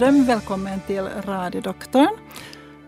Johan 0.00 0.14
Hedström, 0.14 0.26
välkommen 0.26 0.80
till 0.86 1.08
Radiodoktorn. 1.24 2.08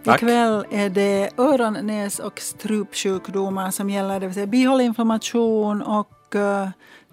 Tack. 0.05 0.23
Ikväll 0.23 0.64
är 0.70 0.91
det 0.91 1.30
öron-, 1.37 1.87
näs 1.87 2.18
och 2.18 2.41
strupsjukdomar 2.41 3.70
som 3.70 3.91
gäller, 3.91 4.20
det 4.20 4.27
vill 4.27 4.34
säga 4.34 4.46
bihåleinflammation 4.46 5.82
och 5.82 6.34
uh, 6.34 6.68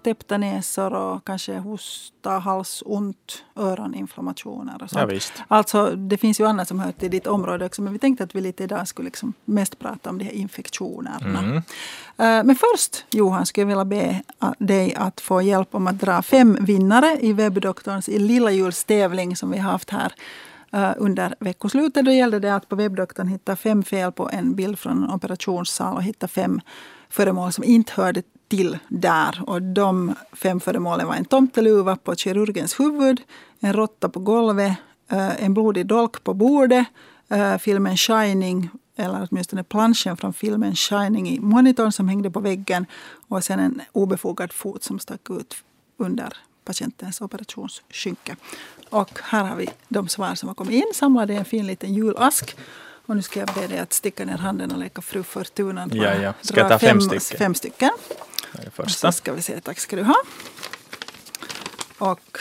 täppta 0.08 0.38
näsor 0.38 0.92
och 0.94 1.24
kanske 1.24 1.58
hosta, 1.58 2.30
halsont, 2.30 3.44
öroninflammationer 3.56 4.82
och 4.82 4.90
sånt. 4.90 5.00
Ja, 5.00 5.06
visst. 5.06 5.32
Alltså, 5.48 5.90
det 5.90 6.16
finns 6.16 6.40
ju 6.40 6.46
annat 6.46 6.68
som 6.68 6.80
hör 6.80 6.92
till 6.92 7.10
ditt 7.10 7.26
område 7.26 7.66
också, 7.66 7.82
men 7.82 7.92
vi 7.92 7.98
tänkte 7.98 8.24
att 8.24 8.34
vi 8.34 8.40
lite 8.40 8.64
idag 8.64 8.88
skulle 8.88 9.06
liksom 9.06 9.32
mest 9.44 9.78
prata 9.78 10.10
om 10.10 10.18
de 10.18 10.24
här 10.24 10.32
infektionerna. 10.32 11.40
Mm. 11.40 11.62
Men 12.46 12.56
först, 12.56 13.04
Johan, 13.10 13.46
skulle 13.46 13.62
jag 13.62 13.68
vilja 13.68 13.84
be 13.84 14.22
dig 14.58 14.94
att 14.94 15.20
få 15.20 15.42
hjälp 15.42 15.74
om 15.74 15.86
att 15.86 16.00
dra 16.00 16.22
fem 16.22 16.58
vinnare 16.60 17.18
i 17.20 17.32
webbdoktorns 17.32 18.08
i 18.08 18.18
lilla 18.18 18.50
julstävling 18.50 19.36
som 19.36 19.50
vi 19.50 19.58
har 19.58 19.70
haft 19.70 19.90
här 19.90 20.12
under 20.96 21.34
veckoslutet. 21.40 22.04
Då 22.04 22.10
gällde 22.10 22.38
det 22.38 22.54
att 22.54 22.68
på 22.68 22.76
webbdoktorn 22.76 23.28
hitta 23.28 23.56
fem 23.56 23.82
fel 23.82 24.12
på 24.12 24.30
en 24.32 24.54
bild 24.54 24.78
från 24.78 25.04
en 25.04 25.10
operationssal 25.10 25.96
och 25.96 26.02
hitta 26.02 26.28
fem 26.28 26.60
föremål 27.08 27.52
som 27.52 27.64
inte 27.64 27.92
hörde 27.96 28.22
till 28.48 28.78
där. 28.88 29.42
Och 29.46 29.62
de 29.62 30.14
fem 30.32 30.60
föremålen 30.60 31.06
var 31.06 31.14
en 31.14 31.24
tomteluva 31.24 31.96
på 31.96 32.14
kirurgens 32.14 32.80
huvud, 32.80 33.20
en 33.60 33.72
råtta 33.72 34.08
på 34.08 34.20
golvet, 34.20 34.72
uh, 35.12 35.44
en 35.44 35.54
blodig 35.54 35.86
dolk 35.86 36.24
på 36.24 36.34
bordet, 36.34 36.86
uh, 37.32 37.58
filmen 37.58 37.96
Shining 37.96 38.70
eller 38.96 39.28
åtminstone 39.30 39.64
planschen 39.64 40.16
från 40.16 40.32
filmen 40.32 40.74
Shining 40.74 41.28
i 41.28 41.40
monitorn 41.40 41.92
som 41.92 42.08
hängde 42.08 42.30
på 42.30 42.40
väggen 42.40 42.86
och 43.28 43.44
sen 43.44 43.60
en 43.60 43.82
obefogad 43.92 44.52
fot 44.52 44.82
som 44.82 44.98
stack 44.98 45.30
ut 45.30 45.56
under 45.96 46.32
patientens 46.64 47.20
operationsskynke. 47.20 48.36
Och 48.90 49.18
här 49.22 49.44
har 49.44 49.56
vi 49.56 49.68
de 49.88 50.08
svar 50.08 50.34
som 50.34 50.48
har 50.48 50.54
kommit 50.54 50.74
in, 50.74 50.92
samlade 50.94 51.32
i 51.32 51.36
en 51.36 51.44
fin 51.44 51.66
liten 51.66 51.94
julask. 51.94 52.56
Och 53.06 53.16
nu 53.16 53.22
ska 53.22 53.40
jag 53.40 53.48
be 53.54 53.66
dig 53.66 53.78
att 53.78 53.92
sticka 53.92 54.24
ner 54.24 54.36
handen 54.36 54.72
och 54.72 54.78
leka 54.78 55.02
fru 55.02 55.22
Fortuna. 55.22 55.88
Ja, 55.92 56.14
ja. 56.14 56.32
Ska 56.40 56.60
jag 56.60 56.68
ta 56.68 56.78
fem 56.78 57.00
stycken? 57.00 57.38
Fem 57.38 57.54
stycken. 57.54 57.90
Det 58.58 58.62
är 58.62 58.64
det 58.64 58.68
Och 58.68 58.74
första. 58.74 59.12
så 59.12 59.16
ska 59.16 59.32
vi 59.32 59.42
se, 59.42 59.60
tack 59.60 59.78
ska 59.78 59.96
du 59.96 60.02
ha. 60.02 60.16
Och 61.98 62.38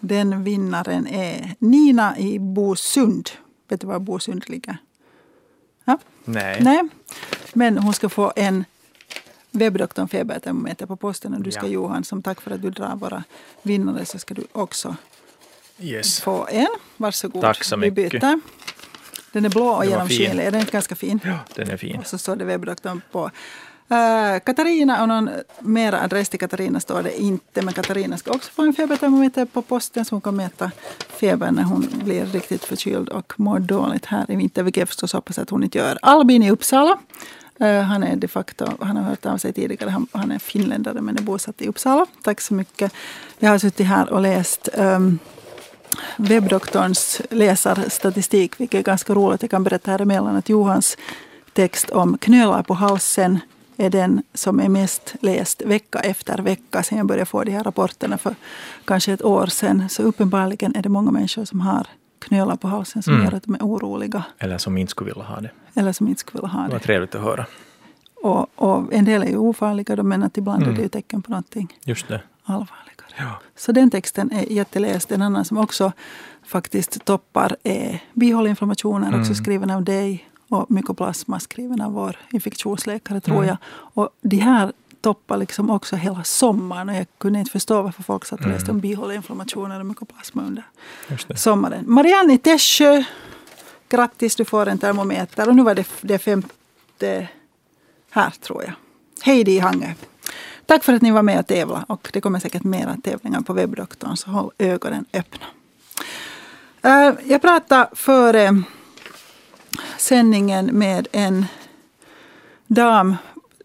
den 0.00 0.44
vinnaren 0.44 1.06
är 1.06 1.54
Nina 1.58 2.18
i 2.18 2.38
Bosund. 2.38 3.30
Vet 3.68 3.80
du 3.80 3.86
var 3.86 3.98
Bosund 3.98 4.48
ligger? 4.48 4.76
Ja? 5.84 5.98
Nej. 6.24 6.58
Nej. 6.62 6.82
Men 7.52 7.78
hon 7.78 7.94
ska 7.94 8.08
få 8.08 8.32
en 8.36 8.64
webbdoktorn 9.50 10.08
febertermometer 10.08 10.86
på 10.86 10.96
posten. 10.96 11.34
Och 11.34 11.42
du 11.42 11.50
ska 11.50 11.62
Ja. 11.62 11.68
Johan, 11.68 12.04
som 12.04 12.22
tack 12.22 12.40
för 12.40 12.50
att 12.50 12.62
du 12.62 12.70
drar 12.70 12.96
våra 12.96 13.24
vinnare 13.62 14.04
så 14.04 14.18
ska 14.18 14.34
du 14.34 14.46
också 14.52 14.96
Yes. 15.78 16.20
få 16.20 16.46
en. 16.50 16.66
Varsågod. 16.96 17.42
Tack 17.42 17.64
så 17.64 17.76
Vi 17.76 17.90
mycket. 17.90 18.20
byter. 18.20 18.40
Den 19.32 19.44
är 19.44 19.48
blå 19.48 19.66
och 19.68 19.84
genomskinlig. 19.86 20.44
Är 20.44 20.50
den 20.50 20.60
inte 20.60 20.72
ganska 20.72 20.94
fin? 20.96 21.20
Ja, 21.24 21.38
den 21.54 21.70
är 21.70 21.76
fin. 21.76 21.96
Och 21.98 22.06
så 22.06 22.18
står 22.18 22.36
det 22.36 22.44
webbdoktorn 22.44 23.00
på. 23.12 23.30
Eh, 23.92 24.40
Katarina 24.40 25.02
och 25.02 25.08
någon 25.08 25.30
mera 25.60 26.02
adress 26.02 26.28
till 26.28 26.40
Katarina 26.40 26.80
står 26.80 27.02
det 27.02 27.20
inte. 27.20 27.62
Men 27.62 27.74
Katarina 27.74 28.18
ska 28.18 28.30
också 28.30 28.50
få 28.50 28.62
en 28.62 28.72
febertermometer 28.72 29.44
på 29.44 29.62
posten 29.62 30.04
så 30.04 30.14
hon 30.14 30.20
kan 30.20 30.36
mäta 30.36 30.70
febern 31.08 31.54
när 31.54 31.62
hon 31.62 31.88
blir 32.04 32.26
riktigt 32.26 32.64
förkyld 32.64 33.08
och 33.08 33.32
mår 33.36 33.58
dåligt 33.58 34.06
här 34.06 34.30
i 34.30 34.36
vinter. 34.36 34.62
Vilket 34.62 34.80
jag 34.80 34.88
förstås 34.88 35.12
hoppas 35.12 35.38
att 35.38 35.50
hon 35.50 35.64
inte 35.64 35.78
gör. 35.78 35.98
Albin 36.02 36.42
i 36.42 36.50
Uppsala. 36.50 36.98
Eh, 37.60 37.80
han 37.80 38.02
är 38.02 38.16
de 38.16 38.28
facto, 38.28 38.66
han 38.80 38.96
har 38.96 39.04
hört 39.04 39.26
av 39.26 39.38
sig 39.38 39.52
tidigare. 39.52 39.90
Han, 39.90 40.06
han 40.12 40.32
är 40.32 40.38
finländare 40.38 41.00
men 41.00 41.18
är 41.18 41.22
bosatt 41.22 41.62
i 41.62 41.68
Uppsala. 41.68 42.06
Tack 42.22 42.40
så 42.40 42.54
mycket. 42.54 42.92
Jag 43.38 43.50
har 43.50 43.58
suttit 43.58 43.86
här 43.86 44.12
och 44.12 44.20
läst 44.20 44.68
um, 44.74 45.18
webbdoktorns 46.16 47.20
läsarstatistik, 47.30 48.60
vilket 48.60 48.78
är 48.78 48.84
ganska 48.84 49.14
roligt. 49.14 49.42
Jag 49.42 49.50
kan 49.50 49.64
berätta 49.64 49.90
här 49.90 50.00
emellan 50.00 50.36
att 50.36 50.48
Johans 50.48 50.96
text 51.52 51.90
om 51.90 52.18
knölar 52.18 52.62
på 52.62 52.74
halsen 52.74 53.40
är 53.82 53.90
den 53.90 54.22
som 54.34 54.60
är 54.60 54.68
mest 54.68 55.14
läst 55.20 55.62
vecka 55.62 55.98
efter 55.98 56.38
vecka 56.38 56.82
sen 56.82 56.98
jag 56.98 57.06
började 57.06 57.26
få 57.26 57.44
de 57.44 57.50
här 57.52 57.64
rapporterna 57.64 58.18
för 58.18 58.34
kanske 58.84 59.12
ett 59.12 59.22
år 59.24 59.46
sedan. 59.46 59.88
Så 59.88 60.02
uppenbarligen 60.02 60.76
är 60.76 60.82
det 60.82 60.88
många 60.88 61.10
människor 61.10 61.44
som 61.44 61.60
har 61.60 61.86
knölar 62.18 62.56
på 62.56 62.68
halsen 62.68 63.02
som 63.02 63.12
Mm. 63.14 63.24
gör 63.24 63.34
att 63.34 63.42
de 63.42 63.54
är 63.54 63.58
oroliga 63.62 64.24
Eller 64.38 64.58
som 64.58 64.78
inte 64.78 64.90
skulle 64.90 65.10
vilja 65.10 65.24
ha 65.24 65.40
det. 65.40 65.50
eller 65.74 65.92
som 65.92 66.08
inte 66.08 66.20
skulle 66.20 66.40
vilja 66.42 66.52
ha 66.56 66.62
Det 66.62 66.68
var 66.72 66.78
det. 66.78 66.84
trevligt 66.84 67.14
att 67.14 67.20
höra. 67.22 67.46
Och, 68.22 68.46
och 68.54 68.92
en 68.94 69.04
del 69.04 69.22
är 69.22 69.26
ju 69.26 69.36
ofarliga 69.36 69.96
då, 69.96 70.02
men 70.02 70.22
att 70.22 70.36
ibland 70.38 70.62
är 70.62 70.66
Mm. 70.66 70.76
det 70.76 70.82
ju 70.82 70.88
tecken 70.88 71.22
på 71.22 71.30
någonting 71.30 71.76
Just 71.84 72.08
det. 72.08 72.22
allvarligare. 72.44 72.86
Ja. 73.18 73.40
Så 73.56 73.72
den 73.72 73.90
texten 73.90 74.32
är 74.32 74.52
jätteläst. 74.52 75.12
En 75.12 75.22
annan 75.22 75.44
som 75.44 75.58
också 75.58 75.92
faktiskt 76.46 77.04
toppar 77.04 77.56
är 77.62 78.02
bihåleinflammationer, 78.12 79.08
Mm. 79.08 79.20
också 79.20 79.34
skriven 79.34 79.70
av 79.70 79.84
dig. 79.84 80.28
Och 80.52 80.70
mykoplasma 80.70 81.40
skriven 81.40 81.80
av 81.80 81.92
vår 81.92 82.16
infektionsläkare 82.30 83.20
tror 83.20 83.36
Mm. 83.36 83.48
jag. 83.48 83.56
Och 83.68 84.08
de 84.22 84.36
här 84.36 84.72
toppar 85.00 85.36
liksom 85.36 85.70
också 85.70 85.96
hela 85.96 86.24
sommaren. 86.24 86.88
Och 86.88 86.94
jag 86.94 87.06
kunde 87.18 87.38
inte 87.38 87.50
förstå 87.50 87.82
varför 87.82 88.02
folk 88.02 88.24
satt 88.24 88.40
och 88.40 88.46
läste 88.46 88.64
Mm. 88.64 88.76
om 88.76 88.80
bihåleinflammationer 88.80 89.80
och 89.80 89.86
mykoplasma 89.86 90.42
under 90.42 90.64
sommaren. 91.36 91.84
Marianne 91.88 92.34
i 92.34 92.38
Tässjö, 92.38 93.04
grattis 93.88 94.36
du 94.36 94.44
får 94.44 94.66
en 94.68 94.78
termometer. 94.78 95.48
Och 95.48 95.56
nu 95.56 95.62
var 95.62 95.74
det 95.74 95.86
det 96.00 96.18
femte 96.18 97.28
här 98.10 98.30
tror 98.30 98.62
jag. 98.64 98.72
Heidi 99.22 99.52
i 99.52 99.58
Hangö. 99.58 99.92
Tack 100.66 100.84
för 100.84 100.92
att 100.92 101.02
ni 101.02 101.10
var 101.10 101.22
med 101.22 101.38
och 101.38 101.46
tävla 101.46 101.84
och 101.88 102.10
det 102.12 102.20
kommer 102.20 102.38
säkert 102.38 102.64
mera 102.64 102.96
tävlingar 103.02 103.40
på 103.40 103.52
webbdoktorn 103.52 104.16
så 104.16 104.30
håll 104.30 104.50
ögonen 104.58 105.04
öppna. 105.12 105.44
Eh, 106.82 107.14
Jag 107.26 107.42
pratade 107.42 107.88
före 107.92 108.62
sändningen 109.98 110.66
med 110.66 111.08
en 111.12 111.46
dam 112.66 113.16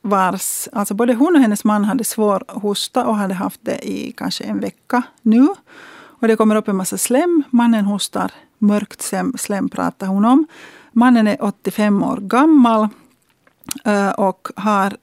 vars, 0.02 0.68
alltså 0.72 0.94
både 0.94 1.14
hon 1.14 1.36
och 1.36 1.42
hennes 1.42 1.64
man 1.64 1.86
hade 1.86 2.04
svår 2.04 2.44
hosta 2.48 3.06
och 3.06 3.16
hade 3.16 3.34
haft 3.34 3.60
det 3.64 3.88
i 3.88 4.12
kanske 4.12 4.44
en 4.44 4.60
vecka 4.60 5.04
nu. 5.22 5.48
Och 6.20 6.28
det 6.28 6.36
kommer 6.36 6.56
upp 6.56 6.68
en 6.68 6.76
massa 6.76 6.98
slem. 6.98 7.44
Mannen 7.50 7.86
hostar 7.86 8.32
mörkt 8.58 9.02
slem, 9.02 9.34
slem 9.38 9.70
pratar 9.70 10.08
hon 10.08 10.26
om. 10.26 10.48
Mannen 10.92 11.28
är 11.28 11.44
85 11.44 12.04
år 12.04 12.18
gammal 12.18 12.88
eh, 13.86 14.10
och 14.10 14.48
har 14.56 14.98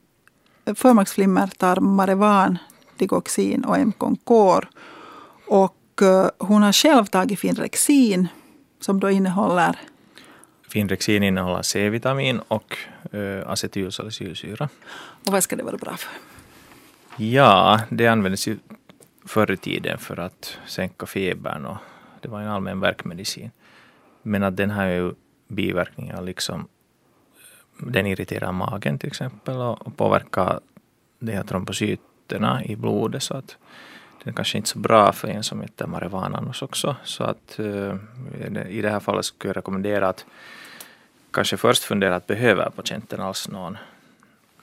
förmaksflimmer, 0.74 1.46
tar 1.46 1.80
Marevan, 1.80 2.58
Digoxin 2.96 3.64
och 3.64 3.78
Mkonkor. 3.78 4.68
Och 5.48 6.02
eh, 6.02 6.28
hon 6.38 6.62
har 6.62 6.72
själv 6.72 7.04
tagit 7.04 7.40
Finrexin 7.40 8.28
som 8.80 9.00
då 9.00 9.10
innehåller 9.10 9.78
Finrexin 10.74 11.22
innehåller 11.22 11.62
C-vitamin 11.62 12.40
och 12.48 12.76
uh, 13.14 13.48
acetylsalicylsyra. 13.48 14.68
och 15.26 15.32
vad 15.32 15.42
ska 15.42 15.56
det 15.56 15.62
vara 15.62 15.76
bra 15.76 15.96
för? 15.96 16.12
Ja, 17.24 17.80
det 17.90 18.06
användes 18.06 18.48
ju 18.48 18.58
förr 19.26 19.50
i 19.50 19.56
tiden 19.56 19.98
för 19.98 20.16
att 20.16 20.58
sänka 20.66 21.06
febern 21.06 21.66
och 21.66 21.76
det 22.20 22.28
var 22.28 22.40
en 22.40 22.48
allmän 22.48 22.80
värkmedicin. 22.80 23.50
Men 24.22 24.42
att 24.42 24.56
den 24.56 24.70
har 24.70 24.86
ju 24.86 25.12
biverkningar 25.48 26.22
liksom 26.22 26.68
den 27.78 28.06
irriterar 28.06 28.52
magen 28.52 28.98
till 28.98 29.08
exempel 29.08 29.56
och 29.56 29.96
påverkar 29.96 30.60
de 31.18 31.32
här 31.32 31.42
trombocyterna 31.42 32.64
i 32.64 32.76
blodet 32.76 33.22
så 33.22 33.34
att 33.36 33.56
den 34.24 34.32
är 34.32 34.36
kanske 34.36 34.58
inte 34.58 34.70
så 34.70 34.78
bra 34.78 35.12
för 35.12 35.28
en 35.28 35.42
som 35.42 35.62
äter 35.62 35.86
marijuana 35.86 36.52
också. 36.62 36.96
Så 37.04 37.24
att 37.24 37.58
eh, 37.58 37.96
i 38.68 38.82
det 38.82 38.90
här 38.90 39.00
fallet 39.00 39.24
skulle 39.24 39.48
jag 39.48 39.56
rekommendera 39.56 40.08
att 40.08 40.24
kanske 41.34 41.56
först 41.56 41.82
fundera 41.82 42.16
att 42.16 42.26
behöver 42.26 42.70
patienten 42.70 43.20
alls 43.20 43.48
någon, 43.48 43.78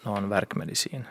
någon 0.03 0.29
värkmedicin. 0.29 1.03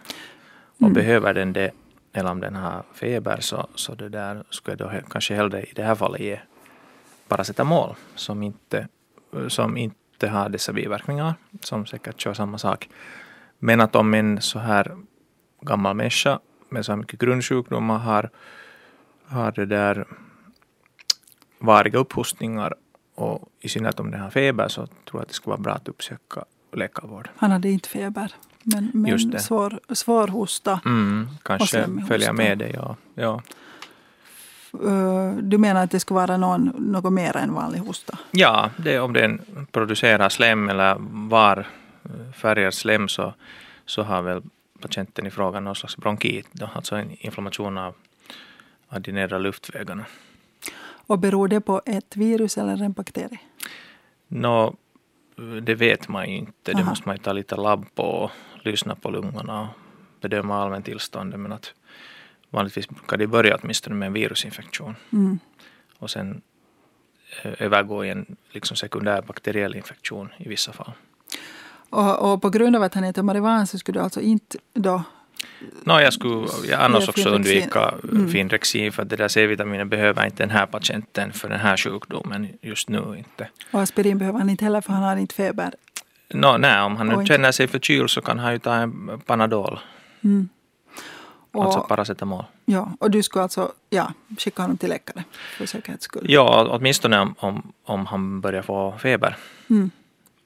Och 0.77 0.83
Mm. 0.83 0.93
behöver 0.93 1.35
den 1.35 1.53
det 1.53 1.71
eller 2.13 2.31
om 2.31 2.41
den 2.41 2.55
har 2.55 2.83
feber 2.95 3.41
så, 3.41 3.67
så 3.75 3.95
det 3.95 4.09
där 4.09 4.45
skulle 4.51 4.77
jag 4.79 4.93
då 4.93 5.09
kanske 5.11 5.35
hellre 5.35 5.63
i 5.63 5.73
det 5.75 5.83
här 5.83 5.95
fallet 5.95 6.21
ge 6.21 6.41
paracetamol 7.29 7.95
som 8.15 8.43
inte, 8.43 8.89
som 9.49 9.77
inte 9.77 10.29
har 10.29 10.49
dessa 10.49 10.73
biverkningar 10.73 11.35
som 11.63 11.87
säkert 11.87 12.21
kör 12.21 12.35
samma 12.35 12.59
sak. 12.59 12.89
Men 13.59 13.81
att 13.81 13.97
om 13.97 14.15
en 14.15 14.41
så 14.41 14.59
här 14.59 14.97
gammal 15.61 15.97
människa 15.97 16.41
med 16.69 16.85
så 16.85 16.93
här 16.93 16.97
mycket 16.97 17.21
grundsjukdomar 17.21 17.99
har, 17.99 18.31
har 19.27 19.53
det 19.53 19.67
där 19.67 20.07
variga 21.59 21.99
upphostningar 21.99 22.75
och 23.21 23.49
i 23.61 23.69
synnerhet 23.69 24.01
om 24.01 24.11
den 24.11 24.21
har 24.21 24.31
feber 24.31 24.69
så 24.69 24.87
tror 24.87 24.97
jag 25.13 25.23
att 25.23 25.29
det 25.29 25.35
skulle 25.35 25.51
vara 25.53 25.61
bra 25.63 25.73
att 25.73 25.89
uppsöka 25.89 26.45
läkarvård. 26.73 27.29
Han 27.37 27.51
hade 27.51 27.71
inte 27.71 27.89
feber. 27.89 28.35
Men, 28.63 28.91
men 28.95 29.41
svår, 29.41 29.81
svår 29.89 30.29
hosta. 30.29 30.81
Mm, 30.85 31.29
kanske 31.43 31.87
följa 32.09 32.33
med 32.33 32.59
det. 32.59 32.69
Ja, 32.69 32.97
ja. 33.15 33.43
Eh, 34.73 35.33
Du 35.43 35.59
menar 35.59 35.85
att 35.85 35.91
det 35.91 36.01
skulle 36.01 36.21
vara 36.21 36.37
någon, 36.37 36.65
något 36.79 37.13
mer 37.13 37.37
än 37.37 37.55
vanlig 37.55 37.79
hosta? 37.79 38.19
ja 38.31 38.71
det, 38.77 39.01
om 39.01 39.13
den 39.13 39.41
producerar 39.73 40.29
slem 40.29 40.69
eller 40.69 40.97
var 41.29 41.67
eh, 42.05 42.33
färgar 42.33 42.71
slem 42.71 43.09
så, 43.09 43.35
så 43.87 44.03
har 44.03 44.23
väl 44.23 44.43
patienten 44.81 45.27
i 45.27 45.31
fråga 45.31 45.61
någon 45.61 45.75
slags 45.77 45.97
bronkit, 45.97 46.49
då, 46.53 46.71
alltså 46.75 46.97
en 46.97 47.11
inflammation 47.11 47.79
av, 47.79 47.95
av 48.89 49.01
de 49.01 49.13
nedre 49.13 49.39
luftvägarna. 49.39 50.05
Och 51.11 51.19
beror 51.19 51.49
det 51.49 51.61
på 51.61 51.83
ett 51.87 52.17
virus 52.17 52.59
eller 52.59 52.83
en 52.83 52.93
bakterie? 52.93 53.39
Nå, 54.29 54.75
det 55.63 55.75
vet 55.75 56.09
man 56.09 56.29
ju 56.31 56.37
inte. 56.37 56.73
Det 56.73 56.83
Aha. 56.83 56.91
måste 56.91 57.09
man 57.09 57.17
ju 57.17 57.23
ta 57.23 57.33
lite 57.33 57.57
labb 57.57 57.87
på 57.95 58.03
och 58.03 58.31
lyssna 58.65 58.95
på 58.95 59.11
lungorna 59.11 59.61
och 59.61 59.69
bedöma 60.21 60.63
allmäntillståndet. 60.63 61.41
Men 61.41 61.53
att 61.53 61.75
vanligtvis 62.51 62.89
brukar 62.89 63.17
det 63.17 63.27
börja 63.27 63.59
åtminstone 63.63 63.97
med 63.97 64.07
en 64.07 64.13
virusinfektion 64.13 64.97
Mm. 65.13 65.39
och 65.99 66.11
sen 66.11 66.43
eh, 67.43 67.53
övergå 67.59 68.05
i 68.05 68.11
en 68.11 68.37
liksom 68.51 68.77
sekundär 68.77 69.23
bakteriell 69.23 69.77
infektion 69.77 70.29
i 70.39 70.49
vissa 70.49 70.73
fall. 70.73 70.93
Och, 71.91 72.33
och 72.33 72.43
på 72.43 72.51
grund 72.51 72.77
av 72.77 72.83
att 72.83 72.95
han 72.95 73.05
äter 73.05 73.23
marijuana 73.23 73.67
så 73.67 73.79
skulle 73.79 73.99
du 73.99 74.05
alltså 74.05 74.21
inte 74.21 74.59
då... 74.75 75.03
Nå, 75.85 76.01
jag 76.01 76.13
skulle 76.13 76.47
jag 76.69 76.81
annars 76.81 77.09
också 77.09 77.29
undvika 77.29 77.95
Mm. 78.05 78.29
Finrexin 78.29 78.93
för 78.93 79.03
att 79.03 79.09
det 79.09 79.17
där 79.17 79.29
C-vitaminet 79.29 79.89
behöver 79.89 80.25
inte 80.25 80.43
den 80.43 80.51
här 80.51 80.67
patienten 80.67 81.33
för 81.33 81.49
den 81.49 81.61
här 81.61 81.77
sjukdomen 81.77 82.49
just 82.63 82.89
nu 82.89 83.15
inte. 83.19 83.49
Och 83.71 83.81
aspirin 83.81 84.19
behöver 84.19 84.39
han 84.39 84.51
inte 84.51 84.65
heller 84.65 84.81
för 84.81 84.93
han 84.93 85.03
har 85.03 85.17
inte 85.17 85.35
feber. 85.35 85.73
Nå, 86.35 86.57
nej, 86.59 86.81
om 86.81 86.97
han 86.97 87.07
nu 87.09 87.27
känner 87.27 87.53
sig 87.53 87.69
förkyld 87.69 88.11
så 88.11 88.21
kan 88.21 88.39
han 88.39 88.53
ju 88.53 88.59
ta 88.59 88.75
en 88.75 89.21
Panadol, 89.27 89.79
Mm. 90.25 90.49
Och, 91.53 91.65
alltså 91.65 91.81
paracetamol. 91.81 92.45
ja, 92.65 92.93
och 93.01 93.11
du 93.11 93.23
skulle 93.23 93.43
alltså 93.43 93.73
ja, 93.91 94.13
skicka 94.39 94.63
honom 94.63 94.77
till 94.77 94.89
läkare 94.89 95.25
för 95.59 95.67
säkerhets 95.67 96.05
skull. 96.05 96.27
Ja, 96.29 96.67
åtminstone 96.71 97.21
om, 97.21 97.35
om, 97.39 97.73
om 97.85 98.07
han 98.07 98.41
börjar 98.41 98.63
få 98.63 98.95
feber. 98.99 99.37
Mm. 99.71 99.91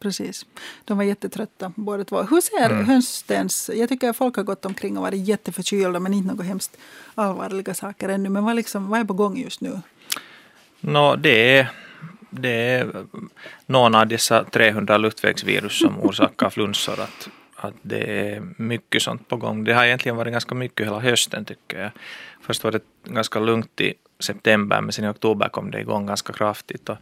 Precis. 0.05 0.47
De 0.85 0.97
var 0.97 1.05
jättetrötta 1.05 1.73
båda 1.77 2.05
två. 2.05 2.23
Hur 2.23 2.41
ser 2.41 2.71
Mm. 2.71 2.85
hönstens... 2.85 3.71
Jag 3.75 3.89
tycker 3.89 4.09
att 4.11 4.17
folk 4.17 4.37
har 4.37 4.43
gått 4.43 4.65
omkring 4.65 4.97
och 4.97 5.03
varit 5.03 5.29
jätteförkylda 5.29 6.01
men 6.01 6.15
inte 6.15 6.35
något 6.35 6.47
hemskt 6.47 6.77
allvarliga 7.15 7.75
saker 7.75 8.09
ännu. 8.09 8.29
Men 8.29 8.45
vad, 8.45 8.57
liksom, 8.57 8.89
vad 8.89 9.01
är 9.01 9.05
på 9.05 9.15
gång 9.15 9.37
just 9.39 9.61
nu? 9.61 9.81
Nå, 10.81 11.17
det 11.17 11.59
är, 11.59 11.69
det 12.31 12.49
är 12.49 13.07
någon 13.67 13.95
av 13.95 14.07
dessa 14.07 14.45
300 14.45 14.97
luftvägsvirus 14.99 15.79
som 15.79 16.01
orsakar 16.01 16.51
flunsor. 16.51 17.01
Att, 17.01 17.29
att 17.57 17.75
det 17.83 18.29
är 18.29 18.43
mycket 18.57 19.03
sånt 19.03 19.29
på 19.29 19.37
gång. 19.37 19.65
Det 19.65 19.73
har 19.75 19.85
egentligen 19.85 20.17
varit 20.17 20.33
ganska 20.33 20.55
mycket 20.55 20.87
hela 20.87 21.01
hösten 21.01 21.45
tycker 21.45 21.83
jag. 21.83 21.91
Först 22.41 22.65
var 22.65 22.73
det 22.73 22.81
ganska 23.05 23.41
lugnt 23.41 23.81
i 23.81 23.95
september 24.21 24.81
men 24.81 24.93
sen 24.93 25.05
i 25.05 25.09
oktober 25.09 25.49
kom 25.49 25.71
det 25.71 25.81
igång 25.81 26.07
ganska 26.07 26.33
kraftigt. 26.33 26.89
Och, 26.89 26.97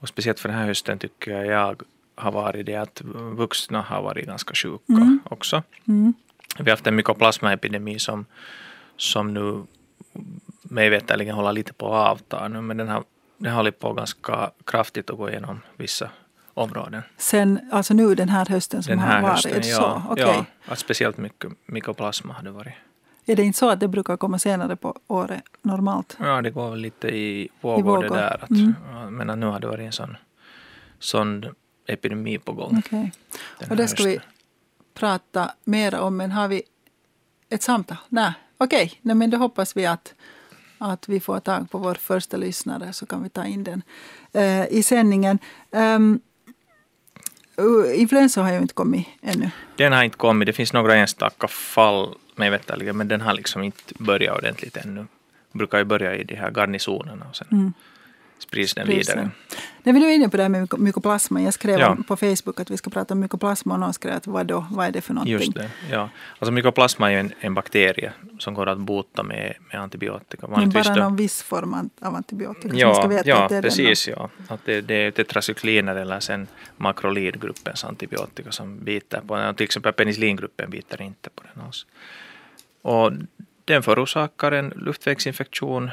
och 0.00 0.08
speciellt 0.08 0.40
för 0.40 0.48
den 0.48 0.58
här 0.58 0.66
hösten 0.66 0.98
tycker 0.98 1.44
jag 1.44 1.82
har 2.20 2.32
varit 2.32 2.66
det 2.66 2.74
att 2.76 3.00
vuxna 3.36 3.80
har 3.82 4.02
varit 4.02 4.26
ganska 4.26 4.54
sjuka 4.54 4.82
Mm. 4.88 5.20
också. 5.24 5.62
Mm. 5.88 6.14
Vi 6.58 6.64
har 6.64 6.70
haft 6.70 6.86
en 6.86 6.96
mykoplasmaepidemi 6.96 7.98
som, 7.98 8.24
som 8.96 9.34
nu 9.34 9.62
mig 10.62 10.90
veterligen 10.90 11.34
håller 11.34 11.52
lite 11.52 11.72
på 11.72 11.94
att 11.94 12.10
avta 12.10 12.48
nu, 12.48 12.60
men 12.60 12.76
den 12.76 12.88
har, 12.88 13.04
den 13.38 13.50
har 13.50 13.56
hållit 13.56 13.78
på 13.78 13.92
ganska 13.92 14.50
kraftigt 14.66 15.10
att 15.10 15.16
gå 15.16 15.30
igenom 15.30 15.60
vissa 15.76 16.10
områden. 16.54 17.02
Sen, 17.16 17.60
alltså 17.72 17.94
nu 17.94 18.14
den 18.14 18.28
här 18.28 18.46
hösten 18.46 18.82
som 18.82 18.90
Den 18.90 18.98
här 18.98 19.14
har 19.14 19.22
varit. 19.22 19.32
hösten, 19.34 19.60
det 19.62 19.68
ja. 19.68 19.76
så? 19.76 20.12
Okej. 20.12 20.24
ja 20.26 20.44
att 20.72 20.78
speciellt 20.78 21.16
mycket 21.18 21.52
mykoplasma 21.66 22.34
har 22.34 22.42
det 22.42 22.50
varit. 22.50 22.74
Är 23.26 23.36
det 23.36 23.42
inte 23.42 23.58
så 23.58 23.70
att 23.70 23.80
det 23.80 23.88
brukar 23.88 24.16
komma 24.16 24.38
senare 24.38 24.76
på 24.76 24.98
året 25.06 25.42
normalt? 25.62 26.16
Ja, 26.20 26.42
det 26.42 26.50
går 26.50 26.70
väl 26.70 26.78
lite 26.80 27.08
i 27.08 27.48
vågor, 27.60 27.82
vågor. 27.82 28.02
det 28.02 28.08
där. 28.14 28.38
Att, 28.44 28.50
Mm. 28.50 28.74
Men 29.16 29.40
nu 29.40 29.46
har 29.46 29.60
det 29.60 29.66
varit 29.66 29.80
en 29.86 29.92
sån, 29.92 30.16
sån 30.98 31.46
epidemi 31.90 32.38
på 32.38 32.52
gång. 32.52 32.82
Den 32.90 33.10
Och 33.70 33.76
det 33.76 33.88
ska 33.88 34.02
vi 34.02 34.20
prata 34.94 35.50
mer 35.64 35.94
om. 35.94 36.16
Men 36.16 36.32
har 36.32 36.48
vi 36.48 36.62
ett 37.48 37.62
samtal? 37.62 37.96
Nej, 38.08 38.32
okej. 38.58 38.92
Nej, 39.02 39.16
men 39.16 39.30
då 39.30 39.36
hoppas 39.36 39.76
vi 39.76 39.86
att, 39.86 40.14
att 40.78 41.08
vi 41.08 41.20
får 41.20 41.40
tag 41.40 41.70
på 41.70 41.78
vår 41.78 41.94
första 41.94 42.36
lyssnare 42.36 42.92
så 42.92 43.06
kan 43.06 43.22
vi 43.22 43.28
ta 43.28 43.44
in 43.44 43.64
den 43.64 43.82
eh, 44.32 44.66
i 44.66 44.82
sändningen. 44.82 45.38
Um, 45.70 46.20
influensa 47.94 48.42
har 48.42 48.52
ju 48.52 48.58
inte 48.58 48.74
kommit 48.74 49.06
ännu. 49.22 49.50
Den 49.76 49.92
har 49.92 50.02
inte 50.02 50.16
kommit. 50.16 50.46
Det 50.46 50.52
finns 50.52 50.72
några 50.72 50.94
enstaka 50.94 51.48
fall 51.48 52.14
mig 52.34 52.50
veterligen, 52.50 52.96
men 52.96 53.08
den 53.08 53.20
har 53.20 53.34
liksom 53.34 53.62
inte 53.62 53.94
börjat 53.98 54.38
ordentligt 54.38 54.76
ännu. 54.76 55.06
Brukar 55.52 55.78
ju 55.78 55.84
börja 55.84 56.16
i 56.16 56.24
de 56.24 56.34
här 56.34 56.50
garnisonerna 56.50 57.26
och 57.30 57.36
sen 57.36 57.46
Mm. 57.50 57.72
Sprids 58.42 58.74
den 58.74 58.86
Sprids 58.86 59.08
vidare. 59.08 59.20
den. 59.22 59.30
När 59.82 59.92
vi 59.92 60.00
nu 60.00 60.06
är 60.06 60.14
inne 60.14 60.28
på 60.28 60.36
det 60.36 60.42
här 60.42 60.50
med 60.50 60.62
myko- 60.68 60.78
mykoplasma. 60.78 61.42
Jag 61.42 61.54
skrev 61.54 61.78
Ja. 61.80 61.96
på 62.08 62.16
Facebook 62.16 62.60
att 62.60 62.70
vi 62.70 62.76
ska 62.76 62.90
prata 62.90 63.14
om 63.14 63.20
mykoplasma 63.20 63.74
och 63.74 63.80
någon 63.80 63.92
skrev 63.94 64.14
att 64.16 64.26
vad 64.26 64.46
då? 64.46 64.66
Vad 64.70 64.86
är 64.86 64.90
det 64.92 65.00
för 65.00 65.14
någonting? 65.14 65.32
Just 65.32 65.54
det, 65.54 65.70
ja. 65.90 66.08
Alltså 66.38 66.52
mykoplasma 66.52 67.06
är 67.08 67.12
ju 67.14 67.20
en, 67.20 67.32
en 67.40 67.54
bakterie 67.54 68.12
som 68.38 68.54
går 68.54 68.66
att 68.68 68.78
bota 68.78 69.22
med, 69.22 69.54
med 69.72 69.80
antibiotika. 69.80 70.46
Men 70.48 70.70
bara 70.70 70.82
då- 70.82 70.94
någon 71.02 71.16
viss 71.16 71.42
form 71.42 71.74
av- 72.00 72.14
antibiotika. 72.16 72.68
som 72.68 72.78
man 72.78 72.94
ska 72.94 73.02
Ja, 73.02 73.08
veta 73.08 73.28
ja 73.28 73.42
att 73.42 73.48
det 73.48 73.56
är 73.56 73.62
den 73.62 73.70
precis. 73.70 74.08
Ja. 74.08 74.30
Att 74.48 74.60
det, 74.64 74.80
det 74.80 74.94
är 74.94 75.10
tetracykliner 75.10 75.96
eller 75.96 76.20
sen 76.20 76.46
makrolidgruppens 76.76 77.84
antibiotika 77.84 78.52
som 78.52 78.78
biter 78.84 79.20
på 79.26 79.36
den. 79.36 79.54
Till 79.54 79.64
exempel 79.64 79.92
penicillingruppen 79.92 80.70
biter 80.70 81.02
inte 81.02 81.30
på 81.30 81.42
den 81.54 81.64
alls. 81.64 81.86
Och 82.82 83.12
den 83.64 83.82
förorsakar 83.82 84.52
en 84.52 84.68
luftvägsinfektion, 84.76 85.90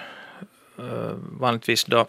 eh, 0.80 1.12
vanligtvis 1.40 1.86
då 1.86 2.08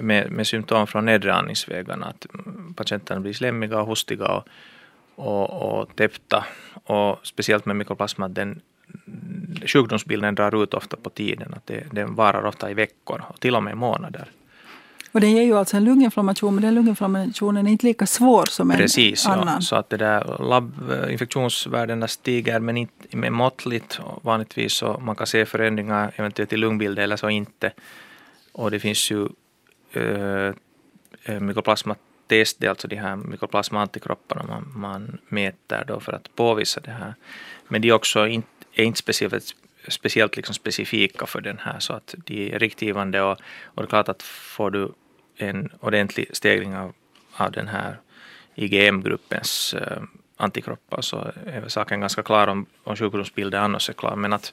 med, 0.00 0.32
med 0.32 0.46
symptom 0.46 0.86
från 0.86 1.04
nedre 1.04 1.34
andningsvägarna. 1.34 2.06
Att 2.06 2.26
patienterna 2.76 3.20
blir 3.20 3.32
slemmiga 3.32 3.80
och 3.80 3.86
hostiga 3.86 4.26
och, 4.26 4.44
och, 5.14 5.80
och 5.80 5.96
täppta. 5.96 6.44
Och 6.84 7.18
speciellt 7.22 7.66
med 7.66 7.76
mykoplasma, 7.76 8.26
att 8.26 8.34
den 8.34 8.60
sjukdomsbilden 9.66 10.34
drar 10.34 10.62
ut 10.62 10.74
ofta 10.74 10.96
på 10.96 11.10
tiden. 11.10 11.54
Att 11.54 11.66
det, 11.66 11.84
den 11.92 12.14
varar 12.14 12.44
ofta 12.44 12.70
i 12.70 12.74
veckor 12.74 13.22
och 13.28 13.40
till 13.40 13.56
och 13.56 13.62
med 13.62 13.76
månader. 13.76 14.28
Och 15.12 15.20
den 15.20 15.30
ger 15.30 15.42
ju 15.42 15.58
alltså 15.58 15.76
en 15.76 15.84
lunginflammation, 15.84 16.54
men 16.54 16.62
den 16.62 16.74
lunginflammationen 16.74 17.66
är 17.66 17.70
inte 17.70 17.86
lika 17.86 18.06
svår 18.06 18.44
som 18.46 18.70
en 18.70 18.76
Precis, 18.76 19.24
ja. 19.24 19.32
annan. 19.32 19.62
så 19.62 19.76
att 19.76 19.90
det 19.90 19.96
där 19.96 20.42
labbinfektionsvärdena 20.48 22.08
stiger 22.08 22.60
men 22.60 22.76
inte 22.76 23.16
med 23.16 23.32
måttligt. 23.32 24.00
Vanligtvis 24.22 24.72
så 24.72 25.00
man 25.04 25.16
kan 25.16 25.26
se 25.26 25.46
förändringar 25.46 26.12
eventuellt 26.16 26.52
i 26.52 26.56
lungbilden 26.56 27.04
eller 27.04 27.16
så 27.16 27.28
inte. 27.28 27.72
Och 28.52 28.70
det 28.70 28.80
finns 28.80 29.10
ju 29.10 29.28
Eh, 29.92 30.52
eh, 31.22 31.40
mykoplasmatest, 31.40 32.60
det 32.60 32.66
är 32.66 32.70
alltså 32.70 32.88
de 32.88 32.96
här 32.96 33.16
mykoplasma-antikropparna 33.16 34.46
man, 34.48 34.72
man 34.76 35.18
mäter 35.28 35.84
då 35.86 36.00
för 36.00 36.12
att 36.12 36.36
påvisa 36.36 36.80
det 36.80 36.90
här. 36.90 37.14
Men 37.68 37.82
de 37.82 37.88
är 37.88 37.92
också 37.92 38.26
inte, 38.26 38.48
är 38.72 38.84
inte 38.84 38.98
speciellt, 38.98 39.54
speciellt 39.88 40.36
liksom 40.36 40.54
specifika 40.54 41.26
för 41.26 41.40
den 41.40 41.58
här 41.58 41.78
så 41.78 41.92
att 41.92 42.14
de 42.26 42.52
är 42.54 42.58
riktgivande 42.58 43.22
och, 43.22 43.40
och 43.64 43.82
det 43.82 43.86
är 43.86 43.86
klart 43.86 44.08
att 44.08 44.22
får 44.22 44.70
du 44.70 44.92
en 45.36 45.72
ordentlig 45.80 46.36
stegring 46.36 46.76
av, 46.76 46.92
av 47.32 47.52
den 47.52 47.68
här 47.68 47.96
IgM-gruppens 48.54 49.74
äh, 49.74 49.92
eh, 49.92 50.02
antikroppar 50.36 51.00
så 51.00 51.32
är 51.46 51.60
väl 51.60 51.70
saken 51.70 52.00
ganska 52.00 52.22
klar 52.22 52.46
om, 52.46 52.66
om 52.84 52.96
sjukdomsbilden 52.96 53.62
annars 53.62 53.88
är 53.88 53.92
klar. 53.92 54.16
Men 54.16 54.32
att, 54.32 54.52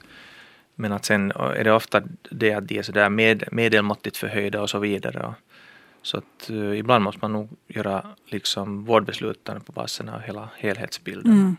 men 0.76 0.92
att 0.92 1.04
sen 1.04 1.30
är 1.30 1.64
det 1.64 1.72
ofta 1.72 2.02
det 2.30 2.52
att 2.54 2.68
de 2.68 2.78
är 2.78 2.82
sådär 2.82 3.08
med, 3.08 3.44
medelmåttigt 3.52 4.16
förhöjda 4.16 4.60
och 4.62 4.70
så 4.70 4.78
vidare. 4.78 5.34
Så 6.02 6.18
att 6.18 6.50
eh, 6.50 6.78
ibland 6.78 7.04
måste 7.04 7.18
man 7.22 7.32
nog 7.32 7.48
göra 7.68 8.06
liksom 8.26 8.84
vårdbesluten 8.84 9.60
på 9.60 9.72
basen 9.72 10.08
av 10.08 10.20
hela 10.20 10.48
helhetsbilden. 10.56 11.32
Mm. 11.32 11.56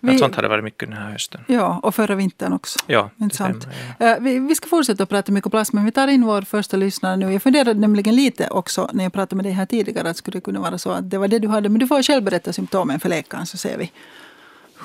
Vi- 0.00 0.18
sånt 0.18 0.34
har 0.34 0.42
det 0.42 0.48
varit 0.48 0.64
mycket 0.64 0.88
den 0.88 0.98
här 0.98 1.10
hösten. 1.10 1.40
Ja, 1.46 1.80
och 1.82 1.94
förra 1.94 2.14
vintern 2.14 2.52
också. 2.52 2.78
Ja, 2.86 3.10
det 3.16 3.24
Intressant. 3.24 3.66
Ja. 3.98 4.06
Eh, 4.06 4.20
Vi, 4.20 4.38
vi 4.38 4.54
ska 4.54 4.68
fortsätta 4.68 5.02
att 5.02 5.08
prata 5.08 5.32
mykoplasma, 5.32 5.76
men 5.76 5.84
vi 5.84 5.92
tar 5.92 6.08
in 6.08 6.26
vår 6.26 6.42
första 6.42 6.76
lyssnare 6.76 7.16
nu. 7.16 7.32
Jag 7.32 7.42
funderade 7.42 7.74
nämligen 7.80 8.16
lite 8.16 8.48
också 8.48 8.90
när 8.92 9.04
jag 9.04 9.12
pratade 9.12 9.36
med 9.36 9.44
dig 9.44 9.52
här 9.52 9.66
tidigare 9.66 10.10
att 10.10 10.16
skulle 10.16 10.36
det 10.36 10.40
kunna 10.44 10.60
vara 10.60 10.78
så 10.78 10.90
att 10.90 11.10
det 11.10 11.18
var 11.18 11.28
det 11.28 11.38
du 11.38 11.48
hade. 11.48 11.68
Men 11.68 11.78
du 11.78 11.86
får 11.86 12.02
själv 12.02 12.22
berätta 12.24 12.52
symptomen 12.52 13.00
för 13.00 13.08
läkaren 13.08 13.46
så 13.46 13.56
ser 13.56 13.78
vi 13.78 13.92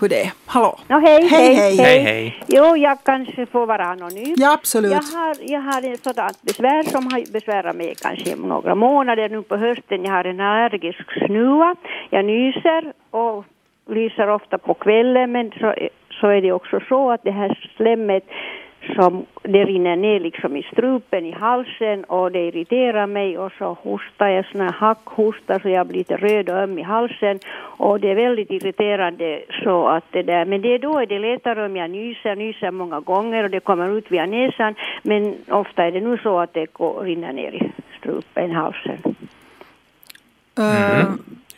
hur 0.01 0.09
det 0.09 0.21
är. 0.21 0.31
Hallå! 0.45 0.79
Nå, 0.87 0.99
hej, 0.99 1.27
Hej, 1.27 1.55
hej, 1.55 1.77
hej. 1.77 1.77
Hej, 1.77 1.99
hej. 1.99 2.43
Jo, 2.47 2.77
jag 2.77 2.97
kanske 3.03 3.45
får 3.45 3.65
vara 3.65 3.85
anonym. 3.85 4.33
Ja, 4.37 4.53
absolut. 4.53 4.91
Jag 4.91 5.01
har, 5.01 5.35
jag 5.41 5.61
har 5.61 5.81
en 5.81 5.97
sådant 5.97 6.41
besvär 6.41 6.83
som 6.83 7.07
har 7.11 7.33
besvärat 7.33 7.75
mig 7.75 7.93
kanske 8.01 8.29
i 8.29 8.35
några 8.35 8.75
månader 8.75 9.29
nu 9.29 9.41
på 9.41 9.57
hösten. 9.57 10.03
Jag 10.03 10.11
har 10.11 10.23
en 10.23 10.39
allergisk 10.39 11.25
snuva. 11.25 11.75
Jag 12.09 12.25
nyser 12.25 12.93
och 13.11 13.45
lyser 13.89 14.29
ofta 14.29 14.57
på 14.57 14.73
kvällen 14.73 15.31
men 15.31 15.51
så, 15.51 15.75
så 16.21 16.27
är 16.27 16.41
det 16.41 16.51
också 16.51 16.79
så 16.89 17.11
att 17.11 17.23
det 17.23 17.31
här 17.31 17.69
slemmet 17.77 18.23
som 18.95 19.25
det 19.43 19.65
rinner 19.65 19.95
ner 19.95 20.19
liksom 20.19 20.57
i 20.57 20.63
strupen, 20.63 21.25
i 21.25 21.31
halsen 21.31 22.03
och 22.03 22.31
det 22.31 22.48
irriterar 22.48 23.07
mig 23.07 23.38
och 23.38 23.51
så 23.57 23.77
hostar 23.81 24.27
jag 24.27 24.45
sån 24.45 24.62
här 24.62 24.71
hackhosta 24.71 25.59
så 25.59 25.69
jag 25.69 25.88
blir 25.88 25.98
lite 25.98 26.17
röd 26.17 26.50
och 26.50 26.55
öm 26.55 26.79
i 26.79 26.81
halsen 26.81 27.39
och 27.55 28.00
det 28.00 28.12
är 28.12 28.15
väldigt 28.15 28.51
irriterande 28.51 29.41
så 29.63 29.88
att 29.88 30.03
det 30.12 30.24
där, 30.24 30.45
men 30.45 30.62
det 30.62 30.74
är 30.74 30.79
då 30.79 31.05
det 31.05 31.15
är 31.15 31.19
lättare 31.19 31.65
om 31.65 31.75
jag 31.75 31.89
nyser, 31.89 32.36
nyser 32.36 32.71
många 32.71 33.00
gånger 33.00 33.43
och 33.43 33.50
det 33.50 33.59
kommer 33.59 33.98
ut 33.98 34.12
via 34.12 34.25
näsan. 34.25 34.75
Men 35.03 35.36
ofta 35.50 35.83
är 35.86 35.91
det 35.91 36.01
nu 36.01 36.17
så 36.17 36.39
att 36.39 36.53
det 36.53 36.74
går, 36.74 37.03
rinner 37.03 37.33
ner 37.33 37.51
i 37.51 37.71
strupen, 38.00 38.51
i 38.51 38.53
halsen. 38.53 38.98
Eh, 40.57 41.09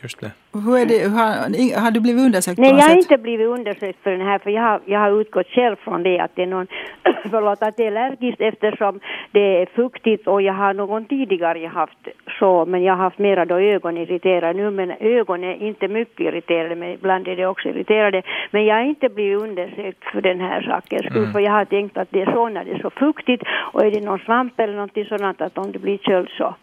just 0.02 0.20
det. 0.20 0.30
Hur 0.52 0.78
är 0.78 0.86
det, 0.86 1.08
har, 1.18 1.80
har 1.82 1.90
du 1.90 2.00
blivit 2.00 2.24
undersökt 2.24 2.58
Nej, 2.58 2.70
på 2.70 2.74
något 2.74 2.82
jag 2.82 2.88
har 2.88 3.02
sätt? 3.02 3.10
inte 3.10 3.22
blivit 3.22 3.46
undersökt 3.46 4.02
för 4.02 4.10
den 4.10 4.20
här, 4.20 4.38
för 4.38 4.50
jag 4.50 4.62
har, 4.62 4.80
jag 4.84 5.00
har 5.00 5.20
utgått 5.20 5.46
själv 5.46 5.76
från 5.76 6.02
det 6.02 6.20
att 6.20 6.30
det 6.34 6.42
är 6.42 6.46
någon, 6.46 6.66
förlåt, 7.30 7.62
att 7.62 7.76
det 7.76 7.86
är 7.86 7.92
allergiskt 7.96 8.40
eftersom 8.40 9.00
det 9.32 9.62
är 9.62 9.66
fuktigt 9.66 10.26
och 10.26 10.42
jag 10.42 10.52
har 10.54 10.74
någon 10.74 11.04
tidigare 11.04 11.66
haft 11.66 12.08
så, 12.38 12.66
men 12.66 12.82
jag 12.82 12.96
har 12.96 13.04
haft 13.04 13.18
mera 13.18 13.44
då 13.44 13.58
ögon 13.58 13.96
irriterade 13.96 14.52
nu, 14.52 14.70
men 14.70 14.90
ögon 15.00 15.44
är 15.44 15.62
inte 15.62 15.88
mycket 15.88 16.20
irriterade, 16.20 16.74
men 16.74 16.88
ibland 16.88 17.28
är 17.28 17.36
det 17.36 17.46
också 17.46 17.68
irriterade. 17.68 18.22
Men 18.50 18.64
jag 18.64 18.74
har 18.74 18.82
inte 18.82 19.08
blivit 19.08 19.42
undersökt 19.42 20.04
för 20.12 20.20
den 20.20 20.40
här 20.40 20.62
sakens 20.62 21.06
skull, 21.06 21.32
för 21.32 21.40
jag 21.40 21.52
har 21.52 21.64
tänkt 21.64 21.96
att 21.96 22.08
det 22.10 22.22
är 22.22 22.32
så 22.32 22.48
när 22.48 22.64
det 22.64 22.72
är 22.72 22.78
så 22.78 22.90
fuktigt 22.90 23.42
och 23.72 23.84
är 23.84 23.90
det 23.90 24.00
någon 24.00 24.18
svamp 24.18 24.60
eller 24.60 24.74
någonting 24.74 25.04
sådant 25.04 25.40
att 25.40 25.58
om 25.58 25.72
det 25.72 25.78
blir 25.78 25.98
köld 25.98 26.28
så 26.38 26.54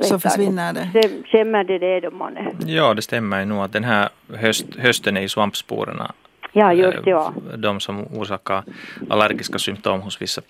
Så 0.00 0.18
försvinner 0.18 0.72
det. 0.72 0.90
Stäm- 0.94 1.26
Stämmer 1.28 1.64
det 1.64 1.78
det 1.78 2.00
då 2.00 2.10
månne? 2.10 2.50
Ja, 2.66 2.94
det 2.94 3.02
stämmer 3.02 3.40
ju 3.40 3.44
nog 3.46 3.58
att 3.64 3.72
den 3.72 3.84
här 3.84 4.08
höst, 4.34 4.66
hösten 4.78 5.16
är 5.16 5.20
ju 5.20 5.28
svampsporerna 5.28 6.12
Ja, 6.52 6.72
just 6.72 7.04
det, 7.04 7.10
ja. 7.10 7.32
eh, 7.52 7.58
de 7.58 7.80
som 7.80 8.06
orsakar 8.18 8.62
allergiska 9.10 9.58
symptom 9.58 10.00
hos 10.00 10.22
vissa 10.22 10.42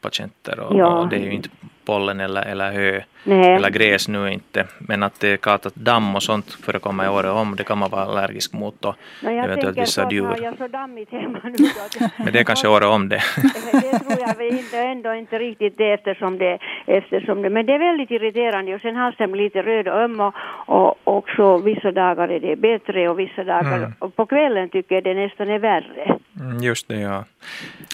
patienter. 0.00 0.60
Och, 0.60 0.76
Ja. 0.76 0.86
och 0.98 1.08
det 1.08 1.16
är 1.16 1.20
ju 1.20 1.32
inte 1.32 1.48
pollen 1.84 2.20
eller, 2.20 2.42
eller 2.42 2.72
hö 2.72 3.00
Nej. 3.24 3.54
eller 3.54 3.70
gräs 3.70 4.08
nu 4.08 4.32
inte. 4.32 4.66
Men 4.78 5.02
att 5.02 5.20
det 5.20 5.28
är 5.28 5.36
klart 5.36 5.66
att 5.66 5.74
damm 5.74 6.14
och 6.16 6.22
sånt 6.22 6.50
förekommer 6.52 7.04
i 7.04 7.08
året 7.08 7.30
om, 7.30 7.56
det 7.56 7.64
kan 7.64 7.78
man 7.78 7.90
vara 7.90 8.02
allergisk 8.02 8.52
mot 8.52 8.84
och 8.84 8.94
No, 9.22 9.28
eventuellt 9.30 9.78
vissa 9.78 10.04
har 10.04 10.12
djur. 10.12 10.34
jag 10.42 10.56
så 10.58 10.68
dammigt 10.68 11.12
hemma 11.12 11.38
nu 11.44 11.50
då 11.56 12.06
Men 12.24 12.32
det 12.32 12.40
är 12.40 12.44
kanske 12.44 12.68
året 12.68 12.88
om 12.88 13.08
det. 13.08 13.22
det 13.72 13.98
tror 13.98 14.20
jag 14.28 14.36
väl 14.36 14.58
inte, 14.58 14.78
ändå 14.78 15.14
inte 15.14 15.38
riktigt 15.38 15.78
det 15.78 15.92
eftersom 15.92 16.38
det, 16.38 16.58
eftersom 16.86 17.42
det, 17.42 17.50
men 17.50 17.66
det 17.66 17.72
är 17.74 17.78
väldigt 17.78 18.10
irriterande 18.10 18.74
och 18.74 18.80
sen 18.80 18.96
halsen 18.96 19.32
blir 19.32 19.42
lite 19.44 19.62
röd 19.62 19.88
och 19.88 19.94
öm 20.00 20.20
och, 20.20 20.34
och 20.66 20.98
också 21.04 21.56
vissa 21.58 21.92
dagar 21.92 22.28
är 22.28 22.40
det 22.40 22.56
bättre 22.56 23.08
och 23.08 23.18
vissa 23.18 23.44
dagar, 23.44 23.76
Mm. 23.76 23.92
och 23.98 24.16
på 24.16 24.26
kvällen 24.26 24.68
tycker 24.68 24.94
jag 24.94 25.04
det 25.04 25.14
nästan 25.14 25.50
är 25.50 25.58
värre. 25.58 26.18
Mm, 26.40 26.58
Just 26.62 26.88
det, 26.88 27.00
ja. 27.00 27.24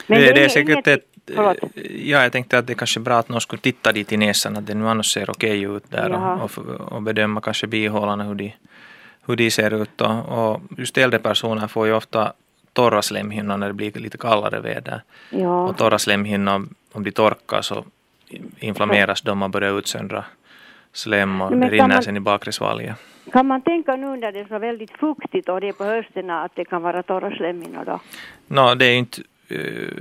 Men 0.07 0.19
det, 0.21 0.25
det 0.25 0.31
är 0.31 0.35
det 0.35 0.45
är 0.45 0.49
säkert 0.49 0.87
ett... 0.87 1.05
förlåt. 1.35 1.57
Ja, 1.91 2.23
jag 2.23 2.33
tänkte 2.33 2.59
att 2.59 2.67
det 2.67 2.75
kanske 2.75 3.01
är 3.01 3.03
bra 3.03 3.19
att 3.19 3.29
någon 3.29 3.41
skulle 3.41 3.61
titta 3.61 3.93
dit 3.93 4.13
i 4.13 4.17
näsan, 4.17 4.57
att 4.57 4.67
det 4.67 4.75
nu 4.75 4.89
annars 4.89 5.13
ser 5.13 5.31
okej 5.31 5.63
ut 5.63 5.91
där 5.91 6.13
och, 6.13 6.43
och, 6.59 6.59
och 6.93 7.03
bedöma 7.03 7.41
kanske 7.41 7.67
bihålorna 7.67 8.25
hur 8.25 8.35
de, 8.35 8.53
hur 9.27 9.37
de 9.37 9.51
ser 9.51 9.83
ut. 9.83 10.01
Och, 10.01 10.29
och 10.53 10.61
just 10.79 10.99
äldre 10.99 11.19
personer 11.19 11.67
får 11.67 11.87
ju 11.87 11.93
ofta 11.93 12.33
torra 12.73 13.03
slemhinnor 13.03 13.57
när 13.57 13.67
det 13.67 13.73
blir 13.75 13.93
lite 13.93 14.19
kallare 14.19 14.61
väder. 14.61 15.03
Ja. 15.31 15.69
Och 15.69 15.77
torra 15.77 15.99
slemhinnor, 15.99 16.69
om 16.93 17.05
de 17.05 17.11
torkar 17.11 17.63
så 17.63 17.85
inflammeras 18.59 19.23
de 19.23 19.43
och 19.43 19.51
börjar 19.51 19.79
utsöndra 19.79 20.25
slem 20.93 21.41
och 21.41 21.57
det 21.57 21.69
rinner 21.69 21.89
man- 21.89 22.03
sen 22.03 22.17
i 22.17 22.21
bakresvalje. 22.21 22.95
Kan 23.33 23.47
man 23.47 23.63
tänka 23.63 23.97
nu 23.97 24.17
när 24.17 24.33
det 24.33 24.41
är 24.41 24.45
så 24.45 24.59
väldigt 24.59 24.91
fuktigt 24.91 25.49
och 25.49 25.61
det 25.61 25.69
är 25.69 25.73
på 25.73 25.85
hösten 25.85 26.31
att 26.31 26.53
det 26.55 26.65
kan 26.65 26.83
vara 26.83 27.03
torra 27.03 27.31
slemhinnor 27.37 27.85
då? 27.85 28.01
Nå, 28.47 28.75
det 28.75 28.85
är 28.85 28.95
inte 28.97 29.21
eh, 29.21 29.25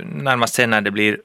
närmast 0.04 0.54
sen 0.54 0.70
när 0.70 0.80
det 0.80 0.90
blir 0.90 1.18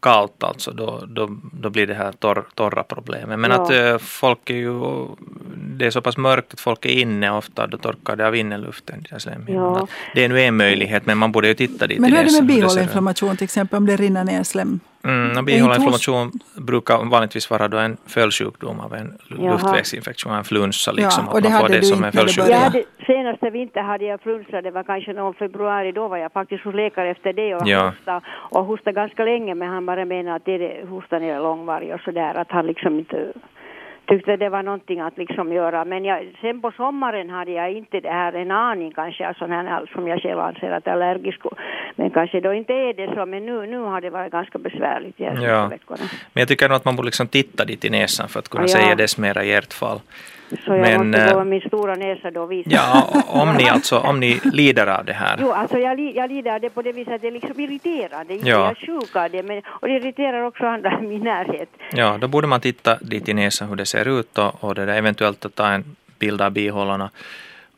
kallt 0.00 0.42
alltså, 0.44 0.70
då, 0.72 1.04
då, 1.08 1.36
då 1.52 1.70
blir 1.70 1.86
det 1.86 1.94
här 1.94 2.12
torr, 2.12 2.44
torra 2.54 2.82
problemet. 2.82 3.38
Men 3.38 3.50
Ja. 3.50 3.62
att 3.62 3.70
eh, 3.70 3.98
folk 3.98 4.50
är 4.50 4.54
ju, 4.54 5.06
det 5.56 5.86
är 5.86 5.90
så 5.90 6.00
pass 6.00 6.16
mörkt 6.16 6.52
att 6.52 6.60
folk 6.60 6.84
är 6.84 6.88
inne 6.90 7.30
ofta, 7.30 7.66
då 7.66 7.76
torkar 7.78 8.16
det 8.16 8.26
av 8.26 8.36
inneluften. 8.36 9.04
Ja. 9.46 9.86
Det 10.14 10.24
är 10.24 10.28
nu 10.28 10.40
en 10.40 10.56
möjlighet, 10.56 11.06
men 11.06 11.18
man 11.18 11.32
borde 11.32 11.48
ju 11.48 11.54
titta 11.54 11.86
dit 11.86 12.00
Men 12.00 12.12
hur 12.12 12.20
är 12.20 12.24
det 12.24 12.32
med 12.32 12.46
bihåleinflammation 12.46 13.36
till 13.36 13.44
exempel 13.44 13.76
om 13.76 13.86
det 13.86 13.96
rinner 13.96 14.24
ner 14.24 14.42
slem? 14.42 14.80
Mm, 15.04 15.44
bihåleinflammation 15.44 16.32
brukar 16.56 17.04
vanligtvis 17.04 17.50
vara 17.50 17.68
då 17.68 17.78
en 17.78 17.96
följdsjukdom 18.06 18.80
av 18.80 18.94
en 18.94 19.18
Jaha. 19.28 19.52
luftvägsinfektion, 19.52 20.32
en 20.34 20.44
flunsa 20.44 20.92
liksom. 20.92 21.24
Ja, 21.24 21.28
att 21.28 21.34
och 21.34 21.42
det 21.42 21.48
man 21.48 21.60
får 21.60 21.68
det 21.68 21.80
du 21.80 21.86
som 21.86 22.04
en 22.04 22.10
det 22.10 22.18
följdsjukdom. 22.18 22.82
Senaste 23.06 23.50
vinter 23.50 23.80
hade 23.82 24.04
jag 24.04 24.20
flunsa, 24.20 24.62
det 24.62 24.70
var 24.70 24.82
kanske 24.82 25.12
någon 25.12 25.34
februari, 25.34 25.92
då 25.92 26.08
var 26.08 26.16
jag 26.16 26.32
faktiskt 26.32 26.64
hos 26.64 26.74
läkare 26.74 27.10
efter 27.10 27.32
det 27.32 27.54
och 27.54 27.62
Ja. 27.66 27.88
hostade 27.88 28.20
och 28.28 28.64
hostade 28.64 28.92
ganska 28.94 29.24
länge 29.24 29.54
men 29.54 29.68
han 29.68 29.86
bara 29.86 30.04
menade 30.04 30.36
att 30.36 30.44
det, 30.44 30.58
det, 30.58 30.86
hostan 30.88 31.22
är 31.22 31.38
långvarig 31.40 31.94
och 31.94 32.00
sådär 32.00 32.34
att 32.34 32.50
han 32.50 32.66
liksom 32.66 32.98
inte 32.98 33.32
tyckte 34.08 34.36
det 34.36 34.48
var 34.48 34.62
någonting 34.62 35.00
att 35.00 35.18
liksom 35.18 35.52
göra. 35.52 35.84
Men 35.84 36.04
jag, 36.04 36.28
sen 36.40 36.60
på 36.60 36.70
sommaren 36.76 37.30
hade 37.30 37.50
jag 37.50 37.72
inte 37.72 38.00
det 38.00 38.08
här 38.10 38.32
en 38.32 38.50
aning 38.50 38.92
kanske, 38.92 39.26
alltså 39.26 39.46
här, 39.46 39.86
som 39.92 40.08
jag 40.08 40.20
själv 40.22 40.38
anser 40.40 40.70
att 40.70 40.86
är 40.86 40.92
allergisk. 40.92 41.40
Men 41.96 42.10
kanske 42.10 42.40
då 42.40 42.54
inte 42.54 42.72
är 42.72 42.94
det 42.94 43.14
så, 43.14 43.26
men 43.26 43.46
nu, 43.46 43.66
nu 43.66 43.78
har 43.78 44.00
det 44.00 44.10
varit 44.10 44.32
ganska 44.32 44.58
besvärligt 44.58 45.16
de 45.16 45.24
här 45.24 45.48
Ja. 45.48 45.66
veckorna. 45.68 46.00
Men 46.32 46.40
jag 46.40 46.48
tycker 46.48 46.68
nog 46.68 46.76
att 46.76 46.84
man 46.84 46.96
borde 46.96 47.06
liksom 47.06 47.26
titta 47.28 47.64
dit 47.64 47.84
i 47.84 47.90
näsan 47.90 48.28
för 48.28 48.38
att 48.38 48.48
kunna 48.48 48.64
Ja. 48.64 48.68
säga 48.68 48.94
dess 48.94 49.18
mera 49.18 49.44
i 49.44 49.54
ert 49.54 49.72
fall. 49.72 50.00
Så 50.64 50.70
jag 50.70 50.80
Men, 50.80 51.08
måste 51.08 51.22
eh, 51.22 51.32
gå 51.32 51.38
med 51.38 51.46
min 51.46 51.60
stora 51.60 51.94
näsa 51.94 52.30
då 52.30 52.42
och 52.42 52.52
visa. 52.52 52.70
Ja, 52.70 53.22
om 53.26 53.54
ni 53.54 53.68
alltså, 53.68 53.98
om 53.98 54.20
ni 54.20 54.40
lider 54.44 54.86
av 54.86 55.04
det 55.04 55.12
här. 55.12 55.36
Jo, 55.40 55.52
alltså 55.52 55.78
jag, 55.78 55.96
li, 55.96 56.16
jag 56.16 56.30
lider 56.30 56.54
av 56.54 56.60
det 56.60 56.70
på 56.70 56.82
det 56.82 56.92
viset 56.92 57.14
att 57.14 57.20
det 57.20 57.26
är 57.26 57.32
liksom 57.32 57.60
irriterande. 57.60 58.34
Ja. 58.34 58.40
Jag 58.46 58.70
är 58.70 58.74
sjuk 58.74 59.16
av 59.16 59.30
det, 59.30 59.42
men, 59.42 59.62
och 59.66 59.88
det 59.88 59.94
irriterar 59.94 60.42
också 60.42 60.66
andra 60.66 60.98
i 61.00 61.06
min 61.06 61.20
närhet. 61.20 61.68
Ja, 61.92 62.18
då 62.20 62.28
borde 62.28 62.46
man 62.46 62.60
titta 62.60 62.96
dit 63.00 63.28
i 63.28 63.34
näsan 63.34 63.68
hur 63.68 63.76
det 63.76 63.86
ser 63.86 64.18
ut 64.18 64.38
och, 64.38 64.64
och 64.64 64.74
det 64.74 64.86
där, 64.86 64.94
eventuellt 64.94 65.44
att 65.44 65.54
ta 65.54 65.68
en 65.68 65.96
bild 66.18 66.42
av 66.42 66.50
bihålorna 66.50 67.10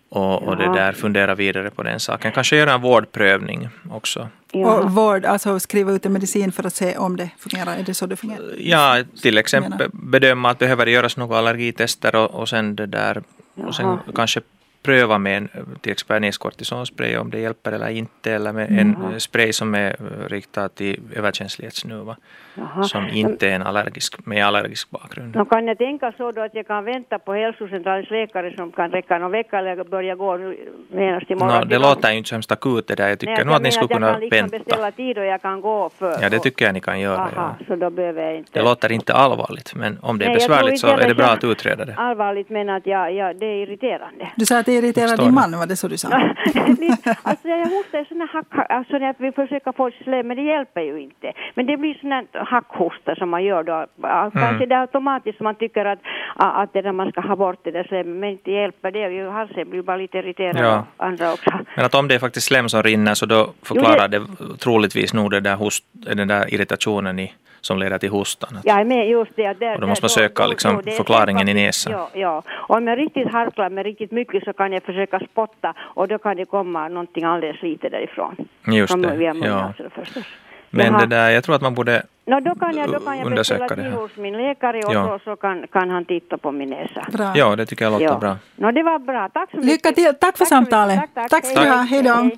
och, 0.09 0.43
och 0.43 0.57
det 0.57 0.73
där 0.73 0.93
fundera 0.93 1.35
vidare 1.35 1.71
på 1.71 1.83
den 1.83 2.01
saken. 2.01 2.33
Kanske 2.33 2.57
göra 2.57 2.73
en 2.73 2.81
vårdprövning 2.81 3.69
också. 3.91 4.29
Ja. 4.53 4.75
Och 4.75 4.91
vård, 4.91 5.25
alltså 5.25 5.61
skriva 5.61 5.93
ut 5.93 6.07
en 6.07 6.13
medicin 6.13 6.53
för 6.53 6.67
att 6.67 6.75
se 6.75 6.97
om 6.97 7.17
det 7.17 7.31
fungerar. 7.39 7.77
Är 7.77 7.83
det 7.83 7.95
så 7.95 8.07
det 8.07 8.17
fungerar? 8.17 8.55
Ja, 8.59 9.05
till 9.23 9.39
exempel 9.39 9.91
bedöma 9.93 10.51
att 10.51 10.59
behöver 10.59 10.85
det 10.85 10.91
göras 10.91 11.17
några 11.17 11.39
allergitester 11.39 12.15
och, 12.15 12.31
och 12.31 12.49
sen 12.49 12.77
det 12.77 12.87
där 12.87 13.23
och 13.55 13.75
sen 13.75 13.87
Jaha. 13.87 13.99
kanske 14.15 14.41
pröva 14.83 15.19
med 15.19 15.37
en, 15.37 15.49
till 15.81 15.93
exempel 15.93 16.21
niskortisonspray 16.21 17.17
om 17.17 17.31
det 17.31 17.39
hjälper 17.39 17.73
eller 17.73 17.89
inte 17.89 18.33
eller 18.33 18.53
med 18.53 18.71
en 18.71 18.97
Jaha. 19.01 19.21
spray 19.21 19.53
som 19.53 19.75
är 19.75 19.89
eh, 19.89 20.29
riktad 20.29 20.69
till 20.69 21.01
överkänslighetsnuva 21.15 22.17
Jaha. 22.57 22.83
som 22.85 23.09
inte 23.09 23.49
är 23.49 23.55
en 23.55 23.63
allergisk, 23.63 24.27
med 24.27 24.47
allergisk 24.47 24.91
bakgrund. 24.91 25.35
Nå 25.37 25.45
kan 25.45 25.67
jag 25.67 25.79
tänka 25.79 26.13
så 26.17 26.33
då 26.33 26.41
att 26.41 26.55
jag 26.55 26.67
kan 26.67 26.85
vänta 26.85 27.19
på 27.19 27.33
hälsocentralens 27.35 28.11
läkare 28.11 28.57
som 28.57 28.73
kan 28.73 28.91
räcka 28.91 29.19
någon 29.19 29.31
vecka 29.31 29.59
eller 29.59 29.85
börja 29.85 30.15
gå 30.15 30.37
nu 30.37 30.57
genast 30.93 31.31
imorgon. 31.31 31.61
No, 31.61 31.65
det 31.65 31.79
låter 31.79 32.11
ju 32.11 32.17
inte 32.19 32.29
så 32.29 32.35
hemskt 32.35 32.53
akut 32.53 32.87
det 32.89 32.95
där. 32.95 33.09
Jag 33.09 33.19
tycker 33.19 33.35
Nej, 33.37 33.45
nog 33.45 33.55
att 33.55 33.63
ni 33.63 33.73
skulle 33.73 33.89
kunna 33.89 34.07
Jag 34.07 34.15
kan 34.15 34.21
liksom 34.21 34.49
vänta. 34.51 34.59
beställa 34.59 34.91
tid 34.91 35.19
och 35.19 35.25
jag 35.25 35.43
kan 35.43 35.61
gå 35.61 35.91
för. 35.99 36.17
Ja, 36.23 36.29
det 36.29 36.39
tycker 36.39 36.65
jag 36.65 36.75
ni 36.75 36.81
kan 36.81 37.01
göra. 37.01 37.19
Aha, 37.19 37.31
Ja. 37.37 37.65
så 37.67 37.77
då 37.77 37.91
behöver 37.91 38.23
jag 38.23 38.37
inte. 38.37 38.51
Det 38.59 38.63
låter 38.65 38.93
inte 38.93 39.13
allvarligt, 39.15 39.75
men 39.75 39.99
om 40.03 40.19
det 40.19 40.25
är 40.25 40.29
Nej, 40.29 40.35
besvärligt 40.37 40.81
så 40.81 40.87
är 40.87 41.09
det 41.09 41.15
bra 41.15 41.27
att 41.27 41.45
utreda 41.45 41.85
det. 41.85 41.95
Allvarligt 41.97 42.51
men 42.51 42.69
att 42.69 42.87
jag, 42.87 43.13
jag, 43.13 43.37
det 43.37 43.47
är 43.47 43.63
irriterande. 43.63 44.29
Du 44.37 44.47
sa 44.47 44.59
att 44.59 44.67
det 44.67 44.73
irriterar 44.73 45.17
din 45.17 45.27
det. 45.27 45.33
man, 45.33 45.59
var 45.59 45.67
det 45.67 45.77
så 45.77 45.89
du 45.89 45.97
sa? 45.99 46.09
Alltså 47.23 47.49
jag 47.49 47.59
hostar 47.67 48.05
såna 48.09 48.25
hack, 48.33 48.71
alltså 48.71 48.99
när 48.99 49.15
vi 49.19 49.33
försöker 49.33 49.73
få 49.73 49.91
slem, 50.05 50.27
men 50.29 50.37
det 50.37 50.43
hjälper 50.43 50.81
ju 50.81 51.01
inte. 51.01 51.33
Men 51.55 51.67
det 51.67 51.77
blir 51.77 51.95
sån 51.95 52.13
hackhosta 52.47 53.15
som 53.15 53.31
man 53.31 53.45
gör 53.45 53.63
då. 53.63 53.87
Ja, 54.03 54.31
Kanske 54.35 54.67
det 54.67 54.75
är 54.75 54.81
automatiskt 54.81 55.41
man 55.41 55.55
tycker 55.55 55.85
att, 55.85 55.99
att 56.37 56.73
det 56.73 56.83
där 56.83 56.93
man 56.93 57.11
ska 57.13 57.21
ha 57.21 57.37
bort 57.37 57.59
det 57.63 57.71
där 57.71 57.85
slemmet, 57.85 58.17
men 58.17 58.31
inte 58.31 58.51
hjälper 58.51 58.91
det. 58.91 59.09
Ju 59.11 59.29
halsen 59.29 59.71
blir 59.71 59.83
bara 59.83 59.97
lite 59.97 60.19
irriterad 60.19 60.57
Ja. 60.65 60.85
andra 60.97 61.33
också. 61.33 61.51
Men 61.77 61.85
att 61.85 61.95
om 61.95 62.09
det 62.09 62.15
är 62.15 62.19
faktiskt 62.19 62.47
slem 62.47 62.69
som 62.69 62.83
rinner 62.83 63.15
så 63.15 63.27
då 63.27 63.53
förklarar 63.63 64.09
det 64.09 64.21
troligtvis 64.59 65.15
nog 65.15 65.31
det 65.31 65.41
där 65.41 65.57
host, 65.57 65.85
den 65.93 66.29
där 66.29 66.55
irritationen 66.55 67.19
i, 67.19 67.33
som 67.61 67.79
leder 67.79 67.99
till 67.99 68.11
hostan. 68.11 68.59
Är 68.65 68.85
med 68.85 69.09
just 69.09 69.37
det. 69.37 69.53
Där, 69.53 69.75
Och 69.75 69.81
då 69.81 69.87
måste 69.87 70.05
man 70.05 70.11
söka 70.11 70.47
liksom 70.47 70.81
det 70.85 70.91
är 70.93 70.97
förklaringen 70.97 71.49
i 71.49 71.55
näsan. 71.55 71.93
Ja, 71.93 72.11
ja. 72.15 72.43
Om 72.69 72.87
jag 72.87 72.99
riktigt 72.99 73.33
harklar 73.33 73.71
med 73.71 73.85
riktigt 73.85 74.13
mycket 74.13 74.45
så 74.45 74.53
kan 74.53 74.73
jag 74.73 74.83
försöka 74.83 75.21
spotta 75.33 75.75
och 75.79 76.09
då 76.09 76.19
kan 76.19 76.37
det 76.37 76.45
komma 76.45 76.89
någonting 76.89 77.25
alldeles 77.25 77.63
lite 77.63 77.89
därifrån. 77.89 78.37
Just 78.67 78.93
Från 78.93 79.03
det, 79.03 79.17
via 79.17 79.35
ja. 79.35 79.73
förstås. 79.95 80.25
Men 80.71 80.87
Jaha. 80.87 81.01
det 81.01 81.07
där, 81.07 81.31
jag 81.31 81.45
tror 81.45 81.55
att 81.57 81.63
man 81.63 81.75
borde 81.75 82.03
No, 82.27 82.41
då 82.41 82.55
kan 82.55 82.77
jag, 82.77 82.93
då 82.93 83.01
kan 83.01 83.19
jag 83.19 83.31
beställa 83.31 83.67
här. 83.77 83.91
hos 83.91 84.17
min 84.17 84.33
läkare 84.37 84.79
och 84.83 84.95
Ja. 84.95 85.19
så, 85.25 85.25
så 85.31 85.37
kan, 85.37 85.67
kan 85.73 85.91
han 85.91 86.05
titta 86.05 86.39
på 86.39 86.53
min 86.53 86.71
näsa. 86.71 87.07
Bra. 87.13 87.33
Ja, 87.37 87.57
det 87.57 87.67
tycker 87.67 87.85
jag 87.85 87.93
låter 87.93 88.05
Ja. 88.05 88.19
bra. 88.19 88.37
No, 88.57 88.73
det 88.73 88.83
var 88.83 88.99
bra. 88.99 89.29
Tack 89.35 89.51
så 89.51 89.57
mycket. 89.57 89.71
Lycka 89.73 89.93
till. 89.93 90.15
Tack 90.21 90.39
för 90.39 90.45
så 90.45 90.61
mycket. 90.61 90.71
samtalet. 90.71 91.01
Tack, 91.01 91.11
tack. 91.15 91.31
Tack 91.31 91.47
ska 91.47 91.61
du 91.61 91.69
ha. 91.71 91.77
Hej 91.77 92.03
då. 92.03 92.31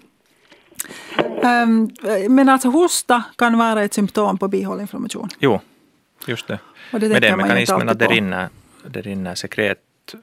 Ehm, 1.48 1.88
men 2.28 2.48
alltså 2.48 2.68
hosta 2.68 3.24
kan 3.36 3.58
vara 3.58 3.82
ett 3.82 3.94
symptom 3.94 4.38
på 4.38 4.48
bihåleinflammation. 4.48 5.28
Jo, 5.38 5.60
just 6.26 6.48
det. 6.48 6.58
Och 6.92 7.00
det 7.00 7.08
Med 7.08 7.22
den 7.22 7.36
mekanismen 7.38 7.88
att 7.88 7.98
det 7.98 8.06
rinner, 8.06 8.48
det 8.86 9.00
rinner 9.00 9.34
sekret 9.34 9.78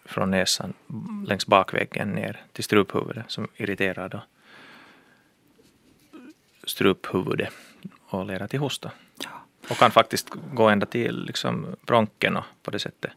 från 0.05 0.31
näsan 0.31 0.73
längs 1.27 1.47
bakväggen 1.47 2.09
ner 2.09 2.41
till 2.53 2.63
struphuvudet 2.63 3.31
som 3.31 3.47
irriterar 3.55 4.09
då 4.09 4.21
struphuvudet 6.63 7.53
och 8.09 8.25
leder 8.25 8.47
till 8.47 8.59
hosta. 8.59 8.91
Och 9.69 9.77
kan 9.77 9.91
faktiskt 9.91 10.29
gå 10.53 10.69
ända 10.69 10.85
till 10.85 11.25
liksom 11.25 11.65
bronken 11.81 12.37
och 12.37 12.43
på 12.63 12.71
det 12.71 12.79
sättet 12.79 13.11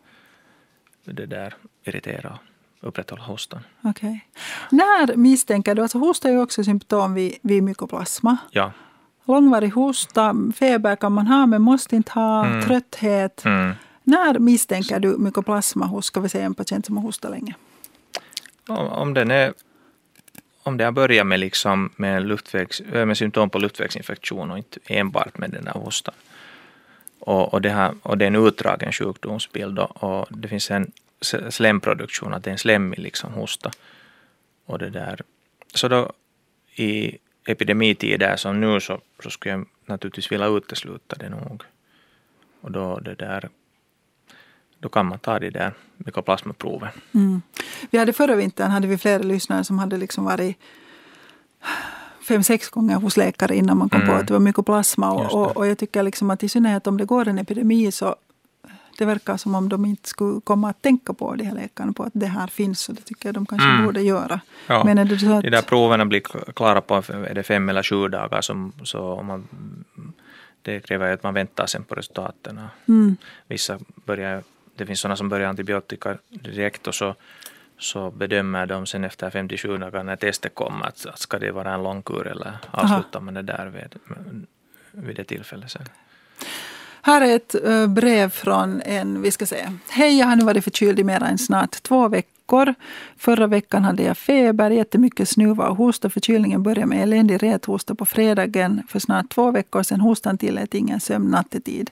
det 1.04 1.26
där 1.26 1.54
irritera 1.84 2.38
och 2.80 2.88
upprätthålla 2.88 3.22
hostan. 3.22 3.60
Okej. 3.82 4.28
När 4.70 5.16
misstänker 5.16 5.74
du, 5.74 5.82
alltså 5.82 5.98
hosta 5.98 6.28
är 6.28 6.32
ju 6.32 6.40
också 6.42 6.64
symptom 6.64 7.14
vid, 7.14 7.38
vid 7.42 7.62
mykoplasma. 7.62 8.36
Ja. 8.50 8.72
Långvarig 9.24 9.70
hosta, 9.70 10.34
feber 10.56 10.96
kan 10.96 11.12
man 11.12 11.26
ha 11.26 11.46
men 11.46 11.62
måste 11.62 11.96
inte 11.96 12.12
ha, 12.12 12.46
Mm. 12.46 12.62
trötthet. 12.64 13.44
Mm. 13.44 13.72
När 14.02 14.38
misstänker 14.38 15.00
du 15.00 15.18
mykoplasma 15.18 15.86
hos 15.86 16.06
ska 16.06 16.20
vi 16.20 16.28
säga, 16.28 16.44
en 16.44 16.54
patient 16.54 16.86
som 16.86 16.96
har 16.96 17.04
hostat 17.04 17.30
länge? 17.30 17.54
om, 18.68 18.88
om 18.88 19.14
den 19.14 19.30
är 19.30 19.52
om 20.62 20.76
det 20.76 20.84
har 20.84 20.92
börjat 20.92 21.26
med, 21.26 21.40
liksom 21.40 21.90
med, 21.96 22.22
luftvägs, 22.26 22.82
med 22.92 23.18
symptom 23.18 23.50
på 23.50 23.58
luftvägsinfektion 23.58 24.50
och 24.50 24.58
inte 24.58 24.80
enbart 24.86 25.38
med 25.38 25.50
den 25.50 25.66
här 25.66 25.74
hostan. 25.74 26.14
Och, 27.20 27.54
och, 27.54 27.62
det 27.62 27.70
här, 27.70 27.94
och 28.02 28.18
det 28.18 28.24
är 28.24 28.26
en 28.26 28.46
utdragen 28.46 28.92
sjukdomsbild 28.92 29.78
och, 29.78 30.04
och 30.04 30.26
det 30.30 30.48
finns 30.48 30.70
en 30.70 30.92
slemproduktion, 31.50 32.34
att 32.34 32.44
det 32.44 32.50
är 32.50 32.52
en 32.52 32.58
slemmig 32.58 32.98
liksom 32.98 33.32
hosta. 33.32 33.70
Och 34.66 34.78
det 34.78 34.90
där. 34.90 35.20
Så 35.74 35.88
då 35.88 36.12
i 36.74 37.18
epidemitider 37.46 38.36
som 38.36 38.60
nu 38.60 38.80
så, 38.80 39.00
så 39.22 39.30
skulle 39.30 39.54
jag 39.54 39.66
naturligtvis 39.86 40.32
vilja 40.32 40.46
utesluta 40.46 41.16
det 41.16 41.28
nog. 41.28 41.62
Och 42.60 42.70
då 42.70 42.98
det 43.00 43.14
där 43.14 43.48
då 44.78 44.88
kan 44.88 45.06
man 45.06 45.18
ta 45.18 45.38
de 45.38 45.50
där 45.50 45.72
mykoplasmaproven. 45.96 46.88
Mm. 47.14 47.42
Vi 47.90 47.98
hade 47.98 48.12
förra 48.12 48.34
vintern 48.34 48.70
hade 48.70 48.86
vi 48.86 48.98
flera 48.98 49.22
lyssnare 49.22 49.64
som 49.64 49.78
hade 49.78 49.96
liksom 49.96 50.24
varit 50.24 50.56
fem, 52.28 52.42
sex 52.42 52.68
gånger 52.68 52.96
hos 52.96 53.16
läkare 53.16 53.56
innan 53.56 53.78
man 53.78 53.88
kom 53.88 54.00
mm. 54.00 54.12
på 54.12 54.20
att 54.20 54.26
det 54.26 54.32
var 54.32 54.40
mykoplasma. 54.40 55.12
Och, 55.12 55.34
och, 55.34 55.56
och, 55.56 55.66
jag 55.66 55.78
tycker 55.78 56.02
liksom 56.02 56.30
att 56.30 56.42
i 56.42 56.48
synnerhet 56.48 56.86
om 56.86 56.96
det 56.96 57.04
går 57.04 57.28
en 57.28 57.38
epidemi 57.38 57.92
så 57.92 58.16
det 58.98 59.04
verkar 59.04 59.36
som 59.36 59.54
om 59.54 59.68
de 59.68 59.84
inte 59.84 60.08
skulle 60.08 60.40
komma 60.40 60.70
att 60.70 60.82
tänka 60.82 61.12
på, 61.12 61.34
de 61.34 61.44
här 61.44 61.54
läkarna, 61.54 61.92
på 61.92 62.02
att 62.02 62.12
det 62.14 62.26
här 62.26 62.46
finns. 62.46 62.88
Och 62.88 62.94
det 62.94 63.02
tycker 63.02 63.28
jag 63.28 63.34
de 63.34 63.46
kanske 63.46 63.68
mm. 63.68 63.84
borde 63.84 64.02
göra. 64.02 64.40
Ja. 64.66 64.84
Men 64.84 64.98
är 64.98 65.04
det 65.04 65.18
så 65.18 65.32
att... 65.32 65.42
De 65.42 65.50
där 65.50 65.62
proverna 65.62 66.06
blir 66.06 66.20
klara 66.52 66.80
på 66.80 66.94
är 66.94 67.34
det 67.34 67.42
fem 67.42 67.68
eller 67.68 67.82
sju 67.82 68.08
dagar. 68.08 68.40
Som, 68.40 68.72
så 68.84 69.12
om 69.12 69.26
man, 69.26 69.48
det 70.62 70.80
kräver 70.80 71.12
att 71.12 71.22
man 71.22 71.34
väntar 71.34 71.66
sen 71.66 71.84
på 71.84 71.94
resultaten. 71.94 72.60
Mm. 72.88 73.16
Vissa 73.48 73.78
börjar, 74.04 74.42
det 74.76 74.86
finns 74.86 75.00
sådana 75.00 75.16
som 75.16 75.28
börjar 75.28 75.48
antibiotika 75.48 76.18
direkt 76.28 76.86
och 76.86 76.94
så 76.94 77.14
så 77.78 78.10
bedömer 78.10 78.66
de 78.66 78.86
sen 78.86 79.04
efter 79.04 79.30
57 79.30 79.78
dagar 79.78 80.04
när 80.04 80.16
testet 80.16 80.54
kommer 80.54 80.86
att, 80.86 81.06
att 81.06 81.18
ska 81.18 81.38
det 81.38 81.50
vara 81.50 81.74
en 81.74 81.82
lång 81.82 82.02
kur 82.02 82.26
eller 82.26 82.52
avslutar 82.70 83.20
man 83.20 83.34
det 83.34 83.42
där 83.42 83.66
vid, 83.66 83.94
vid 84.92 85.16
det 85.16 85.24
tillfället 85.24 85.70
sen. 85.70 85.88
Här 87.02 87.20
är 87.20 87.36
ett 87.36 87.54
brev 87.88 88.30
från 88.30 88.82
en, 88.82 89.22
vi 89.22 89.30
ska 89.30 89.46
se. 89.46 89.68
Hej, 89.88 90.18
jag 90.18 90.26
har 90.26 90.36
nu 90.36 90.44
varit 90.44 90.64
förkyld 90.64 91.00
i 91.00 91.04
mer 91.04 91.22
än 91.22 91.38
snart 91.38 91.82
två 91.82 92.08
veckor. 92.08 92.74
Förra 93.16 93.46
veckan 93.46 93.84
hade 93.84 94.02
jag 94.02 94.18
feber, 94.18 94.70
jättemycket 94.70 95.28
snuva 95.28 95.68
och 95.68 95.76
hosta. 95.76 96.10
Förkylningen 96.10 96.62
började 96.62 96.86
med 96.86 97.02
eländig 97.02 97.42
rethosta 97.42 97.94
på 97.94 98.06
fredagen 98.06 98.82
för 98.88 98.98
snart 98.98 99.30
två 99.30 99.50
veckor 99.50 99.82
sedan. 99.82 100.00
Hostan 100.00 100.38
tillät 100.38 100.74
ingen 100.74 101.00
sömn 101.00 101.30
nattetid. 101.30 101.90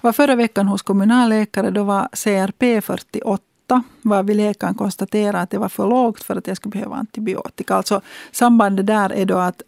Var 0.00 0.12
förra 0.12 0.34
veckan 0.34 0.68
hos 0.68 0.82
kommunalläkare, 0.82 1.70
då 1.70 1.84
var 1.84 2.08
CRP 2.12 2.84
48 2.84 3.42
varvid 4.02 4.36
läkaren 4.36 4.74
konstaterade 4.74 5.40
att 5.40 5.50
det 5.50 5.58
var 5.58 5.68
för 5.68 5.88
lågt 5.88 6.22
för 6.22 6.36
att 6.36 6.46
jag 6.46 6.56
skulle 6.56 6.70
behöva 6.70 6.96
antibiotika. 6.96 7.74
Alltså 7.74 8.00
sambandet 8.32 8.86
där 8.86 9.12
är 9.12 9.24
då 9.24 9.38
att 9.38 9.62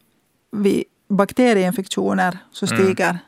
vid 0.51 0.85
bakterieinfektioner 1.09 2.39
så 2.53 2.67
mm. 2.67 2.79
stiger 2.79 3.11
mm. 3.11 3.19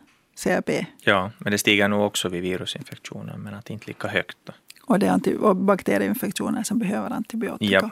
CRP. 0.42 0.86
Ja, 1.00 1.30
men 1.38 1.50
det 1.50 1.58
stiger 1.58 1.88
nog 1.88 2.06
också 2.06 2.28
vid 2.28 2.42
virusinfektioner 2.42 3.36
men 3.36 3.54
att 3.54 3.70
inte 3.70 3.86
lika 3.86 4.08
högt. 4.08 4.38
Då. 4.44 4.52
Och 4.86 4.98
det 4.98 5.06
är 5.06 5.10
anti- 5.10 5.36
och 5.36 5.56
bakterieinfektioner 5.56 6.62
som 6.62 6.78
behöver 6.78 7.10
antibiotika. 7.10 7.90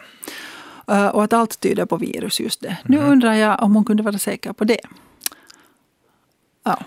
Ja. 0.87 1.07
Uh, 1.07 1.07
och 1.07 1.25
att 1.25 1.33
allt 1.33 1.61
tyder 1.61 1.87
på 1.87 1.97
virus 1.97 2.41
just 2.41 2.61
det. 2.61 2.69
Mm. 2.69 2.79
Nu 2.85 2.99
undrar 2.99 3.35
jag 3.35 3.63
om 3.63 3.75
hon 3.75 3.85
kunde 3.85 4.03
vara 4.03 4.19
säker 4.19 4.53
på 4.53 4.65
det. 4.65 4.81
Ja. 6.63 6.79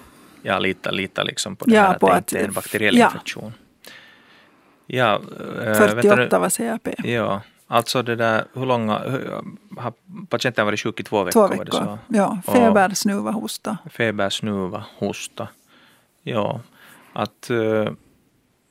Ja, 0.41 0.59
lita, 0.59 0.91
lita 0.91 1.23
liksom 1.23 1.55
på 1.55 1.65
det 1.65 1.75
ja, 1.75 1.81
här 1.81 1.93
att 1.93 1.99
det 1.99 2.17
inte 2.17 2.39
är 2.39 2.47
en 2.47 2.53
bakteriell 2.53 2.97
infektion. 2.97 3.53
Ja, 3.57 3.66
48 4.87 6.35
äh, 6.35 6.41
var 6.41 6.49
CRP. 6.49 6.87
Ja, 7.03 7.41
alltså 7.67 8.03
det 8.03 8.15
där, 8.15 8.45
hur 8.53 8.65
långa, 8.65 8.93
har 9.77 9.93
patienten 10.29 10.65
varit 10.65 10.79
sjuk 10.79 10.99
i 10.99 11.03
två 11.03 11.23
veckor? 11.23 11.47
Två 11.47 11.63
veckor, 11.63 11.97
ja. 12.07 12.41
Feber, 12.45 12.89
snuva, 12.89 13.31
hosta. 13.31 13.77
Feber, 13.89 14.29
snuva, 14.29 14.83
hosta. 14.97 15.47
Ja, 16.23 16.61
att 17.13 17.47
uh, 17.51 17.89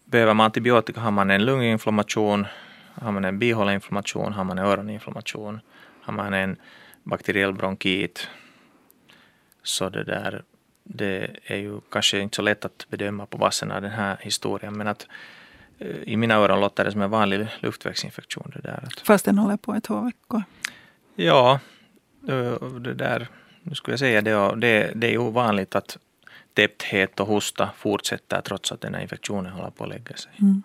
behöver 0.05 0.35
man 0.35 0.45
antibiotika 0.45 1.01
har 1.01 1.11
man 1.11 1.31
en 1.31 1.45
lunginflammation, 1.45 2.47
har 2.95 3.13
man 3.13 3.25
en 3.25 3.39
bihåleinflammation, 3.39 4.33
har 4.33 4.45
man 4.45 4.59
en 4.59 4.65
öroninflammation, 4.65 5.61
har 6.01 6.13
man 6.13 6.35
en 6.35 6.57
bakteriell 7.03 7.53
bronkit. 7.53 8.29
Så 9.63 9.89
det 9.89 10.05
där, 10.05 10.43
det 10.85 11.31
är 11.45 11.57
ju 11.57 11.81
kanske 11.91 12.19
inte 12.21 12.37
så 12.37 12.43
lätt 12.43 12.65
att 12.65 12.87
bedöma 12.91 13.27
på 13.27 13.39
basen 13.39 13.71
av 13.71 13.83
den 13.83 13.91
här 13.91 14.17
historien, 14.21 14.77
men 14.77 14.89
att 14.89 15.07
i 16.05 16.17
mina 16.17 16.35
öron 16.35 16.61
låter 16.61 16.85
det 16.85 16.93
som 16.93 17.03
en 17.03 17.11
vanlig 17.11 17.49
luftvägsinfektion. 17.61 18.53
Det 18.55 18.61
där. 18.61 18.89
Fast 19.05 19.25
den 19.25 19.39
håller 19.39 19.57
på 19.57 19.77
i 19.77 19.81
två 19.81 20.01
veckor? 20.01 20.43
Ja, 21.15 21.61
det 22.81 22.95
där, 22.95 23.29
nu 23.63 23.75
skulle 23.75 23.93
jag 23.93 23.99
säga 23.99 24.23
det, 24.23 24.57
det, 24.57 24.93
det 24.95 25.15
är 25.15 25.19
ovanligt 25.19 25.75
att 25.75 25.99
täppthet 26.55 27.21
och 27.21 27.27
hosta 27.27 27.71
fortsätter 27.77 28.41
trots 28.41 28.73
att 28.73 28.81
den 28.81 28.95
här 28.95 29.03
infektionen 29.03 29.53
håller 29.53 29.71
på 29.71 29.85
att 29.85 29.91
lägga 29.91 30.17
sig. 30.17 30.33
Mm. 30.41 30.63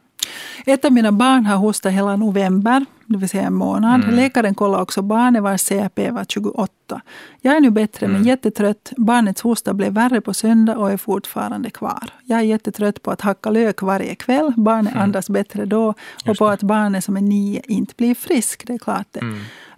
Ett 0.65 0.85
av 0.85 0.91
mina 0.91 1.11
barn 1.11 1.45
har 1.45 1.57
hostat 1.57 1.93
hela 1.93 2.15
november, 2.15 2.85
det 3.05 3.17
vill 3.17 3.29
säga 3.29 3.43
en 3.43 3.53
månad. 3.53 4.03
Mm. 4.03 4.15
Läkaren 4.15 4.55
kollade 4.55 4.83
också 4.83 5.01
barnet 5.01 5.43
vars 5.43 5.69
CRP 5.69 6.11
var 6.11 6.25
28. 6.25 7.01
Jag 7.41 7.55
är 7.55 7.59
nu 7.59 7.69
bättre 7.69 8.05
mm. 8.05 8.17
men 8.17 8.27
jättetrött. 8.27 8.91
Barnets 8.97 9.41
hosta 9.41 9.73
blev 9.73 9.93
värre 9.93 10.21
på 10.21 10.33
söndag 10.33 10.77
och 10.77 10.91
är 10.91 10.97
fortfarande 10.97 11.69
kvar. 11.69 12.09
Jag 12.23 12.39
är 12.39 12.43
jättetrött 12.43 13.01
på 13.01 13.11
att 13.11 13.21
hacka 13.21 13.49
lök 13.49 13.81
varje 13.81 14.15
kväll. 14.15 14.53
Barnet 14.57 14.91
mm. 14.91 15.03
andas 15.03 15.29
bättre 15.29 15.65
då. 15.65 15.93
Och 16.25 16.37
på 16.37 16.47
att 16.47 16.63
barnet 16.63 17.03
som 17.03 17.17
är 17.17 17.21
nio 17.21 17.61
inte 17.67 17.93
blir 17.97 18.15
frisk. 18.15 18.67
Det 18.67 18.73
är 18.73 18.77
klart 18.77 19.07
det. 19.11 19.19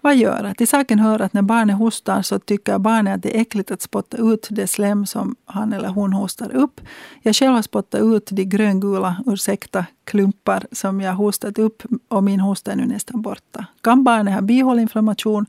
Vad 0.04 0.16
gör 0.16 0.44
att? 0.44 0.58
Till 0.58 0.68
saken 0.68 1.00
hör 1.00 1.22
att 1.22 1.34
när 1.34 1.42
barnet 1.42 1.78
hostar 1.78 2.22
så 2.22 2.40
tycker 2.40 2.78
barnet 2.78 3.16
att 3.16 3.24
det 3.24 3.38
är 3.38 3.42
äckligt 3.42 3.72
att 3.72 3.82
spotta 3.82 4.18
ut 4.18 4.48
det 4.52 4.68
slem 4.68 5.06
som 5.06 5.36
han 5.46 5.74
eller 5.74 5.88
hon 5.88 6.14
hostar 6.14 6.56
upp. 6.56 6.82
Jag 7.22 7.36
själv 7.36 7.54
har 7.54 7.62
spottat 7.62 8.02
ut 8.02 8.30
de 8.32 8.44
gröngula, 8.46 9.24
ursäkta, 9.26 9.86
klumpar 10.04 10.66
som 10.72 11.02
jag 11.02 11.14
hostat 11.14 11.60
upp 11.60 11.84
och 12.08 12.24
min 12.24 12.40
hosta 12.40 12.72
är 12.72 12.76
nu 12.76 12.86
nästan 12.86 13.22
borta. 13.22 13.66
Kan 13.82 14.04
barnet 14.04 14.34
ha 14.34 14.42
bihåleinflammation 14.42 15.46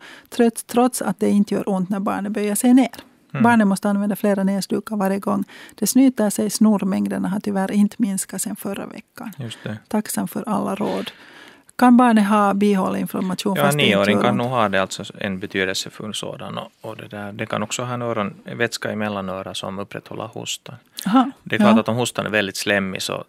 trots 0.67 1.03
att 1.03 1.21
det 1.21 1.31
inte 1.31 1.55
gör 1.55 1.69
ont 1.69 1.89
när 1.89 2.01
barnet 2.01 2.33
böjer 2.33 2.55
sig 2.55 2.75
ner? 2.75 2.95
Mm. 3.33 3.43
Barnet 3.43 3.67
måste 3.67 3.89
använda 3.89 4.17
flera 4.17 4.45
näsdukar 4.45 4.97
varje 4.97 5.19
gång. 5.19 5.45
Det 5.75 5.87
snyter 5.87 6.31
sig, 6.31 6.51
snormängderna 6.51 7.29
har 7.29 7.41
tyvärr 7.41 7.73
inte 7.73 7.97
minskat 7.99 8.43
sedan 8.43 8.57
förra 8.57 8.87
veckan. 8.87 9.33
Tacksam 9.89 10.29
för 10.29 10.49
alla 10.49 10.75
råd. 10.75 11.11
Kan 11.77 11.97
barnet 11.97 12.27
ha 12.27 12.55
bihåleinflammation? 12.55 13.57
Ja, 13.57 13.71
nioåring 13.71 14.21
kan 14.21 14.37
nog 14.37 14.47
ha 14.47 14.69
det, 14.69 14.81
alltså 14.81 15.05
en 15.19 15.39
betydelsefull 15.39 16.15
sådan. 16.15 16.59
Och, 16.59 16.71
och 16.81 16.97
det, 16.97 17.09
där, 17.09 17.33
det 17.33 17.47
kan 17.47 17.63
också 17.63 17.83
ha 17.83 17.95
en 17.95 18.03
öron, 18.03 18.35
vätska 18.45 18.93
i 18.93 18.97
mellanörat 18.97 19.57
som 19.57 19.79
upprätthåller 19.79 20.27
hostan. 20.27 20.77
Aha, 21.07 21.31
det 21.43 21.57
är 21.57 21.59
klart 21.59 21.75
ja. 21.75 21.81
att 21.81 21.89
om 21.89 21.97
hostan 21.97 22.27
är 22.27 22.31
väldigt 22.31 22.57
slemmig 22.57 23.03
så 23.03 23.25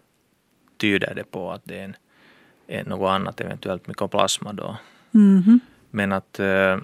tyder 0.76 1.14
det 1.14 1.24
på 1.24 1.52
att 1.52 1.60
det 1.64 1.78
är, 1.78 1.84
en, 1.84 1.96
är 2.66 2.84
något 2.84 3.10
annat, 3.10 3.40
eventuellt 3.40 3.86
mykoplasma 3.86 4.52
då. 4.52 4.76
Mm 5.14 5.42
-hmm. 5.42 5.58
Men 5.90 6.12
att 6.12 6.40
äh, 6.40 6.76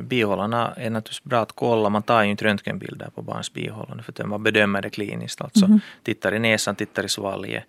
bihålorna 0.00 0.72
är 0.76 0.90
naturligtvis 0.90 1.24
bra 1.24 1.40
att 1.40 1.52
kolla. 1.52 1.88
Man 1.88 2.02
tar 2.02 2.22
ju 2.22 2.30
inte 2.30 2.44
röntgenbilder 2.44 3.10
på 3.14 3.22
barns 3.22 3.52
bihålor 3.52 4.02
för 4.02 4.22
att 4.22 4.28
man 4.28 4.42
bedömer 4.42 4.82
det 4.82 4.90
kliniskt. 4.90 5.40
Alltså 5.40 5.64
mm 5.64 5.78
-hmm. 5.78 5.82
tittar 6.02 6.34
i 6.34 6.38
näsan, 6.38 6.74
tittar 6.76 7.04
i 7.04 7.08
svalget 7.08 7.64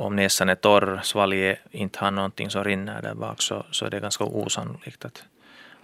om 0.00 0.16
näsan 0.16 0.48
är 0.48 0.54
torr, 0.54 1.00
svalget 1.02 1.58
inte 1.70 1.98
har 1.98 2.10
någonting 2.10 2.50
som 2.50 2.64
rinner 2.64 3.02
där 3.02 3.14
bak 3.14 3.42
så, 3.42 3.66
så 3.70 3.86
är 3.86 3.90
det 3.90 4.00
ganska 4.00 4.24
osannolikt 4.24 5.04
att, 5.04 5.24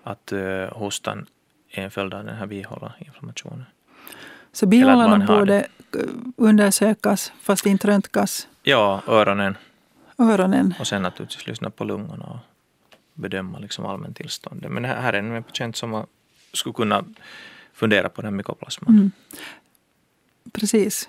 att 0.03 0.33
uh, 0.33 0.69
hostan 0.73 1.27
är 1.71 1.85
en 1.85 1.91
följd 1.91 2.15
av 2.15 2.25
den 2.25 2.37
här 2.37 2.47
bihåleinflammationen. 2.47 3.65
Så 4.53 4.67
bihålorna 4.67 5.27
borde 5.27 5.67
undersökas 6.37 7.33
fast 7.41 7.67
inte 7.67 7.89
röntgas? 7.89 8.49
Ja, 8.63 9.03
öronen. 9.07 9.57
öronen. 10.19 10.75
Och 10.81 10.87
sen 10.87 11.03
naturligtvis 11.03 11.47
lyssna 11.47 11.71
på 11.71 11.85
lungorna 11.85 12.25
och 12.25 12.39
bedöma 13.15 13.59
liksom 13.59 13.87
allmäntillståndet. 13.87 14.71
Men 14.71 14.85
här 14.85 15.13
är 15.13 15.19
en 15.19 15.43
patient 15.43 15.77
som 15.77 16.07
skulle 16.53 16.73
kunna 16.73 17.05
fundera 17.73 18.09
på 18.09 18.23
den 18.23 18.37
mykoplasman. 18.37 18.95
Mm. 18.95 19.11
Precis. 20.53 21.09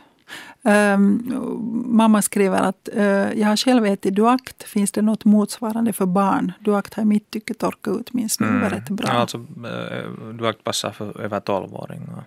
Um, 0.61 1.83
mamma 1.85 2.21
skriver 2.21 2.61
att 2.61 2.89
uh, 2.95 3.03
jag 3.39 3.47
har 3.47 3.55
själv 3.55 3.85
ätit 3.85 4.15
Duact. 4.15 4.63
Finns 4.63 4.91
det 4.91 5.01
något 5.01 5.25
motsvarande 5.25 5.93
för 5.93 6.05
barn? 6.05 6.51
Duact 6.59 6.93
har 6.93 7.03
i 7.03 7.05
mitt 7.05 7.31
tycke 7.31 7.53
torkat 7.53 7.99
ut 7.99 8.13
min 8.13 8.29
snuva 8.29 8.51
mm. 8.51 8.69
rätt 8.69 8.89
bra. 8.89 9.07
Ja, 9.07 9.13
alltså, 9.13 9.37
uh, 9.37 10.33
Duact 10.33 10.63
passar 10.63 10.91
för 10.91 11.21
över 11.21 11.39
12-åringar. 11.39 12.23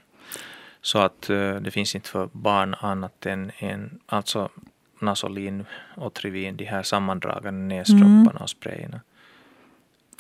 Så 0.83 0.99
att 0.99 1.31
uh, 1.31 1.55
det 1.55 1.71
finns 1.71 1.95
inte 1.95 2.09
för 2.09 2.29
barn 2.33 2.75
annat 2.81 3.27
än 3.27 3.53
en, 3.59 3.99
alltså 4.07 4.49
Nasolin 5.01 5.65
och 5.97 6.15
Trivin, 6.15 6.57
de 6.57 6.65
här 6.65 6.83
sammandragande 6.83 7.77
näsdropparna 7.77 8.31
mm. 8.31 8.43
och 8.43 8.51
sprayerna. 8.51 9.01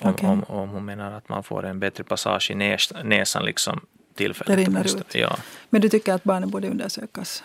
Om, 0.02 0.10
okay. 0.10 0.28
om, 0.28 0.44
om 0.48 0.68
hon 0.68 0.84
menar 0.84 1.12
att 1.12 1.28
man 1.28 1.42
får 1.42 1.66
en 1.66 1.80
bättre 1.80 2.04
passage 2.04 2.50
i 2.50 2.54
näs, 2.54 2.92
näsan 3.04 3.44
liksom 3.44 3.80
tillfället. 4.20 4.56
Det 4.56 4.64
rinner 4.64 4.85
ut. 4.85 5.14
Ja. 5.14 5.37
Men 5.70 5.80
du 5.80 5.88
tycker 5.88 6.14
att 6.14 6.24
barnen 6.24 6.50
borde 6.50 6.68
undersökas? 6.68 7.44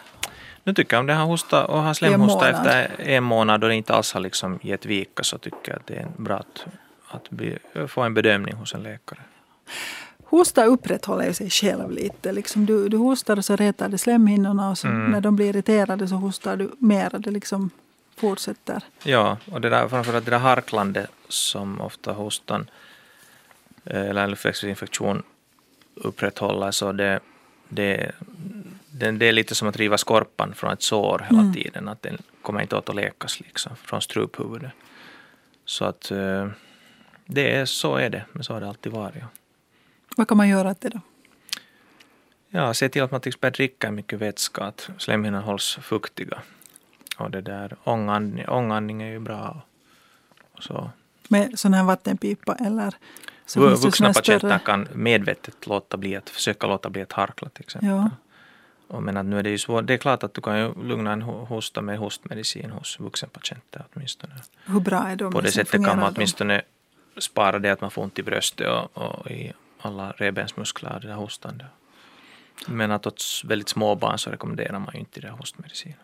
Nu 0.64 0.74
tycker 0.74 0.96
jag 0.96 1.00
om 1.00 1.08
det 1.08 1.14
har 1.14 1.26
hosta 1.26 1.66
och 1.66 1.82
har 1.82 1.94
slemhosta 1.94 2.50
efter 2.50 3.02
en 3.02 3.24
månad 3.24 3.64
och 3.64 3.70
det 3.70 3.76
inte 3.76 3.94
alls 3.94 4.14
har 4.14 4.22
liksom 4.22 4.60
gett 4.62 4.86
vika 4.86 5.24
så 5.24 5.38
tycker 5.38 5.72
jag 5.72 5.76
att 5.76 5.88
det 5.88 5.96
är 5.96 6.08
bra 6.18 6.36
att, 6.36 6.66
att 7.08 7.30
bli, 7.30 7.58
få 7.88 8.02
en 8.02 8.14
bedömning 8.14 8.56
hos 8.56 8.74
en 8.74 8.84
läkare. 8.84 9.20
Hosta 10.26 10.66
upprätthåller 10.66 11.34
sig 11.34 11.50
själv 11.50 11.92
lite. 11.92 12.32
Liksom 12.32 12.66
du, 12.66 12.90
du 12.90 12.98
hostar 12.98 13.38
och 13.38 13.46
så 13.46 13.56
retar 13.56 13.90
det 13.90 13.98
slemhinnorna 13.98 14.70
och 14.70 14.86
Mm. 14.86 15.12
när 15.12 15.22
de 15.22 15.36
blir 15.36 15.50
irriterade 15.50 16.08
så 16.08 16.16
hostar 16.16 16.58
du 16.58 16.72
mer. 16.80 17.12
Det 17.20 17.32
liksom 17.32 17.70
fortsätter. 18.16 18.84
Ja, 19.04 19.38
och 19.52 19.62
det 19.62 19.70
där, 19.70 19.88
framförallt 19.88 20.26
det 20.26 20.32
där 20.32 20.40
harklandet 20.40 21.10
som 21.28 21.82
ofta 21.82 22.14
hostan 22.14 22.70
eh, 23.86 24.10
eller 24.10 24.28
luftvägsinfektion 24.28 25.24
upprätthåller 25.96 26.72
så 26.72 26.92
det, 26.92 27.20
det, 27.70 28.12
det, 28.92 29.12
det 29.12 29.26
är 29.26 29.32
lite 29.34 29.56
som 29.56 29.68
att 29.68 29.78
riva 29.78 29.98
skorpan 29.98 30.54
från 30.56 30.72
ett 30.74 30.82
sår 30.82 31.26
hela 31.30 31.42
Mm. 31.42 31.54
tiden. 31.54 31.88
Att 31.88 32.02
den 32.02 32.18
kommer 32.42 32.62
inte 32.62 32.76
åt 32.76 32.90
att 32.90 32.96
läkas 32.96 33.40
liksom, 33.40 33.76
från 33.76 34.02
struphuvudet. 34.02 34.72
Så 35.66 35.86
att 35.86 36.12
eh, 36.12 36.48
det 37.26 37.56
är, 37.56 37.66
så 37.66 37.96
är 37.96 38.10
det, 38.10 38.26
men 38.32 38.44
så 38.44 38.54
har 38.54 38.62
det 38.62 38.68
alltid 38.68 38.92
varit. 38.92 39.16
Ja. 39.20 39.28
Vad 40.18 40.28
kan 40.28 40.38
man 40.38 40.50
göra 40.50 40.72
åt 40.72 40.82
det 40.82 40.90
då? 40.90 41.00
Ja, 42.50 42.74
se 42.74 42.90
till 42.90 43.04
att 43.04 43.12
man 43.12 43.22
till 43.22 43.30
exempel 43.30 43.52
dricker 43.52 43.92
mycket 43.92 44.20
vätska, 44.20 44.64
att 44.64 44.90
slemhinnorna 44.98 45.46
hålls 45.46 45.78
fuktiga. 45.82 46.42
Och 47.18 47.32
det 47.32 47.42
där 47.42 47.76
ångandning, 47.84 48.48
ångandning 48.48 49.02
är 49.02 49.12
ju 49.12 49.20
bra. 49.20 49.62
Och 50.52 50.64
så. 50.64 50.90
Med 51.28 51.60
sån 51.60 51.74
här 51.74 51.84
vattenpipa 51.84 52.56
eller 52.56 52.94
så 53.46 53.76
Vuxna 53.76 54.14
patienter 54.14 54.60
kan 54.60 54.88
medvetet 54.94 55.68
låta 55.68 55.98
bli 55.98 56.16
att 56.16 56.30
försöka 56.30 56.68
låta 56.68 56.90
bli 56.90 57.02
att 57.02 57.12
harkla 57.12 57.50
till 57.50 57.64
exempel. 57.64 57.90
Ja. 57.90 58.10
Och 58.88 59.04
men 59.04 59.18
att 59.18 59.26
nu 59.26 59.40
är 59.40 59.44
det 59.44 59.50
ju 59.50 59.58
svårt. 59.58 59.88
Det 59.88 59.94
är 59.94 59.98
klart 59.98 60.24
att 60.24 60.34
du 60.34 60.42
kan 60.42 60.60
ju 60.60 60.84
lugna 60.84 61.12
en 61.14 61.24
ho- 61.24 61.46
hosta 61.46 61.82
med 61.82 61.98
hostmedicin 61.98 62.72
hos 62.72 63.00
vuxenpatienter 63.00 63.86
åtminstone. 63.94 64.34
Hur 64.66 64.80
bra 64.80 65.08
är 65.08 65.16
de? 65.16 65.32
På 65.34 65.42
det 65.42 65.52
sättet 65.52 65.86
kan 65.86 65.98
man 65.98 66.00
de? 66.00 66.16
åtminstone 66.16 66.62
spara 67.18 67.60
det 67.60 67.70
att 67.70 67.82
man 67.82 67.92
får 67.92 68.04
ont 68.04 68.20
i 68.20 68.24
bröstet 68.24 68.68
och, 68.68 68.98
och 68.98 69.32
i 69.32 69.54
alla 69.82 70.12
revbensmuskler 70.12 70.94
och 70.96 71.02
det 71.02 71.08
där 71.08 71.16
hostande. 71.16 71.66
Men 72.68 72.92
att 72.92 73.08
åt 73.08 73.24
väldigt 73.46 73.70
små 73.70 73.96
barn 73.96 74.20
så 74.20 74.30
rekommenderar 74.30 74.80
man 74.80 74.90
ju 74.94 75.00
inte 75.00 75.20
det 75.22 75.30
hostmedicinen. 75.30 75.98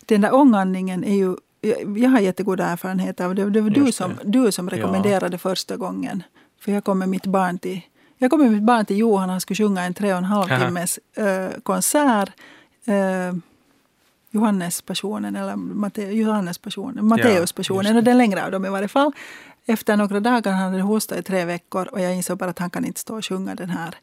Den 0.00 0.20
där 0.20 0.34
ångandningen 0.34 1.04
är 1.04 1.14
ju... 1.14 1.36
Jag 1.96 2.10
har 2.10 2.20
jättegoda 2.20 2.66
erfarenheter 2.66 3.24
av 3.24 3.34
det. 3.34 3.50
Det 3.50 3.60
var 3.60 3.70
du 3.70 3.84
Just 3.84 3.98
som, 3.98 4.10
det. 4.10 4.30
du 4.30 4.52
som 4.52 4.70
rekommenderade 4.70 5.38
första 5.38 5.76
gången. 5.76 6.22
För 6.68 6.72
jag 6.72 6.84
kom 6.84 6.98
med 6.98 7.08
mitt 7.08 7.26
barn 7.26 7.58
till, 7.58 7.80
jag 8.18 8.30
kom 8.30 8.40
med 8.40 8.52
mitt 8.52 8.62
barn 8.62 8.84
till 8.84 8.98
Johan. 8.98 9.28
Han 9.28 9.40
skulle 9.40 9.56
sjunga 9.56 9.82
en 9.84 9.94
tre 9.94 10.12
och 10.12 10.18
en 10.18 10.24
halv 10.24 10.48
timmes 10.48 10.98
eh, 11.14 11.60
konsert. 11.62 12.30
Uh, 12.88 13.38
Johannespassionen 14.30 15.36
eller 15.36 15.56
Matte, 15.56 16.02
Johannespassionen, 16.02 17.06
Matteuspassionen. 17.06 17.96
och 17.96 18.04
den 18.04 18.18
längre 18.18 18.44
av 18.44 18.50
dem 18.50 18.64
i 18.64 18.68
varje 18.68 18.88
fall. 18.88 19.12
Efter 19.66 19.96
några 19.96 20.20
dagar 20.20 20.52
han 20.52 20.72
hade 20.72 20.82
hostat 20.82 21.18
i 21.18 21.22
tre 21.22 21.44
veckor 21.44 21.88
och 21.92 22.00
jag 22.00 22.14
insåg 22.14 22.38
bara 22.38 22.50
att 22.50 22.58
han 22.58 22.70
kan 22.70 22.84
inte 22.84 23.00
stå 23.00 23.16
och 23.16 23.24
sjunga 23.24 23.54
den 23.54 23.70
här 23.70 23.88
eh, 23.88 23.94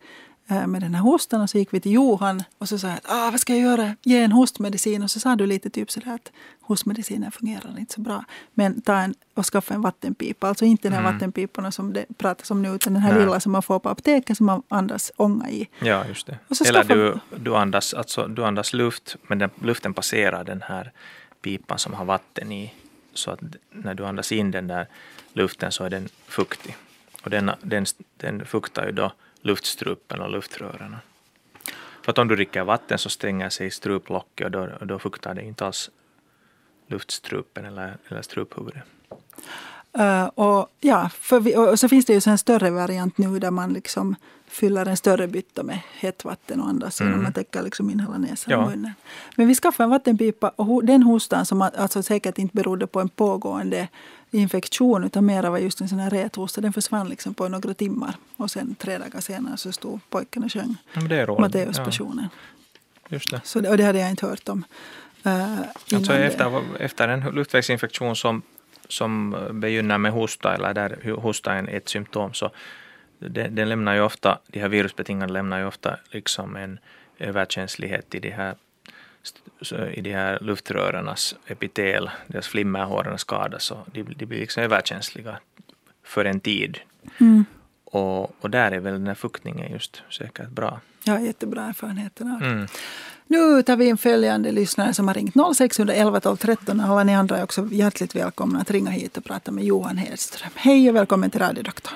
med 0.48 0.82
den 0.82 0.96
här 0.96 1.02
hostan. 1.02 1.42
Och 1.42 1.50
så 1.50 1.58
gick 1.58 1.74
vi 1.74 1.80
till 1.80 1.92
Johan 1.92 2.44
och 2.58 2.70
så 2.70 2.78
sa 2.80 2.88
jag 2.88 3.00
ah, 3.04 3.32
vad 3.32 3.40
ska 3.40 3.54
jag 3.54 3.62
göra? 3.62 3.96
Ge 4.04 4.22
en 4.24 4.32
hostmedicin. 4.32 5.04
Och 5.04 5.12
så 5.12 5.20
sa 5.20 5.36
du 5.36 5.46
lite 5.46 5.70
typ 5.70 5.92
sådär 5.92 6.12
att 6.16 6.32
hostmedicinen 6.62 7.32
fungerar 7.32 7.80
inte 7.80 7.94
så 7.94 8.02
bra. 8.02 8.24
Men 8.54 8.82
ta 8.82 8.94
en 8.98 9.16
och 9.34 9.46
skaffa 9.46 9.74
en 9.74 9.82
vattenpipa. 9.82 10.48
Alltså 10.48 10.66
inte 10.66 10.88
den 10.88 10.94
här 10.94 11.00
Mm. 11.00 11.14
vattenpiporna 11.14 11.72
som 11.72 11.94
det 11.94 12.06
pratas 12.18 12.52
om 12.52 12.62
nu 12.62 12.70
utan 12.76 12.94
den 12.94 13.02
här 13.02 13.14
Nej. 13.14 13.20
lilla 13.26 13.40
som 13.40 13.52
man 13.52 13.62
får 13.64 13.80
på 13.80 13.90
apoteket 13.90 14.38
som 14.38 14.46
man 14.46 14.62
andas 14.68 15.12
ånga 15.16 15.50
i. 15.50 15.68
Ja, 15.80 16.06
just 16.08 16.28
det. 16.28 16.38
Och 16.48 16.58
så 16.58 16.64
Eller 16.64 16.84
skaffa- 16.84 16.94
du, 16.94 17.20
du, 17.40 17.56
andas, 17.56 17.94
alltså, 17.94 18.28
du 18.28 18.46
andas 18.46 18.74
luft, 18.74 19.16
men 19.28 19.40
den, 19.40 19.50
luften 19.62 19.94
passerar 19.94 20.44
den 20.44 20.62
här 20.62 20.92
pipan 21.42 21.80
som 21.80 21.94
har 21.94 22.06
vatten 22.06 22.52
i. 22.52 22.74
Så 23.14 23.32
att 23.32 23.40
när 23.72 23.94
du 23.94 24.06
andas 24.06 24.32
in 24.32 24.52
den 24.52 24.68
där 24.68 24.88
luften 25.34 25.72
så 25.72 25.84
är 25.84 25.90
den 25.90 26.10
fuktig. 26.28 26.76
Och 27.24 27.30
den, 27.30 27.52
den, 27.62 27.86
den 28.18 28.46
fuktar 28.46 28.86
ju 28.86 28.92
då 28.92 29.12
luftstrupen 29.46 30.22
och 30.22 30.30
luftrören. 30.30 30.96
För 32.02 32.12
att 32.12 32.18
om 32.18 32.28
du 32.28 32.36
dricker 32.36 32.64
vatten 32.64 32.98
så 32.98 33.10
stänger 33.10 33.50
sig 33.50 33.72
struplocket 33.72 34.46
och 34.46 34.52
då, 34.52 34.70
då 34.82 35.00
fuktar 35.00 35.34
det 35.34 35.44
inte 35.44 35.66
alls 35.66 35.90
luftstrupen 36.88 37.66
eller, 37.66 37.98
eller 38.08 38.22
struphuvudet. 38.22 38.84
Eh, 39.98 40.26
och, 40.26 40.68
ja, 40.80 41.10
för 41.20 41.40
vi, 41.40 41.56
och 41.58 41.80
så 41.80 41.90
finns 41.90 42.06
det 42.06 42.14
ju 42.14 42.32
en 42.32 42.38
större 42.38 42.70
variant 42.70 43.18
nu 43.18 43.40
där 43.40 43.52
man 43.52 43.74
liksom 43.74 44.16
fyller 44.48 44.86
en 44.86 44.98
större 44.98 45.28
bytta 45.28 45.64
med 45.64 45.80
hett 46.00 46.26
vatten 46.26 46.62
och 46.62 46.68
andas 46.68 47.00
genom 47.02 47.14
Mm. 47.14 47.26
att 47.26 47.36
täcka 47.36 47.62
liksom 47.62 47.90
in 47.90 48.00
hela 48.00 48.18
näsan 48.18 48.52
Ja. 48.52 48.58
och 48.58 48.70
munnen. 48.72 48.94
Men 49.36 49.48
vi 49.48 49.56
skaffade 49.56 49.84
en 49.86 49.90
vattenpipa 49.90 50.50
och 50.50 50.66
ho- 50.66 50.82
den 50.86 51.04
hostan 51.04 51.46
som 51.46 51.62
alltså 51.62 52.04
säkert 52.04 52.38
inte 52.38 52.56
berodde 52.56 52.88
på 52.88 53.00
en 53.02 53.10
pågående 53.10 53.88
infektion 54.36 55.04
utan 55.04 55.26
mer 55.26 55.44
var 55.44 55.58
just 55.58 55.82
en 55.82 55.90
sån 55.90 56.00
här 56.00 56.10
räthosta. 56.10 56.62
Den 56.62 56.74
försvann 56.74 57.10
liksom 57.10 57.34
på 57.34 57.48
några 57.48 57.74
timmar 57.74 58.16
och 58.38 58.52
sen 58.52 58.76
tre 58.76 58.98
dagar 58.98 59.20
senare 59.20 59.58
så 59.58 59.72
stod 59.72 60.00
pojken 60.10 60.44
och 60.44 60.52
sjöng. 60.52 60.76
Matteuspassionen. 61.40 62.30
Ja, 62.94 63.08
just 63.10 63.30
det. 63.30 63.42
Så 63.44 63.70
och 63.70 63.78
det 63.78 63.84
hade 63.84 64.00
jag 64.00 64.10
inte 64.10 64.26
hört 64.26 64.50
om. 64.50 64.66
Uh, 65.26 65.60
Alltså 65.94 66.14
efter, 66.14 66.64
efter 66.80 67.08
en 67.08 67.20
luftvägsinfektion 67.20 68.16
som, 68.16 68.42
som 68.88 69.36
begynner 69.52 69.98
med 69.98 70.12
hosta 70.12 70.56
eller 70.56 70.74
där 70.74 71.12
hosta 71.12 71.54
är 71.54 71.70
ett 71.70 71.90
symptom 71.90 72.34
så 72.34 72.52
den, 73.20 73.56
den 73.56 73.70
lämnar 73.70 73.94
ju 73.94 74.02
ofta, 74.02 74.40
de 74.48 74.60
här 74.60 74.70
virusbetingade 74.70 75.34
lämnar 75.34 75.60
ju 75.60 75.66
ofta 75.66 75.98
liksom 76.12 76.56
en 76.56 76.80
överkänslighet 77.20 78.16
i 78.16 78.20
de 78.20 78.32
här 78.32 78.56
i 79.94 80.02
de 80.02 80.14
här 80.14 80.40
luftrörernas 80.42 81.36
epitel, 81.48 82.10
deras 82.28 82.48
flimmerhåren 82.48 83.18
skadas 83.18 83.72
och 83.72 83.88
de, 83.94 84.04
de 84.04 84.26
blir 84.26 84.40
liksom 84.40 84.64
överkänsliga 84.64 85.40
för 86.04 86.26
en 86.26 86.40
tid. 86.40 86.80
mm, 87.18 87.46
Och, 87.86 88.44
och 88.44 88.50
där 88.50 88.72
är 88.72 88.80
väl 88.80 88.94
den 88.94 89.08
här 89.08 89.16
fuktningen 89.16 89.72
just 89.72 90.02
säkert 90.18 90.50
bra. 90.50 90.80
har 91.08 91.20
jättebra 91.20 91.64
erfarenheter 91.64 92.26
av 92.34 92.40
det. 92.40 92.46
Mm. 92.46 92.68
Nu 93.28 93.64
tar 93.64 93.76
vi 93.76 93.86
in 93.86 93.98
följande 93.98 94.52
lyssnare 94.52 94.94
som 94.94 95.08
har 95.08 95.16
ringt 95.16 95.36
0611 95.58 96.20
12 96.20 96.38
13. 96.38 96.80
Alla 96.80 97.04
ni 97.04 97.16
andra 97.16 97.38
är 97.38 97.44
också 97.44 97.68
hjärtligt 97.72 98.16
välkomna 98.16 98.60
att 98.60 98.72
ringa 98.72 98.90
hit 98.92 99.18
och 99.18 99.24
prata 99.26 99.52
med 99.52 99.64
Johan 99.64 99.98
Hedström. 99.98 100.52
Hej 100.56 100.90
och 100.90 100.96
välkommen 100.96 101.32
till 101.32 101.40
radiodoktorn. 101.42 101.96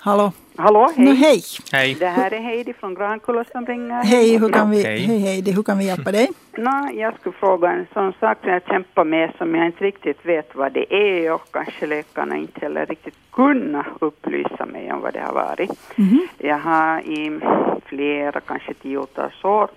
Hallå? 0.00 0.32
Hallå, 0.60 0.88
hej. 0.96 1.14
hej. 1.14 1.42
Hej! 1.72 1.94
Det 1.94 2.06
här 2.06 2.32
är 2.32 2.40
Heidi 2.40 2.72
från 2.72 2.94
Grankulla 2.94 3.44
som 3.52 3.66
ringer. 3.66 4.02
Hej, 4.04 4.38
hur 4.38 4.48
kan 4.48 4.70
vi, 4.70 4.82
Hej. 4.82 4.98
hej, 4.98 5.18
hej, 5.18 5.52
hur 5.54 5.62
kan 5.62 5.78
vi 5.78 5.84
hjälpa 5.84 6.12
dig? 6.12 6.28
Nå, 6.56 6.88
jag 6.94 7.14
skulle 7.20 7.32
fråga 7.32 7.72
en 7.72 7.86
sån 7.94 8.12
sak 8.20 8.38
som 8.40 8.50
jag 8.50 8.62
kämpar 8.66 9.04
med 9.04 9.32
som 9.38 9.54
jag 9.54 9.66
inte 9.66 9.84
riktigt 9.84 10.26
vet 10.26 10.54
vad 10.54 10.72
det 10.72 10.94
är 10.94 11.32
och 11.32 11.52
kanske 11.52 11.86
läkarna 11.86 12.36
inte 12.36 12.60
heller 12.60 12.86
riktigt 12.86 13.14
kunna 13.32 13.86
upplysa 14.00 14.66
mig 14.66 14.92
om 14.92 15.00
vad 15.00 15.14
det 15.14 15.20
har 15.20 15.32
varit. 15.32 15.70
Mhm. 15.96 16.28
Jag 16.38 16.58
har 16.58 17.00
i 17.00 17.40
flera, 17.84 18.40
kanske 18.40 18.74
tiotals 18.74 19.44
år 19.44 19.68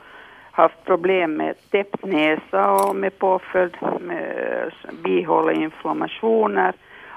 haft 0.52 0.86
problem 0.86 1.34
med 1.34 1.56
täppt 1.72 2.06
näsa 2.06 2.72
och 2.72 2.96
med 2.96 3.20
påföljd 3.20 3.78
med 4.00 4.72
bihåleinflammationer 5.04 6.74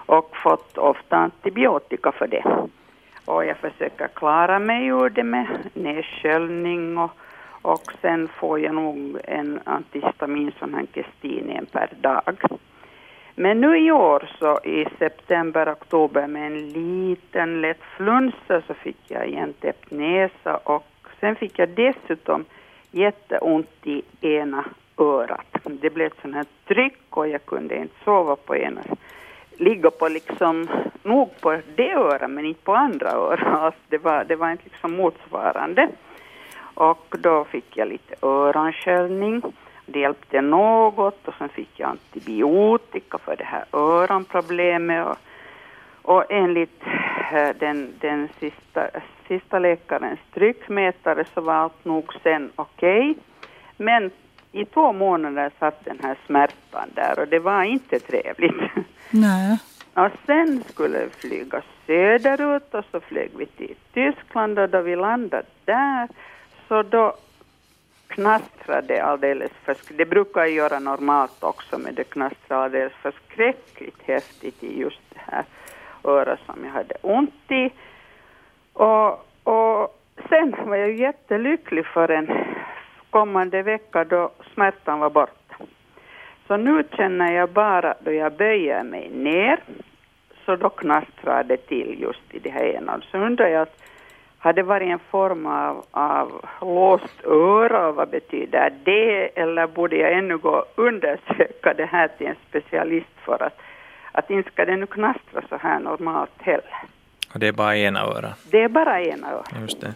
och 0.07 0.37
fått 0.42 0.79
ofta 0.79 1.16
antibiotika 1.16 2.12
för 2.12 2.27
det. 2.27 2.44
Och 3.25 3.45
jag 3.45 3.57
försöker 3.57 4.09
klara 4.09 4.59
mig 4.59 4.87
ur 4.87 5.09
det 5.09 5.25
med 5.25 5.47
nedsköljning 5.75 6.99
och, 6.99 7.11
och 7.63 7.93
sen 8.01 8.29
får 8.29 8.61
jag 8.61 8.75
nog 8.75 9.19
en 9.25 9.61
antihistamin 9.65 10.53
sån 10.59 10.75
här 10.75 10.87
Kestin 10.95 11.51
en 11.51 11.67
per 11.67 11.89
dag. 12.01 12.39
Men 13.35 13.61
nu 13.61 13.79
i 13.79 13.91
år 13.91 14.31
så 14.39 14.61
i 14.65 14.87
september, 14.99 15.73
oktober 15.73 16.27
med 16.27 16.47
en 16.47 16.69
liten 16.69 17.61
lätt 17.61 17.83
flunsa 17.97 18.63
så 18.67 18.75
fick 18.75 18.97
jag 19.09 19.29
igen 19.29 19.53
täppt 19.61 19.91
näsa 19.91 20.57
och 20.57 20.87
sen 21.21 21.37
fick 21.37 21.59
jag 21.59 21.69
dessutom 21.69 22.45
jätteont 22.91 23.87
i 23.87 24.03
ena 24.21 24.65
örat. 24.99 25.57
Det 25.65 25.91
blev 25.91 26.07
ett 26.07 26.23
sånt 26.23 26.35
här 26.35 26.47
tryck 26.67 27.17
och 27.17 27.29
jag 27.29 27.47
kunde 27.47 27.77
inte 27.77 28.05
sova 28.05 28.37
på 28.37 28.57
ena 28.57 28.81
ligga 29.57 29.90
på 29.90 30.09
liksom, 30.09 30.69
nog 31.03 31.40
på 31.40 31.61
det 31.77 31.93
örat 31.93 32.31
men 32.31 32.45
inte 32.45 32.64
på 32.64 32.75
andra 32.75 33.11
örat. 33.11 33.40
Alltså 33.64 33.81
det, 33.88 33.99
var, 33.99 34.25
det 34.25 34.37
var 34.37 34.51
inte 34.51 34.64
liksom 34.64 34.93
motsvarande. 34.93 35.88
Och 36.75 37.14
då 37.19 37.45
fick 37.45 37.77
jag 37.77 37.88
lite 37.88 38.14
öronsköljning. 38.23 39.43
Det 39.87 39.99
hjälpte 40.01 40.40
något 40.40 41.29
och 41.29 41.35
sen 41.38 41.49
fick 41.49 41.81
jag 41.81 41.90
antibiotika 41.90 43.19
för 43.19 43.37
det 43.37 43.45
här 43.45 43.64
öronproblemet. 43.73 45.07
Och, 45.07 45.19
och 46.03 46.25
enligt 46.33 46.83
eh, 47.33 47.49
den, 47.59 47.95
den 48.01 48.29
sista, 48.40 48.87
sista 49.29 49.59
läkarens 49.59 50.21
tryckmätare 50.35 51.25
så 51.35 51.40
var 51.40 51.55
allt 51.55 51.85
nog 51.85 52.12
sen 52.23 52.51
okej. 52.57 53.14
Men 53.77 54.11
i 54.55 54.64
två 54.64 54.93
månader 54.93 55.51
satt 55.59 55.85
den 55.85 55.99
här 56.03 56.17
smärtan 56.27 56.88
där 56.95 57.19
och 57.19 57.29
det 57.29 57.38
var 57.38 57.62
inte 57.62 57.99
trevligt. 57.99 58.55
Nej. 59.11 59.59
Och 59.95 60.11
sen 60.27 60.64
skulle 60.69 60.99
vi 60.99 61.11
flyga 61.11 61.62
söderut 61.87 62.75
och 62.75 62.85
så 62.90 63.01
flög 63.01 63.31
vi 63.37 63.47
till 63.47 63.75
Tyskland 63.93 64.59
och 64.59 64.69
då 64.69 64.81
vi 64.81 64.97
landade 64.97 65.47
där 65.64 66.09
så 66.69 66.83
då 66.83 67.17
knastrade 68.07 69.05
alldeles 69.05 69.53
för 69.64 69.77
Det 69.88 70.05
brukar 70.05 70.40
jag 70.40 70.51
göra 70.51 70.79
normalt 70.79 71.43
också 71.43 71.79
men 71.79 71.95
det 71.95 72.05
knastrade 72.05 72.64
alldeles 72.64 72.93
förskräckligt 72.93 74.03
häftigt 74.03 74.62
i 74.62 74.81
just 74.81 75.01
det 75.11 75.21
här 75.21 75.45
öra 76.05 76.37
som 76.47 76.64
jag 76.64 76.73
hade 76.73 76.95
ont 77.03 77.51
i. 77.51 77.71
Och, 78.73 79.27
och 79.43 80.01
sen 80.29 80.55
var 80.67 80.77
jag 80.77 80.93
jättelycklig 80.93 81.87
för 81.87 82.11
en 82.11 82.54
kommande 83.14 83.62
vecka 83.62 84.05
då 84.05 84.31
smärtan 84.55 84.98
var 85.00 85.11
borta. 85.11 85.57
Så 86.46 86.57
nu 86.57 86.85
känner 86.96 87.33
jag 87.33 87.50
bara 87.50 87.94
då 88.00 88.12
jag 88.12 88.33
böjer 88.33 88.83
mig 88.83 89.11
ner, 89.11 89.59
så 90.44 90.57
då 90.57 90.68
knastrar 90.68 91.44
det 91.44 91.57
till 91.57 92.00
just 92.00 92.35
i 92.35 92.38
det 92.38 92.50
här 92.50 92.64
ena. 92.64 93.00
Så 93.11 93.18
undrar 93.18 93.48
jag, 93.48 93.66
har 94.38 94.53
det 94.53 94.62
varit 94.62 94.88
en 94.88 94.98
form 94.98 95.46
av, 95.46 95.85
av 95.90 96.44
låst 96.61 97.24
öra 97.24 97.92
vad 97.92 98.09
betyder 98.09 98.72
det? 98.85 99.40
Eller 99.40 99.66
borde 99.66 99.96
jag 99.96 100.12
ännu 100.12 100.38
gå 100.38 100.50
och 100.50 100.72
undersöka 100.77 101.74
det 101.74 101.87
här 101.87 102.09
till 102.09 102.27
en 102.27 102.37
specialist 102.48 103.14
för 103.24 103.42
att, 103.42 103.59
att 104.12 104.31
inte 104.31 104.50
ska 104.50 104.64
det 104.64 104.77
nu 104.77 104.87
knastra 104.87 105.42
så 105.48 105.57
här 105.57 105.79
normalt 105.79 106.42
heller. 106.42 106.83
Och 107.35 107.40
det 107.40 107.48
är 107.48 107.53
bara 107.53 107.77
ena 107.77 108.00
öra? 108.00 108.35
Det 108.50 108.62
är 108.62 108.68
bara 108.68 109.03
ena 109.03 109.33
öra. 109.33 109.61
Just 109.61 109.81
det. 109.81 109.94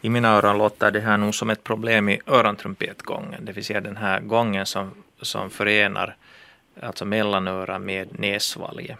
I 0.00 0.08
mina 0.10 0.28
öron 0.28 0.58
låter 0.58 0.90
det 0.90 1.00
här 1.00 1.16
nog 1.16 1.34
som 1.34 1.50
ett 1.50 1.64
problem 1.64 2.08
i 2.08 2.20
örontrumpetgången, 2.26 3.44
det 3.44 3.52
vill 3.52 3.64
säga 3.64 3.80
den 3.80 3.96
här 3.96 4.20
gången 4.20 4.66
som, 4.66 4.90
som 5.20 5.50
förenar 5.50 6.16
alltså 6.82 7.04
mellanöra 7.04 7.78
med 7.78 8.20
näsvalget. 8.20 8.98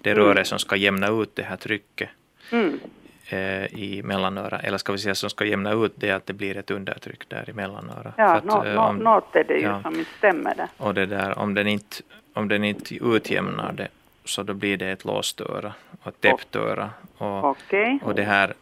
Det 0.00 0.10
Mm. 0.10 0.24
röret 0.24 0.46
som 0.46 0.58
ska 0.58 0.76
jämna 0.76 1.08
ut 1.08 1.36
det 1.36 1.42
här 1.42 1.56
trycket 1.56 2.08
Mm. 2.52 2.80
eh, 3.28 3.64
i 3.64 4.02
mellanöra, 4.04 4.58
eller 4.58 4.78
ska 4.78 4.92
vi 4.92 4.98
säga 4.98 5.14
som 5.14 5.30
ska 5.30 5.44
jämna 5.44 5.72
ut 5.72 5.92
det 5.96 6.10
att 6.10 6.26
det 6.26 6.32
blir 6.32 6.56
ett 6.56 6.70
undertryck 6.70 7.28
där 7.28 7.50
i 7.50 7.52
mellanöra. 7.52 8.12
Ja, 8.16 8.24
att, 8.34 8.44
nå- 8.44 8.64
eh, 8.64 8.76
om- 8.88 8.96
något 8.96 9.36
är 9.36 9.44
det 9.44 9.54
ju 9.54 9.62
ja. 9.62 9.82
som 9.82 9.98
inte 9.98 10.10
stämmer 10.18 10.54
där. 10.54 10.68
Och 10.76 10.94
det 10.94 11.06
där, 11.06 11.38
om 11.38 11.54
den 11.54 11.66
inte, 11.66 11.96
om 12.34 12.48
den 12.48 12.64
inte 12.64 12.94
utjämnar 12.94 13.72
det 13.72 13.88
så 14.24 14.42
då 14.42 14.54
blir 14.54 14.76
det 14.76 14.90
ett 14.90 15.04
låst 15.04 15.40
öra 15.40 15.72
och 16.02 16.08
ett 16.08 16.20
täppt 16.20 16.56
öra. 16.56 16.90
Och, 17.18 17.44
Okej. 17.44 17.98
och 18.04 18.14
det 18.14 18.22
här, 18.22 18.54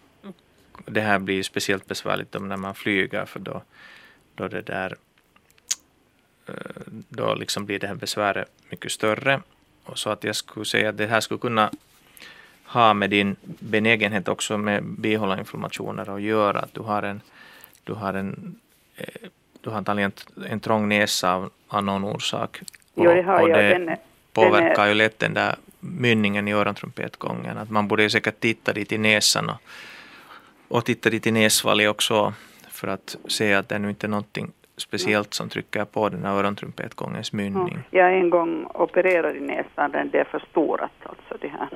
det 0.86 1.00
här 1.00 1.18
blir 1.18 1.42
speciellt 1.42 1.86
besvärligt 1.86 2.34
om 2.34 2.48
när 2.48 2.56
man 2.56 2.74
flyger 2.74 3.24
för 3.24 3.40
då, 3.40 3.62
då 4.34 4.48
det 4.48 4.62
där 4.62 4.96
eh, 6.46 6.54
då 7.08 7.34
liksom 7.34 7.66
blir 7.66 7.78
det 7.78 7.86
här 7.86 7.94
besväret 7.94 8.48
mycket 8.70 8.92
större. 8.92 9.40
Och 9.84 9.98
så 9.98 10.10
att 10.10 10.24
jag 10.24 10.36
skulle 10.36 10.66
säga 10.66 10.88
att 10.88 10.96
det 10.96 11.06
här 11.06 11.20
skulle 11.20 11.40
kunna 11.40 11.70
ha 12.64 12.94
med 12.94 13.10
din 13.10 13.36
benägenhet 13.42 14.28
också 14.28 14.58
med 14.58 14.84
bihåleinflammationer 14.84 16.10
att 16.10 16.22
göra. 16.22 16.58
Att 16.58 16.74
du 16.74 16.80
har 16.80 17.02
en, 17.02 17.20
du 17.84 17.92
har 17.92 18.14
en, 18.14 18.58
eh, 18.96 19.28
du 19.60 19.70
har 19.70 19.76
antagligen 19.76 20.12
en, 20.48 20.60
trång 20.60 20.88
näsa 20.88 21.34
av, 21.34 21.50
av 21.68 21.84
någon 21.84 22.04
orsak. 22.04 22.60
Jo, 22.94 23.04
det 23.04 23.22
har 23.22 23.42
och 23.42 23.48
jag. 23.48 23.58
det 23.58 23.68
Den 23.68 23.96
påverkar 24.32 24.74
den 24.74 24.84
är, 24.84 24.88
ju 24.88 24.94
lätt 24.94 25.18
den 25.18 25.34
där 25.34 25.56
mynningen 25.80 26.48
i 26.48 26.52
örontrumpetgången. 26.52 27.58
Att 27.58 27.70
man 27.70 27.88
borde 27.88 28.10
säkert 28.10 28.40
titta 28.40 28.72
dit 28.72 28.92
i 28.92 28.98
näsan 28.98 29.50
och, 29.50 29.62
och 30.68 30.84
titta 30.84 31.10
dit 31.10 31.26
i 31.26 31.30
näsvalget 31.32 31.90
också 31.90 32.32
för 32.70 32.88
att 32.88 33.16
se 33.28 33.54
att 33.54 33.68
det 33.68 33.78
nu 33.78 33.88
inte 33.88 34.06
är 34.06 34.08
någonting 34.08 34.52
speciellt 34.76 35.34
som 35.34 35.48
trycker 35.48 35.84
på 35.84 36.08
den 36.08 36.24
här 36.24 36.34
örontrumpetgångens 36.34 37.32
mynning. 37.32 37.78
ja, 37.90 38.00
jag 38.00 38.18
en 38.18 38.30
gång 38.30 38.66
opererat 38.74 39.36
i 39.36 39.40
näsan, 39.40 39.90
den 39.92 40.10
är 40.12 40.24
förstorat 40.24 40.90
alltså 41.02 41.36
det 41.40 41.48
här 41.48 41.68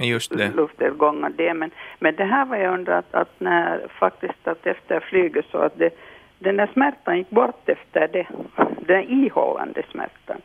Just 0.00 0.36
det. 0.36 0.50
luftutgångar 0.54 1.30
det. 1.30 1.54
Men, 1.54 1.70
men 1.98 2.16
det 2.16 2.24
här 2.24 2.44
var 2.44 2.56
jag 2.56 2.74
undrar 2.74 2.98
att, 2.98 3.14
att 3.14 3.40
när 3.40 3.88
faktiskt 4.00 4.48
att 4.48 4.66
efter 4.66 5.00
flyget 5.00 5.46
så 5.50 5.58
att 5.58 5.78
det, 5.78 5.90
den 6.38 6.56
där 6.56 6.70
smärtan 6.72 7.18
gick 7.18 7.30
bort 7.30 7.68
efter 7.68 8.08
det, 8.08 8.26
den 8.86 9.10
ihållande 9.10 9.82
smärtan. 9.90 10.40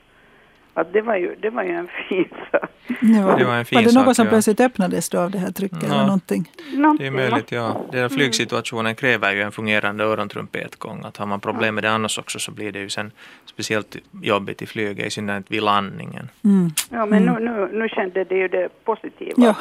Att 0.76 0.94
det 0.94 1.02
var 1.02 1.16
ju, 1.16 1.36
det 1.36 1.50
var 1.50 1.64
ju 1.64 1.72
en 1.72 1.88
fin 2.10 2.26
sak. 2.52 2.70
Ja. 3.02 3.36
Det 3.38 3.46
var 3.46 3.56
en 3.56 3.66
fin 3.66 3.76
var 3.78 3.84
det 3.84 3.94
något 3.94 4.06
sak, 4.06 4.16
som 4.16 4.26
ja. 4.26 4.30
plötsligt 4.30 4.60
öppnades 4.60 5.10
då 5.10 5.20
av 5.20 5.32
det 5.32 5.38
här 5.38 5.52
trycket 5.52 5.80
Ja. 5.84 5.88
eller 5.94 6.04
någonting? 6.06 6.52
Det 7.00 7.08
är 7.08 7.12
möjligt, 7.12 7.52
ja. 7.52 7.82
Den 7.92 8.02
här 8.02 8.10
flygsituationen 8.10 8.96
kräver 8.96 9.34
ju 9.34 9.42
en 9.42 9.52
fungerande 9.52 10.04
örontrumpetgång. 10.04 11.04
Att 11.06 11.18
har 11.18 11.26
man 11.26 11.40
problem 11.40 11.76
med 11.76 11.84
det 11.84 11.92
annars 11.92 12.20
också 12.20 12.40
så 12.40 12.52
blir 12.52 12.72
det 12.72 12.80
ju 12.80 12.90
sen 12.90 13.12
speciellt 13.46 13.96
jobbigt 14.22 14.62
i 14.62 14.66
flyget, 14.66 15.08
i 15.08 15.10
synnerhet 15.10 15.46
vid 15.52 15.64
landningen. 15.64 16.30
Mm. 16.44 16.72
Ja, 16.90 17.06
men 17.06 17.24
nu, 17.26 17.32
nu, 17.40 17.70
nu 17.80 17.90
kände 17.90 18.24
det 18.24 18.36
ju 18.36 18.48
det 18.48 18.70
positiva. 18.86 19.34
Ja, 19.36 19.56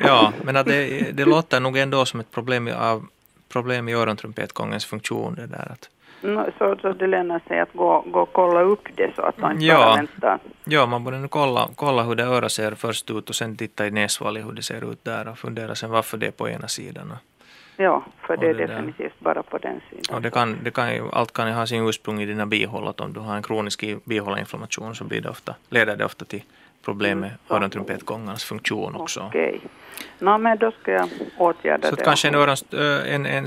ja. 0.00 0.32
Men 0.44 0.56
att 0.56 0.66
det, 0.66 1.16
det 1.16 1.24
låter 1.24 1.60
nog 1.60 1.76
ändå 1.78 2.04
som 2.04 2.20
ett 2.20 2.30
problem 2.30 2.68
i- 2.68 2.72
av 2.72 3.06
problem 3.52 3.88
i 3.88 3.92
örontrumpetgångens 3.94 4.84
funktion 4.86 5.34
det 5.34 5.46
där 5.46 5.68
att 5.72 5.88
Så, 6.58 6.76
så 6.82 6.92
det 6.92 7.06
lönar 7.06 7.40
sig 7.48 7.60
att 7.60 7.72
gå, 7.72 8.04
gå 8.06 8.20
och 8.20 8.32
kolla 8.32 8.60
upp 8.60 8.88
det 8.94 9.14
så 9.16 9.22
att 9.22 9.38
man 9.38 9.52
inte 9.52 9.64
Ja. 9.64 9.76
bara 9.76 9.96
väntar. 9.96 10.38
Ja, 10.64 10.86
man 10.86 11.04
borde 11.04 11.18
nu 11.18 11.28
kolla, 11.28 11.68
kolla 11.74 12.02
hur 12.02 12.14
det 12.14 12.24
öra 12.24 12.48
ser 12.48 12.74
först 12.74 13.10
ut 13.10 13.28
och 13.28 13.34
sen 13.34 13.56
titta 13.56 13.86
i 13.86 13.90
näsvalget 13.90 14.46
hur 14.46 14.52
det 14.52 14.62
ser 14.62 14.92
ut 14.92 15.04
där 15.04 15.28
och 15.28 15.38
fundera 15.38 15.74
sen 15.74 15.90
varför 15.90 16.18
det 16.18 16.26
är 16.26 16.30
på 16.30 16.48
ena 16.48 16.68
sidan. 16.68 17.12
Ja, 17.76 18.04
för 18.20 18.36
det 18.36 18.46
är 18.46 18.54
det 18.54 18.66
där. 18.66 18.74
definitivt 18.74 19.20
bara 19.20 19.42
på 19.42 19.58
den 19.58 19.80
sidan. 19.90 20.16
och 20.16 20.22
det 20.22 20.30
kan, 20.30 20.58
det 20.64 20.70
kan 20.70 20.94
ju, 20.94 21.02
allt 21.12 21.32
kan 21.32 21.48
ju 21.48 21.54
ha 21.54 21.66
sin 21.66 21.88
ursprung 21.88 22.22
i 22.22 22.26
dina 22.26 22.46
bihålor. 22.46 22.90
Att 22.90 23.00
Om 23.00 23.12
du 23.12 23.20
har 23.20 23.36
en 23.36 23.42
kronisk 23.42 23.84
bihåleinflammation 24.04 24.94
så 24.94 25.04
blir 25.04 25.20
det 25.20 25.28
ofta, 25.30 25.54
leder 25.68 25.96
det 25.96 26.04
ofta 26.04 26.24
till 26.24 26.42
problem 26.84 27.18
med 27.20 27.30
så. 27.48 27.54
örontrumpetgångarnas 27.54 28.44
funktion 28.44 28.94
också. 28.96 29.20
Okej. 29.26 29.60
Nå, 30.18 30.38
men 30.38 30.58
då 30.58 30.72
ska 30.82 30.90
jag 30.92 31.08
åtgärda 31.38 31.90
Så 31.90 31.96
det. 31.96 32.04
kanske 32.04 32.28
en, 32.28 32.34
öron, 32.34 32.56
en, 33.06 33.26
en 33.26 33.46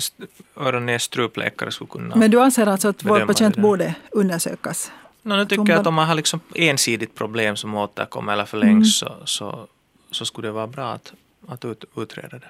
öron-näs-strupläkare 0.56 1.72
skulle 1.72 1.88
kunna... 1.90 2.16
Men 2.16 2.32
du 2.32 2.40
anser 2.42 2.68
alltså 2.68 2.88
att 2.88 3.04
vår 3.04 3.20
patient 3.26 3.56
det. 3.56 3.62
borde 3.62 3.96
undersökas? 4.12 4.92
No, 5.22 5.34
nu 5.34 5.46
tycker 5.46 5.70
jag 5.70 5.80
att 5.80 5.88
om 5.88 5.94
man 5.94 6.08
har 6.08 6.16
liksom 6.16 6.40
ensidigt 6.56 7.16
problem 7.16 7.56
som 7.56 7.76
återkommer 7.76 8.34
eller 8.34 8.46
förlängs 8.46 9.04
Mm. 9.04 9.14
så, 9.18 9.26
så, 9.26 9.68
så 10.12 10.26
skulle 10.26 10.48
det 10.48 10.52
vara 10.52 10.68
bra 10.68 10.92
att, 10.92 11.14
att 11.48 11.66
ut, 11.66 11.86
utreda 11.98 12.38
det. 12.38 12.48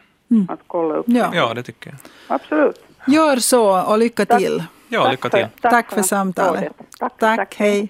Att 0.54 0.60
kolla 0.68 0.96
upp. 0.96 1.06
Ja. 1.08 1.32
Ja, 1.34 1.54
det 1.54 1.64
tycker 1.64 1.90
jag. 1.90 2.00
Absolut. 2.36 2.80
Gör 3.08 3.38
så 3.38 3.82
och 3.82 3.98
lycka 4.00 4.26
Tack. 4.26 4.40
till. 4.40 4.64
Ja, 4.90 5.12
lycka 5.12 5.30
till. 5.30 5.48
Tack 5.62 5.92
för 5.92 6.02
samtalet. 6.02 6.74
Tack, 7.00 7.14
Tack, 7.20 7.56
hej. 7.58 7.90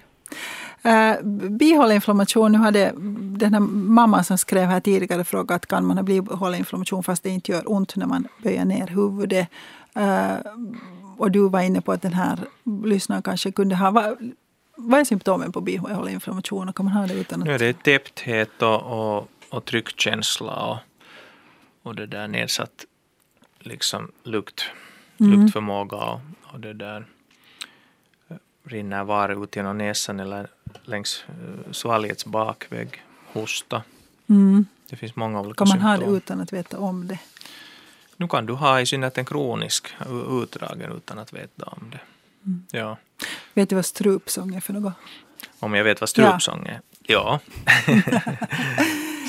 Uh, 0.86 1.22
bihåleinflammation, 1.50 2.52
nu 2.52 2.58
hade 2.58 2.92
den 3.38 3.54
här 3.54 3.60
mamman 3.60 4.24
som 4.24 4.38
skrev 4.38 4.68
här 4.68 4.80
tidigare 4.80 5.24
frågat 5.24 5.66
kan 5.66 5.86
man 5.86 5.96
ha 5.96 6.04
bihåleinflammation 6.04 7.02
fast 7.02 7.22
det 7.22 7.30
inte 7.30 7.52
gör 7.52 7.62
ont 7.72 7.96
när 7.96 8.06
man 8.06 8.28
böjer 8.42 8.64
ner 8.64 8.86
huvudet. 8.86 9.48
Eh, 9.96 10.34
och 11.18 11.30
du 11.30 11.48
var 11.48 11.60
inne 11.60 11.80
på 11.80 11.92
att 11.92 12.02
den 12.02 12.12
här 12.12 12.38
lyssnaren 12.84 13.22
kanske 13.22 13.52
kunde 13.52 13.76
ha... 13.76 13.90
Vad, 13.90 14.32
vad 14.76 15.00
är 15.00 15.04
symptomen 15.04 15.52
på 15.52 15.60
bihåleinflammation 15.60 16.72
kan 16.72 16.84
man 16.84 16.94
ha 16.94 17.06
det 17.06 17.14
utan 17.14 17.42
att... 17.42 17.48
Är 17.48 17.58
det 17.58 17.82
täppthet 17.82 18.62
och, 18.62 18.82
och, 18.82 19.28
och 19.50 19.64
tryckkänsla 19.64 20.52
och, 20.52 20.78
och 21.82 21.94
det 21.94 22.06
där 22.06 22.28
nedsatt 22.28 22.84
liksom 23.60 24.12
lukt, 24.24 24.64
Mm. 25.20 25.40
luktförmåga 25.40 25.96
och, 25.96 26.20
och 26.42 26.60
det 26.60 26.72
där 26.72 27.06
eh, 28.28 28.36
rinner 28.64 29.04
var 29.04 29.44
ut 29.44 29.56
genom 29.56 29.78
näsan 29.78 30.20
eller 30.20 30.48
längs 30.84 31.24
eh, 31.28 31.72
svalgets 31.72 32.24
bakvägg, 32.24 33.02
hosta. 33.32 33.82
Mm. 34.28 34.66
Det 34.90 34.96
finns 34.96 35.16
många 35.16 35.40
olika 35.40 35.58
Kan 35.64 35.68
man 35.68 35.80
ha 35.80 35.94
symptom. 35.94 36.12
det 36.12 36.16
utan 36.16 36.40
att 36.40 36.52
veta 36.52 36.78
om 36.78 37.08
det? 37.08 37.18
Nu 38.16 38.28
kan 38.28 38.46
du 38.46 38.52
ha 38.52 38.80
i 38.80 38.86
synnerhet 38.86 39.18
en 39.18 39.24
kronisk 39.24 39.88
utdragen 40.42 40.92
utan 40.92 41.18
att 41.18 41.32
veta 41.32 41.64
om 41.66 41.90
det. 41.90 42.00
Mm. 42.44 42.66
Ja. 42.70 42.96
Vet 43.54 43.68
du 43.68 43.74
vad 43.74 43.86
strupsång 43.86 44.54
är 44.54 44.60
för 44.60 44.72
något? 44.72 44.92
Om 45.58 45.74
jag 45.74 45.84
vet 45.84 46.00
vad 46.00 46.08
strupsång 46.08 46.66
är? 46.66 46.80
Ja. 47.02 47.40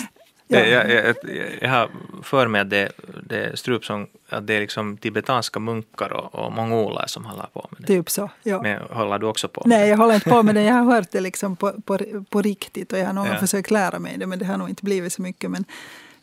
det, 0.47 0.69
jag, 0.69 0.91
jag, 0.91 1.15
jag, 1.61 1.69
har 1.69 1.89
för 2.23 2.47
mig 2.47 2.61
att 2.61 2.69
det, 2.69 2.91
det 3.23 3.45
är 3.45 3.55
strupsång, 3.55 4.07
att 4.29 4.47
det 4.47 4.53
är 4.53 4.59
liksom 4.59 4.97
tibetanska 4.97 5.59
munkar 5.59 6.13
och, 6.13 6.35
och 6.35 6.51
mongoler 6.51 7.03
som 7.07 7.25
håller 7.25 7.45
på 7.53 7.67
med 7.71 7.81
det. 7.81 7.87
Typ 7.87 8.09
så. 8.09 8.29
Ja. 8.43 8.61
Men 8.61 8.81
håller 8.81 9.19
du 9.19 9.25
också 9.25 9.47
på 9.47 9.61
med 9.65 9.79
Nej, 9.79 9.89
jag 9.89 9.97
håller 9.97 10.13
inte 10.15 10.29
på 10.29 10.43
med 10.43 10.55
det. 10.55 10.63
Jag 10.63 10.73
har 10.73 10.83
hört 10.95 11.11
det 11.11 11.19
liksom 11.19 11.55
på, 11.55 11.81
på, 11.81 11.97
på 12.29 12.41
riktigt 12.41 12.93
och 12.93 12.99
jag 12.99 13.05
har 13.05 13.13
nog 13.13 13.27
Ja. 13.27 13.37
försökt 13.39 13.71
lära 13.71 13.99
mig 13.99 14.17
det 14.17 14.25
men 14.27 14.39
det 14.39 14.45
har 14.45 14.57
nog 14.57 14.69
inte 14.69 14.83
blivit 14.83 15.13
så 15.13 15.21
mycket. 15.21 15.51
Men, 15.51 15.65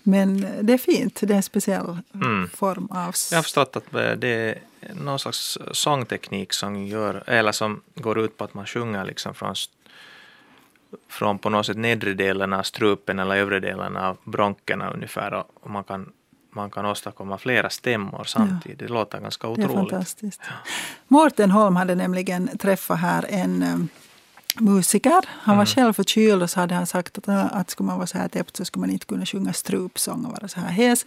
men 0.02 0.46
det 0.60 0.72
är 0.72 0.78
fint. 0.78 1.20
Det 1.22 1.32
är 1.32 1.36
en 1.36 1.42
speciell 1.42 1.98
Mm. 2.14 2.48
form 2.48 2.88
av... 2.90 3.14
Jag 3.30 3.38
har 3.38 3.42
förstått 3.42 3.76
att 3.76 3.84
det 4.20 4.28
är 4.28 4.58
någon 4.94 5.18
slags 5.18 5.58
sångteknik 5.72 6.52
som, 6.52 6.86
gör, 6.86 7.22
eller 7.26 7.52
som 7.52 7.80
går 7.94 8.18
ut 8.20 8.36
på 8.36 8.44
att 8.44 8.54
man 8.54 8.66
sjunger 8.66 9.04
liksom 9.04 9.34
från, 9.34 9.54
från 11.08 11.38
på 11.38 11.50
något 11.50 11.66
sätt 11.66 11.76
nedre 11.76 12.14
delen 12.14 12.52
av 12.52 12.62
strupen 12.62 13.18
eller 13.18 13.36
övre 13.36 13.60
delen 13.60 13.96
av 13.96 14.16
bronkerna 14.24 14.90
ungefär 14.90 15.44
och 15.62 15.70
man 15.70 15.84
kan, 15.84 16.12
man 16.50 16.70
kan 16.70 16.86
åstadkomma 16.86 17.38
flera 17.38 17.70
stämmor 17.70 18.24
samtidigt. 18.24 18.78
Det 18.78 18.88
låter 18.88 19.20
ganska 19.20 19.46
Det 19.46 19.62
är 19.62 19.64
otroligt. 19.64 19.90
fantastiskt. 19.90 20.40
Mårten 21.08 21.50
Holm 21.50 21.76
hade 21.76 21.94
nämligen 21.94 22.58
träffat 22.58 22.98
här 22.98 23.24
en 23.28 23.62
um, 23.62 23.88
musiker. 24.60 25.20
Han 25.28 25.56
var 25.56 25.66
själv 25.66 25.92
förkyld 25.92 26.42
och 26.42 26.50
så 26.50 26.60
hade 26.60 26.74
han 26.74 26.86
sagt 26.86 27.18
att, 27.18 27.28
äh, 27.28 27.56
att 27.56 27.70
skulle 27.70 27.86
man 27.86 27.96
vara 27.96 28.06
så 28.06 28.18
här 28.18 28.28
täppt 28.28 28.56
så 28.56 28.64
skulle 28.64 28.80
man 28.80 28.90
inte 28.90 29.06
kunna 29.06 29.26
sjunga 29.26 29.52
strupsång 29.52 30.24
och 30.24 30.32
vara 30.32 30.48
så 30.48 30.60
här 30.60 30.68
hes. 30.70 31.06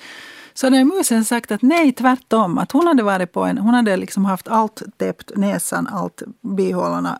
Så 0.53 0.65
hade 0.67 0.83
musen 0.85 1.25
sagt 1.25 1.51
att 1.51 1.61
nej, 1.61 1.91
tvärtom. 1.91 2.57
Att 2.57 2.71
hon 2.71 2.87
hade 2.87 3.03
varit 3.03 3.31
på 3.31 3.43
en, 3.43 3.57
hon 3.57 3.73
hade 3.73 3.97
liksom 3.97 4.25
haft 4.25 4.47
allt 4.47 4.81
täppt, 4.97 5.31
näsan, 5.35 5.87
allt, 5.87 6.21
bihålorna. 6.41 7.19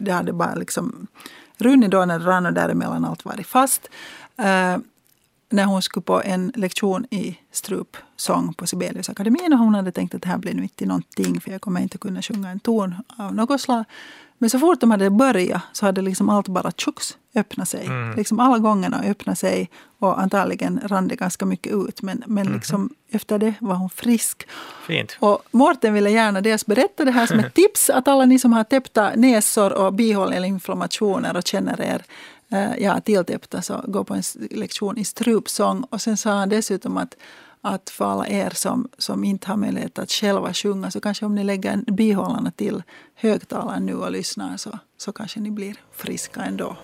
Det 0.00 0.10
hade 0.10 0.32
bara 0.32 0.54
liksom 0.54 1.06
runnit 1.60 1.90
då 1.90 2.04
när 2.04 2.18
det 2.18 2.24
rann 2.24 2.46
och 2.46 2.52
däremellan 2.52 3.04
allt 3.04 3.24
varit 3.24 3.46
fast. 3.46 3.88
Eh, 4.38 4.78
när 5.52 5.64
hon 5.64 5.82
skulle 5.82 6.02
på 6.02 6.22
en 6.22 6.52
lektion 6.56 7.06
i 7.10 7.38
strupsång 7.52 8.54
på 8.54 8.66
Sibeliusakademin 8.66 9.52
och 9.52 9.58
hon 9.58 9.74
hade 9.74 9.92
tänkt 9.92 10.14
att 10.14 10.22
det 10.22 10.28
här 10.28 10.38
blir 10.38 10.54
nu 10.54 10.62
inte 10.62 10.86
någonting 10.86 11.40
för 11.40 11.50
jag 11.50 11.60
kommer 11.60 11.80
inte 11.80 11.98
kunna 11.98 12.22
sjunga 12.22 12.50
en 12.50 12.60
ton 12.60 12.94
av 13.18 13.34
något 13.34 13.60
slag. 13.60 13.84
Men 14.40 14.50
så 14.50 14.58
fort 14.58 14.80
de 14.80 14.90
hade 14.90 15.10
börjat 15.10 15.62
så 15.72 15.86
hade 15.86 16.02
liksom 16.02 16.28
allt 16.28 16.48
bara 16.48 16.70
tjux 16.70 17.16
öppnat 17.34 17.68
sig. 17.68 17.86
Mm. 17.86 18.16
Liksom 18.16 18.40
alla 18.40 18.58
gångerna 18.58 19.02
öppnade 19.04 19.36
sig 19.36 19.70
och 19.98 20.20
antagligen 20.20 20.80
rann 20.84 21.08
det 21.08 21.16
ganska 21.16 21.46
mycket 21.46 21.72
ut. 21.72 22.02
Men, 22.02 22.22
men 22.26 22.46
mm. 22.46 22.54
liksom, 22.54 22.90
efter 23.10 23.38
det 23.38 23.54
var 23.60 23.74
hon 23.74 23.90
frisk. 23.90 24.48
Fint. 24.86 25.16
Och 25.20 25.42
Mårten 25.50 25.94
ville 25.94 26.10
gärna 26.10 26.40
dels 26.40 26.66
berätta 26.66 27.04
det 27.04 27.10
här 27.10 27.26
som 27.26 27.38
ett 27.38 27.54
tips 27.62 27.90
att 27.90 28.08
alla 28.08 28.24
ni 28.24 28.38
som 28.38 28.52
har 28.52 28.64
täppta 28.64 29.12
näsor 29.16 29.72
och 29.72 29.94
bihåleinflammationer 29.94 31.36
och 31.36 31.46
känner 31.46 31.80
er 31.80 32.02
eh, 32.52 32.78
ja, 32.78 33.00
tilltäppta 33.00 33.62
så 33.62 33.84
gå 33.86 34.04
på 34.04 34.14
en 34.14 34.22
lektion 34.50 34.98
i 34.98 35.04
strupsång. 35.04 35.84
Och 35.90 36.00
sen 36.00 36.16
sa 36.16 36.30
han 36.30 36.48
dessutom 36.48 36.96
att 36.96 37.14
att 37.62 37.90
för 37.90 38.04
alla 38.04 38.28
er 38.28 38.50
som, 38.50 38.88
som 38.98 39.24
inte 39.24 39.48
har 39.48 39.56
möjlighet 39.56 39.98
att 39.98 40.10
själva 40.10 40.54
sjunga 40.54 40.90
så 40.90 41.00
kanske 41.00 41.26
om 41.26 41.34
ni 41.34 41.44
lägger 41.44 41.76
bihållarna 41.92 42.50
till 42.50 42.82
högtalaren 43.14 43.86
nu 43.86 43.94
och 43.94 44.10
lyssnar 44.10 44.56
så, 44.56 44.78
så 44.96 45.12
kanske 45.12 45.40
ni 45.40 45.50
blir 45.50 45.74
friska 45.92 46.40
ändå. 46.40 46.76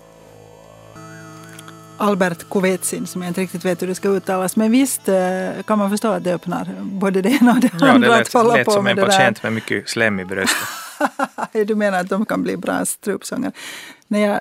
Albert 1.98 2.48
Kovetsin 2.48 3.06
som 3.06 3.22
jag 3.22 3.30
inte 3.30 3.40
riktigt 3.40 3.64
vet 3.64 3.82
hur 3.82 3.86
det 3.86 3.94
ska 3.94 4.08
uttalas. 4.08 4.56
Men 4.56 4.70
visst 4.70 5.08
eh, 5.08 5.62
kan 5.66 5.78
man 5.78 5.90
förstå 5.90 6.08
att 6.08 6.24
det 6.24 6.34
öppnar 6.34 6.76
både 6.82 7.22
det 7.22 7.30
ena 7.30 7.52
och 7.52 7.60
det 7.60 7.70
ja, 7.80 7.88
andra. 7.88 8.08
Det 8.08 8.16
lät, 8.18 8.34
att 8.34 8.46
lät 8.46 8.64
på 8.64 8.70
som 8.70 8.86
en 8.86 8.96
patient 8.96 9.42
med 9.42 9.52
mycket 9.52 9.88
slem 9.88 10.20
i 10.20 10.24
bröstet. 10.24 10.68
du 11.66 11.74
menar 11.74 12.00
att 12.00 12.08
de 12.08 12.26
kan 12.26 12.42
bli 12.42 12.56
bra 12.56 12.84
strupsångare? 12.84 13.52
När 14.08 14.20
jag, 14.20 14.40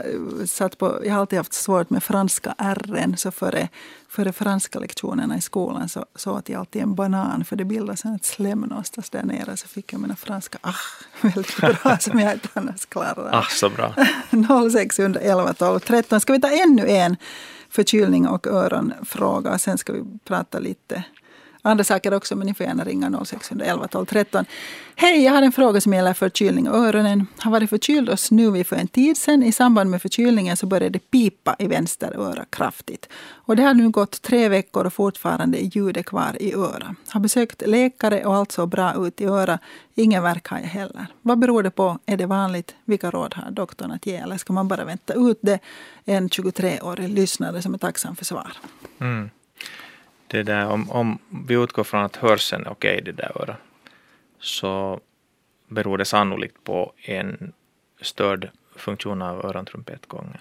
satt 0.49 0.77
på, 0.77 0.99
jag 1.05 1.13
har 1.13 1.19
alltid 1.19 1.39
haft 1.39 1.53
svårt 1.53 1.89
med 1.89 2.03
franska 2.03 2.55
R. 2.57 3.13
Så 3.17 3.31
före, 3.31 3.69
före 4.15 4.34
franska 4.34 4.80
lektionerna 4.80 5.38
i 5.38 5.41
skolan 5.41 5.89
så, 5.89 6.06
så 6.15 6.32
åt 6.32 6.49
jag 6.49 6.60
alltid 6.60 6.82
en 6.82 6.95
banan 6.95 7.45
för 7.45 7.56
det 7.56 7.65
bildas 7.65 8.06
ett 8.06 8.25
slem 8.25 8.62
någonstans 8.62 9.10
där 9.10 9.23
nere. 9.23 9.58
Så 9.58 9.67
fick 9.67 9.93
jag 9.93 10.01
mina 10.01 10.15
franska 10.15 10.58
ah 10.62 10.73
väldigt 11.21 11.58
bra 11.58 11.97
som 11.99 12.19
jag 12.19 12.34
inte 12.34 12.49
annars 12.54 12.86
klarar 12.86 13.30
Ah, 13.32 13.45
så 13.49 13.69
bra. 13.69 13.93
0611 14.71 15.54
12 15.54 15.80
13. 15.80 16.21
Ska 16.21 16.34
vi 16.34 16.41
ta 16.41 16.49
ännu 16.49 16.88
en 16.88 17.17
förkylning 17.69 18.28
och 18.28 18.47
öronfråga? 18.47 19.58
Sen 19.60 19.78
ska 19.78 19.93
vi 19.93 20.04
prata 20.23 20.60
lite 20.60 21.04
andra 21.69 21.84
saker 21.84 22.13
också, 22.13 22.36
men 22.36 22.47
ni 22.47 22.54
får 22.54 22.65
gärna 22.65 22.84
ringa 22.84 23.25
0611 23.25 23.88
12 23.88 24.06
13. 24.06 24.45
Hej, 24.95 25.23
jag 25.23 25.34
har 25.34 25.41
en 25.41 25.51
fråga 25.51 25.82
som 25.82 25.93
gäller 25.93 26.13
förkylning 26.13 26.69
och 26.69 26.78
öronen. 26.78 27.28
Har 27.38 27.51
varit 27.51 27.69
förkyld 27.69 28.10
och 28.10 28.19
snuvig 28.19 28.67
för 28.67 28.75
en 28.75 28.88
tid 28.88 29.17
sedan. 29.17 29.43
I 29.43 29.51
samband 29.51 29.89
med 29.89 30.01
förkylningen 30.01 30.58
så 30.58 30.65
började 30.65 30.89
det 30.89 31.12
pipa 31.12 31.56
i 31.60 31.67
vänster 31.67 32.15
öra 32.17 32.45
kraftigt. 32.49 33.10
Och 33.32 33.56
det 33.56 33.63
har 33.63 33.73
nu 33.73 33.89
gått 33.89 34.21
tre 34.21 34.49
veckor 34.49 34.86
och 34.86 34.93
fortfarande 34.93 35.63
är 35.63 35.78
ljudet 35.78 36.06
kvar 36.06 36.38
i 36.39 36.54
öra. 36.54 36.95
Har 37.10 37.19
besökt 37.19 37.63
läkare 37.67 38.25
och 38.25 38.36
allt 38.36 38.51
såg 38.51 38.69
bra 38.69 39.08
ut 39.08 39.21
i 39.21 39.25
öra. 39.25 39.60
Ingen 39.95 40.23
verk 40.23 40.47
har 40.47 40.58
jag 40.58 40.65
heller. 40.65 41.08
Vad 41.21 41.39
beror 41.39 41.63
det 41.63 41.71
på? 41.71 41.99
Är 42.06 42.17
det 42.17 42.25
vanligt? 42.25 42.75
Vilka 42.86 43.12
råd 43.12 43.34
har 43.34 43.51
doktorn 43.51 43.91
att 43.91 44.06
ge? 44.06 44.15
Eller 44.15 44.38
ska 44.38 44.54
man 44.54 44.67
bara 44.67 44.86
vänta 44.86 45.13
ut 45.13 45.39
det? 45.41 45.60
En 46.06 46.30
23-årig 46.30 47.10
lyssnare 47.10 47.62
som 47.62 47.73
är 47.73 47.78
tacksam 47.78 48.15
för 48.15 48.25
svar. 48.25 48.54
Mm 48.99 49.30
det 50.27 50.43
där, 50.43 50.67
om, 50.67 50.91
om 50.91 51.19
vi 51.47 51.53
utgår 51.53 51.83
från 51.83 52.03
att 52.03 52.15
hörseln 52.15 52.65
är 52.65 52.71
okej 52.71 53.01
okay, 53.01 53.11
det 53.11 53.21
där 53.21 53.41
örat, 53.41 53.57
så 54.39 54.99
beror 55.67 55.97
det 55.97 56.05
sannolikt 56.05 56.63
på 56.63 56.93
en 56.97 57.53
störd 58.01 58.49
funktion 58.75 59.21
av 59.21 59.45
örontrumpetgången. 59.45 60.38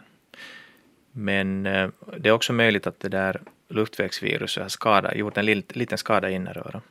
Men 1.12 1.66
eh, 1.66 1.90
det 2.16 2.28
är 2.28 2.32
också 2.32 2.52
möjligt 2.52 2.86
att 2.86 3.00
det 3.00 3.08
där 3.08 3.40
luftvägsviruset 3.68 4.62
har 4.62 4.68
skada, 4.68 5.14
gjort 5.14 5.36
en 5.36 5.46
liten 5.68 5.98
skada 5.98 6.30
i 6.30 6.34
innerörat. 6.34 6.82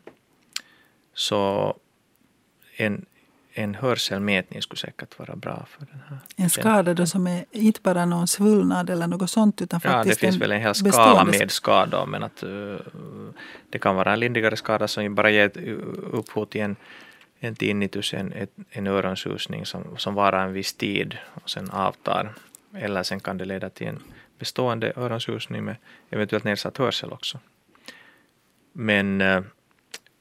Så 1.13 1.73
en, 2.75 3.05
en 3.53 3.75
hörselmätning 3.75 4.61
skulle 4.61 4.79
säkert 4.79 5.19
vara 5.19 5.35
bra 5.35 5.65
för 5.69 5.85
den 5.85 6.01
här. 6.09 6.17
En 6.35 6.49
skada 6.49 6.93
då 6.93 7.05
som 7.05 7.27
är 7.27 7.45
inte 7.51 7.79
bara 7.83 8.05
någon 8.05 8.27
svullnad 8.27 8.89
eller 8.89 9.07
något 9.07 9.29
sånt 9.29 9.61
utan 9.61 9.81
faktiskt 9.81 10.05
Ja, 10.05 10.13
det 10.13 10.15
finns 10.15 10.41
väl 10.41 10.51
en 10.51 10.61
hel 10.61 10.75
skala 10.75 11.25
med 11.25 11.51
skador 11.51 12.05
men 12.05 12.23
att 12.23 12.43
uh, 12.43 12.77
det 13.69 13.79
kan 13.79 13.95
vara 13.95 14.13
en 14.13 14.19
lindrigare 14.19 14.55
skada 14.55 14.87
som 14.87 15.15
bara 15.15 15.29
ger 15.29 15.57
upphov 16.11 16.45
till 16.45 16.61
en, 16.61 16.75
en 17.39 17.55
tinnitus, 17.55 18.13
en, 18.13 18.33
en 18.69 18.87
öronsusning 18.87 19.65
som, 19.65 19.97
som 19.97 20.13
varar 20.13 20.45
en 20.45 20.53
viss 20.53 20.73
tid 20.73 21.17
och 21.43 21.49
sen 21.49 21.69
avtar. 21.69 22.33
Eller 22.75 23.03
sen 23.03 23.19
kan 23.19 23.37
det 23.37 23.45
leda 23.45 23.69
till 23.69 23.87
en 23.87 23.99
bestående 24.39 24.93
öronsusning 24.95 25.63
med 25.63 25.75
eventuellt 26.09 26.43
nedsatt 26.43 26.77
hörsel 26.77 27.11
också. 27.11 27.39
Men 28.73 29.21
uh, 29.21 29.43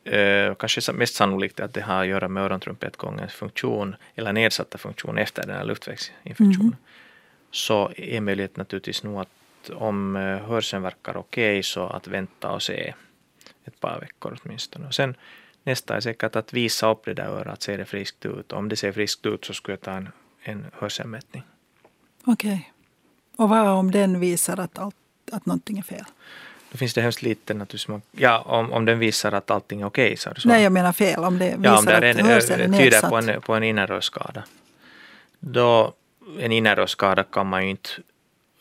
eh, 0.05 0.55
kanske 0.55 0.93
mest 0.93 1.15
sannolikt 1.15 1.61
att 1.61 1.75
det 1.75 1.81
har 1.81 2.03
att 2.03 2.09
göra 2.09 2.29
med 2.29 2.43
örontrumpetgångens 2.43 3.33
funktion 3.33 3.97
eller 4.15 4.33
nedsatta 4.33 4.79
funktion 4.79 5.19
efter 5.19 5.43
den 5.47 5.57
här 5.57 5.65
luftvägsinfektionen. 5.65 6.61
Mm. 6.61 6.77
Så 7.51 7.93
är 7.97 8.21
möjligheten 8.21 8.61
naturligtvis 8.61 9.03
nog 9.03 9.21
att 9.21 9.71
om 9.71 10.17
eh, 10.17 10.23
hörseln 10.23 10.83
verkar 10.83 11.17
okej 11.17 11.53
okay, 11.53 11.63
så 11.63 11.87
att 11.87 12.07
vänta 12.07 12.51
och 12.51 12.63
se 12.63 12.95
ett 13.65 13.81
par 13.81 14.01
veckor 14.01 14.39
åtminstone. 14.45 14.87
Och 14.87 14.95
sen 14.95 15.15
nästa 15.63 15.97
är 15.97 16.01
säkert 16.01 16.37
att 16.37 16.53
visa 16.53 16.91
upp 16.91 17.05
det 17.05 17.15
där 17.15 17.27
örat, 17.27 17.63
ser 17.63 17.79
det 17.79 17.85
friskt 17.85 18.27
ut. 18.27 18.53
Om 18.53 18.69
det 18.69 18.77
ser 18.77 18.93
friskt 18.93 19.27
ut 19.27 19.45
så 19.45 19.55
skulle 19.55 19.73
jag 19.73 19.81
ta 19.81 19.91
en, 19.91 20.09
en 20.43 20.67
hörselmätning. 20.73 21.43
Okej. 22.25 22.53
Okay. 22.53 22.63
Och 23.37 23.49
vad 23.49 23.69
om 23.69 23.91
den 23.91 24.21
visar 24.21 24.61
att, 24.61 24.79
allt, 24.79 24.97
att 25.33 25.47
någonting 25.47 25.79
är 25.79 25.83
fel? 25.83 26.05
Då 26.73 26.79
finns 26.79 26.95
det 26.95 27.01
hemskt 27.01 27.23
lite 27.23 27.55
naturligtvis. 27.55 28.01
Ja, 28.13 28.39
om, 28.39 28.73
om 28.73 28.85
den 28.85 28.99
visar 28.99 29.33
att 29.33 29.51
allting 29.51 29.81
är 29.81 29.87
okej. 29.87 30.07
Okay, 30.07 30.17
så 30.17 30.49
Nej, 30.49 30.63
jag 30.63 30.73
menar 30.73 30.93
fel. 30.93 31.25
Om 31.25 31.39
det 31.39 31.45
visar 31.45 31.65
ja, 31.65 31.79
om 31.79 31.85
det 31.85 31.93
är 31.93 32.03
en, 32.03 32.27
är 32.27 32.79
tyder 32.79 33.09
på 33.11 33.17
en, 33.17 33.41
på 33.41 33.55
en 33.55 33.63
innerrörsskada. 33.63 34.45
Då, 35.41 35.93
en 36.39 36.53
innerrörsskada 36.53 37.23
kan 37.23 37.47
man 37.47 37.65
ju 37.65 37.71
inte 37.71 37.91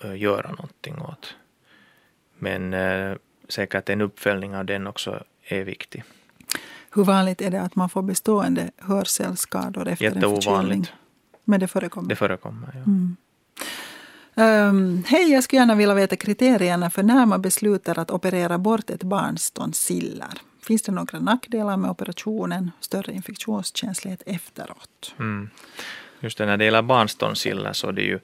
uh, 0.06 0.18
göra 0.18 0.50
någonting 0.50 1.02
åt. 1.02 1.36
Men 2.38 2.74
uh, 2.74 3.18
säkert 3.50 3.90
en 3.90 4.02
uppföljning 4.02 4.56
av 4.56 4.66
den 4.66 4.88
också 4.88 5.24
är 5.44 5.64
viktig. 5.64 6.04
Hur 6.94 7.04
vanligt 7.04 7.42
är 7.42 7.52
det 7.52 7.62
att 7.62 7.76
man 7.76 7.90
får 7.90 8.02
bestående 8.02 8.72
hörselskador 8.78 9.88
efter 9.88 10.06
en 10.06 10.22
förkylning? 10.22 10.88
Men 11.44 11.60
det 11.60 11.68
förekommer? 11.68 12.10
Det 12.10 12.16
förekommer, 12.16 12.70
ja. 12.74 12.80
Mm. 12.80 13.16
Um, 14.36 15.04
Hej, 15.08 15.32
jag 15.32 15.44
skulle 15.44 15.60
gärna 15.60 15.76
vilja 15.76 15.96
veta 15.96 16.16
kriterierna 16.16 16.90
för 16.90 17.04
när 17.04 17.26
man 17.26 17.42
beslutar 17.42 18.00
att 18.00 18.12
operera 18.12 18.58
bort 18.58 18.90
ett 18.90 19.04
barns 19.04 19.52
tonsiller. 19.52 20.30
Finns 20.68 20.82
det 20.82 20.92
några 20.92 21.20
nackdelar 21.20 21.78
med 21.78 21.92
operationen? 21.92 22.72
Större 22.80 23.14
infektionskänslighet 23.14 24.24
efteråt? 24.26 25.16
Mm. 25.20 25.50
Just 26.20 26.38
det, 26.38 26.46
när 26.46 26.58
det 26.58 26.66
gäller 26.66 26.82
barns 26.82 27.16
tonsiller 27.16 27.74
så 27.74 27.88
är 27.88 27.92
det 27.92 28.02
ju 28.02 28.20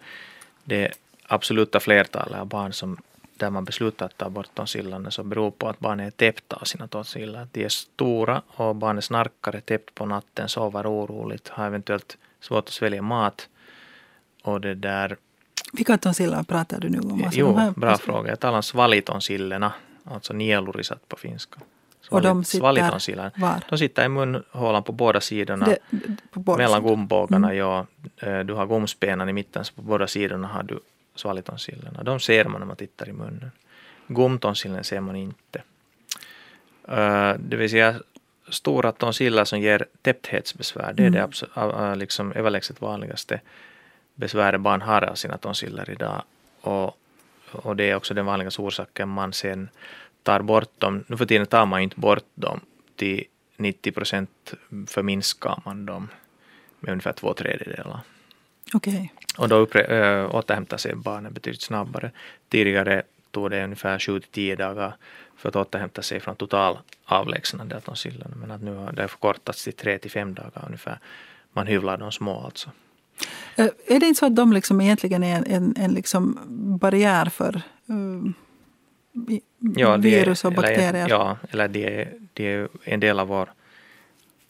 det 0.63 0.91
absoluta 1.27 1.79
flertalet 1.79 2.39
av 2.39 2.47
barn 2.47 2.73
som 2.73 2.97
där 3.37 3.49
man 3.49 3.65
beslutar 3.65 4.05
att 4.05 4.17
ta 4.17 4.29
bort 4.29 4.49
tonsillerna 4.53 5.11
så 5.11 5.23
beror 5.23 5.51
på 5.51 5.69
att 5.69 5.79
barnet 5.79 6.07
är 6.07 6.31
täppt 6.31 6.53
av 6.53 6.63
sina 6.63 6.87
tonsiller. 6.87 7.47
De 7.51 7.65
är 7.65 7.69
stora 7.69 8.41
och 8.47 8.75
barnet 8.75 9.03
snarkar, 9.03 9.55
är 9.55 9.59
täppt 9.59 9.95
på 9.95 10.05
natten, 10.05 10.49
sover 10.49 10.87
oroligt, 10.87 11.47
har 11.47 11.67
eventuellt 11.67 12.17
svårt 12.39 12.67
att 12.67 12.73
svälja 12.73 13.01
mat. 13.01 13.49
Och 14.43 14.61
det 14.61 14.75
där 14.75 15.17
vilka 15.73 15.97
tonsiller 15.97 16.43
pratar 16.43 16.79
du 16.79 16.89
nu 16.89 16.99
om? 16.99 17.23
Alltså 17.23 17.39
jo, 17.39 17.73
bra 17.75 17.97
fråga. 17.97 18.29
Jag 18.29 18.39
talar 18.39 18.57
om 18.57 18.63
svalitonssillerna, 18.63 19.73
alltså 20.03 20.33
nielurisat 20.33 21.09
på 21.09 21.17
finska. 21.17 21.59
och 22.09 22.21
de 22.21 22.43
sitter 22.43 23.39
var? 23.39 23.63
De 23.69 23.77
sitter 23.77 24.05
i 24.05 24.09
munhålan 24.09 24.83
på 24.83 24.91
båda 24.91 25.21
sidorna. 25.21 25.65
Det, 25.65 25.77
på 26.31 26.39
båda 26.39 26.57
mellan 26.57 26.83
gumbågarna, 26.83 27.47
mm. 27.47 27.57
ja. 27.57 27.85
Eh, 28.17 28.39
du 28.39 28.53
har 28.53 28.65
gomspenan 28.65 29.29
i 29.29 29.33
mitten, 29.33 29.65
så 29.65 29.73
på 29.73 29.81
båda 29.81 30.07
sidorna 30.07 30.47
har 30.47 30.63
du 30.63 30.79
svalitonsillerna. 31.15 32.03
De 32.03 32.19
ser 32.19 32.45
man 32.45 32.61
när 32.61 32.67
man 32.67 32.75
tittar 32.75 33.09
i 33.09 33.13
munnen. 33.13 33.51
Gomtonsillen 34.07 34.83
ser 34.83 35.01
man 35.01 35.15
inte. 35.15 35.61
Eh, 36.87 37.33
det 37.39 37.55
vill 37.57 37.69
säga 37.69 37.95
stora 38.49 38.91
tonsiller 38.91 39.45
som 39.45 39.59
ger 39.59 39.85
täppthetsbesvär, 40.01 40.93
det 40.93 41.03
är 41.03 41.07
mm. 41.07 41.29
det 41.55 41.95
liksom 41.95 42.31
överlägset 42.31 42.81
vanligaste 42.81 43.39
besväret 44.17 44.61
barn 44.61 44.81
har 44.81 45.01
av 45.01 45.15
sina 45.15 45.37
tonsiller 45.37 45.89
idag. 45.89 46.23
Och, 46.61 46.97
och 47.51 47.75
det 47.75 47.89
är 47.89 47.95
också 47.95 48.13
den 48.13 48.25
vanligaste 48.25 48.61
orsaken 48.61 49.09
man 49.09 49.33
sen 49.33 49.69
tar 50.23 50.41
bort 50.41 50.79
dem. 50.79 51.03
Nu 51.07 51.17
för 51.17 51.25
tiden 51.25 51.47
tar 51.47 51.65
man 51.65 51.81
inte 51.81 51.99
bort 51.99 52.25
dem. 52.35 52.59
Till 52.95 53.23
90 53.57 53.91
procent 53.91 54.53
förminskar 54.87 55.61
man 55.65 55.85
dem 55.85 56.09
med 56.79 56.91
ungefär 56.91 57.13
två 57.13 57.33
tredjedelar. 57.33 57.99
Okay. 58.73 59.07
Och 59.37 59.49
då 59.49 59.55
uppre, 59.55 59.81
äh, 59.81 60.35
återhämtar 60.35 60.77
sig 60.77 60.95
barnen 60.95 61.33
betydligt 61.33 61.61
snabbare. 61.61 62.11
Tidigare 62.49 63.03
tog 63.31 63.49
det 63.51 63.63
ungefär 63.63 63.99
7 63.99 64.19
till 64.19 64.29
10 64.31 64.55
dagar 64.55 64.95
för 65.35 65.49
att 65.49 65.55
återhämta 65.55 66.01
sig 66.01 66.19
från 66.19 66.35
total 66.35 66.77
avlägsnande 67.05 67.75
av 67.75 67.81
tonsillerna. 67.81 68.35
Men 68.35 68.51
att 68.51 68.61
nu 68.61 68.75
har 68.75 68.91
det 68.91 69.07
förkortats 69.07 69.63
till 69.63 69.73
3 69.73 69.97
till 69.97 70.11
5 70.11 70.33
dagar 70.33 70.63
ungefär. 70.65 70.99
Man 71.53 71.67
hyvlar 71.67 71.97
de 71.97 72.11
små 72.11 72.45
alltså. 72.45 72.69
Eh, 73.55 73.65
är 73.87 73.99
det 73.99 74.05
inte 74.05 74.19
så 74.19 74.25
att 74.25 74.35
de 74.35 74.53
liksom 74.53 74.81
egentligen 74.81 75.23
är 75.23 75.35
en, 75.37 75.45
en, 75.45 75.73
en 75.77 75.93
liksom 75.93 76.39
barriär 76.81 77.25
för 77.25 77.61
i- 79.29 79.41
Ja, 79.59 79.97
det 79.97 80.09
virus 80.09 80.45
och 80.45 80.53
bakterier. 80.53 80.89
Eller, 80.89 81.09
ja, 81.09 81.37
eller 81.49 81.67
det 81.67 82.01
är, 82.01 82.13
det 82.33 82.45
är 82.53 82.67
en 82.83 82.99
del 82.99 83.19
av 83.19 83.27
vår 83.27 83.49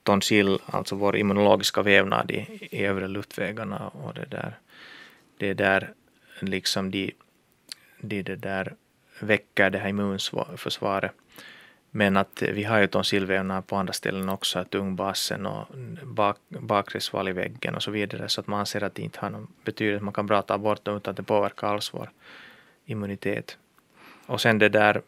tonsill, 0.03 0.59
alltså 0.65 0.95
vår 0.95 1.17
immunologiska 1.17 1.81
vävnad 1.81 2.31
i, 2.31 2.67
i 2.71 2.83
övre 2.85 3.07
luftvägarna. 3.07 3.87
Och 3.87 4.13
det, 4.13 4.25
där, 4.25 4.57
det 5.37 5.47
är 5.49 5.53
där 5.53 5.93
liksom 6.39 6.91
de, 6.91 7.11
de 8.01 8.21
det 8.23 8.35
där 8.35 8.75
väcker 9.19 9.69
det 9.69 9.77
här 9.79 9.89
immunförsvaret. 9.89 11.11
Men 11.91 12.17
att 12.17 12.41
vi 12.41 12.63
har 12.63 12.79
ju 12.79 12.87
tonsillvävnad 12.87 13.67
på 13.67 13.75
andra 13.75 13.93
ställen 13.93 14.29
också, 14.29 14.59
att 14.59 14.75
ungbasen 14.75 15.45
och 15.45 15.65
bak, 16.03 16.37
bakre 16.47 16.99
svalgväggen 16.99 17.75
och 17.75 17.83
så 17.83 17.91
vidare, 17.91 18.29
så 18.29 18.41
att 18.41 18.47
man 18.47 18.59
anser 18.59 18.83
att 18.83 18.95
det 18.95 19.01
inte 19.01 19.19
har 19.19 19.29
någon 19.29 19.47
betydelse. 19.63 20.03
Man 20.03 20.13
kan 20.13 20.27
bra 20.27 20.41
ta 20.41 20.57
bort 20.57 20.85
dem 20.85 20.97
utan 20.97 21.11
att 21.11 21.17
det 21.17 21.23
påverkar 21.23 21.67
alls 21.67 21.93
vår 21.93 22.09
immunitet. 22.85 23.57
Och 24.25 24.41
sen 24.41 24.59
det 24.59 24.69
där, 24.69 25.01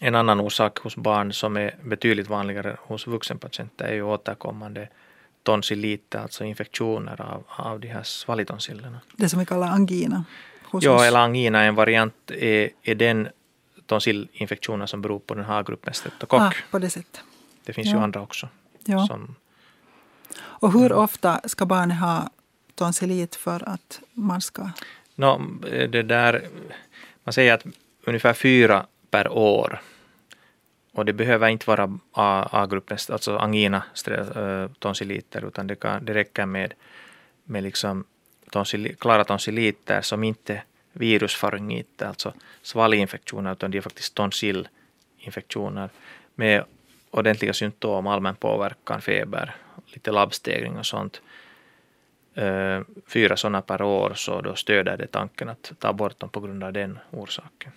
en 0.00 0.14
annan 0.14 0.40
orsak 0.40 0.78
hos 0.78 0.96
barn 0.96 1.32
som 1.32 1.56
är 1.56 1.74
betydligt 1.82 2.28
vanligare 2.28 2.76
hos 2.80 3.06
vuxenpatienter 3.06 3.84
är 3.84 3.94
ju 3.94 4.02
återkommande 4.02 4.88
tonsilliter, 5.42 6.18
alltså 6.18 6.44
infektioner 6.44 7.20
av, 7.20 7.44
av 7.46 7.80
de 7.80 7.88
här 7.88 8.02
svalgtonsillerna. 8.02 9.00
Det 9.16 9.28
som 9.28 9.38
vi 9.38 9.46
kallar 9.46 9.68
angina. 9.68 10.24
Ja, 10.80 11.04
eller 11.04 11.18
angina 11.18 11.62
en 11.62 11.74
variant, 11.74 12.30
är, 12.30 12.70
är 12.82 12.94
den 12.94 13.28
tonsillinfektionen 13.86 14.88
som 14.88 15.02
beror 15.02 15.18
på 15.18 15.34
den 15.34 15.44
här 15.44 15.62
gruppen 15.62 15.94
streptokock. 15.94 16.40
ah, 16.42 16.52
på 16.70 16.78
det 16.78 16.90
sättet. 16.90 17.20
Det 17.64 17.72
finns 17.72 17.86
Ja. 17.88 17.96
ju 17.96 18.02
andra 18.02 18.20
också. 18.20 18.48
Ja. 18.84 19.06
Som, 19.06 19.34
Och 20.40 20.72
hur 20.72 20.86
Mm. 20.86 20.98
ofta 20.98 21.40
ska 21.44 21.66
barnet 21.66 22.00
ha 22.00 22.30
tonsillit 22.74 23.34
för 23.36 23.68
att 23.68 24.00
man 24.12 24.40
ska... 24.40 24.70
no, 25.14 25.38
det 25.88 26.02
där, 26.02 26.48
man 27.24 27.32
säger 27.32 27.54
att 27.54 27.64
ungefär 28.06 28.32
fyra 28.32 28.86
per 29.10 29.28
år. 29.28 29.80
Och 30.92 31.04
det 31.04 31.12
behöver 31.12 31.48
inte 31.48 31.66
vara 31.70 31.98
A- 32.12 32.48
A-gruppens, 32.52 33.10
alltså 33.10 33.36
angina 33.36 33.82
tonsilliter, 34.78 35.44
utan 35.48 35.66
det, 35.66 35.76
kan, 35.76 36.04
det 36.04 36.14
räcker 36.14 36.46
med, 36.46 36.74
med 37.44 37.62
liksom 37.62 38.04
tonsilli, 38.50 38.94
klara 38.94 39.24
tonsilliter 39.24 40.00
som 40.00 40.24
inte 40.24 40.62
virusfaryngiter, 40.94 42.06
alltså 42.06 42.32
svalginfektioner, 42.62 43.52
utan 43.52 43.70
det 43.70 43.78
är 43.78 43.82
faktiskt 43.82 44.14
tonsillinfektioner 44.14 45.90
med 46.34 46.64
ordentliga 47.10 47.52
symptom, 47.52 48.06
allmän 48.06 48.34
påverkan, 48.34 49.00
feber, 49.00 49.54
lite 49.86 50.12
labbstegring 50.12 50.78
och 50.78 50.86
sånt. 50.86 51.20
Eh, 52.34 52.80
fyra 53.06 53.36
sådana 53.36 53.62
per 53.62 53.82
år, 53.82 54.12
så 54.14 54.40
då 54.40 54.54
stöder 54.54 54.96
det 54.96 55.06
tanken 55.06 55.48
att 55.48 55.72
ta 55.78 55.92
bort 55.92 56.20
dem 56.20 56.28
på 56.28 56.40
grund 56.40 56.64
av 56.64 56.72
den 56.72 56.98
orsaken. 57.10 57.72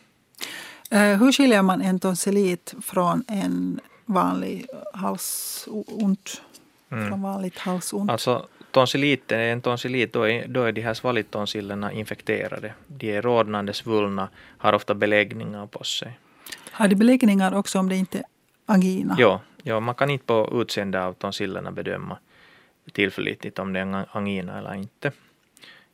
Eh, 0.92 1.00
hur 1.02 1.32
skiljer 1.32 1.62
man 1.62 1.82
en 1.82 2.00
tonsillit 2.00 2.74
från 2.82 3.24
en 3.28 3.80
vanlig 4.06 4.66
halsont? 4.94 6.42
Från 6.90 7.22
vanligt 7.22 7.58
halsont? 7.58 8.28
Mm. 8.28 8.42
Alltså 8.68 8.82
tonsilliten, 8.82 9.40
en 9.40 9.62
tonsillit, 9.62 10.14
då 10.14 10.28
är, 10.28 10.48
då 10.48 10.64
är 10.64 10.72
de 10.72 10.82
här 10.82 10.94
svalgtonsillerna 10.94 11.92
infekterade. 11.92 12.74
De 12.88 13.16
är 13.16 13.22
rodnande, 13.22 13.74
svullna, 13.74 14.30
har 14.58 14.74
ofta 14.74 14.94
beläggningar 14.94 15.68
på 15.68 15.84
sig. 15.84 16.20
Har 16.72 16.88
de 16.88 16.96
beläggningar 16.96 17.56
också 17.56 17.80
om 17.80 17.90
det 17.90 17.96
inte 17.96 18.18
är 18.18 18.26
angina? 18.66 19.16
Ja, 19.18 19.42
ja, 19.64 19.80
man 19.80 19.96
kan 19.96 20.10
inte 20.10 20.26
på 20.26 20.62
utseende 20.62 21.04
av 21.04 21.14
tonsillerna 21.14 21.72
bedöma 21.72 22.18
tillförlitligt 22.92 23.60
om 23.60 23.74
det 23.74 23.80
är 23.80 23.82
en 23.82 24.06
angina 24.12 24.58
eller 24.58 24.74
inte. 24.74 25.12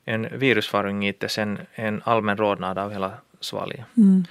En 0.06 0.40
virusfaryngit 0.40 1.24
är 1.24 1.28
sen 1.28 1.60
en 1.76 2.02
allmän 2.06 2.38
rodnad 2.38 2.78
av 2.78 2.92
hela 2.92 3.12
svalget. 3.40 3.86
Mm. 3.98 4.26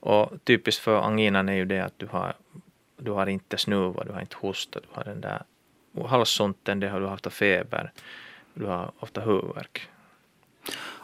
Och 0.00 0.32
typiskt 0.44 0.82
för 0.82 1.02
anginan 1.02 1.48
är 1.48 1.52
ju 1.52 1.64
det 1.64 1.80
att 1.80 1.98
du 1.98 2.06
har, 2.06 2.34
du 2.96 3.10
har 3.10 3.26
inte 3.26 3.58
snuva, 3.58 4.04
du 4.04 4.12
har 4.12 4.20
inte 4.20 4.36
hosta, 4.40 4.80
du 4.80 4.86
har 4.92 5.04
den 5.04 5.20
där 5.20 5.42
halsonten, 5.94 6.80
det 6.80 6.88
har 6.88 7.00
du 7.00 7.06
haft 7.06 7.32
feber, 7.32 7.92
du 8.54 8.64
har 8.66 8.92
ofta 8.98 9.20
huvudvärk. 9.20 9.88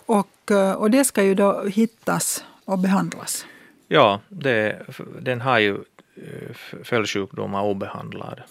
Och, 0.07 0.51
eh, 0.51 0.72
och 0.72 0.91
det 0.91 1.05
ska 1.05 1.22
ju 1.22 1.35
då 1.35 1.62
hittas 1.62 2.45
och 2.64 2.78
behandlas. 2.78 3.47
Ja, 3.89 4.20
det, 4.28 4.82
den 5.20 5.41
har 5.41 5.59
ju 5.59 5.74
eh, 6.14 6.55
följdsjukdomar 6.85 7.62
obehandlad. 7.62 8.43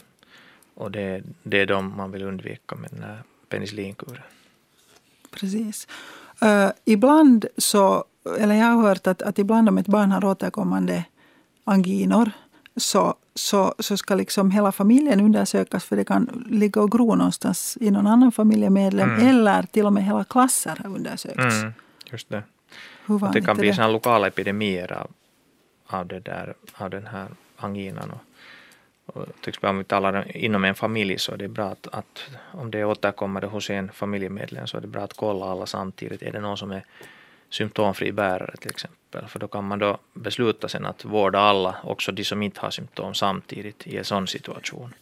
Och 0.76 0.92
det, 0.92 1.24
det 1.44 1.62
är 1.62 1.66
de 1.66 1.98
man 1.98 2.12
vill 2.12 2.24
undvika 2.24 2.76
med 2.76 2.90
den 2.92 3.04
här 3.04 3.24
penicillinkuren. 3.50 4.24
Precis. 5.32 5.88
Uh, 6.44 6.70
ibland 6.86 7.46
så, 7.58 8.06
eller 8.40 8.56
jag 8.56 8.66
har 8.66 8.82
hört 8.82 9.08
att, 9.08 9.22
att 9.22 9.40
ibland 9.40 9.70
om 9.70 9.78
ett 9.78 9.88
barn 9.88 10.12
har 10.12 10.26
återkommande 10.26 11.06
anginor 11.64 12.32
så, 12.76 13.16
så, 13.36 13.76
så 13.80 13.98
ska 13.98 14.16
liksom 14.16 14.52
hela 14.52 14.72
familjen 14.72 15.22
undersökas 15.22 15.86
för 15.86 15.96
det 15.96 16.06
kan 16.06 16.46
ligga 16.50 16.82
och 16.82 16.92
gro 16.92 17.16
någonstans 17.16 17.78
i 17.82 17.92
någon 17.92 18.08
annan 18.08 18.32
familjemedlem 18.32 19.10
Mm. 19.10 19.28
eller 19.28 19.64
till 19.64 19.86
och 19.86 19.94
med 19.94 20.04
hela 20.04 20.24
klasser 20.24 20.80
har 20.84 20.96
undersökts. 20.96 21.56
Mm, 21.62 21.74
just 22.12 22.30
det. 22.30 22.44
Det 23.34 23.42
kan 23.42 23.58
bli 23.58 23.74
såna 23.74 23.88
lokala 23.88 24.28
epidemier 24.28 24.94
av, 24.94 25.12
av, 25.88 26.08
det 26.08 26.20
där, 26.20 26.54
av 26.74 26.90
den 26.90 27.08
här 27.08 27.28
anginan. 27.58 28.12
Och, 28.12 29.18
och 29.18 29.26
till 29.42 29.50
exempel 29.50 29.70
om 29.70 29.78
vi 29.78 29.84
talar 29.84 30.38
inom 30.38 30.64
en 30.64 30.76
familj 30.76 31.20
så 31.20 31.32
är 31.32 31.38
det 31.38 31.48
bra 31.48 31.66
att, 31.66 31.88
att 31.92 32.24
om 32.52 32.72
det 32.72 32.86
återkommer 32.86 33.42
hos 33.42 33.70
en 33.70 33.92
familjemedlem 33.92 34.68
så 34.68 34.78
är 34.78 34.82
det 34.82 34.88
bra 34.88 35.02
att 35.04 35.14
kolla 35.14 35.46
alla 35.46 35.66
samtidigt. 35.66 36.22
Är 36.22 36.32
det 36.32 36.40
någon 36.40 36.58
som 36.58 36.72
är 36.72 36.84
symptomfri 37.54 38.12
bärare 38.12 38.58
till 38.58 38.70
exempel? 38.70 39.28
För 39.28 39.40
då 39.40 39.48
kan 39.48 39.68
man 39.68 39.80
då 39.80 39.98
besluta 40.14 40.68
sen 40.68 40.86
att 40.86 41.06
vårda 41.06 41.40
alla, 41.40 41.76
också 41.84 42.12
de 42.12 42.24
som 42.24 42.42
inte 42.42 42.62
har 42.62 42.72
symptom 42.72 43.14
samtidigt 43.14 43.88
i 43.88 43.98
en 43.98 44.06
sån 44.06 44.28
situation. 44.28 44.94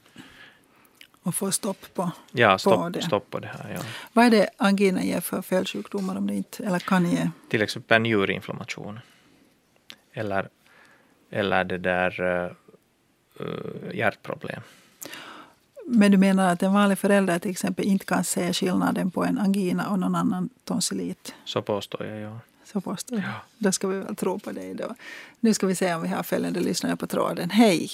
Och 1.24 1.36
få 1.36 1.52
stopp 1.52 1.93
på. 1.93 2.12
Ja, 2.32 2.54
på 2.54 2.60
stopp, 2.60 2.93
det. 2.93 3.02
stopp 3.02 3.30
på 3.30 3.39
det 3.39 3.47
här. 3.47 3.74
Ja. 3.76 3.82
Vad 4.14 4.26
är 4.26 4.30
det 4.30 4.49
angina 4.58 5.04
ger 5.04 5.22
för 5.22 5.41
felsjukdomar 5.41 6.16
om 6.18 6.28
det 6.28 6.34
inte, 6.34 6.64
eller 6.64 6.80
kan 6.80 7.12
ge? 7.12 7.30
till 7.49 7.62
exempel 7.62 8.02
njurinflammation. 8.02 8.99
Eller, 10.14 10.49
eller 11.30 11.64
det 11.64 11.78
där 11.78 12.22
uh, 13.39 13.95
hjärtproblem. 13.95 14.62
Men 15.86 16.11
du 16.11 16.17
menar 16.17 16.53
att 16.53 16.63
en 16.63 16.73
vanlig 16.73 16.97
förälder 16.97 17.39
till 17.39 17.51
exempel 17.51 17.86
inte 17.86 18.05
kan 18.05 18.23
se 18.23 18.53
skillnaden 18.53 19.11
på 19.11 19.23
en 19.23 19.38
angina 19.38 19.89
och 19.89 19.99
någon 19.99 20.15
annan 20.15 20.49
tonsillit? 20.65 21.36
Så 21.45 21.61
påstår 21.61 22.05
jag, 22.05 22.19
ja. 22.21 22.39
Så 22.63 22.82
påstår 22.82 23.17
jag. 23.17 23.29
Då 23.57 23.71
ska 23.71 23.88
vi 23.88 23.99
väl 23.99 24.15
tro 24.15 24.39
på 24.39 24.51
dig 24.51 24.73
då. 24.73 24.86
Nu 25.39 25.53
ska 25.53 25.67
vi 25.67 25.75
se 25.75 25.93
om 25.95 26.01
vi 26.01 26.07
har 26.07 26.23
följande 26.23 26.59
lyssnare 26.59 26.95
på 26.95 27.07
tråden. 27.07 27.49
Hej! 27.49 27.89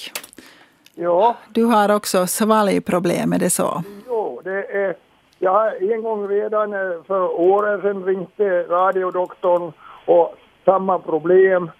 Ja, 0.96 1.36
Du 1.50 1.64
har 1.64 1.92
också 1.92 2.28
svalgproblem, 2.28 3.34
är 3.34 3.40
det 3.40 3.50
så? 3.50 3.84
jo, 4.08 4.42
det 4.44 4.66
är... 4.78 4.96
Jag 5.40 5.52
har 5.52 5.94
en 5.94 6.04
gång 6.04 6.28
redan 6.28 6.74
eh, 6.74 7.04
för 7.08 7.40
åren 7.40 7.82
sedan 7.82 8.04
ringt 8.04 8.36
till 8.38 8.46
radiodoktorn 8.70 9.72
och 10.06 10.36
samma 10.66 11.00
problem 11.00 11.72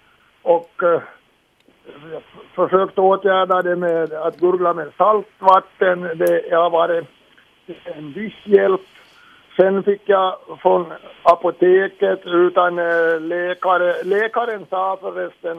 och 0.42 0.82
eh, 0.82 1.02
försökt 2.54 2.98
åtgärda 2.98 3.62
det 3.62 3.76
med 3.76 4.12
att 4.12 4.40
gurgla 4.40 4.74
med 4.74 4.92
saltvatten. 4.96 6.00
Det 6.00 6.54
har 6.54 6.70
varit 6.70 7.08
en 7.84 8.12
viss 8.12 8.46
hjälp. 8.46 8.80
Sen 9.56 9.82
fick 9.82 10.02
jag 10.06 10.36
från 10.62 10.92
apoteket 11.22 12.20
utan 12.24 12.78
eh, 12.78 13.20
läkare. 13.20 14.02
Läkaren 14.04 14.66
sa 14.70 14.98
förresten, 15.00 15.58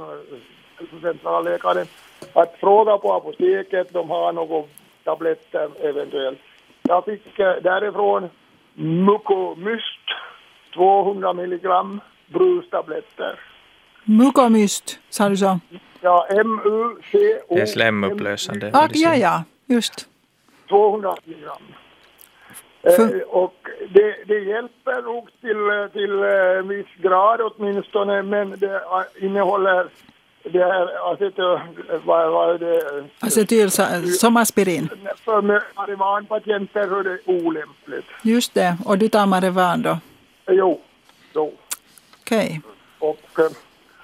centralläkaren, 1.02 1.86
att 2.34 2.56
fråga 2.60 2.98
på 2.98 3.14
apoteket, 3.14 3.94
de 3.94 4.10
har 4.10 4.34
några 4.34 4.64
tabletter 5.04 5.70
eventuellt. 5.82 6.40
Jag 6.82 7.06
fick 7.06 7.40
eh, 7.40 7.56
därifrån 7.64 8.30
Mucomyst, 8.74 10.06
200 10.74 11.34
milligram 11.34 12.02
brustabletter. 12.28 13.40
Mukomyst, 14.04 15.00
sa 15.10 15.30
du 15.30 15.38
så? 15.38 15.60
Ja, 16.02 16.28
M-U-C-O. 16.30 17.56
Det 17.56 17.62
är 17.62 17.66
slemupplösande. 17.66 18.72
Ah, 18.74 18.88
ja, 18.94 19.16
ja, 19.16 19.44
just. 19.66 20.08
200 20.70 21.16
milligram. 21.26 21.58
För- 22.84 23.16
Eh, 23.16 23.22
och 23.22 23.56
det, 23.90 24.16
det 24.28 24.40
hjälper 24.40 25.02
nog 25.02 25.30
till, 25.42 25.70
eh, 25.70 25.88
till 25.88 26.20
eh, 26.24 26.68
viss 26.78 26.96
grad 27.02 27.42
åtminstone, 27.42 28.22
men 28.24 28.50
det 28.60 28.76
eh, 28.76 29.26
innehåller 29.26 29.88
det 30.44 30.64
här 30.64 31.14
acetyl, 31.14 31.60
vad, 32.06 32.32
vad 32.32 32.50
är 32.56 32.58
det? 32.60 33.06
Acetyl 33.20 33.72
som 34.20 34.38
aspirin. 34.38 34.90
För 35.26 35.42
marijuanpatienter 35.42 37.00
är 37.00 37.04
det 37.04 37.20
olämpligt. 37.26 38.06
Just 38.24 38.54
det. 38.54 38.78
Och 38.86 38.98
du 38.98 39.10
tar 39.10 39.26
Marevan 39.26 39.82
då? 39.82 39.90
Eh, 39.90 39.98
Jo, 40.48 40.82
jo. 41.36 41.54
Okej. 42.22 42.62
och 43.00 43.40
eh, 43.40 43.46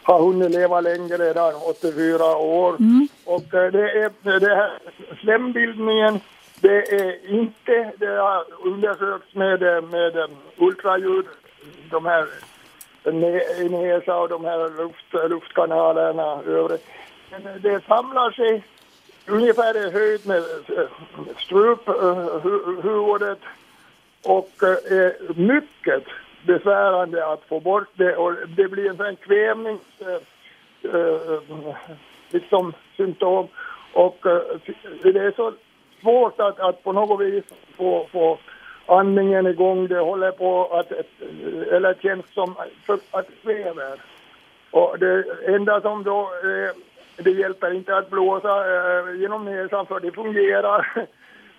har 0.06 0.20
hunnit 0.20 0.51
leva 0.51 0.82
länge 0.82 1.18
redan, 1.18 1.53
84 1.56 2.38
år. 2.38 2.78
Och 3.26 3.53
eh, 3.53 3.72
det 3.72 3.91
är 3.91 4.39
det 4.39 4.56
här 4.56 4.80
slembildningen, 5.22 6.20
det 6.60 6.78
är 6.78 7.30
inte, 7.30 7.91
det 7.97 8.06
har 8.06 8.45
undersökts 8.64 9.36
med, 9.36 9.64
eh, 9.64 9.82
med 9.82 10.18
eh, 10.18 10.28
ultraljud, 10.58 11.26
de 11.89 12.06
här 12.06 12.28
näsa 13.70 14.18
och 14.18 14.30
de 14.30 14.45
här 14.45 14.84
luft, 14.84 15.30
luftkanalerna 15.30 16.41
övrigt. 16.47 16.86
Men 17.32 17.62
det 17.62 17.86
samlar 17.88 18.32
sig 18.32 18.64
ungefär 19.28 19.88
i 19.88 19.91
höjd 19.91 20.28
med 20.28 20.43
struphuvudet 21.38 23.39
och 24.24 24.51
är 24.91 25.34
mycket 25.34 26.03
besvärande 26.45 27.25
att 27.25 27.43
få 27.43 27.59
bort 27.59 27.89
det 27.93 28.15
och 28.15 28.33
det 28.47 28.67
blir 28.67 28.89
en 28.89 28.97
sån 28.97 29.15
kvävnings 29.15 29.81
eh, 29.99 30.93
eh, 30.95 31.75
liksom 32.29 32.73
symptom 32.97 33.47
och 33.93 34.25
eh, 34.25 34.41
det 35.03 35.19
är 35.19 35.31
så 35.35 35.53
svårt 36.01 36.39
att, 36.39 36.59
att 36.59 36.83
på 36.83 36.91
något 36.91 37.21
vis 37.21 37.43
få, 37.77 38.07
få 38.11 38.37
andningen 38.85 39.47
igång. 39.47 39.87
Det 39.87 39.99
håller 39.99 40.31
på 40.31 40.65
att, 40.65 40.91
eller 41.71 41.93
känns 41.93 42.33
som 42.33 42.55
att 43.11 43.27
kväver. 43.41 43.99
Och 44.71 44.99
det 44.99 45.23
enda 45.45 45.81
som 45.81 46.03
då, 46.03 46.21
eh, 46.21 46.75
det 47.23 47.31
hjälper 47.31 47.73
inte 47.73 47.97
att 47.97 48.09
blåsa 48.09 48.49
eh, 48.49 49.15
genom 49.15 49.45
näsan 49.45 49.85
för 49.85 49.99
det 49.99 50.11
fungerar. 50.11 51.07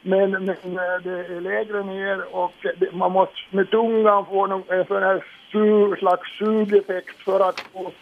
Men, 0.06 0.30
men 0.30 0.48
eh, 0.48 0.98
det 1.02 1.26
är 1.36 1.40
lägre 1.40 1.82
ner 1.82 2.34
och 2.34 2.52
man 2.92 3.12
måste 3.12 3.34
med 3.50 3.70
tungan 3.70 4.26
få 4.26 4.62
en 4.68 4.84
sån 4.86 5.02
här 5.02 5.24
sug, 5.52 5.98
slags 5.98 6.38
sugeffekt 6.38 7.16
för 7.24 7.48
att 7.48 7.60
få 7.60 7.92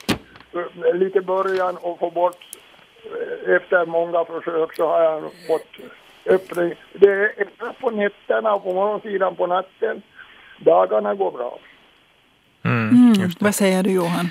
lite 0.94 1.20
början 1.20 1.76
och 1.76 1.98
få 1.98 2.10
bort 2.10 2.44
efter 3.46 3.86
många 3.86 4.24
försök 4.24 4.76
så 4.76 4.86
har 4.86 5.00
jag 5.02 5.22
fått 5.22 5.68
öppning. 6.26 6.74
Det 6.92 7.12
är 7.12 7.80
på 7.80 7.90
nätterna 7.90 8.54
och 8.54 8.62
på 8.62 8.74
morgonsidan 8.74 9.36
på 9.36 9.46
natten. 9.46 10.02
Dagarna 10.58 11.14
går 11.14 11.30
bra. 11.30 11.58
Mm, 12.62 12.88
mm. 12.88 13.30
Vad 13.40 13.54
säger 13.54 13.82
du 13.82 13.92
Johan? 13.92 14.30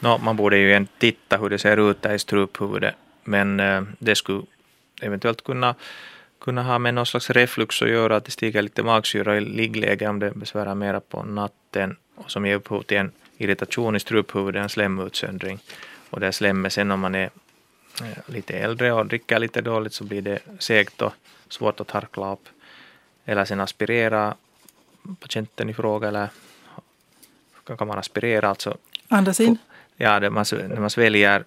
No, 0.00 0.18
man 0.24 0.36
borde 0.36 0.56
ju 0.58 0.68
igen 0.68 0.88
titta 0.98 1.36
hur 1.36 1.50
det 1.50 1.58
ser 1.58 1.90
ut 1.90 2.02
där 2.02 2.14
i 2.14 2.18
struphuvudet. 2.18 2.94
Men 3.24 3.60
eh, 3.60 3.82
det 3.98 4.14
skulle 4.14 4.42
eventuellt 5.02 5.44
kunna, 5.44 5.74
kunna 6.42 6.62
ha 6.62 6.78
med 6.78 6.94
någon 6.94 7.06
slags 7.06 7.30
reflux 7.30 7.82
att 7.82 7.88
göra, 7.88 8.16
att 8.16 8.24
det 8.24 8.30
stiger 8.30 8.62
lite 8.62 8.82
magsyra 8.82 9.36
i 9.36 9.40
liggläge 9.40 10.08
om 10.08 10.18
det 10.18 10.30
besvärar 10.30 10.74
mera 10.74 11.00
på 11.00 11.22
natten 11.22 11.96
och 12.14 12.30
som 12.30 12.46
ger 12.46 12.54
upphov 12.54 12.82
till 12.82 12.96
en 12.96 13.12
irritation 13.38 13.96
i 13.96 14.00
struphuvudet, 14.00 14.62
en 14.62 14.68
slemutsöndring. 14.68 15.58
Och 16.10 16.20
det 16.20 16.32
slemmet 16.32 16.72
sen 16.72 16.90
om 16.90 17.00
man 17.00 17.14
är 17.14 17.30
eh, 18.02 18.18
lite 18.26 18.58
äldre 18.58 18.92
och 18.92 19.06
dricker 19.06 19.38
lite 19.38 19.60
dåligt 19.60 19.92
så 19.92 20.04
blir 20.04 20.22
det 20.22 20.38
segt 20.58 21.02
och 21.02 21.12
svårt 21.48 21.80
att 21.80 21.90
harkla 21.90 22.32
upp. 22.32 22.48
Eller 23.24 23.44
sen 23.44 23.60
aspirera 23.60 24.34
patienten 25.20 25.70
i 25.70 25.74
fråga 25.74 26.08
eller 26.08 26.28
kan 27.78 27.88
man 27.88 27.98
aspirera 27.98 28.48
alltså. 28.48 28.76
Andas 29.08 29.40
in? 29.40 29.58
Ja, 29.96 30.20
det, 30.20 30.30
man, 30.30 30.44
när 30.52 30.80
man 30.80 30.90
sväljer 30.90 31.44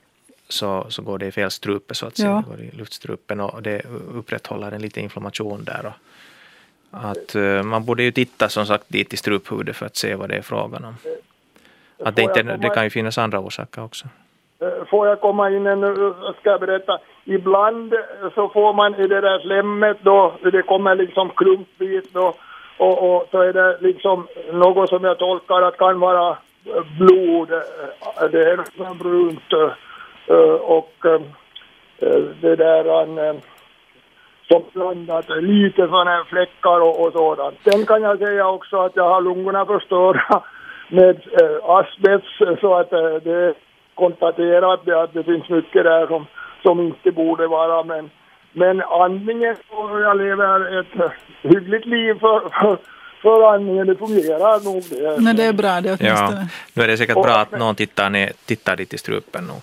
så, 0.48 0.86
så 0.90 1.02
går 1.02 1.18
det 1.18 1.26
i 1.26 1.32
fel 1.32 1.52
strupe 1.52 1.96
så 1.96 2.06
att 2.06 2.18
säga, 2.18 2.30
ja. 2.30 2.44
går 2.48 2.60
i 2.62 2.72
luftstrupen 2.72 3.40
och 3.40 3.62
det 3.62 3.86
upprätthåller 4.14 4.72
en 4.72 4.82
liten 4.82 5.04
inflammation 5.04 5.64
där. 5.64 5.86
Och 5.86 5.94
att, 6.92 7.36
uh, 7.36 7.64
man 7.64 7.86
borde 7.86 8.04
ju 8.04 8.12
titta 8.12 8.50
som 8.50 8.66
sagt 8.66 8.86
dit 8.88 9.14
i 9.14 9.18
struphuvudet 9.18 9.76
för 9.76 9.86
att 9.86 9.96
se 9.96 10.16
vad 10.16 10.30
det 10.30 10.36
är 10.36 10.42
frågan 10.42 10.86
om. 10.86 10.96
Att 12.00 12.16
det, 12.16 12.22
inte, 12.22 12.44
det 12.44 12.70
kan 12.70 12.84
ju 12.84 12.90
finnas 12.90 13.18
andra 13.18 13.40
orsaker 13.40 13.84
också. 13.84 14.06
Eh, 14.60 14.86
får 14.90 15.08
jag 15.08 15.22
komma 15.22 15.50
in 15.50 15.64
nu, 15.64 16.14
ska 16.40 16.50
jag 16.50 16.60
berätta. 16.60 17.00
Ibland 17.24 17.94
så 18.36 18.50
får 18.50 18.74
man 18.74 18.96
i 18.96 19.08
det 19.08 19.22
där 19.22 19.40
slemmet 19.40 19.98
då, 20.02 20.34
det 20.52 20.62
kommer 20.62 20.96
liksom 20.96 21.30
klumpvis 21.30 22.04
då, 22.12 22.34
och, 22.78 23.16
och 23.16 23.28
så 23.32 23.42
är 23.42 23.54
det 23.54 23.78
liksom 23.82 24.28
något 24.52 24.90
som 24.90 25.04
jag 25.04 25.18
tolkar 25.18 25.62
att 25.62 25.78
kan 25.78 26.00
vara 26.00 26.38
blod, 27.00 27.52
eh, 27.52 28.30
det 28.32 28.52
är 28.52 28.94
brunt 28.94 29.54
eh, 29.54 29.72
och 30.62 30.94
det 32.42 32.56
där 32.56 33.42
som 34.48 34.64
blandat 34.74 35.26
lite 35.30 35.88
sådana 35.88 36.26
fläckar 36.30 36.80
och, 36.80 37.06
och 37.06 37.14
sådant. 37.14 37.58
Sen 37.64 37.86
kan 37.86 38.02
jag 38.02 38.18
säga 38.18 38.48
också 38.48 38.78
att 38.78 38.96
jag 38.96 39.10
har 39.10 39.22
lungorna 39.22 39.66
förstörda 39.66 40.44
med 40.90 41.22
asbest 41.64 42.60
så 42.62 42.76
att 42.76 42.90
det 43.24 43.54
konstaterat 43.96 44.86
det 44.86 45.04
att 45.04 45.14
det 45.14 45.24
finns 45.24 45.50
mycket 45.50 45.84
där 45.84 46.08
som, 46.08 46.26
som 46.64 46.80
inte 46.80 47.12
borde 47.12 47.48
vara 47.48 47.84
men, 47.84 48.10
men 48.54 48.82
andningen 48.82 49.56
och 49.70 50.02
jag 50.02 50.18
lever 50.18 50.80
ett 50.80 51.12
hyggligt 51.42 51.86
liv 51.86 52.14
för, 52.20 52.40
för, 52.40 52.78
för 53.22 53.54
andningen, 53.54 53.88
det 53.88 53.96
fungerar 53.96 54.64
nog 54.64 54.84
det. 54.90 55.22
Men 55.22 55.36
det 55.36 55.44
är 55.44 55.54
bra 55.54 55.82
det 55.82 55.90
åtminstone. 55.90 56.42
Ja, 56.42 56.48
nu 56.74 56.84
är 56.84 56.88
det 56.88 56.98
säkert 56.98 57.16
och, 57.16 57.24
bra 57.24 57.36
att 57.36 57.52
någon 57.52 57.76
tittar, 57.76 58.10
ner, 58.10 58.32
tittar 58.46 58.76
dit 58.76 58.94
i 58.94 58.98
strupen 58.98 59.44
nu. 59.44 59.54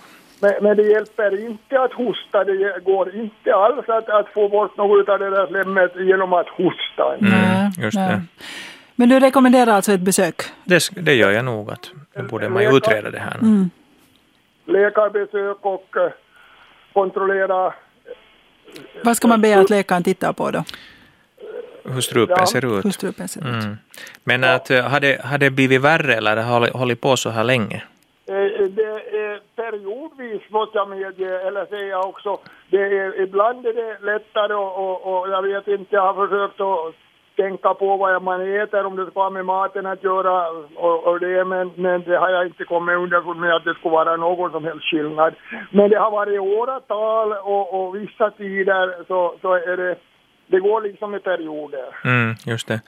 Men, 0.43 0.53
men, 0.61 0.77
det 0.77 0.83
hjälper 0.83 1.45
inte 1.45 1.81
att 1.81 1.93
hosta, 1.93 2.43
det 2.43 2.83
går 2.85 3.15
inte 3.15 3.55
alls 3.55 3.89
att, 3.89 4.09
att 4.09 4.29
få 4.29 4.49
bort 4.49 4.77
något 4.77 5.09
av 5.09 5.19
det 5.19 5.29
där 5.29 5.47
slemmet 5.47 5.91
genom 5.95 6.33
att 6.33 6.47
hosta. 6.47 7.15
Mm, 7.21 7.71
just 7.77 7.97
det. 7.97 8.21
Men 8.95 9.09
du 9.09 9.19
rekommenderar 9.19 9.71
alltså 9.71 9.91
ett 9.91 10.01
besök? 10.01 10.35
Det, 10.63 10.89
det 10.95 11.13
gör 11.13 11.31
jag 11.31 11.45
nog, 11.45 11.71
att 11.71 11.91
då 12.15 12.23
borde 12.23 12.49
man 12.49 12.63
ju 12.63 12.77
utreda 12.77 13.11
det 13.11 13.19
här. 13.19 13.37
Mm 13.41 13.69
läkarbesök 14.65 15.57
och 15.61 15.97
eh, 15.97 16.11
kontrollera. 16.93 17.73
Vad 19.03 19.17
ska 19.17 19.27
man 19.27 19.41
be 19.41 19.59
att 19.59 19.69
läkaren 19.69 20.03
tittar 20.03 20.33
på 20.33 20.51
då? 20.51 20.63
Hur 21.85 22.01
strupen 22.01 22.35
ja. 22.39 22.45
ser 22.45 22.77
ut. 22.77 22.85
Hur 22.85 22.91
strupen 22.91 23.27
ser 23.27 23.41
ut. 23.41 23.63
Mm. 23.63 23.77
Men 24.23 24.43
att, 24.43 24.71
eh, 24.71 24.81
har, 24.81 24.99
det, 24.99 25.21
har 25.23 25.37
det 25.37 25.49
blivit 25.49 25.81
värre 25.81 26.15
eller 26.15 26.35
har 26.35 26.61
det 26.61 26.69
hållit 26.69 27.01
på 27.01 27.17
så 27.17 27.29
här 27.29 27.43
länge? 27.43 27.83
Eh, 28.25 28.67
det 28.69 29.01
periodvis 29.55 30.41
måste 30.49 30.77
jag 30.77 30.89
medge, 30.89 31.39
eller 31.47 31.65
säga 31.65 31.99
också. 31.99 32.39
Det 32.69 32.77
är, 32.77 33.21
ibland 33.21 33.65
är 33.65 33.73
det 33.73 34.05
lättare 34.11 34.53
och, 34.53 34.73
och, 34.83 35.19
och 35.19 35.29
jag 35.29 35.41
vet 35.41 35.67
inte, 35.67 35.95
jag 35.95 36.13
har 36.13 36.27
försökt 36.27 36.61
att 36.61 36.95
tänka 37.35 37.73
på 37.73 37.97
vad 37.97 38.23
man 38.23 38.41
äter, 38.61 38.85
om 38.85 38.95
det 38.95 39.11
ska 39.11 39.23
ha 39.23 39.29
med 39.29 39.45
maten 39.45 39.85
att 39.85 40.03
göra 40.03 40.49
och, 40.75 41.07
och 41.07 41.19
det, 41.19 41.45
men, 41.45 41.71
men 41.75 42.03
det 42.03 42.17
har 42.17 42.29
jag 42.29 42.45
inte 42.45 42.63
kommit 42.63 42.97
underfund 42.97 43.39
med 43.39 43.55
att 43.55 43.63
det 43.63 43.73
skulle 43.73 43.91
vara 43.91 44.15
någon 44.15 44.51
som 44.51 44.63
helst 44.63 44.85
skillnad. 44.91 45.33
Men 45.71 45.89
det 45.89 45.99
har 45.99 46.11
varit 46.11 46.39
åratal 46.39 47.31
och, 47.31 47.65
och 47.73 47.95
vissa 47.95 48.31
tider 48.31 49.05
så, 49.07 49.35
så 49.41 49.53
är 49.53 49.77
det, 49.77 49.95
det 50.47 50.59
går 50.59 50.81
liksom 50.81 51.15
i 51.15 51.19
perioder. 51.19 51.85
Mm, 52.05 52.35
just 52.45 52.67
det. 52.67 52.79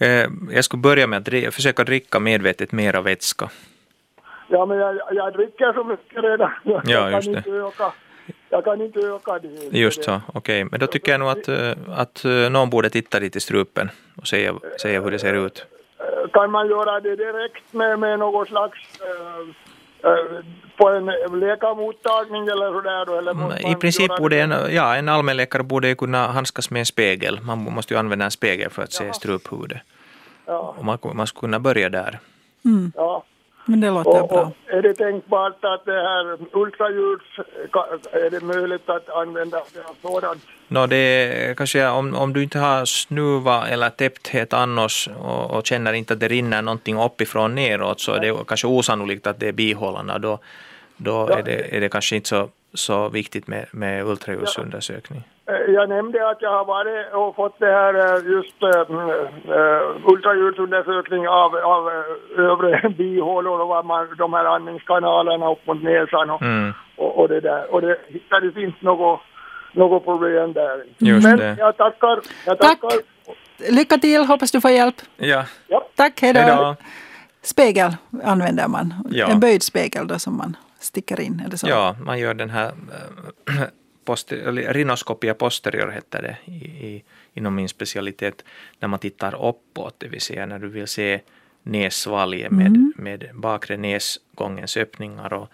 Eh, 0.00 0.28
jag 0.50 0.64
skulle 0.64 0.80
börja 0.80 1.06
med 1.06 1.18
att 1.18 1.54
försöka 1.54 1.84
dricka 1.84 2.20
medvetet 2.20 2.72
mera 2.72 3.00
vätska. 3.00 3.48
Ja, 4.48 4.66
men 4.66 4.78
jag, 4.78 4.98
jag 5.12 5.32
dricker 5.32 5.72
så 5.72 5.84
mycket 5.84 6.24
redan. 6.24 6.50
Jag 6.64 6.82
ja, 6.84 7.10
just 7.10 7.32
det. 7.32 7.50
Öka 7.50 7.92
jag 8.50 8.64
kan 8.64 8.80
inte 8.80 9.00
öka 9.00 9.38
det. 9.38 9.78
Just 9.78 10.04
så, 10.04 10.20
okej. 10.26 10.38
Okay. 10.38 10.64
Men 10.70 10.80
då 10.80 10.86
tycker 10.86 11.12
jag 11.12 11.20
nog 11.20 11.28
att, 11.28 11.48
eh, 11.48 11.72
att 11.88 12.24
eh, 12.24 12.50
någon 12.50 12.70
borde 12.70 12.90
titta 12.90 13.18
lite 13.18 13.38
i 13.38 13.40
strupen 13.40 13.90
och 14.16 14.26
säga, 14.26 14.54
säga 14.82 15.00
hur 15.00 15.10
det 15.10 15.18
ser 15.18 15.46
ut. 15.46 15.66
Kan 16.32 16.50
man 16.50 16.68
göra 16.68 17.00
det 17.00 17.16
direkt 17.16 17.72
med, 17.72 17.98
med 17.98 18.18
något 18.18 18.48
slags 18.48 18.78
äh, 19.00 20.12
på 20.76 20.88
en 20.88 21.04
läkarmottagning 21.40 22.42
eller 22.42 22.72
sådär 22.72 23.06
då? 23.06 23.14
Eller 23.14 23.32
mm, 23.32 23.72
I 23.72 23.74
princip 23.74 24.16
borde 24.16 24.40
en, 24.40 24.74
ja, 24.74 24.96
en 24.96 25.08
allmänläkare 25.08 25.62
borde 25.62 25.94
kunna 25.94 26.26
handskas 26.26 26.70
med 26.70 26.80
en 26.80 26.86
spegel. 26.86 27.40
Man 27.42 27.58
måste 27.58 27.94
ju 27.94 28.00
använda 28.00 28.24
en 28.24 28.30
spegel 28.30 28.70
för 28.70 28.82
att 28.82 28.92
se 28.92 29.12
struphuvudet. 29.12 29.78
Ja. 30.46 30.74
Och 30.78 30.84
man, 30.84 30.98
man 31.02 31.26
skulle 31.26 31.40
kunna 31.40 31.60
börja 31.60 31.88
där. 31.88 32.18
Mm. 32.64 32.92
Ja. 32.96 33.24
Men 33.68 33.80
det 33.80 33.90
låter 33.90 34.22
och, 34.22 34.28
bra. 34.28 34.40
Och 34.40 34.74
är 34.74 34.82
det 34.82 34.94
tänkbart 34.94 35.64
att 35.64 35.84
det 35.84 35.92
här 35.92 36.38
ultraljuds, 36.52 37.24
är 38.12 38.30
det 38.30 38.40
möjligt 38.40 38.88
att 38.88 39.08
använda 39.08 39.62
sådant? 40.02 40.42
No, 40.68 40.86
det 40.86 41.56
kanske 41.56 41.88
om, 41.88 42.14
om 42.14 42.32
du 42.32 42.42
inte 42.42 42.58
har 42.58 42.84
snuva 42.84 43.68
eller 43.68 43.90
täppthet 43.90 44.52
annars 44.52 45.08
och, 45.20 45.50
och, 45.50 45.66
känner 45.66 45.92
inte 45.92 46.14
att 46.14 46.20
det 46.20 46.28
rinner 46.28 46.62
någonting 46.62 46.98
uppifrån 46.98 47.54
neråt 47.54 48.00
så 48.00 48.12
är 48.12 48.20
det 48.20 48.34
kanske 48.46 48.66
osannolikt 48.66 49.26
att 49.26 49.40
det 49.40 49.48
är 49.48 49.52
bihålorna. 49.52 50.18
Då, 50.18 50.38
då 50.96 51.26
ja. 51.30 51.38
är, 51.38 51.42
det, 51.42 51.76
är 51.76 51.80
det 51.80 51.88
kanske 51.88 52.16
inte 52.16 52.28
så, 52.28 52.48
så 52.74 53.08
viktigt 53.08 53.46
med, 53.46 53.66
med 53.70 54.06
ultraljudsundersökning. 54.06 55.22
Ja. 55.46 55.52
Eh, 55.52 55.74
jag 55.74 55.88
nämnde 55.88 56.30
att 56.30 56.42
jag 56.42 56.50
har 56.50 56.64
varit 56.64 57.14
och 57.14 57.36
fått 57.36 57.58
det 57.58 57.72
här 57.72 57.94
eh, 57.94 58.32
just 58.32 58.62
äh, 58.62 60.10
ultraljudsundersökning 60.12 61.28
av, 61.28 61.56
av 61.56 61.90
övre 62.36 62.88
bihålor 62.98 63.60
och 63.60 63.86
man, 63.86 64.08
de 64.18 64.32
här 64.32 64.44
andningskanalerna 64.44 65.52
upp 65.52 65.66
mot 65.66 65.82
näsan 65.82 66.30
och, 66.30 66.42
mm. 66.42 66.72
och, 66.96 67.18
och, 67.18 67.28
det 67.28 67.40
där. 67.40 67.74
Och 67.74 67.80
det 67.80 67.98
hittades 68.06 68.56
inte 68.56 68.84
något, 68.84 69.20
något 69.72 70.04
problem 70.04 70.52
där. 70.52 70.84
Just 70.98 71.26
Men 71.26 71.38
det. 71.38 71.56
jag 71.58 71.76
tackar. 71.76 72.20
Jag 72.46 72.58
tackar. 72.58 72.90
Tack. 72.90 73.00
Lycka 73.70 73.98
till, 73.98 74.24
hoppas 74.24 74.52
du 74.52 74.60
får 74.60 74.70
hjälp. 74.70 74.96
Ja. 75.16 75.44
ja. 75.68 75.88
Tack, 75.94 76.20
hej 76.22 76.32
då. 76.32 76.76
Spegel 77.42 77.96
använder 78.24 78.68
man. 78.68 78.94
Ja. 79.10 79.26
En 79.26 79.40
böjd 79.40 79.62
spegel 79.62 80.06
då 80.06 80.18
som 80.18 80.36
man 80.36 80.56
sticker 80.78 81.20
in. 81.20 81.42
Eller 81.46 81.56
så. 81.56 81.68
Ja, 81.68 81.96
man 82.00 82.18
gör 82.18 82.34
den 82.34 82.50
här 82.50 82.72
poster, 84.04 84.52
rhinoskopia 84.52 85.34
posterior 85.34 85.88
heter 85.88 86.22
det 86.22 86.52
i, 86.52 86.56
i, 86.86 87.04
inom 87.34 87.54
min 87.54 87.68
specialitet, 87.68 88.44
när 88.80 88.88
man 88.88 88.98
tittar 88.98 89.48
uppåt, 89.48 89.94
det 89.98 90.08
vill 90.08 90.20
säga 90.20 90.46
när 90.46 90.58
du 90.58 90.68
vill 90.68 90.86
se 90.86 91.20
nässvalget 91.62 92.50
med, 92.50 92.66
mm. 92.66 92.92
med 92.96 93.30
bakre 93.34 93.76
näsgångens 93.76 94.76
öppningar 94.76 95.32
och 95.32 95.48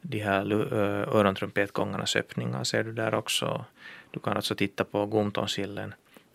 de 0.00 0.18
här 0.18 0.52
ö, 0.52 1.06
örontrumpetgångarnas 1.06 2.16
öppningar 2.16 2.64
ser 2.64 2.84
du 2.84 2.92
där 2.92 3.14
också. 3.14 3.64
Du 4.10 4.20
kan 4.20 4.36
alltså 4.36 4.54
titta 4.54 4.84
på 4.84 5.06
gomtonsillen. 5.06 5.94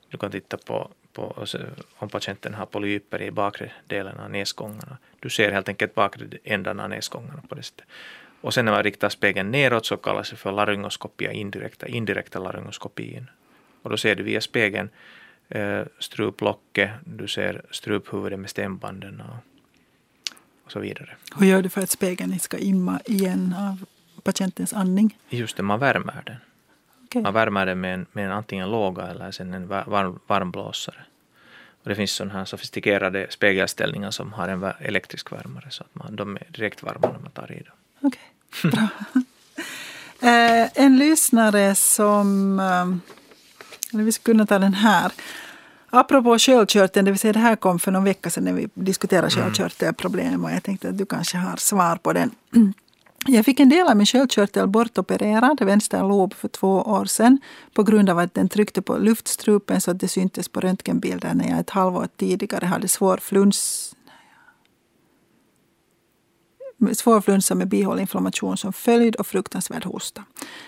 Du 0.10 0.18
kan 0.18 0.32
titta 0.32 0.58
på, 0.58 0.92
på 1.14 1.46
se 1.46 1.60
om 1.96 2.10
patienten 2.10 2.54
har 2.54 2.66
polyper 2.66 3.22
i 3.22 3.32
bakre 3.32 3.72
delen 3.88 4.20
av 4.20 4.30
näsgångarna. 4.30 4.98
Du 5.20 5.30
ser 5.30 5.52
helt 5.52 5.70
enkelt 5.70 5.96
bakre 5.96 6.26
ändan 6.44 6.80
av 6.80 6.89
näsgångarna 6.89 7.42
på 7.50 7.56
det 7.56 7.64
sättet. 7.64 7.86
Och 8.42 8.54
sen 8.54 8.66
när 8.66 8.72
man 8.72 8.84
riktar 8.84 9.10
spegeln 9.10 9.52
neråt 9.52 9.86
så 9.86 9.98
kallas 9.98 10.30
det 10.30 10.36
för 10.36 10.52
laryngoskopia 10.52 11.32
indirekta, 11.32 11.88
indirekta 11.88 12.39
laryngoskopin. 12.39 13.30
Och 13.82 13.89
då 13.89 13.98
ser 13.98 14.16
du 14.16 14.24
via 14.24 14.42
spegeln 14.42 14.89
eh, 15.50 15.82
struplocket, 16.00 16.92
du 17.06 17.28
ser 17.28 17.62
struphuvudet 17.72 18.39
med 18.39 18.50
stämbanden 18.50 19.22
och, 19.22 19.36
och 20.66 20.72
så 20.72 20.80
vidare. 20.80 21.16
Hur 21.39 21.48
gör 21.48 21.62
du 21.62 21.70
för 21.70 21.82
att 21.82 21.89
spegeln 21.89 22.32
inte 22.34 22.44
ska 22.44 22.58
imma 22.58 23.00
igen 23.06 23.56
av 23.58 23.86
patientens 24.24 24.74
andning? 24.74 25.18
Just 25.30 25.58
det, 25.58 25.64
man 25.64 25.80
värmer 25.80 26.24
den. 26.26 26.36
Okej. 27.06 27.22
Man 27.22 27.34
värmer 27.34 27.66
den 27.66 27.80
med 27.80 27.94
en, 27.94 28.06
med 28.12 28.26
en 28.26 28.32
antingen 28.32 28.72
låga 28.72 29.04
eller 29.04 29.32
sen 29.32 29.54
en 29.54 29.68
va- 29.68 29.84
varm, 29.88 30.20
varmblåsare. 30.28 31.06
Och 31.84 31.89
det 31.89 31.96
finns 31.96 32.12
sådana 32.12 32.34
här 32.34 32.46
sofistikerade 32.46 33.28
spegelställningar 33.30 34.12
som 34.12 34.34
har 34.34 34.48
en 34.48 34.64
elektrisk 34.80 35.32
värmare 35.32 35.68
så 35.70 35.84
att 35.84 35.96
man, 35.96 36.16
de 36.16 36.36
är 36.36 36.48
direkt 36.50 36.84
varma 36.84 37.12
när 37.12 37.20
man 37.20 37.32
tar 37.32 37.52
i 37.52 37.56
dem. 37.56 37.76
Okej, 38.02 38.31
bra. 38.64 38.88
Eh, 40.30 40.70
en 40.76 40.97
lyssnare 40.97 41.76
som... 41.76 42.60
eh, 42.60 43.93
Eller 43.93 44.04
vi 44.04 44.12
skulle 44.12 44.34
kunna 44.34 44.45
ta 44.45 44.60
den 44.60 44.74
här. 44.74 45.12
Apropå 45.89 46.39
sköldkörteln, 46.39 47.06
det 47.06 47.12
vill 47.12 47.20
säga 47.20 47.34
det 47.34 47.39
här 47.39 47.56
kom 47.56 47.80
för 47.80 47.91
någon 47.91 48.04
vecka 48.04 48.30
sedan 48.30 48.43
när 48.43 48.54
vi 48.54 48.70
diskuterade 48.74 49.30
sköldkörtelproblem 49.30 50.45
och 50.45 50.52
jag 50.52 50.64
tänkte 50.64 50.89
att 50.89 50.97
du 50.97 51.06
kanske 51.06 51.38
har 51.38 51.58
svar 51.58 51.95
på 51.95 52.14
den. 52.14 52.32
Jag 53.28 53.45
fick 53.45 53.60
en 53.60 53.70
del 53.70 53.88
av 53.88 53.97
min 53.97 54.06
sköldkörtel 54.06 54.68
bortopererad, 54.68 55.62
vänster 55.62 55.99
lob, 55.99 56.34
för 56.34 56.47
två 56.47 56.82
år 56.82 57.06
sedan 57.06 57.39
på 57.74 57.84
grund 57.84 58.10
av 58.10 58.20
att 58.20 58.34
den 58.34 58.49
tryckte 58.49 58.82
på 58.82 58.97
luftstrupen 58.97 59.82
så 59.82 59.91
att 59.91 59.99
det 59.99 60.08
syntes 60.08 60.49
på 60.49 60.60
röntgenbilder 60.60 61.34
när 61.34 61.49
jag 61.49 61.60
ett 61.60 61.70
halvår 61.70 62.08
tidigare 62.18 62.66
hade 62.66 62.88
svår 62.88 63.18
fluns, 63.18 63.91
svår 66.94 67.22
flunsa 67.22 67.56
med 67.56 67.68
bihåleinflammation 67.68 68.58
som 68.58 68.74
följd 68.74 69.16
och 69.16 69.28
fruktansvärd 69.28 69.86
hosta. 69.86 70.24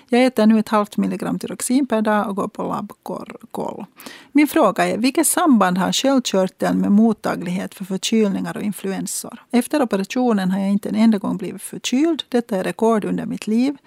Jag 0.10 0.26
äter 0.26 0.46
nu 0.46 0.60
ett 0.60 0.70
halvt 0.70 0.98
milligram 0.98 1.40
tyroxin 1.40 1.88
per 1.88 2.02
dag 2.02 2.30
och 2.30 2.36
går 2.36 2.48
på 2.48 2.64
labbkoll. 2.64 3.86
Min 4.32 4.48
fråga 4.48 4.88
är, 4.88 4.98
vilket 4.98 5.28
samband 5.28 5.78
har 5.78 5.92
sköldkörteln 5.92 6.82
med 6.82 6.92
mottaglighet 6.92 7.74
för 7.74 7.86
förkylningar 7.86 8.58
och 8.58 8.64
influensor? 8.64 9.44
Efter 9.52 9.82
operationen 9.82 10.52
har 10.52 10.60
jag 10.60 10.70
inte 10.70 10.90
en 10.90 10.96
enda 10.96 11.18
gång 11.18 11.38
blivit 11.38 11.62
förkyld. 11.62 12.24
Detta 12.30 12.58
är 12.58 12.64
rekord 12.64 13.06
under 13.06 13.26
mitt 13.26 13.48
liv. 13.48 13.78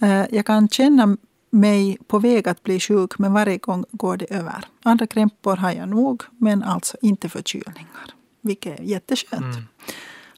Eh, 0.00 0.24
jag 0.30 0.46
kan 0.46 0.68
känna 0.68 1.16
mig 1.50 1.98
på 2.06 2.18
väg 2.18 2.48
att 2.48 2.62
bli 2.62 2.80
sjuk, 2.80 3.18
men 3.18 3.32
varje 3.32 3.58
gång 3.58 3.84
går 3.90 4.16
det 4.16 4.34
över. 4.34 4.64
Andra 4.82 5.06
krämpor 5.06 5.56
har 5.56 5.72
jag 5.72 5.88
nog, 5.88 6.22
men 6.38 6.62
alltså 6.62 6.96
inte 7.02 7.28
förkylningar. 7.28 8.14
Vilket 8.40 8.80
är 8.80 8.84
jätteskönt. 8.84 9.42
Mm. 9.42 9.64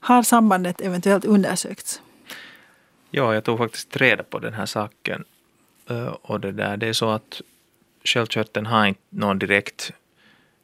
Har 0.03 0.23
sambandet 0.23 0.81
eventuellt 0.81 1.25
undersökts? 1.25 2.01
Ja, 3.11 3.33
jag 3.33 3.43
tog 3.43 3.57
faktiskt 3.57 3.97
reda 3.97 4.23
på 4.23 4.39
den 4.39 4.53
här 4.53 4.65
saken. 4.65 5.23
Eh, 5.89 6.07
Och 6.07 6.39
det, 6.39 6.51
där, 6.51 6.77
det 6.77 6.87
är 6.87 6.93
så 6.93 7.09
att 7.09 7.41
sköldkörteln 8.03 8.65
har 8.65 8.85
inte 8.85 9.01
någon 9.09 9.39
direkt 9.39 9.91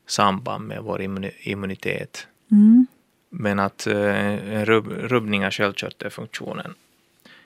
samband 0.08 0.68
med 0.68 0.84
vår 0.84 1.00
immuni- 1.02 1.34
immunitet. 1.40 2.28
Mm. 2.52 2.88
Men 3.30 3.60
att 3.60 3.88
eh, 3.88 4.54
en 4.54 4.66
rubb, 4.66 4.88
rubbning 4.88 5.46
av 5.46 5.52
sköldkörtelfunktionen 5.52 6.74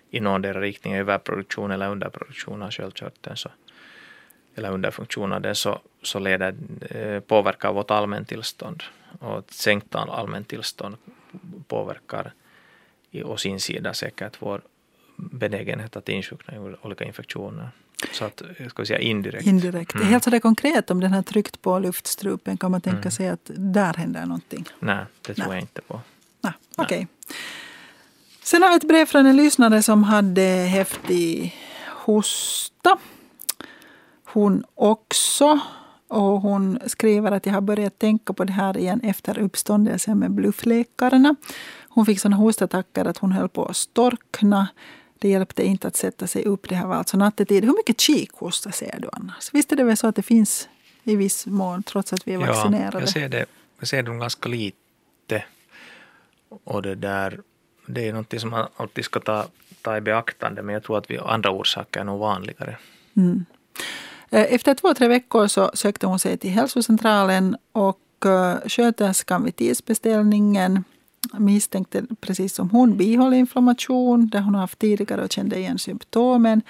i 0.10 0.20
någondera 0.20 0.62
riktning, 0.62 0.94
överproduktion 0.96 1.72
eller 1.72 1.90
underproduktion 1.90 2.62
av 2.64 2.72
sköldkörteln, 2.72 3.38
så, 3.38 3.50
eller 4.56 4.72
underfunktion 4.72 5.34
av 5.34 5.42
den, 5.42 5.56
så, 5.56 5.80
så 6.02 6.20
leder, 6.20 6.56
eh, 6.90 7.20
påverkar 7.20 7.74
vårt 7.74 7.92
allmäntillstånd. 7.92 8.84
Och 9.20 9.38
ett 9.40 9.52
sänkt 9.52 9.96
allmäntillstånd 9.96 10.96
påverkar 11.68 12.34
i 13.12 13.24
å 13.24 13.38
sin 13.38 13.60
sida 13.60 13.94
säkert 13.94 14.38
vår 14.40 14.62
benägenhet 15.16 15.96
att 15.96 16.10
insjukna 16.10 16.56
i 16.56 16.76
olika 16.82 17.04
infektioner. 17.06 17.70
Så 18.12 18.26
att, 18.26 18.42
ska 18.70 18.82
vi 18.82 18.86
säga 18.86 19.00
indirekt. 19.00 19.48
Indirekt. 19.48 19.96
Mm. 19.96 20.08
Helt 20.08 20.24
sådär 20.24 20.40
konkret, 20.40 20.92
om 20.92 21.00
den 21.00 21.14
har 21.14 21.22
tryckt 21.24 21.62
på 21.62 21.80
luftstrupen 21.80 22.58
kan 22.58 22.72
man 22.72 22.82
tänka 22.82 22.98
Mm. 23.00 23.12
sig 23.12 23.30
att 23.30 23.52
där 23.56 23.94
händer 23.94 24.22
någonting. 24.26 24.66
Nej, 24.80 25.06
det 25.22 25.34
tror 25.34 25.48
Nej. 25.48 25.56
jag 25.56 25.62
inte 25.64 25.82
på. 25.82 26.02
Nej, 26.42 26.54
okej. 26.78 27.08
Sen 28.44 28.62
har 28.62 28.70
vi 28.70 28.76
ett 28.76 28.88
brev 28.88 29.06
från 29.06 29.26
en 29.26 29.38
lyssnare 29.38 29.82
som 29.84 30.04
hade 30.04 30.42
häftig 30.42 31.56
hosta. 31.88 32.98
Hon 34.26 34.64
också. 34.76 35.60
Och 36.14 36.42
hon 36.42 36.80
skriver 36.86 37.32
att 37.32 37.46
jag 37.46 37.54
har 37.54 37.62
börjat 37.62 38.00
tänka 38.00 38.34
på 38.34 38.44
det 38.44 38.54
här 38.54 38.78
igen 38.78 39.02
efter 39.04 39.40
uppståndelsen 39.40 40.20
med 40.20 40.32
bluffläkarna. 40.32 41.36
Hon 41.90 42.06
fick 42.06 42.20
såna 42.20 42.36
hostattacker 42.36 43.06
att 43.06 43.18
hon 43.18 43.32
höll 43.32 43.50
på 43.50 43.66
att 43.66 43.76
storkna. 43.76 44.68
Det 45.20 45.30
hjälpte 45.30 45.64
inte 45.64 45.88
att 45.88 45.96
sätta 45.96 46.28
sig 46.28 46.46
upp. 46.46 46.70
Det 46.70 46.76
här 46.76 46.88
var 46.88 46.96
alltså 46.96 47.18
nattetid. 47.18 47.64
Hur 47.66 47.74
mycket 47.78 48.00
kikhosta 48.00 48.72
ser 48.72 49.00
du 49.00 49.10
annars? 49.14 49.50
Visst 49.54 49.72
är 49.72 49.76
det 49.76 49.84
väl 49.84 49.98
så 49.98 50.08
att 50.08 50.16
det 50.16 50.22
finns 50.22 50.70
i 51.04 51.16
viss 51.16 51.46
mån 51.46 51.84
trots 51.84 52.14
att 52.14 52.28
vi 52.28 52.34
är 52.34 52.38
vaccinerade? 52.38 52.98
Ja, 52.98 53.00
jag 53.00 53.10
ser 53.10 53.30
det, 53.30 53.46
jag 53.80 53.88
ser 53.88 54.04
dem 54.04 54.20
ganska 54.20 54.50
lite. 54.50 55.44
Och 56.64 56.82
det 56.82 56.96
där, 56.96 57.40
det 57.86 58.08
är 58.08 58.12
någonting 58.12 58.40
som 58.40 58.50
man 58.50 58.68
alltid 58.78 59.06
ska 59.06 59.20
ta, 59.20 59.46
ta 59.82 59.98
i 59.98 60.02
beaktande, 60.02 60.62
men 60.62 60.74
jag 60.74 60.84
tror 60.84 60.98
att 60.98 61.12
vi, 61.12 61.18
andra 61.18 61.52
orsaker 61.52 62.00
är 62.00 62.04
nog 62.04 62.20
vanligare. 62.20 62.78
Mm. 63.16 63.46
Eh, 64.34 64.54
Efter 64.56 64.74
två, 64.74 64.94
tre 64.94 65.08
veckor 65.08 65.48
så 65.48 65.72
sökte 65.74 66.08
hon 66.08 66.20
sig 66.20 66.38
till 66.38 66.50
hälsocentralen 66.50 67.58
och 67.72 68.00
eh, 68.26 68.56
sköterskan 68.68 69.44
vid 69.44 69.56
tidsbeställningen 69.56 70.84
misstänkte 71.38 72.04
precis 72.22 72.56
som 72.56 72.70
hon 72.70 72.98
bihåleinflammation 72.98 74.28
där 74.30 74.40
hon 74.42 74.56
haft 74.56 74.80
tidigare 74.80 75.24
och 75.24 75.32
kände 75.32 75.60
igen 75.60 75.80
symptomen. 75.80 76.62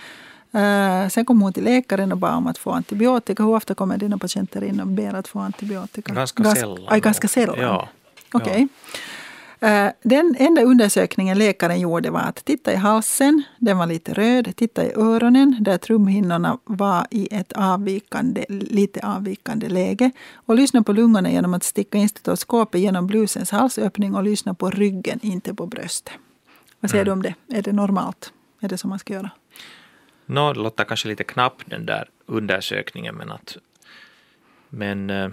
Eh, 0.52 1.10
Sen 1.10 1.26
kom 1.26 1.42
hon 1.42 1.54
till 1.54 1.64
läkaren 1.64 2.12
och 2.12 2.18
bad 2.18 2.34
om 2.34 2.48
att 2.48 2.58
få 2.58 2.72
antibiotika. 2.72 3.44
Hur 3.44 3.56
ofta 3.56 3.76
kommer 3.76 3.98
dina 3.98 4.18
patienter 4.18 4.64
in 4.64 4.80
och 4.80 4.88
ber 4.88 5.14
att 5.14 5.28
få 5.28 5.40
antibiotika? 5.40 6.14
Ganska 6.14 6.44
Gans- 6.44 6.56
sällan. 6.60 6.86
Aj, 6.88 7.00
ganska 7.00 7.28
sällan? 7.28 7.60
Ja. 7.60 7.90
Okej. 8.32 8.62
Eh, 8.62 8.68
Den 10.04 10.36
enda 10.40 10.62
undersökningen 10.62 11.38
läkaren 11.38 11.80
gjorde 11.80 12.10
var 12.12 12.20
att 12.20 12.46
titta 12.46 12.74
i 12.74 12.76
halsen, 12.76 13.44
den 13.60 13.78
var 13.78 13.86
lite 13.88 14.14
röd. 14.14 14.56
Titta 14.56 14.86
i 14.86 14.94
öronen, 14.96 15.58
där 15.60 15.78
trumhinnorna 15.78 16.58
var 16.64 17.08
i 17.12 17.28
ett 17.36 17.54
avvikande, 17.54 18.46
lite 18.50 19.00
avvikande 19.08 19.70
läge. 19.70 20.12
Och 20.34 20.56
lyssna 20.56 20.84
på 20.84 20.94
lungorna 20.94 21.32
genom 21.32 21.54
att 21.54 21.64
sticka 21.64 21.98
in 21.98 22.10
stetoskopet 22.10 22.82
genom 22.82 23.08
blusens 23.08 23.52
halsöppning 23.52 24.16
och 24.16 24.24
lyssna 24.24 24.54
på 24.54 24.70
ryggen, 24.70 25.20
inte 25.22 25.54
på 25.56 25.66
bröstet. 25.66 26.14
Vad 26.80 26.92
säger 26.92 27.06
Mm. 27.06 27.22
du 27.22 27.30
om 27.30 27.36
det? 27.48 27.58
Är 27.58 27.62
det 27.62 27.72
normalt? 27.72 28.34
Är 28.60 28.70
det 28.70 28.78
som 28.78 28.90
man 28.90 29.00
ska 29.00 29.14
göra? 29.14 29.30
Nå, 30.26 30.54
det 30.54 30.60
låter 30.60 30.84
kanske 30.84 31.08
lite 31.08 31.24
knapp 31.24 31.62
den 31.66 31.86
där 31.86 32.10
undersökningen, 32.26 33.16
men 33.16 33.32
att 33.32 33.58
men 34.70 35.10
eh, 35.10 35.30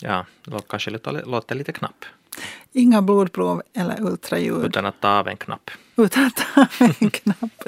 ja, 0.00 0.26
kanske 0.68 0.90
lite, 0.90 1.12
låter 1.12 1.54
lite 1.54 1.72
knapp. 1.72 2.04
Inga 2.72 3.02
blodprov 3.02 3.62
eller 3.74 4.02
ultraljud. 4.02 4.64
Utan 4.64 4.86
att 4.86 5.00
ta 5.00 5.08
av 5.08 5.28
en 5.28 5.36
knapp. 5.36 5.70
utan 5.96 6.24
att 6.24 6.36
ta 6.54 6.66
en 6.84 6.94
knapp. 7.10 7.62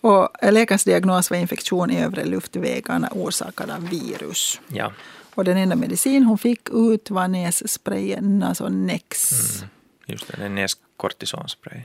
Och 0.00 0.28
läkarens 0.52 0.84
diagnos 0.84 1.30
var 1.30 1.36
infektion 1.36 1.90
i 1.90 2.00
övre 2.02 2.24
luftvägarna 2.24 3.08
orsakad 3.12 3.70
av 3.70 3.88
virus. 3.88 4.60
Ja, 4.68 4.92
Och 5.34 5.44
den 5.44 5.56
enda 5.56 5.76
medicin 5.76 6.24
hon 6.24 6.38
fick 6.38 6.68
ut 6.72 7.10
var 7.10 7.28
nässprayen 7.28 8.38
Nasonex. 8.38 9.30
just 10.06 10.28
det, 10.28 10.44
är 10.44 10.48
näskortisonspray. 10.48 11.80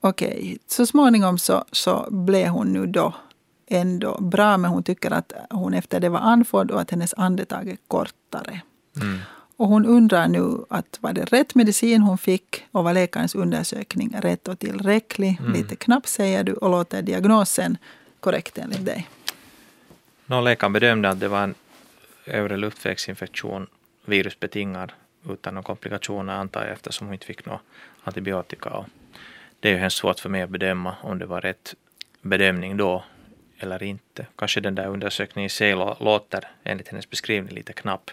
Okej, 0.00 0.58
så 0.66 0.86
småningom 0.86 1.38
så, 1.38 1.64
så 1.72 2.08
blev 2.10 2.48
hon 2.48 2.72
nu 2.72 2.86
då 2.86 3.14
ändå 3.68 4.18
bra, 4.20 4.56
men 4.56 4.70
hon 4.70 4.82
tycker 4.82 5.10
att 5.10 5.32
hon 5.50 5.74
efter 5.74 6.00
det 6.00 6.08
var 6.08 6.18
andfådd 6.20 6.70
och 6.70 6.80
att 6.80 6.90
hennes 6.90 7.14
andetag 7.16 7.68
är 7.68 7.76
kortare. 7.88 8.60
Mm. 9.00 9.18
Och 9.56 9.68
hon 9.68 9.86
undrar 9.86 10.28
nu 10.28 10.64
att 10.70 10.98
var 11.00 11.12
det 11.12 11.24
rätt 11.24 11.54
medicin 11.54 12.02
hon 12.02 12.18
fick 12.18 12.64
och 12.72 12.84
var 12.84 12.92
läkarens 12.94 13.34
undersökning 13.34 14.16
rätt 14.20 14.48
och 14.48 14.58
tillräcklig? 14.58 15.40
Lite 15.54 15.76
knapp 15.76 16.06
säger 16.06 16.44
du 16.44 16.52
och 16.52 16.70
låter 16.70 17.02
diagnosen 17.02 17.78
korrekt 18.20 18.58
enligt 18.58 18.84
dig. 18.84 19.08
Nå, 20.26 20.40
läkaren 20.40 20.72
bedömde 20.72 21.08
att 21.08 21.20
det 21.20 21.28
var 21.28 21.42
en 21.42 21.54
övre 22.24 22.56
luftvägsinfektion, 22.56 23.66
virusbetingad, 24.04 24.92
utan 25.30 25.54
några 25.54 25.64
komplikationer 25.66 26.32
antar 26.32 26.62
jag 26.62 26.72
eftersom 26.72 27.06
hon 27.06 27.14
inte 27.14 27.26
fick 27.26 27.46
någon 27.46 27.58
antibiotika. 28.04 28.70
Och 28.70 28.84
det 29.60 29.68
är 29.68 29.72
ju 29.72 29.78
hemskt 29.78 29.96
svårt 29.96 30.20
för 30.20 30.28
mig 30.28 30.42
att 30.42 30.50
bedöma 30.50 30.94
om 31.02 31.18
det 31.18 31.26
var 31.26 31.40
rätt 31.40 31.74
bedömning 32.22 32.76
då 32.76 33.04
eller 33.58 33.82
inte. 33.82 34.26
Kanske 34.36 34.60
den 34.60 34.74
där 34.74 34.86
undersökningen 34.86 35.46
i 35.46 35.50
sig 35.50 35.74
lå- 35.74 35.96
låter 36.04 36.48
enligt 36.64 36.88
hennes 36.88 37.10
beskrivning 37.10 37.54
lite 37.54 37.72
knapp 37.72 38.10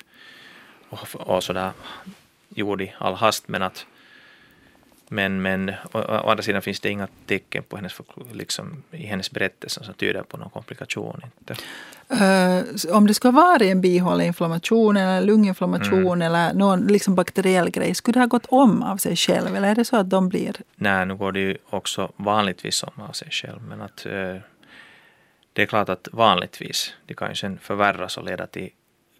och, 0.93 1.27
och 1.35 1.43
sådär 1.43 1.71
gjord 2.49 2.81
i 2.81 2.93
all 2.97 3.15
hast 3.15 3.47
men 3.47 3.61
att 3.61 3.85
Men, 5.09 5.41
men 5.41 5.69
å, 5.69 5.99
å 5.99 6.29
andra 6.29 6.43
sidan 6.43 6.61
finns 6.61 6.79
det 6.79 6.89
inga 6.89 7.07
tecken 7.27 7.63
på 7.63 7.75
hennes, 7.75 8.01
liksom, 8.31 8.83
i 8.91 9.05
hennes 9.05 9.31
berättelse 9.31 9.83
som 9.83 9.93
tyder 9.93 10.23
på 10.23 10.37
någon 10.37 10.49
komplikation. 10.49 11.21
Inte. 11.39 11.55
Eh, 12.09 12.95
om 12.95 13.07
det 13.07 13.13
ska 13.13 13.31
vara 13.31 13.65
en 13.65 13.81
bihåleinflammation 13.81 14.97
eller 14.97 15.21
lunginflammation 15.21 16.21
eller 16.21 16.53
någon 16.53 16.87
liksom 16.87 17.15
bakteriell 17.15 17.69
grej, 17.69 17.95
skulle 17.95 18.13
det 18.13 18.19
ha 18.19 18.27
gått 18.27 18.45
om 18.49 18.83
av 18.83 18.97
sig 18.97 19.15
själv? 19.15 19.55
Eller 19.55 19.71
är 19.71 19.75
det 19.75 19.85
så 19.85 19.97
att 19.97 20.09
de 20.09 20.29
blir... 20.29 20.55
Nej, 20.75 21.05
nu 21.05 21.15
går 21.15 21.31
det 21.31 21.39
ju 21.39 21.57
också 21.69 22.11
vanligtvis 22.15 22.83
om 22.83 23.03
av 23.09 23.11
sig 23.11 23.27
själv. 23.31 23.61
Men 23.61 23.81
att 23.81 24.05
eh, 24.05 24.37
det 25.53 25.61
är 25.61 25.65
klart 25.65 25.89
att 25.89 26.07
vanligtvis, 26.11 26.93
det 27.05 27.13
kan 27.13 27.29
ju 27.29 27.35
sen 27.35 27.59
förvärras 27.61 28.17
och 28.17 28.25
leda 28.25 28.47
till 28.47 28.69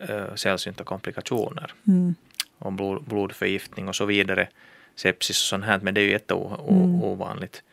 eh, 0.10 0.36
sällsynta 0.36 0.84
komplikationer. 0.84 1.74
Mm. 1.88 2.16
Och 2.60 2.74
blod, 2.74 3.04
blodförgiftning 3.04 3.88
och 3.88 3.96
så 3.96 4.06
vidare. 4.06 4.48
Sepsis 4.96 5.38
och 5.42 5.46
sånt 5.48 5.66
här, 5.66 5.80
men 5.84 5.94
det 5.94 6.02
är 6.02 6.06
ju 6.06 6.12
jätteovanligt. 6.12 7.64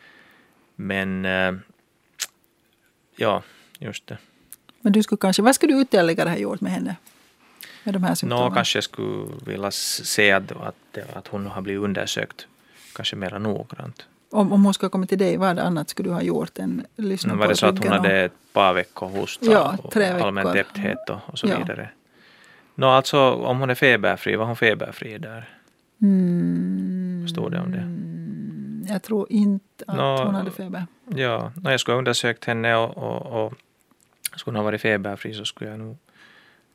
Men 0.76 1.24
eh, 1.24 1.52
ja, 3.16 3.42
just 3.78 4.06
det. 4.06 4.18
Men 4.80 4.92
du 4.92 5.02
skulle 5.02 5.18
kanske, 5.18 5.42
vad 5.42 5.54
skulle 5.54 5.74
du 5.74 5.82
ytterligare 5.82 6.28
ha 6.28 6.36
gjort 6.36 6.60
med 6.60 6.72
henne? 6.72 6.96
Med 7.84 7.94
de 7.94 8.02
här 8.04 8.14
symptomen? 8.14 8.44
Nå, 8.44 8.54
kanske 8.54 8.76
jag 8.76 8.84
skulle 8.84 9.26
vilja 9.46 9.70
se 9.70 10.32
att, 10.32 10.52
att, 10.52 10.98
att 11.12 11.28
hon 11.28 11.46
har 11.46 11.62
blivit 11.62 11.82
undersökt 11.82 12.46
kanske 12.94 13.16
mera 13.16 13.38
noggrant. 13.38 14.06
Om, 14.30 14.52
om 14.52 14.64
hon 14.64 14.74
skulle 14.74 14.90
komma 14.90 15.06
till 15.06 15.18
dig, 15.18 15.36
vad 15.36 15.58
annat 15.58 15.88
skulle 15.88 16.08
du 16.08 16.12
ha 16.14 16.22
gjort 16.22 16.58
än 16.58 16.86
lyssna 16.96 17.32
på 17.32 17.38
var 17.38 17.48
det 17.48 17.56
så 17.56 17.66
att 17.66 17.78
hon 17.78 17.88
och- 17.88 17.94
hade 17.96 18.20
ett 18.20 18.32
par 18.52 18.72
veckor 18.74 19.08
hosta 19.08 19.46
Ja, 19.52 19.76
och 19.82 19.96
allmän 19.96 20.52
täppthet 20.52 21.10
och, 21.10 21.18
och 21.26 21.38
så 21.38 21.46
Ja. 21.48 21.58
vidare. 21.58 21.90
Nå, 22.80 22.86
alltså 22.86 23.18
om 23.30 23.60
hon 23.60 23.70
är 23.70 23.74
feberfri, 23.74 24.36
var 24.36 24.44
hon 24.44 24.56
feberfri 24.56 25.18
där? 25.18 25.48
Mm, 26.02 27.28
Stod 27.28 27.52
det 27.52 27.60
om 27.60 27.72
det? 27.72 28.92
Jag 28.92 29.02
tror 29.02 29.26
inte 29.32 29.84
att 29.86 29.96
Nå, 29.96 30.24
hon 30.24 30.34
hade 30.34 30.50
feber. 30.50 30.86
Ja, 31.06 31.52
när 31.62 31.70
jag 31.70 31.80
skulle 31.80 31.94
ha 31.94 31.98
undersökt 31.98 32.44
henne 32.44 32.76
och, 32.76 32.96
och, 32.96 33.44
och 33.44 33.54
skulle 34.36 34.52
hon 34.52 34.56
ha 34.56 34.62
varit 34.62 34.80
feberfri 34.80 35.34
så 35.34 35.44
skulle 35.44 35.70
jag 35.70 35.78
nog 35.78 35.96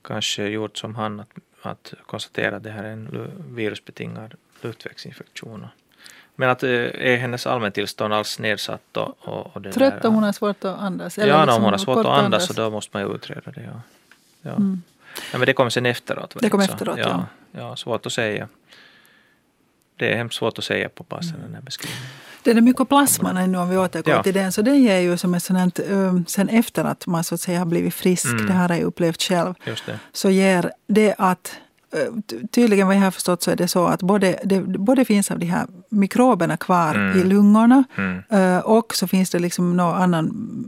kanske 0.02 0.48
gjort 0.48 0.78
som 0.78 0.96
han 0.96 1.20
att, 1.20 1.30
att 1.62 1.94
konstatera 2.06 2.56
att 2.56 2.64
det 2.64 2.72
här 2.72 2.84
är 2.84 2.92
en 2.92 3.32
virusbetingad 3.56 4.34
luftvägsinfektion. 4.62 5.68
Men 6.36 6.50
att 6.50 6.64
eh, 6.64 6.70
är 6.94 7.18
hennes 7.18 7.48
allmäntillstånd 7.48 8.14
alls 8.14 8.40
nedsatt 8.40 8.98
och, 8.98 9.18
och, 9.20 9.56
och 9.56 9.62
det 9.62 9.72
Trött 9.72 10.02
där, 10.02 10.08
och 10.08 10.14
hon 10.14 10.24
har 10.24 10.32
svårt 10.32 10.66
att 10.66 10.80
andas. 10.80 11.18
Ja, 11.18 11.24
eller 11.24 11.36
om 11.36 11.46
liksom 11.46 11.64
hon 11.64 11.74
har 11.74 11.78
svårt 11.78 11.98
att 11.98 12.24
andas 12.24 12.48
så 12.48 12.54
då 12.54 12.70
måste 12.70 12.98
man 12.98 13.08
ju 13.08 13.16
utreda 13.16 13.52
det. 13.52 13.62
Ja. 13.62 13.82
Ja. 14.42 14.52
Mm. 14.52 14.82
Ja, 15.32 15.38
men 15.38 15.46
det 15.46 15.54
kommer 15.54 15.70
sen 15.70 15.86
efteråt. 15.86 16.36
Det 16.40 16.50
så. 16.66 16.72
efteråt, 16.74 16.98
ja. 17.00 17.26
ja. 17.52 17.60
ja. 17.60 17.76
svårt 17.76 18.06
att 18.06 18.14
säga. 18.14 18.48
Det 19.98 20.12
är 20.14 20.18
hemskt 20.18 20.38
svårt 20.38 20.58
att 20.58 20.64
säga 20.64 20.90
på 20.90 21.04
passen 21.04 21.42
den 21.46 21.54
här 21.56 21.62
beskrivningen. 21.62 22.08
Det 22.44 22.52
är 22.52 22.62
mykoplasman 22.62 23.38
ännu 23.38 23.58
om 23.58 23.70
vi 23.70 23.78
återgår 23.78 24.14
Ja. 24.14 24.24
till 24.24 24.34
den. 24.34 24.52
Så 24.52 24.62
den 24.62 24.84
ger 24.84 25.00
ju 25.00 25.18
som 25.18 25.34
ett 25.34 25.44
sånt 25.44 25.78
här, 25.78 25.92
um, 25.94 26.26
sen 26.28 26.50
efter 26.50 26.84
att 26.84 27.08
man 27.08 27.24
så 27.24 27.36
att 27.36 27.42
säga 27.42 27.60
har 27.60 27.66
blivit 27.66 27.94
frisk, 27.94 28.26
Mm. 28.26 28.46
det 28.48 28.54
har 28.54 28.70
jag 28.70 28.82
upplevt 28.82 29.22
själv, 29.22 29.54
så 30.14 30.30
ger 30.30 30.72
det 30.88 31.16
att 31.18 31.58
Tydligen 32.52 32.88
vad 32.88 32.96
jag 32.96 33.02
har 33.02 33.12
förstått 33.12 33.44
så 33.44 33.52
är 33.52 33.56
det 33.56 33.68
så 33.68 33.86
att 33.86 34.02
både, 34.02 34.40
det, 34.44 34.62
både 34.62 35.06
finns 35.06 35.32
av 35.32 35.40
de 35.40 35.46
här 35.46 35.68
mikroberna 35.90 36.58
kvar 36.58 36.96
Mm. 36.96 37.20
i 37.20 37.24
lungorna 37.24 37.84
Mm. 37.98 38.22
eh, 38.30 38.60
och 38.60 38.96
så 38.96 39.08
finns 39.08 39.30
det 39.30 39.40
liksom 39.40 39.78
någon 39.78 39.96
annan 39.96 40.26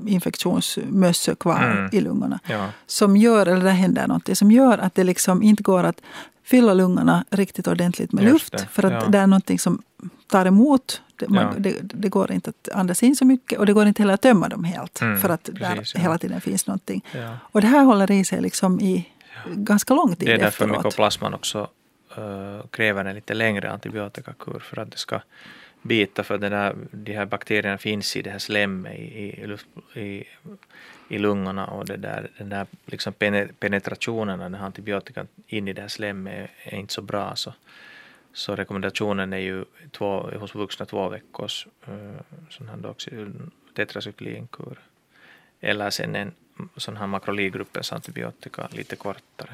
infektionsmössa 0.08 1.36
kvar 1.36 1.64
Mm. 1.64 1.90
i 1.92 2.02
lungorna. 2.02 2.40
Ja. 2.48 2.70
Som 2.88 3.18
gör, 3.18 3.46
eller 3.48 3.64
det 3.66 3.72
händer 3.72 4.08
någonting, 4.08 4.36
som 4.36 4.52
gör 4.52 4.78
att 4.78 4.96
det 4.96 5.04
liksom 5.04 5.44
inte 5.44 5.64
går 5.64 5.84
att 5.84 6.02
fylla 6.44 6.74
lungorna 6.74 7.26
riktigt 7.30 7.68
ordentligt 7.68 8.12
med 8.12 8.24
Just 8.24 8.34
luft. 8.34 8.52
det, 8.52 8.68
För 8.72 8.84
att 8.86 8.94
ja. 9.04 9.10
det 9.10 9.18
är 9.18 9.28
någonting 9.28 9.60
som 9.60 9.82
tar 10.28 10.46
emot. 10.46 11.02
Det, 11.20 11.30
man, 11.30 11.44
Ja. 11.44 11.54
det, 11.58 11.76
det 11.82 12.10
går 12.10 12.32
inte 12.32 12.50
att 12.50 12.70
andas 12.76 13.04
in 13.04 13.16
så 13.16 13.26
mycket 13.26 13.60
och 13.60 13.66
det 13.66 13.74
går 13.74 13.86
inte 13.88 14.02
heller 14.02 14.14
att 14.14 14.22
tömma 14.22 14.50
dem 14.50 14.64
helt. 14.64 15.02
Mm, 15.02 15.18
för 15.20 15.30
att 15.30 15.44
precis, 15.56 15.94
där 15.94 16.00
hela 16.00 16.18
tiden 16.18 16.42
finns 16.42 16.68
någonting. 16.68 17.06
Och 17.52 17.62
det 17.62 17.68
här 17.68 17.84
håller 17.84 18.12
i 18.12 18.24
sig 18.26 18.42
liksom 18.42 18.80
i 18.80 19.08
ganska 19.46 19.94
lång 19.94 20.16
tid 20.16 20.28
Det 20.28 20.34
är 20.34 20.38
därför 20.38 20.48
efteråt. 20.66 20.78
mykoplasman 20.78 21.34
också 21.34 21.70
uh, 22.18 22.68
kräver 22.68 23.06
en 23.06 23.16
lite 23.16 23.34
längre 23.34 23.72
antibiotikakur 23.72 24.60
för 24.60 24.80
att 24.80 24.92
det 24.92 24.98
ska 24.98 25.22
bita 25.82 26.24
för 26.24 26.38
den 26.38 26.52
där, 26.52 26.76
de 26.92 27.14
här 27.14 27.26
bakterierna 27.26 27.78
finns 27.78 28.16
i 28.18 28.22
det 28.22 28.30
här 28.30 28.40
slemmet 28.40 28.94
i, 28.94 29.58
i, 29.96 30.02
i, 30.02 30.24
i 31.10 31.18
lungorna 31.18 31.68
och 31.68 31.86
det 31.86 31.98
där, 31.98 32.30
den 32.38 32.50
där 32.50 32.68
liksom 32.86 33.14
pene- 33.14 33.54
penetrationen 33.60 34.34
av 34.34 34.40
den 34.52 34.60
här 34.60 34.66
antibiotikan 34.66 35.28
in 35.48 35.68
i 35.68 35.74
det 35.74 35.82
här 35.82 35.88
slemmet 35.88 36.50
är, 36.64 36.74
inte 36.74 36.94
så 36.94 37.02
bra. 37.02 37.36
Så, 37.36 37.54
så 38.34 38.56
rekommendationen 38.56 39.34
är 39.34 39.38
ju 39.38 39.66
två, 39.92 40.30
hos 40.40 40.56
vuxna 40.56 40.86
två 40.86 41.10
veckors 41.10 41.68
sån 42.50 42.70
här 42.70 42.78
doxy, 42.78 43.12
tetracyklinkur 43.76 44.80
eller 45.62 45.90
sen 45.90 46.16
en 46.16 46.34
sån 46.78 46.98
här 46.98 47.08
makroligruppens 47.08 47.92
antibiotika 47.92 48.68
lite 48.72 48.96
kortare. 48.96 49.50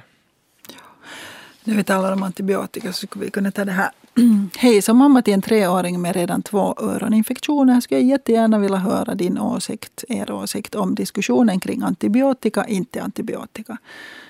När 1.64 1.76
vi 1.76 1.84
talar 1.84 2.12
om 2.12 2.24
antibiotika 2.24 2.94
så 2.94 3.08
skulle 3.08 3.26
vi 3.26 3.32
kunna 3.32 3.52
ta 3.52 3.66
det 3.66 3.72
här. 3.72 3.92
Hej, 4.58 4.82
som 4.82 4.98
mamma 4.98 5.22
till 5.22 5.34
en 5.34 5.42
treåring 5.42 6.02
med 6.02 6.16
redan 6.16 6.42
två 6.42 6.76
öroninfektioner 6.78 7.82
skulle 7.82 8.00
jag 8.02 8.10
jättegärna 8.10 8.60
vilja 8.60 8.78
höra 8.78 9.16
din 9.16 9.40
åsikt, 9.40 10.04
er 10.10 10.32
åsikt 10.32 10.76
om 10.76 10.96
diskussionen 10.96 11.60
kring 11.60 11.82
antibiotika, 11.84 12.66
inte 12.68 13.04
antibiotika. 13.04 13.78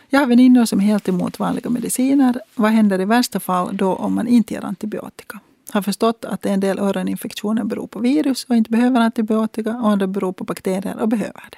Jag 0.09 0.19
har 0.19 0.27
väninnor 0.27 0.65
som 0.65 0.79
är 0.79 0.83
helt 0.83 1.09
emot 1.09 1.39
vanliga 1.39 1.69
mediciner. 1.69 2.39
Vad 2.55 2.71
händer 2.71 3.01
i 3.01 3.05
värsta 3.05 3.39
fall 3.39 3.77
då 3.77 3.95
om 3.95 4.13
man 4.13 4.27
inte 4.27 4.53
ger 4.53 4.65
antibiotika? 4.65 5.39
Har 5.71 5.81
förstått 5.81 6.25
att 6.25 6.45
en 6.45 6.59
del 6.59 6.79
öroninfektioner 6.79 7.63
beror 7.63 7.87
på 7.87 7.99
virus 7.99 8.45
och 8.49 8.55
inte 8.55 8.71
behöver 8.71 9.01
antibiotika 9.01 9.69
och 9.69 9.89
andra 9.89 10.07
beror 10.07 10.33
på 10.33 10.43
bakterier 10.43 11.01
och 11.01 11.07
behöver 11.07 11.43
det. 11.51 11.57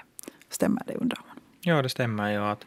Stämmer 0.55 0.81
det 0.87 0.93
undrar 0.93 1.21
man. 1.27 1.37
Ja, 1.61 1.81
det 1.81 1.89
stämmer 1.89 2.31
ju 2.31 2.37
att 2.37 2.65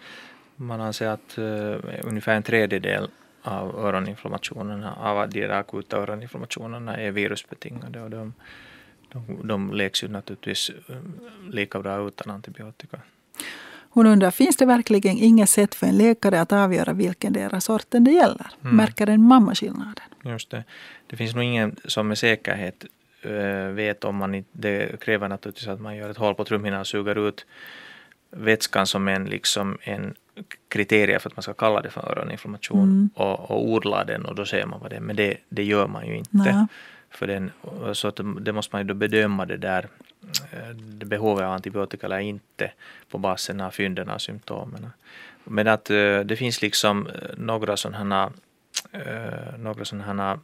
man 0.56 0.80
anser 0.80 1.08
att 1.08 1.38
uh, 1.38 1.76
ungefär 2.02 2.34
en 2.34 2.42
tredjedel 2.42 3.08
av 3.42 3.78
öroninflammationerna, 3.78 4.94
av 4.94 5.28
de 5.28 5.40
där 5.40 5.48
akuta 5.48 5.96
öroninflammationerna 5.96 6.96
är 6.96 7.10
virusbetingade 7.10 8.02
och 8.02 8.10
de, 8.10 8.34
de, 9.12 9.48
de 9.48 9.72
läks 9.72 10.04
ju 10.04 10.08
naturligtvis 10.08 10.70
eh, 10.70 10.96
lika 11.50 11.80
bra 11.80 12.08
utan 12.08 12.30
antibiotika. 12.30 13.00
Hon 13.90 14.06
undrar, 14.06 14.30
finns 14.30 14.56
det 14.56 14.66
verkligen 14.66 15.16
inget 15.16 15.50
sätt 15.50 15.74
för 15.74 15.86
en 15.86 15.96
läkare 15.96 16.40
att 16.40 16.52
avgöra 16.52 16.92
vilken 16.92 17.32
deras 17.32 17.64
sorten 17.64 18.04
det 18.04 18.10
gäller? 18.10 18.46
Mm. 18.62 18.76
Märker 18.76 19.06
en 19.06 19.22
mamma 19.22 19.54
skillnaden? 19.54 20.04
Just 20.24 20.50
det. 20.50 20.64
Det 21.06 21.16
finns 21.16 21.34
nog 21.34 21.44
ingen 21.44 21.76
som 21.84 22.08
med 22.08 22.18
säkerhet 22.18 22.84
vet 23.74 24.04
om 24.04 24.16
man 24.16 24.34
inte, 24.34 24.50
det 24.52 25.00
kräver 25.00 25.28
naturligtvis 25.28 25.68
att 25.68 25.80
man 25.80 25.96
gör 25.96 26.10
ett 26.10 26.16
hål 26.16 26.34
på 26.34 26.44
trumhinnan 26.44 26.80
och 26.80 26.86
suger 26.86 27.28
ut 27.28 27.46
vätskan 28.30 28.86
som 28.86 29.08
en, 29.08 29.24
liksom 29.24 29.78
en 29.82 30.14
kriterie 30.68 31.18
för 31.18 31.30
att 31.30 31.36
man 31.36 31.42
ska 31.42 31.54
kalla 31.54 31.80
det 31.82 31.90
för 31.90 32.00
öroninflammation 32.00 32.82
Mm. 32.82 33.10
och, 33.14 33.50
och 33.50 33.68
odla 33.68 34.04
den 34.04 34.24
och 34.24 34.34
då 34.34 34.44
ser 34.44 34.66
man 34.66 34.80
vad 34.80 34.90
det 34.90 34.96
är. 34.96 35.00
Men 35.00 35.16
det, 35.16 35.36
det 35.48 35.64
gör 35.64 35.86
man 35.86 36.06
ju 36.06 36.16
inte. 36.16 36.30
Nej. 36.32 36.66
För 37.10 37.26
den, 37.26 37.50
så 37.92 38.08
att 38.08 38.20
det 38.40 38.52
måste 38.52 38.74
man 38.74 38.82
ju 38.82 38.88
då 38.88 38.94
bedöma 38.94 39.46
det 39.46 39.56
där 39.56 39.88
eh, 40.52 40.68
det 40.68 41.06
behovet 41.06 41.44
av 41.44 41.52
antibiotika 41.52 42.06
eller 42.06 42.18
inte 42.18 42.70
på 43.10 43.18
basen 43.18 43.60
av 43.60 43.70
fynden 43.70 44.08
av 44.08 44.18
symptomen. 44.18 44.90
Men 45.44 45.68
att 45.68 45.90
eh, 45.90 46.20
det 46.20 46.36
finns 46.36 46.62
liksom 46.62 47.06
eh, 47.06 47.12
några 47.36 47.76
sådana 47.76 48.32
eh, 48.92 49.58
några 49.58 49.84
sådana 49.84 50.40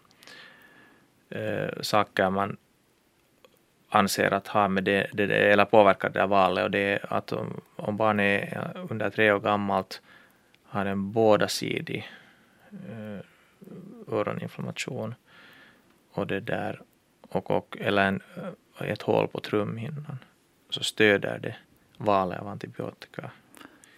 eh, 1.30 1.82
saker 1.82 2.30
man 2.30 2.56
anser 3.94 4.34
att 4.34 4.48
ha 4.48 4.68
med 4.68 4.84
det, 4.84 5.06
det, 5.12 5.26
det 5.26 5.52
eller 5.52 5.64
påverkar 5.64 6.10
det 6.10 6.18
där 6.18 6.26
valet 6.26 6.64
och 6.64 6.70
det 6.70 6.78
är 6.78 7.12
att 7.12 7.32
om, 7.32 7.60
om 7.76 7.96
barnet 7.96 8.52
är 8.52 8.86
under 8.90 9.10
tre 9.10 9.32
år 9.32 9.40
gammalt 9.40 10.02
har 10.64 10.86
en 10.86 11.12
bådasidig 11.12 12.10
eh, 12.70 14.14
öroninflammation 14.14 15.14
och 16.12 16.26
det 16.26 16.40
där 16.40 16.80
och, 17.28 17.50
och 17.50 17.76
eller 17.80 18.08
en, 18.08 18.20
eh, 18.80 18.88
ett 18.90 19.02
hål 19.02 19.28
på 19.28 19.40
trumhinnan 19.40 20.18
så 20.70 20.84
stöder 20.84 21.38
det 21.38 21.56
valet 21.96 22.40
av 22.40 22.48
antibiotika. 22.48 23.30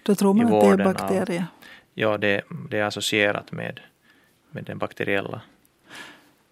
Då 0.03 0.15
tror 0.15 0.35
man 0.35 0.45
att 0.47 0.51
det 0.51 0.57
är 0.57 0.71
vården 0.71 0.87
av- 0.87 0.95
bakterier. 0.95 1.47
Ja, 1.95 2.19
det, 2.19 2.43
det 2.71 2.79
är 2.79 2.85
associerat 2.85 3.53
med, 3.53 3.81
med 4.51 4.65
den 4.65 4.79
bakteriella 4.79 5.41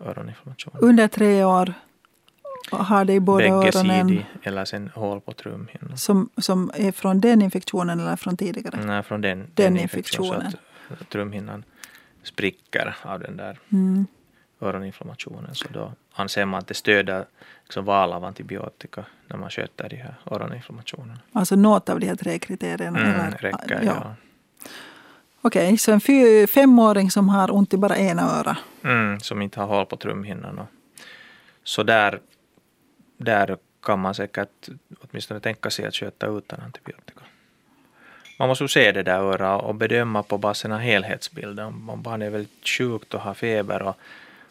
öroninflammationen. 0.00 0.82
Under 0.82 1.08
tre 1.08 1.44
år 1.44 1.74
har 2.70 3.04
det 3.04 3.12
i 3.12 3.20
båda 3.20 3.44
öronen 3.48 4.22
eller 4.42 4.64
sen 4.64 4.90
hål 4.94 5.20
på 5.20 5.32
trumhinnan. 5.32 5.96
som, 5.98 6.28
som 6.36 6.70
är 6.74 6.92
från 6.92 7.20
den 7.20 7.42
infektionen 7.42 8.00
eller 8.00 8.16
från 8.16 8.36
tidigare. 8.36 8.78
Nej, 8.86 9.02
från 9.02 9.20
den, 9.20 9.50
Den 9.54 9.76
infektionen. 9.76 10.32
infektionen. 10.32 10.52
Så 10.88 10.94
att 11.04 11.08
trumhinnan 11.10 11.64
spricker 12.22 12.96
av 13.02 13.20
den 13.20 13.36
där 13.36 13.58
Mm. 13.72 14.06
öroninflammationen. 14.60 15.54
Så 15.54 15.66
då 15.72 15.92
anser 16.12 16.44
man 16.44 16.58
att 16.58 16.66
det 16.66 16.74
stöder 16.74 17.24
liksom 17.64 17.84
val 17.84 18.12
av 18.12 18.24
antibiotika 18.24 19.04
när 19.28 19.36
man 19.36 19.50
sköter 19.50 19.88
de 19.88 19.96
här 19.96 20.14
öroninflammationerna. 20.30 21.18
Alltså 21.32 21.56
något 21.56 21.88
av 21.88 22.00
de 22.00 22.06
här 22.06 22.16
tre 22.16 22.38
kriterierna. 22.38 22.98
Mm, 23.00 23.10
eller, 23.20 23.38
räcker, 23.38 23.80
ja. 23.82 23.92
ja. 24.04 24.14
Okej, 25.40 25.78
så 25.78 25.92
en 25.92 26.00
fy, 26.00 26.46
femåring 26.46 27.10
som 27.10 27.28
har 27.28 27.54
ont 27.54 27.74
i 27.74 27.76
bara 27.76 27.96
ena 27.96 28.22
öra. 28.22 28.56
Mm, 28.84 29.20
som 29.20 29.42
inte 29.42 29.60
har 29.60 29.66
hål 29.66 29.86
på 29.86 29.96
trumhinnan 29.96 30.58
och 30.58 30.66
Så 31.64 31.82
där, 31.82 32.20
där 33.16 33.56
kan 33.82 33.98
man 33.98 34.14
säkert 34.14 34.68
åtminstone 35.00 35.40
tänka 35.40 35.70
sig 35.70 35.86
att 35.86 35.94
sköta 35.94 36.26
utan 36.26 36.60
antibiotika. 36.60 37.20
Man 38.38 38.48
måste 38.48 38.68
se 38.68 38.92
det 38.92 39.02
där 39.02 39.18
örat 39.18 39.62
och 39.62 39.74
bedöma 39.74 40.22
på 40.22 40.38
basen 40.38 40.72
av 40.72 40.78
helhetsbilden. 40.78 41.88
Om 41.88 42.02
barnet 42.02 42.26
är 42.26 42.30
väldigt 42.30 42.68
sjukt 42.68 43.14
och 43.14 43.20
har 43.20 43.34
feber 43.34 43.82
och, 43.82 43.96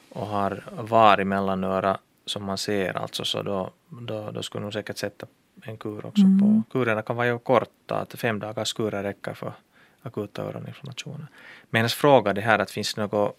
och 0.10 0.28
har 0.28 0.64
var 0.72 1.22
i 1.22 1.26
mellanörat 1.26 2.00
som 2.26 2.44
man 2.44 2.58
ser 2.58 2.98
alltså 2.98 3.26
så 3.26 3.42
då, 3.42 3.72
då, 3.90 4.32
då 4.32 4.44
skulle 4.44 4.64
nog 4.64 4.74
säkert 4.74 4.98
sätta 4.98 5.28
en 5.62 5.78
kur 5.78 6.06
också 6.06 6.22
Mm. 6.22 6.40
på. 6.40 6.64
Kurerna 6.72 7.02
kan 7.02 7.16
vara 7.16 7.28
ju 7.28 7.40
korta, 7.40 7.96
att 7.96 8.14
fem 8.14 8.40
dagars 8.40 8.74
kurer 8.74 9.04
räcker 9.04 9.34
för 9.34 9.54
akuta 10.02 10.42
öroninflammationer. 10.42 11.28
Men 11.70 11.80
hennes 11.80 11.94
fråga 11.94 12.34
det 12.34 12.42
här 12.42 12.60
att 12.60 12.72
finns 12.72 12.94
det 12.94 13.02
något 13.02 13.38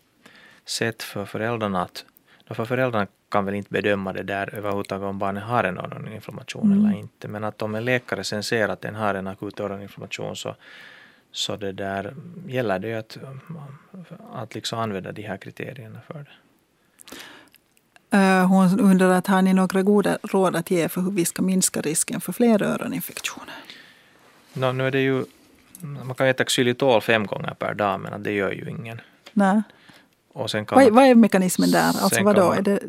sätt 0.64 1.02
för 1.02 1.24
föräldrarna 1.24 1.82
att 1.82 2.04
för 2.50 2.64
föräldrarna 2.64 3.06
kan 3.34 3.44
väl 3.44 3.54
inte 3.54 3.70
bedöma 3.72 4.12
det 4.12 4.22
där 4.22 4.54
överhuvudtaget 4.54 5.06
om 5.06 5.18
barnet 5.18 5.42
har 5.44 5.64
en 5.64 5.78
öroninflammation 5.78 6.72
Mm. 6.72 6.84
eller 6.86 6.98
inte. 6.98 7.28
Men 7.28 7.44
att 7.44 7.62
om 7.62 7.74
en 7.74 7.84
läkare 7.84 8.24
sen 8.24 8.42
ser 8.42 8.68
att 8.68 8.80
den 8.80 8.94
har 8.94 9.14
en 9.14 9.26
akut 9.26 9.60
öroninflammation 9.60 10.36
så, 10.36 10.56
så 11.32 11.56
det 11.56 11.72
där 11.72 12.14
gäller 12.46 12.78
det 12.78 12.88
ju 12.88 12.94
att, 12.94 13.18
att 14.32 14.54
liksom 14.54 14.78
använda 14.78 15.12
de 15.12 15.22
här 15.22 15.36
kriterierna 15.36 16.00
för 16.06 16.14
det. 16.26 16.32
Eh, 18.16 18.46
Hon 18.48 18.80
undrar 18.80 19.08
att 19.10 19.26
har 19.26 19.42
ni 19.42 19.52
några 19.54 19.82
goda 19.82 20.18
råd 20.22 20.56
att 20.56 20.70
ge 20.70 20.88
för 20.88 21.00
hur 21.00 21.10
vi 21.10 21.24
ska 21.24 21.42
minska 21.42 21.80
risken 21.80 22.20
för 22.20 22.32
fler 22.32 22.62
öroninfektioner? 22.62 23.54
Nå, 24.52 24.72
nu 24.72 24.86
är 24.86 24.90
det 24.90 25.00
ju, 25.00 25.24
man 25.80 26.14
kan 26.14 26.26
äta 26.26 26.44
xylitol 26.44 27.00
fem 27.00 27.26
gånger 27.26 27.54
per 27.54 27.74
dag 27.74 28.00
men 28.00 28.22
det 28.22 28.32
gör 28.32 28.50
ju 28.52 28.70
ingen. 28.70 29.00
Nej. 29.32 29.62
Och 30.32 30.50
sen 30.50 30.66
kan 30.66 30.76
Vad, 30.76 30.84
man, 30.86 30.94
vad 30.94 31.04
är 31.04 31.14
mekanismen 31.14 31.70
där? 31.70 31.86
Alltså 31.86 32.08
Sen 32.08 32.24
vad 32.24 32.34
kan 32.34 32.44
då? 32.44 32.48
man- 32.50 32.58
Är 32.58 32.62
det 32.62 32.80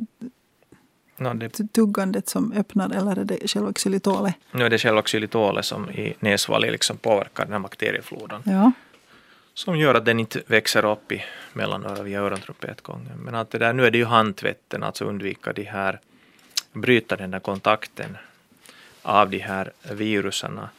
no, 1.17 1.33
det, 1.33 1.73
tuggandet 1.73 2.29
som 2.29 2.51
öppnar 2.51 2.89
eller 2.89 3.19
är 3.19 3.25
det 3.25 3.47
själva 3.47 3.73
xylitolet? 3.73 4.35
nu 4.51 4.65
är 4.65 4.69
det 4.69 4.77
själva 4.77 5.01
xylitolet 5.01 5.65
som 5.65 5.89
i 5.89 6.15
näsvalget 6.19 6.71
liksom 6.71 6.97
påverkar 6.97 7.43
den 7.43 7.53
här 7.53 7.59
bakteriefloran. 7.59 8.41
Ja. 8.45 8.71
som 9.53 9.77
gör 9.77 9.95
att 9.95 10.05
den 10.05 10.19
inte 10.19 10.41
växer 10.47 10.85
upp 10.85 11.11
i 11.11 11.23
mellanörat 11.53 11.99
via 11.99 12.21
örontrumpetgången. 12.21 13.17
Men 13.17 13.35
att 13.35 13.51
det 13.51 13.57
där, 13.57 13.73
nu 13.73 13.85
är 13.85 13.91
det 13.91 13.97
ju 13.97 14.05
handtvätten, 14.05 14.83
alltså 14.83 15.05
undvika 15.05 15.53
de 15.53 15.63
här, 15.63 15.99
bryta 16.73 17.15
den 17.15 17.31
där 17.31 17.39
kontakten 17.39 18.17
av 19.01 19.29
de 19.29 19.39
här 19.39 19.71
viruserna, 19.91 20.69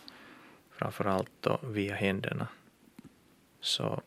framförallt 0.76 1.30
då 1.40 1.58
via 1.62 1.94
händerna. 1.94 2.46
Så 3.60 4.00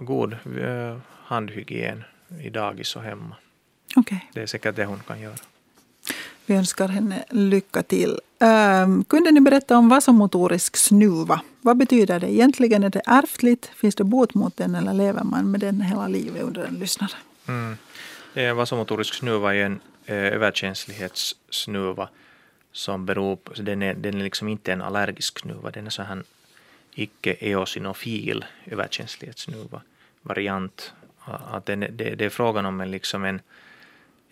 god 0.00 0.32
eh, 0.58 0.98
handhygien 1.10 2.04
i 2.40 2.50
dagis 2.50 2.96
och 2.96 3.02
hemma. 3.02 3.36
Okej. 3.96 4.30
Det 4.32 4.42
är 4.42 4.46
säkert 4.46 4.76
det 4.76 4.84
hon 4.84 5.00
kan 5.06 5.20
göra. 5.20 5.36
Vi 6.46 6.54
önskar 6.54 6.88
henne 6.88 7.24
lycka 7.30 7.82
till. 7.82 8.20
Um, 8.38 9.04
kunde 9.04 9.30
ni 9.30 9.40
berätta 9.40 9.78
om 9.78 9.88
vasomotorisk 9.88 10.76
snuva? 10.76 11.40
Vad 11.60 11.76
betyder 11.76 12.20
det? 12.20 12.32
Egentligen 12.32 12.84
är 12.84 12.90
det 12.90 13.02
ärftligt. 13.06 13.66
Finns 13.76 13.94
det 13.94 14.04
bot 14.04 14.34
mot 14.34 14.56
den 14.56 14.74
eller 14.74 14.92
lever 14.94 15.24
man 15.24 15.50
med 15.50 15.60
den 15.60 15.80
hela 15.80 16.08
livet 16.08 16.42
under 16.42 16.64
en 16.64 16.74
lyssnare? 16.74 17.12
Mm. 17.48 17.76
Det 18.34 18.44
är 18.44 18.52
vasomotorisk 18.52 19.14
snuva 19.14 19.54
är 19.54 19.64
en 19.64 19.80
eh, 20.06 20.16
överkänslighetssnuva 20.16 22.08
som 22.72 23.06
beror 23.06 23.36
på, 23.36 23.52
den 23.52 23.82
är, 23.82 23.94
den 23.94 24.14
är 24.14 24.24
liksom 24.24 24.48
inte 24.48 24.72
en 24.72 24.82
allergisk 24.82 25.38
snuva, 25.38 25.70
den 25.70 25.86
är 25.86 25.90
så 25.90 26.02
här 26.02 26.22
icke-eosinofil 26.94 28.44
överkänslighetssnuva 28.64 29.80
variant. 30.22 30.92
Att 31.24 31.66
den, 31.66 31.80
det, 31.80 32.14
det 32.14 32.24
är 32.24 32.30
frågan 32.30 32.66
om 32.66 32.80
en, 32.80 32.90
liksom 32.90 33.24
en, 33.24 33.40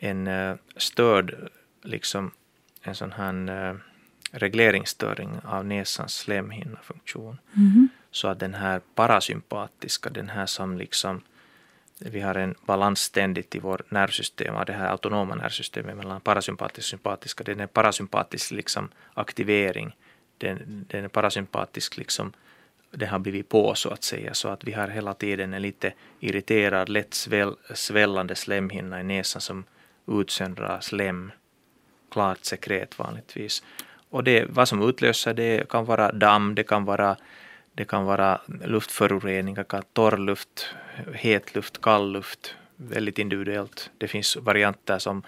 en 0.02 0.26
eh, 0.26 0.54
störd, 0.76 1.50
liksom 1.82 2.30
en 2.82 2.94
sån 2.94 3.12
här 3.12 3.70
eh, 3.70 3.76
regleringsstörning 4.30 5.40
av 5.44 5.66
näsans 5.66 6.14
slemhinnafunktion. 6.14 7.38
Så 8.10 8.28
att 8.28 8.40
den 8.40 8.54
här 8.54 8.80
parasympatiska, 8.94 10.10
den 10.10 10.28
här 10.28 10.46
som 10.46 10.78
liksom 10.78 11.22
vi 11.98 12.20
har 12.20 12.34
en 12.34 12.54
balans 12.66 13.00
ständigt 13.00 13.54
i 13.54 13.58
vår 13.58 13.82
nervsystem, 13.88 14.54
det 14.66 14.72
här 14.72 14.90
autonoma 14.90 15.34
nervsystemet 15.34 15.96
mellan 15.96 16.20
parasympatisk 16.20 16.86
och 16.86 16.90
sympatiska. 16.90 17.44
Den 17.44 17.60
är 17.60 17.66
parasympatisk 17.66 18.50
liksom 18.50 18.88
aktivering. 19.14 19.96
Den, 20.38 20.86
den 20.88 21.04
är 21.04 21.08
parasympatisk 21.08 21.96
liksom, 21.96 22.32
den 22.90 23.08
har 23.08 23.18
blivit 23.18 23.48
på 23.48 23.74
så 23.74 23.88
att 23.88 24.04
säga, 24.04 24.34
så 24.34 24.48
att 24.48 24.64
vi 24.64 24.72
har 24.72 24.88
hela 24.88 25.14
tiden 25.14 25.54
en 25.54 25.62
lite 25.62 25.92
irriterad, 26.20 26.88
lätt 26.88 27.14
sväll, 27.14 27.56
svällande 27.74 28.34
slemhinna 28.34 29.00
i 29.00 29.04
näsan 29.04 29.40
som 29.40 29.64
utsöndrar 30.06 30.80
slem, 30.80 31.32
klart 32.10 32.44
sekret 32.44 32.98
vanligtvis. 32.98 33.62
Och 34.10 34.24
det, 34.24 34.44
vad 34.48 34.68
som 34.68 34.88
utlöser 34.88 35.34
det 35.34 35.68
kan 35.68 35.84
vara 35.84 36.12
damm, 36.12 36.54
det 36.54 36.62
kan 36.62 36.84
vara 36.84 37.16
det 37.74 37.84
kan 37.84 38.04
vara 38.04 38.40
luftföroreningar, 38.46 39.64
kan 39.64 39.82
torr 39.92 40.16
luft, 40.16 40.74
het 41.14 41.54
luft, 41.54 41.80
kall 41.80 42.12
luft, 42.12 42.54
väldigt 42.76 43.18
individuellt. 43.18 43.90
Det 43.98 44.08
finns 44.08 44.36
varianter 44.36 44.98
som, 44.98 45.22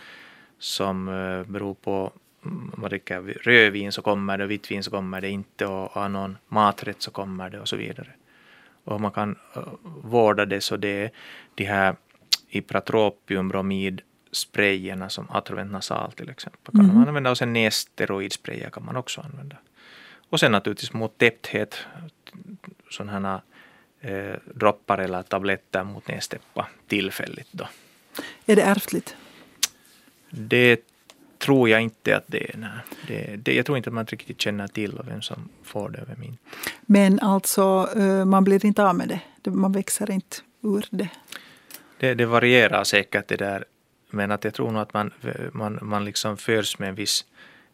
som 0.59 1.09
eh, 1.09 1.43
beror 1.43 1.75
på 1.75 2.13
om 2.43 2.73
man 2.77 2.91
dricker 2.91 3.21
rödvin 3.43 3.93
så 3.93 4.03
kommer 4.03 4.39
det, 4.39 4.47
vitt 4.47 4.71
vin 4.71 4.83
så 4.83 4.91
kommer 4.91 5.21
det 5.21 5.29
inte 5.29 5.67
och 5.67 5.91
har 5.91 6.09
någon 6.09 6.39
maträtt 6.49 7.03
så 7.03 7.11
kommer 7.11 7.51
det 7.51 7.61
och 7.61 7.69
så 7.69 7.77
vidare. 7.77 8.09
Och 8.85 9.01
man 9.01 9.11
kan 9.11 9.37
eh, 9.57 9.63
vårda 10.03 10.47
det 10.47 10.61
så 10.61 10.77
det 10.77 11.05
är 11.05 11.11
de 11.55 11.65
här 11.65 11.97
ipratropium 12.49 13.49
bromid 13.49 14.03
sprayerna 14.35 15.09
som 15.09 15.31
Atrovent 15.31 15.73
nasal 15.73 16.13
till 16.13 16.29
exempel 16.31 16.75
kan 16.75 16.87
man 16.87 17.09
använda 17.09 17.31
och 17.31 17.39
sen 17.39 17.53
nässteroidsprayer 17.53 18.71
kan 18.71 18.85
man 18.85 18.97
också 18.97 19.21
använda. 19.21 19.57
Och 20.31 20.41
sen 20.41 20.53
naturligtvis 20.53 20.93
mot 20.93 21.19
täppthet, 21.19 21.77
sådana 22.91 23.13
här 24.01 24.31
eh, 24.33 24.37
droppar 24.55 24.99
eller 24.99 25.23
tabletter 25.23 25.85
mot 25.85 26.09
nästäppa 26.09 26.69
tillfälligt 26.87 27.49
då. 27.51 27.69
Är 28.47 28.57
det 28.57 28.63
ärftligt? 28.63 29.17
Det 30.31 30.81
tror 31.39 31.69
jag 31.69 31.81
inte 31.81 32.17
att 32.17 32.25
det 32.27 32.51
är. 32.51 32.57
Nej. 32.59 32.71
Det, 33.07 33.37
det, 33.37 33.55
jag 33.55 33.67
tror 33.67 33.79
inte 33.79 33.91
att 33.91 33.95
man 33.95 34.07
riktigt 34.07 34.41
känner 34.41 34.69
till 34.69 35.01
vem 35.05 35.23
som 35.23 35.49
får 35.63 35.89
det 35.89 36.03
och 36.03 36.09
vem 36.09 36.23
inte. 36.23 36.39
Men 36.81 37.21
alltså, 37.21 37.89
eh, 37.97 38.25
man 38.25 38.45
blir 38.45 38.67
inte 38.67 38.85
av 38.85 38.95
med 38.97 39.09
det. 39.09 39.21
Det- 39.43 39.51
Man 39.51 39.73
växer 39.73 40.11
inte 40.11 40.37
ur 40.63 40.87
det. 40.91 41.09
Det, 41.99 42.15
det 42.15 42.27
varierar 42.27 42.85
säkert 42.85 43.29
det 43.29 43.37
där. 43.37 43.65
Men 44.15 44.31
att 44.31 44.45
jag 44.45 44.55
tror 44.55 44.71
nog 44.71 44.83
att 44.83 44.95
man, 44.95 45.11
man, 45.53 45.79
man 45.83 46.05
liksom 46.05 46.37
föds 46.37 46.79
med 46.79 46.89
en 46.89 46.95
viss 46.95 47.25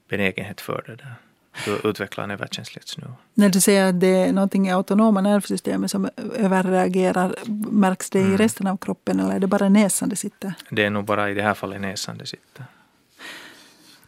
benägenhet 0.08 0.60
för 0.60 0.84
det 0.86 0.96
där. 0.96 1.14
Du 1.64 1.88
utvecklar 1.88 2.24
en 2.24 2.30
överkänslighetsnivå. 2.30 3.10
När 3.34 3.48
du 3.48 3.60
säger 3.60 3.88
att 3.88 4.00
det 4.00 4.06
är 4.06 4.32
någonting 4.32 4.68
i 4.68 4.72
autonoma 4.72 5.20
nervsystemet 5.20 5.90
som 5.90 6.08
överreagerar, 6.36 7.34
märks 7.70 8.10
det 8.10 8.18
i 8.18 8.22
Mm. 8.22 8.38
resten 8.38 8.66
av 8.66 8.76
kroppen 8.76 9.20
eller 9.20 9.34
är 9.34 9.38
det 9.38 9.46
bara 9.46 9.68
näsan 9.68 10.08
det 10.08 10.16
sitter? 10.16 10.54
Det 10.70 10.84
är 10.84 10.90
nog 10.90 11.04
bara 11.04 11.30
i 11.30 11.34
det 11.34 11.42
här 11.42 11.54
fallet 11.54 11.80
näsan 11.80 12.18
det 12.18 12.26
sitter. 12.26 12.64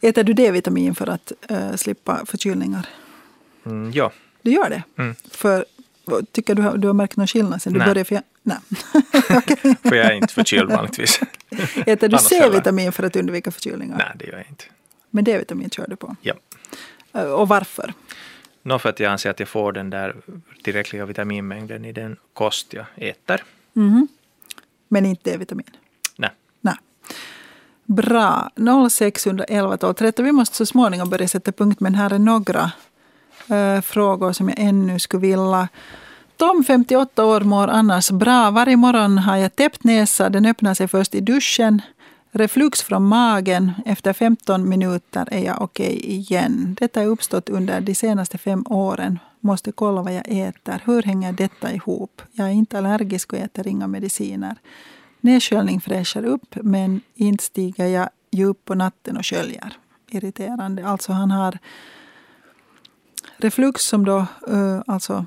Äter 0.01 0.23
du 0.23 0.33
D-vitamin 0.33 0.95
för 0.95 1.09
att 1.09 1.31
eh, 1.49 1.75
slippa 1.75 2.25
förkylningar? 2.25 2.87
Mm, 3.65 3.91
ja. 3.91 4.11
Du 4.41 4.51
gör 4.51 4.69
det? 4.69 4.83
Mm. 4.97 5.15
För, 5.31 5.65
tycker 6.31 6.55
du, 6.55 6.61
har- 6.61 6.77
du 6.77 6.87
har 6.87 6.93
märkt 6.93 7.17
någon 7.17 7.27
skillnad 7.27 7.61
sen 7.61 7.73
du 7.73 7.79
Nej. 7.79 7.85
började? 7.87 8.05
För, 8.05 8.21
nej. 8.43 8.57
För 9.83 9.95
jag 9.95 10.05
är 10.05 10.11
inte 10.13 10.33
förkyld 10.33 10.69
vanligtvis. 10.71 11.19
Äter 11.85 12.07
du. 12.07 12.17
C-vitamin 12.17 12.91
för 12.91 13.03
att 13.03 13.15
undvika 13.15 13.51
förkylningar? 13.51 13.97
Nej, 13.97 14.11
det 14.15 14.25
gör 14.25 14.37
jag 14.37 14.47
inte. 14.49 14.63
Men 15.09 15.23
D-vitamin 15.23 15.69
kör 15.69 15.87
du 15.87 15.95
på? 15.95 16.15
Ja. 16.21 16.33
Eh, 17.13 17.23
Och 17.23 17.47
varför? 17.47 17.93
Nå 18.63 18.79
för 18.79 18.89
att 18.89 18.99
jag 18.99 19.11
anser 19.11 19.29
att 19.29 19.39
jag 19.39 19.49
får 19.49 19.71
den 19.71 19.89
där 19.89 20.15
tillräckliga 20.63 21.05
vitaminmängden 21.05 21.85
i 21.85 21.91
den 21.91 22.17
kost 22.33 22.73
jag 22.73 22.85
äter. 22.95 23.43
Mhm. 23.73 24.07
Men 24.87 25.05
inte 25.05 25.31
D-vitamin? 25.31 25.69
Nej. 26.15 26.29
Nej. 26.61 26.75
Bra. 27.85 28.51
0611 28.89 29.77
12 29.77 29.93
13. 29.93 30.25
Vi 30.25 30.31
måste 30.31 30.55
så 30.55 30.65
småningom 30.65 31.09
börja 31.09 31.27
sätta 31.27 31.51
punkt, 31.51 31.79
men 31.79 31.95
här 31.95 32.13
är 32.13 32.19
några 32.19 32.71
eh, 33.49 33.81
frågor 33.81 34.31
som 34.33 34.49
jag 34.49 34.59
ännu 34.59 34.99
skulle 34.99 35.21
vilja. 35.21 35.67
Tom, 36.43 36.63
58 36.63 37.25
år, 37.25 37.41
mår 37.41 37.67
annars 37.67 38.11
bra. 38.11 38.51
Varje 38.51 38.77
morgon 38.77 39.17
har 39.17 39.37
jag 39.37 39.55
täppt 39.55 39.83
näsa. 39.83 40.29
Den 40.29 40.45
öppnar 40.45 40.73
sig 40.73 40.87
först 40.87 41.15
i 41.15 41.21
duschen. 41.21 41.81
Reflux 42.31 42.81
från 42.81 43.03
magen. 43.03 43.71
Efter 43.85 44.13
15 44.13 44.69
minuter 44.69 45.27
är 45.31 45.45
jag 45.45 45.61
okej 45.61 46.11
igen. 46.11 46.75
Detta 46.79 46.99
har 46.99 47.07
uppstått 47.07 47.49
under 47.49 47.81
de 47.81 47.95
senaste 47.95 48.37
fem 48.37 48.65
åren. 48.69 49.19
Måste 49.39 49.71
kolla 49.71 50.01
vad 50.01 50.13
jag 50.13 50.23
äter. 50.27 50.81
Hur 50.85 51.03
hänger 51.03 51.33
detta 51.33 51.73
ihop? 51.73 52.21
Jag 52.31 52.47
är 52.47 52.51
inte 52.51 52.77
allergisk 52.77 53.33
och 53.33 53.39
äter 53.39 53.67
inga 53.67 53.87
mediciner. 53.87 54.55
Nedsköljning 55.21 55.81
fräschar 55.81 56.25
upp, 56.25 56.55
men 56.55 57.01
inte 57.15 57.43
stiger 57.43 57.87
jag 57.87 58.09
djup 58.31 58.65
på 58.65 58.75
natten 58.75 59.17
och 59.17 59.25
sköljer. 59.25 59.77
Irriterande. 60.09 60.87
Alltså 60.87 61.13
han 61.13 61.31
har 61.31 61.57
reflux 63.37 63.83
som 63.83 64.05
då, 64.05 64.17
eh, 64.47 64.81
alltså 64.87 65.25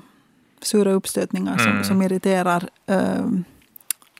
sura 0.61 0.91
uppstötningar 0.91 1.57
som, 1.57 1.71
Mm. 1.71 1.83
som 1.83 2.01
irriterar 2.01 2.69
eh, 2.85 3.25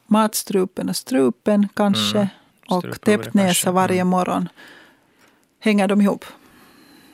matstrupen 0.08 0.90
och 0.90 0.96
strupen 0.96 1.68
kanske. 1.74 2.18
Mm. 2.18 2.30
och 2.70 3.02
täppt 3.02 3.34
näsa 3.34 3.72
varje 3.72 4.02
Mm. 4.02 4.08
morgon. 4.08 4.50
Hänger 5.60 5.88
de 5.88 6.02
ihop? 6.02 6.26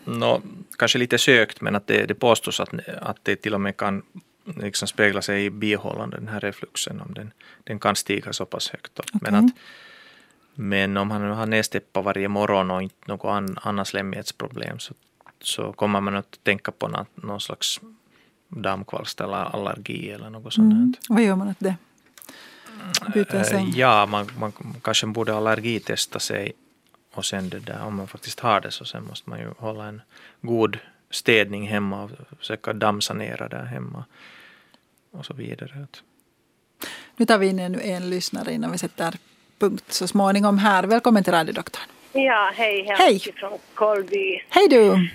Nå, 0.06 0.42
kanske 0.78 0.98
lite 0.98 1.18
sökt, 1.18 1.62
men 1.62 1.76
att 1.76 1.88
det, 1.88 2.06
det 2.06 2.16
påstås 2.16 2.60
att, 2.60 2.70
att 3.02 3.18
det 3.24 3.36
till 3.36 3.54
och 3.54 3.62
med 3.62 3.78
kan 3.78 4.02
liksom 4.58 4.88
spegla 4.88 5.22
sig 5.22 5.46
i 5.46 5.50
bihålande, 5.50 6.18
den 6.18 6.28
här 6.28 6.40
refluxen, 6.40 7.02
om 7.02 7.14
den, 7.14 7.32
den 7.64 7.80
kan 7.80 7.96
stiga 7.96 8.34
så 8.34 8.46
pass 8.46 8.70
högt 8.70 9.00
upp. 9.00 9.22
Men, 9.22 9.36
Okej. 9.36 9.46
att, 9.46 9.52
men 10.56 10.98
om 10.98 11.12
han 11.12 11.22
har 11.22 11.46
nästäppa 11.46 12.02
varje 12.02 12.28
morgon 12.28 12.72
och 12.72 12.82
inte 12.82 12.96
något 13.12 13.26
an, 13.26 13.58
annat 13.62 13.88
slemhetsproblem 13.88 14.80
så, 14.80 14.94
så 15.42 15.74
kommer 15.74 16.02
man 16.02 16.16
att 16.16 16.40
tänka 16.44 16.72
på 16.72 16.88
något, 16.88 17.08
någon 17.16 17.42
slags 17.42 17.82
dammkvalst 18.56 19.22
eller 19.22 19.38
allergi 19.56 20.12
eller 20.12 20.30
något 20.30 20.54
sånt. 20.54 20.74
Mm. 20.74 20.94
här. 21.10 21.16
Vad 21.16 21.24
gör 21.24 21.36
man 21.36 21.50
åt 21.50 21.60
det? 21.60 21.76
Byta 23.14 23.38
Eh, 23.38 23.44
säng? 23.44 23.74
Ja, 23.76 24.06
man, 24.06 24.30
man 24.40 24.52
kanske 24.82 25.08
borde 25.08 25.36
allergitesta 25.36 26.20
sig 26.20 26.54
och 27.14 27.26
sen 27.26 27.50
det 27.50 27.60
där, 27.60 27.84
om 27.84 27.96
man 27.96 28.08
faktiskt 28.08 28.40
har 28.40 28.62
det 28.62 28.72
så 28.72 28.86
sen 28.86 29.04
måste 29.04 29.30
man 29.30 29.40
ju 29.40 29.54
hålla 29.58 29.86
en 29.86 30.02
god 30.42 30.78
städning 31.12 31.68
hemma 31.68 32.04
och 32.04 32.12
försöka 32.40 32.74
dammsanera 32.74 33.48
där 33.48 33.64
hemma 33.66 34.06
och 35.12 35.26
så 35.26 35.34
vidare. 35.34 35.88
Nu 37.16 37.26
tar 37.26 37.38
vi 37.38 37.48
in 37.48 37.60
ännu 37.60 37.82
en 37.82 38.10
lyssnare 38.10 38.54
innan 38.54 38.72
vi 38.72 38.78
sätter 38.78 39.16
punkt 39.60 39.86
så 39.88 40.08
småningom 40.08 40.58
här. 40.58 40.84
Välkommen 40.84 41.24
till 41.24 41.34
radiodoktorn. 41.34 41.84
Ja, 42.14 42.52
hej. 42.56 42.84
Hej. 42.84 42.96
Hej. 42.98 43.20
från 43.20 43.60
Kolby. 43.74 44.44
Hej 44.50 44.68
du! 44.70 45.10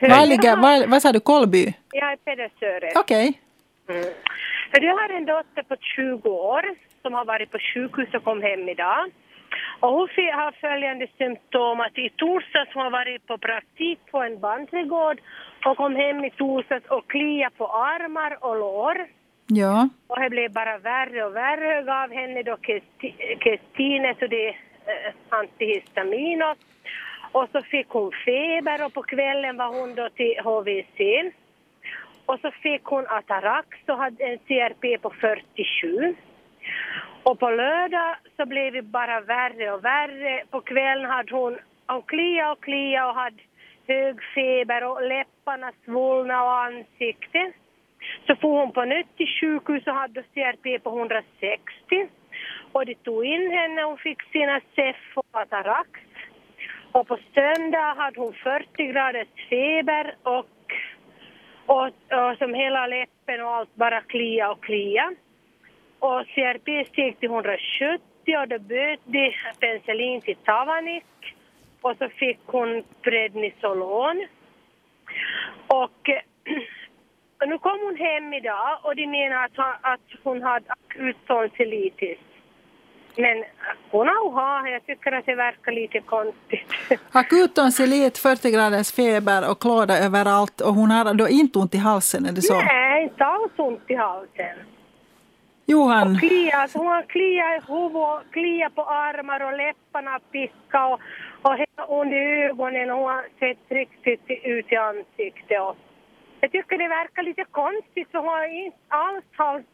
Var 0.00 0.26
ligger, 0.26 0.56
var, 0.56 0.86
vad 0.86 1.02
sa 1.02 1.12
du, 1.12 1.20
Kolby? 1.20 1.74
Jag 1.92 2.12
är 2.12 2.16
Pedersöre. 2.16 2.90
Okej. 2.96 3.40
Mm. 3.88 4.04
För 4.70 4.80
Jag 4.84 4.96
har 4.96 5.08
en 5.08 5.24
dotter 5.26 5.62
på 5.62 5.76
20 5.96 6.28
år 6.30 6.62
som 7.02 7.14
har 7.14 7.24
varit 7.24 7.50
på 7.50 7.58
sjukhus 7.58 8.14
och 8.14 8.24
kom 8.24 8.42
hem 8.42 8.68
idag. 8.68 9.10
Och 9.80 9.90
hon 9.92 10.08
har 10.32 10.52
följande 10.60 11.06
symptom 11.18 11.80
att 11.80 11.98
i 11.98 12.08
torsdags 12.16 12.74
hon 12.74 12.82
har 12.82 12.90
varit 12.90 13.26
på 13.26 13.38
praktik 13.38 13.98
på 14.10 14.18
en 14.22 14.40
bandträdgård 14.40 15.20
och 15.66 15.76
kom 15.76 15.96
hem 15.96 16.24
i 16.24 16.30
torsdags 16.30 16.86
och 16.86 17.10
klia 17.10 17.50
på 17.58 17.66
armar 17.66 18.44
och 18.44 18.56
lår. 18.56 19.06
Ja. 19.46 19.88
Och 20.06 20.20
det 20.20 20.30
blev 20.30 20.52
bara 20.52 20.78
värre 20.78 21.24
och 21.24 21.36
värre. 21.36 21.74
Jag 21.74 21.86
gav 21.86 22.12
henne 22.12 22.42
då 22.42 22.56
Kesti- 22.56 23.38
Kestine, 23.44 24.14
så 24.18 24.26
det 24.26 24.48
är 24.48 24.56
eh, 24.86 25.12
antihistamin. 25.28 26.42
Och, 27.32 27.48
så 27.52 27.62
fick 27.62 27.88
hon 27.88 28.12
feber 28.24 28.84
och 28.84 28.94
på 28.94 29.02
kvällen 29.02 29.56
var 29.56 29.68
hon 29.80 29.94
då 29.94 30.08
till 30.08 30.34
HVC. 30.44 31.32
Och 32.26 32.40
så 32.40 32.50
fick 32.50 32.84
hon 32.84 33.06
Atarax 33.08 33.68
och 33.86 33.98
hade 33.98 34.24
en 34.24 34.38
CRP 34.38 35.02
på 35.02 35.10
47. 35.10 36.14
Och 37.22 37.38
på 37.38 37.50
lördag 37.50 38.16
så 38.36 38.46
blev 38.46 38.72
det 38.72 38.82
bara 38.82 39.20
värre 39.20 39.72
och 39.72 39.84
värre. 39.84 40.44
På 40.50 40.60
kvällen 40.60 41.10
hade 41.10 41.34
hon, 41.34 41.58
hon 41.86 42.02
klia 42.02 42.52
och 42.52 42.60
klia 42.60 43.08
och 43.08 43.14
hade 43.14 43.42
hög 43.88 44.22
feber 44.34 44.84
och 44.84 45.02
läpparna 45.02 45.72
svullna 45.84 46.44
och 46.44 46.58
ansiktet. 46.58 47.54
Så 48.26 48.36
får 48.36 48.60
hon 48.60 48.72
på 48.72 48.84
nytt 48.84 49.16
till 49.16 49.26
sjukhus 49.40 49.86
och 49.86 49.94
hade 49.94 50.22
CRP 50.22 50.82
på 50.82 50.98
160. 50.98 52.08
Och 52.72 52.86
de 52.86 52.94
tog 52.94 53.24
in 53.24 53.50
henne 53.50 53.82
och 53.82 53.88
hon 53.88 53.98
fick 53.98 54.22
sina 54.22 54.60
CEF 54.74 54.96
och 55.14 55.26
Atarax. 55.30 55.90
Och 56.92 57.08
på 57.08 57.18
söndag 57.34 57.94
hade 57.94 58.20
hon 58.20 58.32
40 58.32 58.86
graders 58.86 59.28
feber 59.48 60.14
och, 60.22 60.72
och, 61.66 61.86
och 61.86 62.38
som 62.38 62.54
hela 62.54 62.86
läppen 62.86 63.42
och 63.42 63.50
allt 63.50 63.74
bara 63.74 64.00
klia 64.00 64.50
och 64.50 64.62
klia. 64.62 65.12
Och 65.98 66.26
CRP 66.26 66.88
steg 66.88 67.20
till 67.20 67.30
170 67.30 68.00
och 68.38 68.48
då 68.48 68.58
böt 68.58 69.00
de 69.04 69.32
penicillin 69.60 70.20
till 70.20 70.36
Tavanik. 70.36 71.04
Och 71.80 71.96
så 71.98 72.08
fick 72.08 72.38
hon 72.46 72.84
prednisolon. 73.02 74.26
Och 75.66 76.10
och 77.40 77.48
nu 77.48 77.58
kom 77.58 77.80
hon 77.80 77.96
hem 77.96 78.34
idag 78.34 78.78
och 78.82 78.96
de 78.96 79.06
menar 79.06 79.44
att, 79.44 79.58
att 79.80 80.00
hon 80.22 80.42
hade 80.42 80.66
akut 80.72 81.16
tonsillitis. 81.26 82.18
Men 83.18 83.44
hon 83.90 84.08
har 84.08 84.30
ha, 84.30 84.68
jag 84.68 84.86
tycker 84.86 85.12
att 85.12 85.26
det 85.26 85.34
verkar 85.34 85.72
lite 85.72 86.00
konstigt. 86.00 86.68
Akut 87.12 87.54
tonsillit, 87.54 88.18
40 88.18 88.50
graders 88.50 88.92
feber 88.92 89.50
och 89.50 89.60
klåda 89.60 89.98
överallt 89.98 90.60
och 90.60 90.74
hon 90.74 90.90
har 90.90 91.14
då 91.14 91.28
inte 91.28 91.58
ont 91.58 91.74
i 91.74 91.78
halsen, 91.78 92.26
är 92.26 92.32
det 92.32 92.42
så? 92.42 92.54
Nej, 92.54 93.02
inte 93.02 93.24
alls 93.24 93.52
ont 93.56 93.84
i 93.88 93.94
halsen. 93.94 94.56
Johan, 95.66 96.18
Klia, 96.18 96.56
alltså 96.56 96.78
hon 96.78 96.86
har 96.86 97.02
klia 97.02 97.56
i 97.56 97.60
huvudet, 97.68 98.32
klia 98.32 98.70
på 98.70 98.82
armar 98.82 99.40
och 99.40 99.56
läpparna 99.56 100.18
picka 100.32 100.86
och, 100.86 101.00
och 101.42 102.00
ont 102.00 102.12
i 102.12 102.16
ögonen 102.16 102.90
och 102.90 102.96
hon 102.96 103.08
har 103.08 103.24
sett 103.38 103.64
riktigt 103.68 104.26
ut 104.44 104.72
i 104.72 104.76
ansiktet. 104.76 105.60
Och 105.60 105.76
jag 106.40 106.52
tycker 106.52 106.78
det 106.78 106.88
verkar 106.88 107.22
lite 107.22 107.44
konstigt 107.50 108.08
för 108.10 108.18
hon 108.18 108.28
har 108.28 108.64
inte 108.64 108.78
alls 108.88 109.24
hals, 109.36 109.66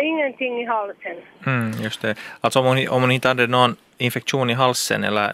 ingenting 0.00 0.60
i 0.60 0.64
halsen. 0.64 1.16
Mm, 1.46 1.72
just 1.82 2.02
det. 2.02 2.14
Alltså 2.40 2.60
om 2.60 2.66
hon, 2.66 2.88
om 2.88 3.02
hon 3.02 3.10
inte 3.10 3.28
hade 3.28 3.46
någon 3.46 3.76
infektion 3.98 4.50
i 4.50 4.54
halsen 4.54 5.04
eller 5.04 5.32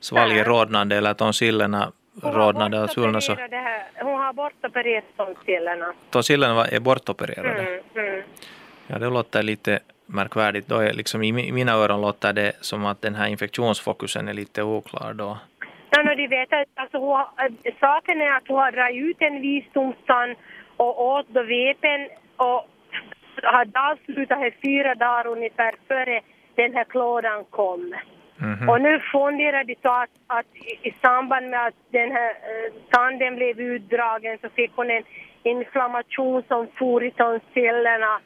svalgrodnande 0.00 0.96
eller 0.96 1.14
tonsillerna 1.14 1.92
rodnade 2.22 2.80
och 2.80 2.90
svullna 2.90 3.20
så 3.20 3.32
Hon 4.00 4.18
har 4.20 4.32
bortopererat 4.32 5.04
tonsillerna. 5.16 5.92
tonsillerna 6.10 6.66
är 6.66 6.80
bortopererade. 6.80 7.60
Mm, 7.62 7.80
mm. 8.08 8.22
Ja, 8.86 8.98
det 8.98 9.06
låter 9.10 9.42
lite 9.42 9.78
märkvärdigt. 10.06 10.68
Då 10.68 10.78
är 10.78 10.92
liksom, 10.92 11.22
I 11.22 11.32
mi- 11.32 11.48
i 11.48 11.52
mina 11.52 11.72
öron 11.72 12.00
låter 12.00 12.32
det 12.32 12.52
som 12.60 12.86
att 12.86 13.02
den 13.02 13.14
här 13.14 13.26
infektionsfokusen 13.28 14.28
är 14.28 14.32
lite 14.34 14.62
oklar 14.62 15.12
då. 15.14 15.38
Ja, 15.90 16.02
no, 16.02 16.14
de 16.14 16.26
vet 16.28 16.52
att 16.52 16.66
alltså, 16.74 16.98
hon 16.98 17.20
äh, 17.20 17.74
saken 17.80 18.20
är 18.20 18.36
att 18.36 18.48
hon 18.48 18.56
har 18.58 18.72
dragit 18.72 19.04
ut 19.04 19.16
en 19.20 19.40
visdomstand 19.40 20.36
och 20.76 21.06
åt 21.06 21.26
då 21.28 21.42
vepen 21.42 22.08
och 22.36 22.68
hade 23.42 23.80
avslutat 23.80 24.38
här 24.38 24.54
fyra 24.64 24.94
dagar 24.94 25.26
ungefär 25.26 25.72
före 25.88 26.20
den 26.54 26.74
här 26.74 26.84
klådan 26.84 27.44
kom. 27.50 27.94
Mhm. 28.38 28.68
Och 28.68 28.80
nu 28.80 29.00
funderar 29.12 29.64
de 29.64 29.74
så 29.82 29.88
att, 29.88 30.10
att 30.26 30.46
i, 30.54 30.88
i 30.88 30.94
samband 31.02 31.50
med 31.50 31.66
att 31.66 31.74
den 31.90 32.12
här 32.12 32.30
eh, 32.30 32.72
tanden 32.90 33.36
blev 33.36 33.60
utdragen 33.60 34.38
så 34.42 34.48
fick 34.48 34.72
hon 34.76 34.90
en 34.90 35.02
inflammation 35.42 36.42
som 36.48 36.66
for 36.78 37.04
i 37.04 37.10
tonsillerna. 37.10 38.20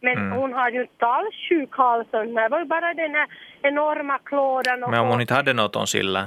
Men 0.00 0.18
Mm. 0.18 0.32
hon 0.38 0.52
har 0.52 0.70
ju 0.70 0.80
inte 0.80 1.06
alls 1.06 1.34
sjuk 1.48 1.68
hals, 1.76 2.08
det 2.10 2.48
var 2.50 2.58
ju 2.58 2.64
bara 2.64 2.94
den 2.94 3.14
här 3.14 3.26
enorma 3.62 4.18
klådan. 4.18 4.80
Men 4.80 4.88
om 4.94 4.98
hon 4.98 5.08
hon- 5.08 5.20
inte 5.20 5.34
hade 5.34 5.52
något 5.52 5.72
tonsiller? 5.72 6.24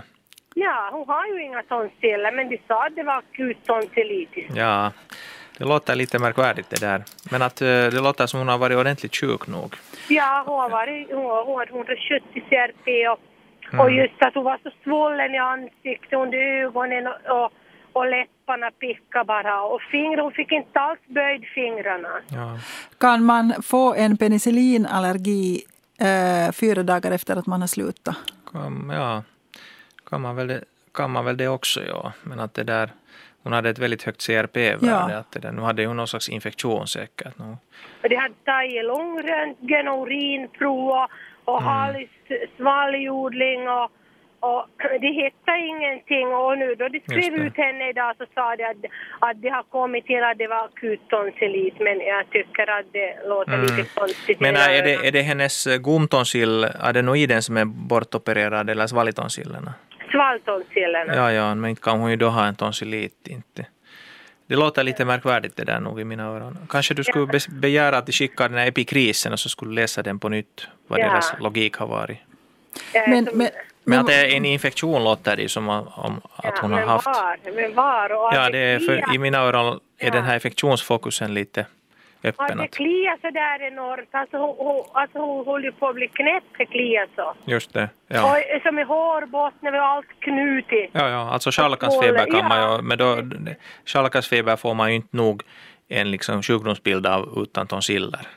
Ja, 0.55 0.89
hon 0.91 1.07
har 1.07 1.25
ju 1.27 1.43
inga 1.43 1.63
tonsiller, 1.63 2.31
men 2.31 2.49
de 2.49 2.57
sa 2.67 2.85
att 2.85 2.95
det 2.95 3.03
var 3.03 3.13
akut 3.17 3.65
tonsillitis. 3.65 4.45
Ja, 4.55 4.91
det 5.57 5.65
låter 5.65 5.95
lite 5.95 6.19
märkvärdigt 6.19 6.69
det 6.69 6.79
där. 6.79 7.03
Men 7.31 7.41
att 7.41 7.61
eh, 7.61 7.67
det 7.67 8.01
låter 8.01 8.27
som 8.27 8.39
hon 8.39 8.47
har 8.47 8.57
varit 8.57 8.77
ordentligt 8.77 9.15
sjuk 9.15 9.47
nog. 9.47 9.75
Ja, 10.09 10.43
hon 10.47 10.59
har 10.59 10.69
varit, 10.69 11.07
hon 11.11 11.25
har, 11.25 11.45
hon 11.45 11.55
har 11.55 11.67
170 11.67 12.43
CRP 12.49 12.87
och, 13.13 13.19
Mm. 13.73 13.79
och 13.79 13.91
just 13.91 14.13
att 14.21 14.35
hon 14.35 14.43
var 14.43 14.59
så 14.63 14.71
svullen 14.83 15.35
i 15.35 15.37
ansiktet, 15.37 16.13
under 16.13 16.37
ögonen 16.37 17.07
och, 17.07 17.43
och, 17.43 17.51
och 17.93 18.05
läpparna 18.09 18.71
picka 18.71 19.23
bara. 19.23 19.61
Och 19.63 19.81
fingrar, 19.81 20.23
hon 20.23 20.31
fick 20.31 20.51
inte 20.51 20.79
alls 20.79 20.99
böjd 21.07 21.45
fingrarna. 21.55 22.09
Ja. 22.27 22.59
kan 22.97 23.23
man 23.23 23.53
få 23.63 23.93
en 23.93 24.17
penicillinallergi 24.17 25.61
eh, 25.99 26.51
fyra 26.51 26.83
dagar 26.83 27.11
efter 27.11 27.35
att 27.35 27.47
man 27.47 27.61
har 27.61 27.67
slutat? 27.67 28.15
Kan, 28.51 28.91
ja, 28.95 29.23
kan 30.09 30.21
man, 30.21 30.35
väl 30.35 30.47
det, 30.47 30.63
kan 30.93 31.11
man 31.11 31.25
väl 31.25 31.37
det 31.37 31.47
också, 31.47 31.83
ja. 31.83 32.11
Men 32.23 32.39
att 32.39 32.53
det 32.53 32.63
där, 32.63 32.89
hon 33.47 33.53
hade 33.53 33.69
ett 33.69 33.79
väldigt 33.79 34.03
högt 34.03 34.21
CRP-värde. 34.27 35.13
Ja. 35.13 35.17
Att 35.19 35.31
det 35.31 35.39
där, 35.39 35.51
nu 35.51 35.61
hade 35.61 35.85
hon 35.85 35.97
någon 35.97 36.07
slags 36.07 36.29
infektion 36.29 36.87
säkert. 36.87 37.33
Nu. 37.39 37.57
De 38.09 38.15
hade 38.15 38.33
tagit 38.45 38.85
lungröntgen 38.85 39.87
och 39.87 40.01
urinprov 40.07 41.07
och, 41.45 41.61
hals, 41.63 42.09
svalgjordling 42.57 43.69
och, 43.69 43.91
och 44.39 44.65
de 45.01 45.07
hittade 45.07 45.59
ingenting 45.59 46.27
och 46.27 46.57
nu 46.57 46.75
då 46.75 46.87
de 46.87 46.99
skrev 46.99 47.33
ut 47.33 47.57
henne 47.57 47.89
idag 47.89 48.15
så 48.17 48.25
sa 48.35 48.55
de 48.55 48.63
att, 48.63 48.77
att 49.19 49.41
de 49.41 49.49
har 49.49 49.63
kommit 49.63 50.05
till 50.05 50.23
att 50.23 50.37
det 50.37 50.47
var 50.47 50.65
akut 50.65 51.01
tonsillit 51.09 51.75
men 51.79 51.99
jag 51.99 52.29
tycker 52.29 52.69
att 52.79 52.85
det 52.91 53.27
låter 53.27 53.53
Mm. 53.53 53.65
lite 53.65 53.89
konstigt. 53.99 54.39
Men 54.39 54.55
är 54.55 54.83
det, 54.83 55.07
är 55.07 55.11
det 55.11 55.21
hennes 55.21 55.67
eh, 55.67 55.77
gomtonsill, 55.77 56.63
är 56.63 56.93
det 56.93 57.01
nog 57.01 57.17
i 57.17 57.25
den 57.25 57.41
som 57.43 57.57
är 57.57 57.65
bortopererad 57.65 58.69
eller 58.69 58.87
svalgtonsillerna? 58.87 59.73
Svaltonsillerna. 60.11 61.15
Ja, 61.15 61.31
ja, 61.31 61.55
men 61.55 61.69
inte 61.69 61.81
kan 61.81 61.99
hon 61.99 62.09
ju 62.09 62.15
då 62.15 62.29
ha 62.29 62.45
en 62.45 62.55
tonsillit 62.55 63.27
inte. 63.27 63.65
Det 64.47 64.55
låter 64.55 64.83
lite 64.83 65.05
märkvärdigt 65.05 65.55
det 65.57 65.63
där 65.63 65.79
nog 65.79 66.01
i 66.01 66.03
mina 66.03 66.23
öron. 66.23 66.57
Kanske 66.69 66.93
du 66.93 67.03
skulle 67.03 67.25
be- 67.25 67.39
begära 67.51 67.97
att 67.97 68.05
de 68.05 68.11
skickar 68.11 68.49
den 68.49 68.57
här 68.57 68.67
epikrisen 68.67 69.33
och 69.33 69.39
så 69.39 69.49
skulle 69.49 69.81
läsa 69.81 70.03
den 70.03 70.19
på 70.19 70.29
nytt, 70.29 70.67
vad 70.87 70.99
Ja. 70.99 71.03
deras 71.09 71.33
logik 71.39 71.75
har 71.75 71.87
varit. 71.87 72.17
Men, 72.93 73.09
men, 73.09 73.23
Men 73.33 73.49
men, 73.83 73.99
att 73.99 74.07
det 74.07 74.13
är 74.15 74.35
en 74.37 74.45
infektion 74.45 75.03
låter 75.03 75.35
det 75.37 75.49
som 75.49 75.69
om, 75.69 75.87
om 75.87 76.21
att 76.35 76.43
ja, 76.45 76.51
hon 76.61 76.71
har 76.71 76.79
men 76.79 76.89
haft. 76.89 77.05
Var, 77.05 77.37
men 77.55 77.73
var? 77.75 78.09
Och 78.11 78.33
Ja, 78.33 78.49
det 78.49 78.57
är 78.59 78.79
för, 78.79 79.15
i 79.15 79.17
mina 79.17 79.37
öron 79.37 79.79
är 79.97 80.05
Ja. 80.05 80.11
den 80.11 80.23
här 80.23 80.33
infektionsfokusen 80.33 81.33
lite, 81.33 81.65
öppen. 82.23 82.57
det 82.57 82.67
kliar 82.67 83.17
så 83.21 83.29
där 83.29 83.61
enormt. 83.67 84.09
Alltså 84.11 84.37
hon, 84.37 84.55
hon, 84.57 84.83
alltså 84.93 85.19
hon 85.19 85.45
håller 85.45 85.65
ju 85.65 85.71
på 85.71 85.87
att 85.87 85.95
bli 85.95 86.07
knäpp, 86.07 86.43
det 86.57 86.65
kliar 86.65 87.07
så. 87.15 87.33
just 87.45 87.73
det. 87.73 87.89
Ja. 88.07 88.31
Och 88.55 88.61
som 88.61 88.79
i 88.79 88.83
hårbotten 88.83 89.75
och 89.75 89.81
allt 89.81 90.05
knutigt. 90.19 90.89
Ja, 90.93 91.09
ja, 91.09 91.29
alltså 91.29 91.51
schalkasfeber 91.51 92.31
kan 92.31 92.47
man 92.47 92.71
ju, 92.75 92.81
men 92.81 92.97
då, 92.97 93.17
schalkasfeber 93.85 94.55
får 94.55 94.73
man 94.73 94.89
ju 94.89 94.95
inte 94.95 95.17
nog 95.17 95.43
en 95.87 96.11
liksom 96.11 96.43
sjukdomsbild 96.43 97.07
av 97.07 97.33
utan 97.43 97.67
tonsiller. 97.67 98.27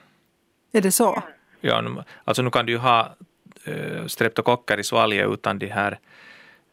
Är 0.73 0.81
det 0.81 0.93
så? 0.93 1.23
Ja, 1.61 1.81
nu- 1.81 2.03
alltså 2.25 2.43
nu 2.43 2.51
kan 2.51 2.67
du 2.67 2.73
ju 2.73 2.79
ha 2.79 3.15
äh, 3.65 4.07
streptokocker 4.07 4.81
i 4.81 4.85
svalget 4.85 5.29
utan 5.29 5.59
de 5.59 5.67
här 5.67 5.99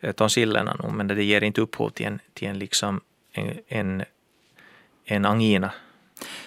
äh, 0.02 0.12
tonsillerna, 0.12 0.76
nu, 0.84 0.90
men 0.92 1.08
det 1.08 1.24
ger 1.24 1.44
inte 1.44 1.62
upphov 1.62 1.90
till 1.90 2.06
en, 2.06 2.20
till 2.34 2.48
en, 2.48 2.60
liksom, 2.60 3.02
en, 3.34 3.54
en, 3.68 4.04
en 5.06 5.26
angina. 5.26 5.72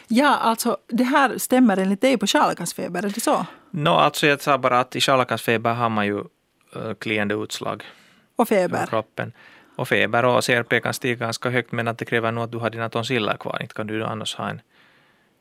Ja, 0.09 0.37
alltså 0.37 0.77
det 0.89 1.05
här 1.05 1.39
stämmer 1.39 1.77
enligt 1.77 2.01
dig 2.01 2.19
på 2.19 2.27
schalkasfeber, 2.27 3.03
är 3.05 3.09
det 3.11 3.21
så? 3.21 3.47
Nå, 3.71 3.95
alltså 3.95 4.27
jag 4.27 4.43
sa 4.43 4.59
bara 4.59 4.81
att 4.81 4.97
i 4.97 5.01
schalkasfeber 5.01 5.75
har 5.75 5.89
man 5.89 6.07
ju 6.07 6.19
äh, 6.77 6.95
kliande 6.99 7.35
utslag 7.35 7.85
Och 8.37 8.49
feber? 8.49 8.87
kroppen. 8.87 9.33
Och 9.77 9.89
feber 9.89 10.25
och 10.25 10.45
CRP 10.45 10.81
kan 10.83 10.95
stiga 10.95 11.15
ganska 11.15 11.51
högt 11.51 11.73
men 11.73 11.89
att 11.89 11.99
det 11.99 12.05
kräver 12.05 12.33
nog 12.33 12.45
att 12.45 12.53
du 12.53 12.59
har 12.59 12.71
dina 12.71 12.89
tonsiller 12.89 13.37
kvar. 13.37 13.59
Inte 13.63 13.75
kan 13.75 13.87
du 13.87 14.05
annars 14.05 14.35
ha 14.37 14.49
en, 14.51 14.61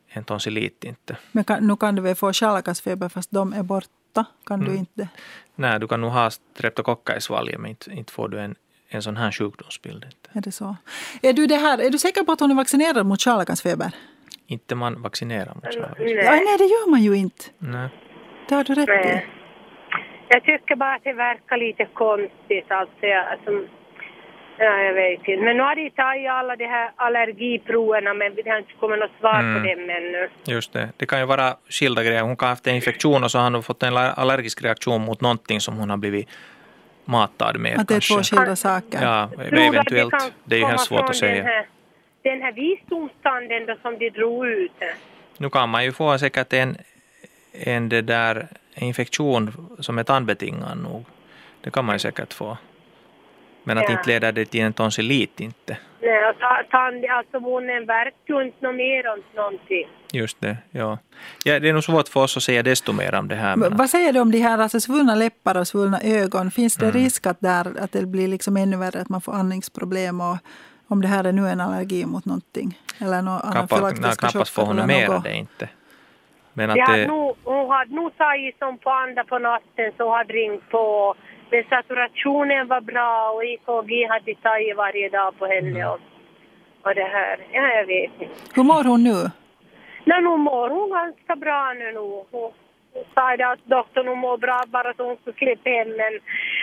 en 0.10 0.24
tonsillit 0.24 0.84
inte. 0.84 1.18
Men 1.32 1.44
kan, 1.44 1.68
nu 1.68 1.76
kan 1.76 1.96
du 1.96 2.02
väl 2.02 2.16
få 2.16 2.34
schalkasfeber 2.34 3.10
fast 3.10 3.32
de 3.32 3.54
är 3.54 3.64
borta? 3.64 4.26
Kan 4.46 4.60
Mm. 4.62 4.72
du 4.74 4.78
inte? 4.80 5.08
Nej, 5.56 5.80
du 5.80 5.88
kan 5.88 6.02
nog 6.02 6.12
ha 6.12 6.30
streptokocker 6.32 7.18
i 7.18 7.22
svalget 7.22 7.60
men 7.60 7.70
inte, 7.70 7.92
inte 7.92 8.14
får 8.14 8.28
du 8.30 8.40
en, 8.40 8.56
en 8.90 9.02
sån 9.04 9.18
här 9.18 9.32
sjukdomsbild. 9.32 10.04
Inte. 10.06 10.30
Är 10.34 10.42
det 10.42 10.52
så? 10.52 10.76
Är 11.22 11.34
du, 11.34 11.48
det 11.48 11.56
här, 11.56 11.78
är 11.78 11.90
du 11.90 11.98
säker 11.98 12.24
på 12.24 12.32
att 12.32 12.40
hon 12.40 12.52
är 12.52 12.56
vaccinerad 12.56 13.06
mot 13.06 13.22
schalkasfeber? 13.22 13.92
Inte 14.48 14.76
man 14.76 15.02
vaccinerar 15.02 15.54
mot. 15.56 15.64
Ja, 15.76 16.32
nej, 16.32 16.58
det 16.58 16.64
gör 16.66 16.90
man 16.90 17.02
ju 17.02 17.14
inte. 17.18 17.44
Nej. 17.58 17.90
Det 18.50 18.56
har 18.56 18.64
du 18.64 18.74
rätt 18.74 18.90
i. 18.90 18.92
Nej. 18.92 19.28
Jag 20.28 20.44
tycker 20.44 20.76
bara 20.76 20.96
att 20.96 21.04
det 21.04 21.14
verkar 21.14 21.58
lite 21.58 21.86
konstigt. 21.94 22.66
Alltså, 22.72 23.06
jag, 23.06 23.26
alltså, 23.28 23.52
ja, 24.58 24.78
jag 24.82 24.94
vet 24.94 25.20
inte. 25.28 25.44
Men 25.46 25.58
nu 25.58 25.64
har 25.64 25.76
de 25.76 25.90
tagit 25.90 26.30
alla 26.30 26.56
de 26.56 26.66
här 26.66 26.92
allergiproverna 26.96 28.14
men 28.14 28.36
det 28.36 28.50
har 28.50 28.58
inte 28.58 28.74
kommit 28.80 29.00
något 29.00 29.12
svar 29.20 29.40
Mm. 29.40 29.54
på 29.64 29.68
dem 29.70 29.90
ännu. 29.90 30.30
Just 30.46 30.74
det. 30.74 30.90
Det 30.98 31.06
kan 31.06 31.20
ju 31.20 31.26
vara 31.26 31.56
skilda 31.70 32.04
grejer. 32.04 32.22
Hon 32.22 32.36
kan 32.38 32.46
ha 32.48 32.52
haft 32.52 32.68
en 32.68 32.76
infektion 32.76 33.24
och 33.24 33.32
så 33.32 33.40
har 33.40 33.52
hon 33.52 33.64
fått 33.64 33.84
en 33.84 33.98
allergisk 33.98 34.64
reaktion 34.64 35.02
mot 35.02 35.22
någonting 35.22 35.60
som 35.62 35.78
hon 35.78 35.90
har 35.90 35.98
blivit 35.98 36.30
matad 37.06 37.60
med. 37.60 37.80
Att 37.80 37.88
det 37.88 37.96
är 37.96 38.16
två 38.16 38.24
skilda 38.24 38.56
saker. 38.56 39.00
Ja, 39.02 39.30
eventuellt. 39.52 40.12
kan 40.12 40.22
Det 40.46 40.56
är 40.56 40.60
ju 40.60 40.66
helt 40.66 40.82
svårt 40.82 41.10
att 41.10 41.16
säga. 41.16 41.66
Den 42.22 42.32
här, 42.32 42.32
den 42.32 42.42
här 42.42 42.52
visdomstanden 42.54 43.66
då 43.66 43.76
som 43.82 44.00
de 44.00 44.10
drog 44.10 44.48
ut. 44.48 44.72
Nu 45.38 45.50
kan 45.50 45.70
man 45.70 45.84
ju 45.84 45.92
få 45.92 46.18
säkert 46.18 46.54
en, 46.54 46.78
en 47.52 47.90
det 47.90 48.02
där 48.02 48.48
infektion 48.76 49.52
som 49.80 49.98
är 49.98 50.04
tandbetingad 50.04 50.78
nog. 50.78 51.06
Det 51.62 51.72
kan 51.72 51.86
man 51.86 51.96
ju 51.96 52.00
säkert 52.00 52.34
få. 52.34 52.58
Men 53.64 53.78
att 53.78 53.84
Ja. 53.84 53.92
inte 53.92 54.10
leder 54.10 54.32
det 54.32 54.46
till 54.46 54.62
en 54.62 54.74
tonsillit 54.74 55.40
inte. 55.40 55.78
Nej, 56.02 56.30
och 56.30 56.40
ta- 56.40 56.64
tand, 56.72 57.06
alltså 57.06 57.40
munnen 57.40 57.86
verkar 57.86 58.14
ju 58.28 58.42
inte 58.46 58.66
något 58.66 58.76
mer 58.76 59.08
om 59.14 59.22
någonting. 59.36 59.88
Just 60.14 60.42
det, 60.42 60.58
ja. 60.72 60.98
ja. 61.46 61.60
Det 61.60 61.70
är 61.70 61.74
nog 61.74 61.84
svårt 61.84 62.08
för 62.08 62.20
oss 62.24 62.38
att 62.38 62.44
säga 62.44 62.64
desto 62.64 62.94
mer 62.94 63.16
om 63.16 63.28
det 63.28 63.36
här. 63.36 63.56
Men 63.56 63.78
Vad 63.78 63.90
säger 63.90 64.14
du 64.14 64.20
om 64.20 64.32
de 64.32 64.38
här 64.40 64.58
alltså, 64.58 64.80
svullna 64.80 65.16
läppar 65.16 65.58
och 65.58 65.68
svullna 65.68 66.02
ögon? 66.04 66.52
Finns 66.52 66.76
det 66.78 66.86
Mm. 66.86 66.98
risk 67.04 67.28
att, 67.28 67.40
där, 67.42 67.80
att 67.80 67.92
det 67.92 68.06
blir 68.06 68.28
liksom 68.28 68.58
ännu 68.58 68.78
värre, 68.78 69.02
att 69.02 69.10
man 69.10 69.22
får 69.22 69.34
andningsproblem? 69.34 70.22
Och 70.22 70.38
om 70.90 71.02
det 71.02 71.08
här 71.08 71.24
är 71.24 71.32
nu 71.32 71.48
en 71.48 71.62
allergi 71.62 72.06
mot 72.06 72.26
någonting? 72.26 72.78
Eller 73.02 73.22
något 73.22 73.42
knappast, 73.42 73.74
anafylaktiska 73.74 74.08
nej, 74.08 74.32
knappast 74.32 74.54
får 74.54 74.66
hon 74.66 74.76
något? 74.76 75.24
det 75.24 75.34
inte. 75.34 75.70
Men 76.54 76.70
att 76.70 76.80
hade 76.80 77.02
det, 77.02 77.08
nog, 77.08 77.36
hon 77.44 77.70
hade 77.70 77.96
nog 77.96 78.18
tagit 78.18 78.58
som 78.60 78.78
på 78.78 78.90
andra 78.90 79.24
på 79.24 79.40
natten 79.40 79.92
så 79.98 80.16
hade 80.18 80.34
ringt 80.34 80.70
på. 80.70 81.16
Men 81.52 81.64
saturationen 81.70 82.68
var 82.68 82.82
bra 82.82 83.32
och 83.36 83.44
EKG 83.44 83.92
hade 84.10 84.36
tagit 84.36 84.78
varje 84.78 85.10
dag 85.10 85.40
på 85.40 85.46
henne. 85.46 85.80
Mm. 85.80 85.90
Och, 85.92 86.00
och 86.84 86.96
det 86.96 87.10
här, 87.18 87.36
ja 87.54 87.62
jag 87.78 87.86
vet 87.86 88.12
inte. 88.22 88.36
Hur 88.56 88.64
mår 88.64 88.84
hon 88.84 89.04
nu? 89.04 89.20
Nej, 90.06 90.22
nu 90.22 90.38
mår 90.38 90.70
hon 90.70 90.90
ganska 90.90 91.36
bra 91.36 91.74
nu. 91.74 91.92
nu. 91.92 92.52
Sa 93.16 93.38
det 93.38 93.48
att 93.52 93.66
doktorn 93.66 94.08
hon 94.08 94.20
mår 94.20 94.38
bra 94.38 94.64
bara 94.68 94.94
så 94.94 95.04
hon 95.08 95.18
skulle 95.18 95.36
slippa 95.38 95.70
hem. 95.70 95.88
Men, 95.88 96.14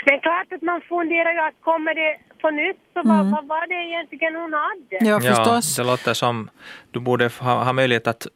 men 0.06 0.20
klart 0.20 0.52
att 0.52 0.62
man 0.62 0.80
funderar 0.80 1.32
ju 1.32 1.40
att 1.40 1.54
kommer 1.60 1.94
det 1.94 2.18
på 2.42 2.50
nytt 2.50 2.80
så 2.94 3.02
vad, 3.08 3.30
vad 3.30 3.46
var 3.46 3.66
det 3.66 3.74
egentligen 3.74 4.36
hon 4.36 4.52
hade? 4.52 5.10
Ja, 5.10 5.20
ja, 5.24 5.34
förstås. 5.34 5.76
det 5.76 5.84
låter 5.84 6.14
som 6.14 6.50
du 6.90 7.00
borde 7.00 7.30
ha, 7.40 7.64
ha 7.64 7.72
möjlighet 7.72 8.06
att, 8.06 8.26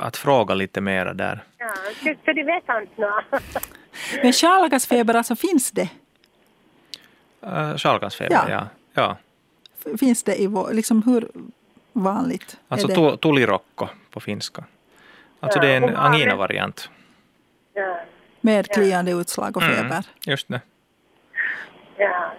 att 0.00 0.16
fråga 0.16 0.54
lite 0.54 0.80
mera 0.80 1.14
där. 1.14 1.44
Ja, 1.58 1.68
tyckte 2.02 2.32
de 2.32 2.42
vet 2.42 2.64
inte 2.80 3.00
nå. 3.00 3.22
Men 4.22 4.32
schalkasfeber, 4.32 5.14
alltså 5.14 5.36
finns 5.36 5.70
det? 5.70 5.88
Uh, 7.46 7.76
Ja. 8.18 8.44
ja. 8.48 8.66
ja. 8.94 9.16
Finns 9.98 10.22
det 10.22 10.42
i 10.42 10.46
vår, 10.46 10.72
liksom 10.72 11.02
hur 11.02 11.28
vanligt 11.92 12.56
Alltså 12.68 12.86
det? 12.86 13.16
tulirokko 13.16 13.88
på 14.10 14.20
finska. 14.20 14.64
Alltså 15.40 15.58
Ja, 15.58 15.62
det 15.62 15.72
är 15.72 15.76
en 15.76 15.96
angina-variant. 15.96 16.90
Ja, 17.78 17.96
Med 18.40 18.70
kliande 18.72 19.10
utslag 19.12 19.56
och 19.56 19.62
Mm, 19.62 19.76
feber? 19.76 20.04
just 20.26 20.48
det. 20.48 20.60
ja. 21.98 22.32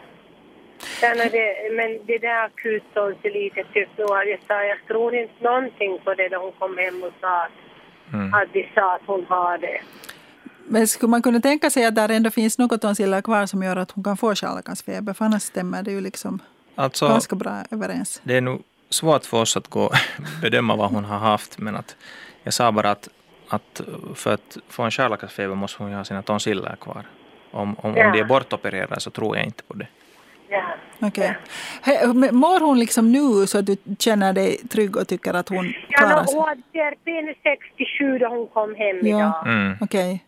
Sen 1.00 1.20
är 1.20 1.30
det, 1.30 1.76
men 1.76 2.06
det 2.06 2.18
där 2.18 2.46
akuttonsilitet 2.46 3.68
tyckte 3.74 4.02
nog 4.02 4.12
att 4.18 4.28
jag 4.30 4.40
sa, 4.48 4.64
jag 4.64 4.78
tror 4.88 5.16
inte 5.16 5.44
någonting 5.44 6.00
på 6.04 6.14
det 6.14 6.30
då 6.30 6.38
hon 6.38 6.52
kom 6.52 6.78
hem 6.78 7.04
och 7.04 7.14
sa 7.22 7.48
Mm. 8.14 8.34
att 8.34 8.54
de 8.54 8.70
sa 8.76 8.96
att 8.96 9.02
hon 9.06 9.26
har 9.30 9.58
det. 9.58 9.82
Men 10.68 10.88
skulle 10.88 11.10
man 11.10 11.22
kunna 11.22 11.40
tänka 11.40 11.70
sig 11.70 11.86
att 11.86 11.96
där 11.96 12.10
ändå 12.10 12.30
finns 12.30 12.58
något 12.58 12.82
tonsiller 12.82 13.22
kvar 13.22 13.46
som 13.46 13.64
gör 13.64 13.76
att 13.76 13.92
hon 13.92 14.04
kan 14.04 14.18
få 14.18 14.36
schalkasfeber? 14.36 15.14
För 15.14 15.26
annars 15.26 15.42
stämmer 15.44 15.84
det 15.84 15.92
ju 15.92 16.02
liksom 16.02 16.40
Alltså, 16.76 17.08
ganska 17.08 17.36
bra 17.36 17.64
överens. 17.72 18.22
det 18.24 18.38
är 18.38 18.42
nog 18.42 18.64
svårt 18.90 19.26
för 19.26 19.42
oss 19.42 19.58
att 19.58 19.68
gå 19.68 19.92
bedöma 20.42 20.76
vad 20.76 20.90
hon 20.92 21.06
har 21.06 21.18
haft, 21.18 21.58
men 21.58 21.76
att 21.76 21.96
jag 22.44 22.54
sa 22.54 22.72
bara 22.72 22.92
att, 22.92 23.10
att 23.50 23.82
för 24.16 24.34
att 24.34 24.58
få 24.70 24.84
en 24.84 24.92
schalkasfeber 24.92 25.56
måste 25.56 25.84
hon 25.84 25.92
ju 25.92 25.98
ha 25.98 26.04
sina 26.04 26.22
tonsiller 26.22 26.76
kvar. 26.82 27.04
Om, 27.52 27.76
om, 27.80 27.96
Ja. 27.98 28.06
om 28.08 28.12
de 28.14 28.20
är 28.20 28.24
bortopererade 28.24 29.00
så 29.00 29.10
tror 29.12 29.38
jag 29.38 29.46
inte 29.46 29.64
på 29.64 29.74
det. 29.74 29.88
Ja. 30.50 30.64
Okej. 31.02 31.38
Men 32.14 32.36
Mår 32.36 32.60
hon 32.60 32.80
liksom 32.80 33.12
nu 33.12 33.48
så 33.48 33.58
att 33.60 33.66
du 33.66 33.78
känner 34.00 34.34
dig 34.34 34.58
trygg 34.58 34.98
och 34.98 35.08
tycker 35.08 35.34
att 35.34 35.50
hon 35.50 35.74
Ja, 35.90 35.98
klarar 35.98 36.26
sig? 36.26 36.36
hon 36.40 36.48
hade 36.48 36.62
CRP 36.74 37.36
67 37.44 38.18
då 38.18 38.28
hon 38.28 38.48
kom 38.48 38.76
hem 38.76 38.98
Ja. 39.08 39.18
idag. 39.20 39.48
Mm. 39.48 39.78
Okej. 39.82 40.24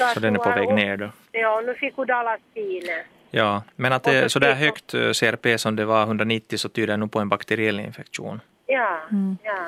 att 0.00 0.14
Så 0.14 0.20
den 0.20 0.34
är 0.34 0.38
på 0.38 0.50
väg 0.50 0.74
ner 0.74 0.96
då. 0.96 1.08
Ja, 1.32 1.62
nu 1.66 1.74
fick 1.74 1.96
hon 1.96 2.06
Dalacin. 2.06 2.82
Ja, 3.30 3.62
men 3.76 3.92
att 3.92 4.02
det 4.04 4.10
så 4.10 4.24
är 4.24 4.28
så 4.28 4.38
där 4.38 4.54
fick 4.54 4.58
hon- 4.58 4.64
högt 4.64 4.94
eh, 4.94 5.12
CRP 5.30 5.58
som 5.58 5.76
det 5.76 5.84
var 5.84 6.02
190 6.02 6.58
så 6.58 6.68
tyder 6.68 6.86
det 6.86 6.96
nog 6.96 7.12
på 7.12 7.18
en 7.20 7.28
bakteriell 7.28 7.80
infektion. 7.80 8.40
Ja, 8.66 8.98
Mm. 9.10 9.38
ja. 9.42 9.58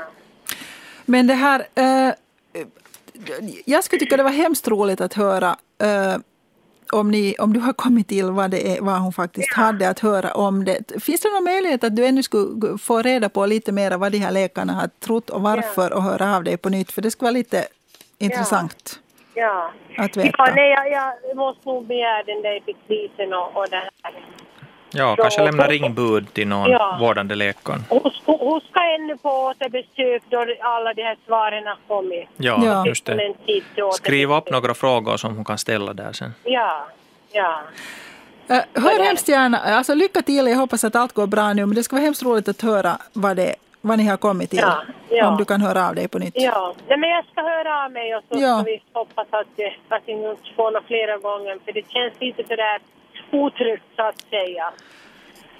Men 1.05 1.27
det 1.27 1.35
här... 1.35 1.61
Eh, 1.75 2.13
jag 3.65 3.85
skulle 3.85 4.01
tycka 4.01 4.17
det 4.17 4.23
var 4.23 4.31
hemskt 4.31 4.69
roligt 4.69 5.01
att 5.01 5.15
höra 5.15 5.57
eh, 5.83 6.17
om, 6.93 7.11
ni, 7.11 7.35
om 7.39 7.53
du 7.53 7.61
har 7.61 7.73
kommit 7.73 8.09
till 8.09 8.31
vad, 8.31 8.51
det 8.51 8.77
är, 8.77 8.81
vad 8.81 9.01
hon 9.01 9.13
faktiskt 9.13 9.53
hade 9.55 9.89
att 9.89 9.99
höra 9.99 10.35
om 10.35 10.65
det. 10.65 11.03
Finns 11.03 11.21
det 11.21 11.29
någon 11.29 11.45
möjlighet 11.45 11.85
att 11.85 11.97
du 11.97 12.07
ännu 12.07 12.23
skulle 12.23 12.79
få 12.79 13.03
reda 13.03 13.29
på 13.29 13.47
lite 13.47 13.73
mer 13.73 13.91
vad 13.91 14.13
de 14.13 14.19
här 14.19 14.31
läkarna 14.31 14.73
har 14.73 14.89
trott 15.01 15.31
och 15.31 15.43
varför 15.43 15.93
och 15.93 16.03
höra 16.03 16.37
av 16.37 16.45
dig 16.45 16.57
på 16.57 16.69
nytt? 16.69 16.93
För 16.93 17.03
det 17.03 17.11
skulle 17.11 17.27
vara 17.27 17.39
lite 17.39 17.65
intressant. 18.19 19.01
Ja, 19.35 19.73
Att 19.99 20.17
veta. 20.17 20.35
ja 20.39 20.53
nej, 20.55 20.71
jag, 20.71 21.13
jag 21.29 21.37
måste 21.37 21.69
nog 21.69 21.87
begära 21.87 22.23
den 22.23 22.43
där 22.43 22.57
epikvisen 22.57 23.33
och, 23.33 23.57
och 23.57 23.67
det 23.71 23.77
här. 24.03 24.25
Ja, 24.93 25.17
Så- 25.17 25.23
kanske 25.23 25.45
lämna 25.45 25.67
ringbud 25.67 26.33
till 26.35 26.49
någon 26.49 26.71
Ja. 26.71 26.97
vårdande 27.01 27.35
läkare. 27.35 27.77
Hon 27.89 28.11
ska, 28.11 28.33
hon 28.33 28.61
ska 28.61 28.81
ännu 28.95 29.17
på 29.17 29.29
återbesök 29.29 30.23
då 30.29 30.45
alla 30.61 30.95
de 30.95 31.03
här 31.03 31.17
svaren 31.27 31.67
har 31.67 31.77
kommit. 31.89 32.29
Ja, 32.37 32.61
Ja. 32.65 32.87
just 32.87 33.05
det. 33.07 33.35
Skriv 33.93 34.33
upp 34.33 34.51
några 34.51 34.75
frågor 34.75 35.17
som 35.17 35.37
hon 35.37 35.45
kan 35.45 35.59
ställa 35.59 35.93
där 35.93 36.13
sen. 36.13 36.35
Ja, 36.45 36.87
ja. 37.33 37.61
Eh, 38.49 38.63
hör 38.75 39.05
hemskt 39.05 39.29
gärna, 39.29 39.59
alltså 39.59 39.95
lycka 39.95 40.23
till, 40.23 40.47
jag 40.47 40.57
hoppas 40.57 40.85
att 40.85 40.97
allt 40.97 41.13
går 41.13 41.27
bra 41.27 41.53
nu, 41.53 41.67
men 41.67 41.75
det 41.75 41.83
skulle 41.83 41.99
vara 42.01 42.05
hemskt 42.07 42.23
roligt 42.23 42.49
att 42.49 42.63
höra 42.63 42.99
vad, 43.13 43.37
det, 43.37 43.55
vad 43.81 43.99
ni 43.99 44.07
har 44.07 44.17
kommit 44.17 44.51
till. 44.51 44.59
Ja, 44.59 44.83
ja. 45.09 45.29
Om 45.29 45.37
du 45.37 45.45
kan 45.45 45.61
höra 45.61 45.89
av 45.89 45.95
dig 45.95 46.09
på 46.09 46.19
nytt. 46.19 46.33
Ja, 46.37 46.75
nej, 46.89 46.99
men 46.99 47.11
jag 47.11 47.25
ska 47.33 47.41
höra 47.43 47.85
av 47.85 47.93
mig 47.93 48.17
och 48.17 48.23
så 48.29 48.39
Ja. 48.43 48.55
ska 48.57 48.65
vi 48.65 48.83
hoppas 48.93 49.27
att, 49.31 49.47
det- 49.57 49.73
att 49.89 50.03
vi 50.07 50.13
inte 50.13 50.37
får 50.57 50.71
något 50.71 50.85
flera 50.87 51.17
gånger 51.17 51.59
för 51.65 51.73
det 51.73 51.83
känns 51.89 52.13
lite 52.21 52.43
sådär 52.49 52.79
otryggt 53.31 53.85
så 53.97 54.03
att 54.03 54.21
säga. 54.31 54.73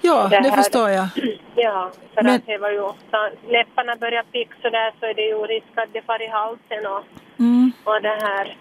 Ja, 0.01 0.27
Det 0.29 0.39
det 0.39 0.51
förstår 0.51 0.89
jag. 0.89 1.07
Ja, 1.55 1.91
för 2.13 2.23
Men- 2.23 2.35
att 2.35 2.45
det 2.45 2.57
var 2.57 2.71
ju 2.71 2.79
ofta, 2.81 3.17
läpparna 3.49 3.95
börjar 3.95 4.23
picka 4.23 4.53
så 4.61 4.69
där 4.69 4.91
så 4.99 5.05
är 5.05 5.13
det 5.13 5.21
ju 5.21 5.35
risk 5.35 5.65
att 5.75 5.93
det 5.93 6.01
far 6.01 6.21
i 6.21 6.27
halsen 6.27 6.85
och, 6.91 7.03
Mm. 7.39 7.71
och 7.83 8.01
det 8.01 8.17
här. 8.21 8.57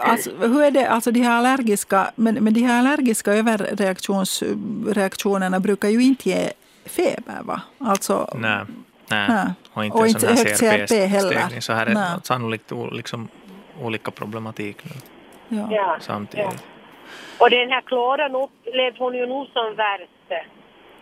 Alltså, 0.00 0.30
hur 0.36 0.62
är 0.62 0.70
det, 0.70 0.86
alltså 0.86 1.10
de 1.10 1.20
här 1.20 1.38
allergiska, 1.38 2.10
men, 2.16 2.34
men 2.34 2.54
de 2.54 2.60
här 2.60 2.78
allergiska 2.78 3.32
överreaktionsreaktionerna 3.32 5.60
brukar 5.60 5.88
ju 5.88 6.02
inte 6.02 6.28
ge 6.30 6.50
feber 6.86 7.42
va? 7.42 7.60
Alltså, 7.78 8.28
Nej. 8.34 8.60
Nej, 9.10 9.28
Nej. 9.28 9.46
och 9.72 9.84
inte 9.84 9.98
Och 9.98 10.06
inte 10.06 10.26
högt 10.26 10.60
CRP 10.60 11.06
heller. 11.06 11.60
Så 11.60 11.72
här 11.72 11.86
är 11.86 11.94
Nej. 11.94 12.12
det 12.20 12.26
sannolikt 12.26 12.72
liksom 12.92 13.28
olika 13.82 14.10
problematik 14.10 14.76
nu 14.84 14.90
Ja. 15.48 15.68
Ja. 15.70 15.96
Och 17.38 17.50
den 17.50 17.70
här 17.70 17.80
klådan 17.80 18.34
upplevde 18.34 18.98
hon 18.98 19.14
ju 19.14 19.26
nog 19.26 19.46
som 19.52 19.74
värst. 19.74 20.44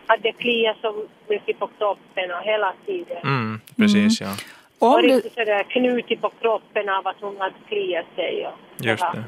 Att 0.07 0.23
det 0.23 0.33
kliar 0.33 0.77
så 0.81 1.07
mycket 1.29 1.59
på 1.59 1.67
kroppen 1.79 2.31
och 2.33 2.43
hela 2.43 2.73
tiden. 2.87 3.17
Mm, 3.23 3.61
precis, 3.77 4.21
ja. 4.21 4.31
Och 4.79 4.95
Om, 4.95 5.03
det, 5.03 5.09
riktigt 5.09 5.35
sådär 5.35 5.63
knutit 5.63 6.21
på 6.21 6.31
kroppen 6.41 6.89
av 6.89 7.07
att 7.09 7.17
hon 7.21 7.37
hade 7.41 7.55
kliat 7.69 8.07
sig. 8.15 8.47
Och 8.47 8.85
Just 8.85 9.05
det. 9.13 9.25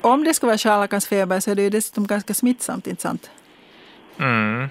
om 0.00 0.24
det 0.24 0.34
skulle 0.34 0.48
vara 0.50 0.58
scharlakansfeber 0.58 1.40
så 1.40 1.50
är 1.50 1.54
det 1.54 1.62
ju 1.62 1.70
dessutom 1.70 2.06
ganska 2.06 2.34
smittsamt, 2.34 2.86
inte 2.86 3.02
sant? 3.02 3.30
Mm. 4.20 4.68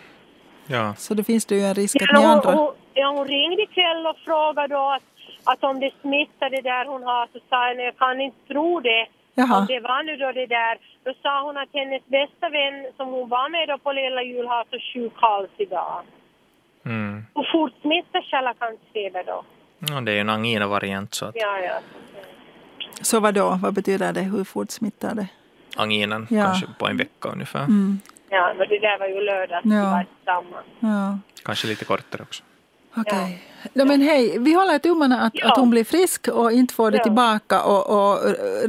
Ja, 0.68 0.94
Så 0.98 1.14
då 1.14 1.24
finns 1.24 1.46
det 1.46 1.56
ju 1.56 1.62
en 1.62 1.74
risk 1.74 1.96
att 1.96 2.02
Ja, 2.12 2.20
ni 2.20 2.26
hon, 2.26 2.32
andra... 2.32 2.52
hon, 2.52 2.74
ja, 2.94 3.08
hon 3.18 3.28
ringde 3.28 3.62
ikväll 3.62 4.08
och 4.08 4.18
frågade 4.26 4.76
då 4.76 4.90
att, 4.90 5.04
att 5.44 5.64
om 5.64 5.80
det 5.80 5.92
smittade 6.02 6.62
där 6.62 6.86
hon 6.86 7.04
har 7.04 7.26
så 7.34 7.40
sa 7.50 7.68
jag 7.68 7.78
"Nej, 7.78 7.86
jag 7.86 7.98
kan 7.98 8.22
inte 8.22 8.38
tro 8.48 8.80
det. 8.80 9.08
Jaha. 9.42 9.58
Om 9.60 9.66
det 9.74 9.80
var 9.80 10.04
nu 10.04 10.14
då 10.24 10.32
det 10.32 10.46
där. 10.60 10.76
Då 11.06 11.12
sa 11.24 11.34
hon 11.46 11.58
att 11.58 11.70
hennes 11.74 12.04
bästa 12.18 12.46
vän 12.58 12.76
som 12.98 13.08
hon 13.16 13.30
var 13.30 13.50
med 13.50 13.68
då 13.72 13.78
på 13.78 13.92
lilla 13.92 14.22
jul 14.24 14.48
har 14.48 14.64
så 14.72 14.78
sjuk 14.94 15.14
hals 15.16 15.50
idag. 15.58 16.02
mm. 16.86 17.26
Och 17.34 17.46
fortsmittar 17.52 18.22
scharlakansfeber 18.30 19.24
då. 19.32 19.44
ja, 19.90 20.02
det 20.02 20.12
är 20.12 20.16
ju 20.16 20.22
en 20.22 20.30
angina-variant 20.30 21.14
så 21.14 21.26
att 21.26 21.36
Ja, 21.36 21.60
ja. 21.60 21.80
Så 23.02 23.20
vad 23.20 23.34
då? 23.34 23.60
Vad 23.64 23.74
betyder 23.74 24.14
det? 24.14 24.22
Hur 24.22 24.44
fort 24.44 24.72
smittar 24.72 25.16
det? 25.16 25.28
anginen 25.76 26.28
Ja. 26.30 26.44
kanske 26.44 26.68
på 26.80 26.88
en 26.88 26.98
vecka 26.98 27.30
ungefär. 27.30 27.66
Ja, 28.30 28.54
men 28.58 28.68
det 28.70 28.80
där 28.80 29.00
var 29.00 29.08
ju 29.08 29.22
lördag. 29.22 29.62
Ja. 29.64 29.70
Det 29.76 29.82
var 29.82 30.06
samma. 30.26 30.58
Ja. 30.80 31.20
Kanske 31.46 31.68
lite 31.68 31.86
kortare 31.86 32.22
också. 32.22 32.44
Okej. 32.96 33.44
Ja. 33.74 33.86
men 33.86 34.02
hej, 34.02 34.40
vi 34.40 34.54
håller 34.54 34.80
tummarna 34.80 35.22
att, 35.22 35.32
Ja. 35.36 35.52
att 35.52 35.58
hon 35.58 35.70
blir 35.70 35.84
frisk 35.84 36.28
och 36.28 36.52
inte 36.52 36.74
får 36.74 36.92
det 36.92 36.98
Ja. 36.98 37.04
tillbaka. 37.04 37.62
Och, 37.64 38.12
och 38.14 38.20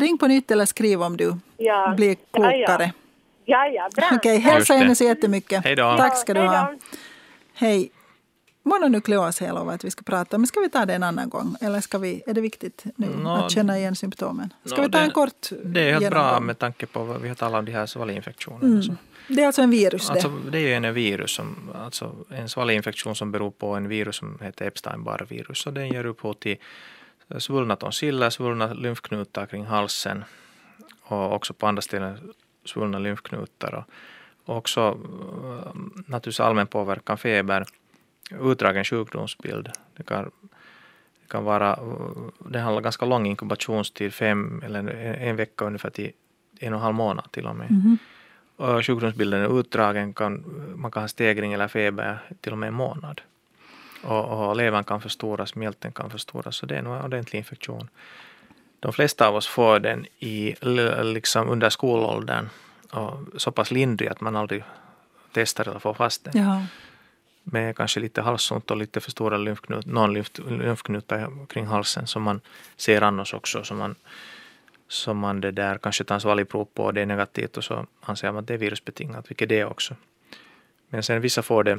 ring 0.00 0.18
på 0.18 0.26
nytt 0.26 0.50
eller 0.50 0.64
skriv 0.66 1.02
om 1.02 1.16
du 1.16 1.34
Ja. 1.56 1.92
blir 1.96 2.08
Ja, 2.08 2.16
ja. 2.32 2.66
klokare. 2.66 2.92
Ja, 3.44 3.66
ja, 3.66 3.88
bra. 3.96 4.08
Okej, 4.14 4.34
Just 4.34 4.46
hälsa 4.46 4.74
henne 4.74 4.94
så 4.96 5.04
jättemycket. 5.04 5.64
Hej 5.64 5.76
då. 5.76 5.94
Tack 5.98 6.16
ska 6.18 6.34
du 6.34 6.40
ha. 6.40 6.72
Hej. 7.54 7.90
Mononukleos 8.62 9.40
har 9.40 9.46
jag 9.46 9.54
lovat 9.54 9.74
att 9.74 9.84
vi 9.84 9.90
ska 9.90 10.02
prata 10.02 10.36
om. 10.36 10.40
Men 10.42 10.46
ska 10.46 10.60
vi 10.60 10.68
ta 10.68 10.86
det 10.86 10.94
en 10.94 11.02
annan 11.02 11.28
gång? 11.28 11.56
Eller 11.60 11.80
ska 11.80 11.98
vi, 11.98 12.22
är 12.26 12.34
det 12.34 12.40
viktigt 12.40 12.84
nu 12.96 13.06
Nå, 13.22 13.30
att 13.34 13.50
känna 13.50 13.78
igen 13.78 13.96
symptomen? 13.96 14.52
Ska 14.64 14.76
nå, 14.76 14.82
vi 14.82 14.90
ta 14.90 14.98
en 14.98 15.08
det- 15.08 15.14
kort 15.14 15.48
Det 15.64 15.80
är 15.80 15.92
helt 15.92 16.10
bra 16.10 16.20
genomgång? 16.22 16.46
med 16.46 16.58
tanke 16.58 16.86
på 16.86 17.04
vad 17.04 17.20
vi 17.20 17.28
har 17.28 17.34
talat 17.34 17.58
om 17.58 17.64
de 17.64 17.72
här 17.72 17.86
svalinfektionerna. 17.86 18.82
så. 18.82 18.92
Det 19.30 19.42
är 19.42 19.46
alltså 19.46 19.62
en 19.62 19.70
virus 19.70 20.06
det. 20.06 20.12
Alltså, 20.12 20.28
det 20.28 20.58
är 20.58 20.62
ju 20.62 20.72
en 20.72 20.94
virus 20.94 21.30
som, 21.30 21.70
alltså 21.74 22.14
en 22.30 22.48
svalinfektion 22.48 23.14
som 23.14 23.32
beror 23.32 23.50
på 23.50 23.74
en 23.74 23.88
virus 23.88 24.16
som 24.16 24.38
heter 24.42 24.66
Epstein-Barr-virus. 24.66 25.66
Och 25.66 25.72
den 25.72 25.88
ger 25.88 26.06
upphov 26.06 26.34
till 26.34 26.56
svullna 27.38 27.76
tonsiller, 27.76 28.30
svullna 28.30 28.72
lymfknutar 28.72 29.46
kring 29.46 29.64
halsen 29.64 30.24
och 31.02 31.34
också 31.34 31.54
på 31.54 31.66
andra 31.66 31.82
ställen 31.82 32.32
svullna 32.64 32.98
lymfknutar. 32.98 33.74
Och, 33.74 33.84
också 34.56 34.80
eh, 34.80 35.72
naturligtvis 36.06 36.40
allmän 36.40 36.66
påverkan, 36.66 37.18
feber, 37.18 37.64
utdragen 38.40 38.84
sjukdomsbild. 38.84 39.68
Det 39.96 40.02
kan, 40.02 40.24
det 41.20 41.28
kan 41.28 41.44
vara, 41.44 41.78
det 42.38 42.58
handlar 42.58 42.82
ganska 42.82 43.06
lång 43.06 43.26
inkubationstid, 43.26 44.14
fem 44.14 44.62
eller 44.64 44.88
en, 44.88 45.36
vecka 45.36 45.64
ungefär 45.64 45.90
till 45.90 46.12
en 46.60 46.72
och 46.72 46.78
en 46.78 46.82
halv 46.82 46.94
månad 46.94 47.32
till 47.32 47.46
och 47.46 47.56
med. 47.56 47.70
Mhm. 47.70 47.98
Och 48.60 48.86
sjukdomsbilden 48.86 49.40
är 49.40 49.60
utdragen, 49.60 50.14
kan, 50.14 50.44
man 50.76 50.90
kan 50.90 51.02
ha 51.02 51.08
stegring 51.08 51.52
eller 51.52 51.68
feber 51.68 52.18
till 52.40 52.52
och 52.52 52.58
med 52.58 52.66
en 52.66 52.74
månad. 52.74 53.20
Och, 54.02 54.48
och 54.48 54.56
levern 54.56 54.84
kan 54.84 55.00
förstoras, 55.00 55.54
mjälten 55.54 55.92
kan 55.92 56.10
förstoras, 56.10 56.56
så 56.56 56.66
det 56.66 56.76
är 56.76 56.82
nog 56.82 56.96
en 56.96 57.02
ordentlig 57.02 57.38
infektion. 57.38 57.88
De 58.80 58.92
flesta 58.92 59.28
av 59.28 59.34
oss 59.34 59.46
får 59.46 59.80
den 59.80 60.06
i, 60.18 60.54
liksom 61.02 61.48
under 61.48 61.70
skolåldern 61.70 62.48
och 62.90 63.12
så 63.36 63.52
pass 63.52 63.70
lindrig 63.70 64.08
att 64.08 64.20
man 64.20 64.36
aldrig 64.36 64.64
testar 65.32 65.68
eller 65.68 65.78
får 65.78 65.94
fast 65.94 66.24
den. 66.24 66.32
Jaha. 66.42 66.66
Med 67.42 67.76
kanske 67.76 68.00
lite 68.00 68.22
halsont 68.22 68.70
och 68.70 68.76
lite 68.76 69.00
för 69.00 69.10
stora 69.10 69.36
lymfknut, 69.36 69.86
någon 69.86 70.16
lymf- 70.16 70.62
lymfknutar 70.62 71.46
kring 71.46 71.66
halsen 71.66 72.06
som 72.06 72.22
man 72.22 72.40
ser 72.76 73.02
annars 73.02 73.34
också. 73.34 73.64
Som 73.64 73.78
man, 73.78 73.94
som 74.90 75.18
man 75.18 75.40
det 75.40 75.50
där 75.50 75.78
kanske 75.78 76.04
tar 76.04 76.18
svalgprov 76.18 76.64
på 76.64 76.84
och 76.84 76.94
det 76.94 77.00
är 77.00 77.06
negativt 77.06 77.56
och 77.56 77.64
så 77.64 77.86
anser 78.00 78.32
man 78.32 78.40
att 78.40 78.46
det 78.46 78.54
är 78.54 78.58
virusbetingat, 78.58 79.30
vilket 79.30 79.48
det 79.48 79.60
är 79.60 79.64
också. 79.64 79.96
Men 80.88 81.02
sen 81.02 81.20
vissa 81.20 81.42
får 81.42 81.64
det 81.64 81.78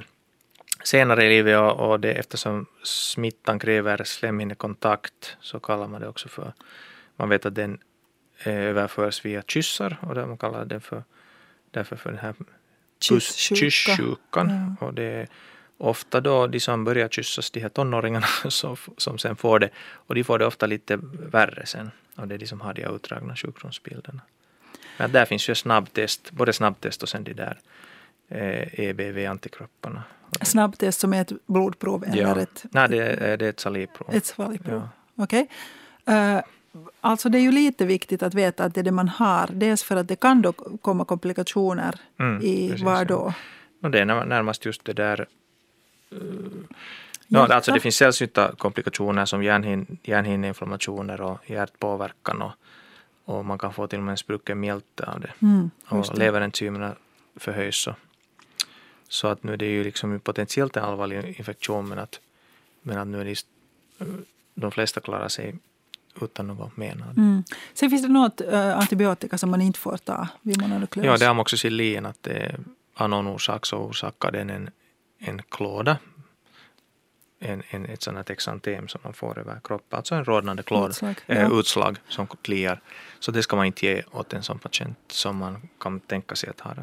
senare 0.83 1.25
i 1.25 1.29
livet 1.29 1.57
och, 1.59 1.99
det 1.99 2.13
eftersom 2.13 2.65
smittan 2.83 3.59
kräver 3.59 4.03
slemhinnekontakt 4.03 5.37
så 5.39 5.59
kallar 5.59 5.87
man 5.87 6.01
det 6.01 6.07
också 6.07 6.29
för, 6.29 6.53
man 7.15 7.29
vet 7.29 7.45
att 7.45 7.55
den 7.55 7.79
eh, 8.43 8.55
överförs 8.55 9.25
via 9.25 9.43
kyssar 9.47 9.97
och 10.01 10.15
man 10.15 10.37
kallar 10.37 10.65
det 10.65 10.79
för, 10.79 11.03
därför 11.71 11.95
för 11.95 12.09
den 12.09 12.19
här 12.19 12.35
Kysssjuka. 12.99 13.55
kysssjukan. 13.55 14.75
Och 14.79 14.93
det 14.93 15.03
är 15.03 15.27
ofta 15.81 16.21
då 16.21 16.47
de 16.47 16.59
som 16.59 16.83
börjar 16.83 17.07
kyssas, 17.09 17.51
de 17.51 17.59
här 17.59 17.69
tonåringarna 17.69 18.25
som, 18.49 18.75
som 18.97 19.17
sen 19.17 19.35
får 19.35 19.59
det. 19.59 19.69
Och 19.93 20.15
de 20.15 20.23
får 20.23 20.39
det 20.39 20.45
ofta 20.45 20.65
lite 20.65 20.99
värre 21.31 21.65
sen. 21.65 21.91
Och 22.15 22.27
det 22.27 22.35
är 22.35 22.39
de 22.39 22.47
som 22.47 22.61
har 22.61 22.73
de 22.73 22.83
här 22.83 22.95
utdragna 22.95 23.35
sjukdomsbilderna. 23.35 24.21
Men 24.97 25.11
där 25.11 25.25
finns 25.25 25.49
ju 25.49 25.55
snabbtest, 25.55 26.31
både 26.31 26.53
snabbtest 26.53 27.03
och 27.03 27.09
sen 27.09 27.23
de 27.23 27.33
där 27.33 27.59
eh, 28.29 28.79
EBV-antikropparna. 28.79 30.03
Snabbtest 30.41 30.99
som 30.99 31.13
är 31.13 31.21
ett 31.21 31.31
blodprov 31.47 32.03
eller 32.07 32.35
ett, 32.37 32.65
Nej, 32.71 32.89
det 32.89 32.97
är, 32.97 33.37
det 33.37 33.45
är 33.45 33.49
ett 33.49 33.59
salivprov. 33.59 34.09
ett 34.15 34.25
svalgprov. 34.25 34.81
Ja. 35.15 35.23
Okej. 35.23 35.47
Eh, 36.05 36.39
alltså 37.01 37.29
det 37.29 37.37
är 37.37 37.41
ju 37.41 37.51
lite 37.51 37.85
viktigt 37.85 38.23
att 38.23 38.33
veta 38.33 38.63
att 38.63 38.73
det 38.73 38.81
är 38.81 38.83
det 38.83 38.91
man 38.91 39.07
har. 39.07 39.49
Dels 39.53 39.83
för 39.83 39.95
att 39.95 40.07
det 40.07 40.15
kan 40.19 40.41
då 40.41 40.53
komma 40.81 41.05
komplikationer 41.05 41.95
Mm, 42.19 42.41
i 42.41 42.69
precis, 42.69 42.85
ja. 42.85 43.05
då? 43.05 43.33
Och 43.83 43.91
det 43.91 43.99
är 43.99 44.05
när- 44.05 44.25
närmast 44.25 44.65
just 44.65 44.85
det 44.85 44.93
där 44.93 45.25
Hjärta? 46.11 47.47
Ja, 47.49 47.55
alltså 47.55 47.71
det 47.71 47.79
finns 47.79 47.95
sällsynta 47.95 48.55
komplikationer 48.57 49.25
som 49.25 49.43
hjärnhin, 49.43 49.97
hjärnhinneinflammationer 50.03 51.21
och 51.21 51.49
hjärtpåverkan 51.49 52.41
och, 52.41 52.51
och 53.25 53.45
man 53.45 53.57
kan 53.57 53.73
få 53.73 53.87
till 53.87 53.99
och 53.99 54.03
med 54.03 54.11
en 54.11 54.17
sprucken 54.17 54.59
mjälte 54.59 55.05
av 55.05 55.19
det. 55.19 55.31
Mm, 55.41 55.71
och 55.85 56.07
det. 56.11 56.17
leverenzymerna 56.19 56.95
förhöjs. 57.35 57.75
Så, 57.75 57.95
så 59.09 59.27
att 59.27 59.43
nu 59.43 59.53
är 59.53 59.57
det 59.57 59.65
ju 59.65 59.83
liksom 59.83 60.19
potentiellt 60.19 60.77
en 60.77 60.83
allvarlig 60.83 61.35
infektion 61.37 61.89
men 61.89 61.99
att, 61.99 62.19
men 62.81 62.97
att 62.97 63.07
nu 63.07 63.21
är 63.21 63.25
det 63.25 63.43
eh, 63.99 64.07
de 64.55 64.71
flesta 64.71 65.01
klarar 65.01 65.27
sig 65.27 65.55
utan 66.21 66.47
något 66.47 66.77
men. 66.77 67.03
Mm. 67.17 67.43
Sen 67.73 67.89
finns 67.89 68.01
det 68.01 68.07
något 68.07 68.41
eh, 68.41 68.77
antibiotika 68.77 69.37
som 69.37 69.51
man 69.51 69.61
inte 69.61 69.79
får 69.79 69.97
ta 69.97 70.27
vid 70.41 70.61
mononukleos. 70.61 71.05
Ja, 71.05 71.17
det 71.17 71.25
är 71.25 71.29
amoxicillin 71.29 72.05
att 72.05 72.23
det, 72.23 72.55
av 72.93 73.09
någon 73.09 73.27
orsak 73.27 73.65
så 73.65 73.77
orsakar 73.77 74.31
den 74.31 74.49
en, 74.49 74.69
en 75.21 75.41
klåda. 75.49 75.97
En, 77.43 77.63
en, 77.69 77.85
ett 77.85 78.01
sånt 78.03 78.17
här 78.17 78.31
exantem 78.31 78.87
som 78.87 79.01
man 79.03 79.13
får 79.13 79.39
över 79.39 79.59
kroppen, 79.63 79.97
alltså 79.97 80.15
en 80.15 80.25
rodnande 80.25 80.63
klåda, 80.63 80.87
Utslag, 80.89 81.15
eh, 81.27 81.41
ja. 81.41 81.59
utslag 81.59 81.97
som 82.07 82.27
kliar. 82.27 82.81
Så 83.19 83.31
det 83.31 83.43
ska 83.43 83.55
man 83.55 83.65
inte 83.65 83.85
ge 83.85 84.03
åt 84.11 84.33
en 84.33 84.43
sån 84.43 84.59
patient 84.59 84.97
som 85.07 85.37
man 85.37 85.69
kan 85.79 85.99
tänka 85.99 86.35
sig 86.35 86.49
att 86.49 86.59
ha 86.59 86.75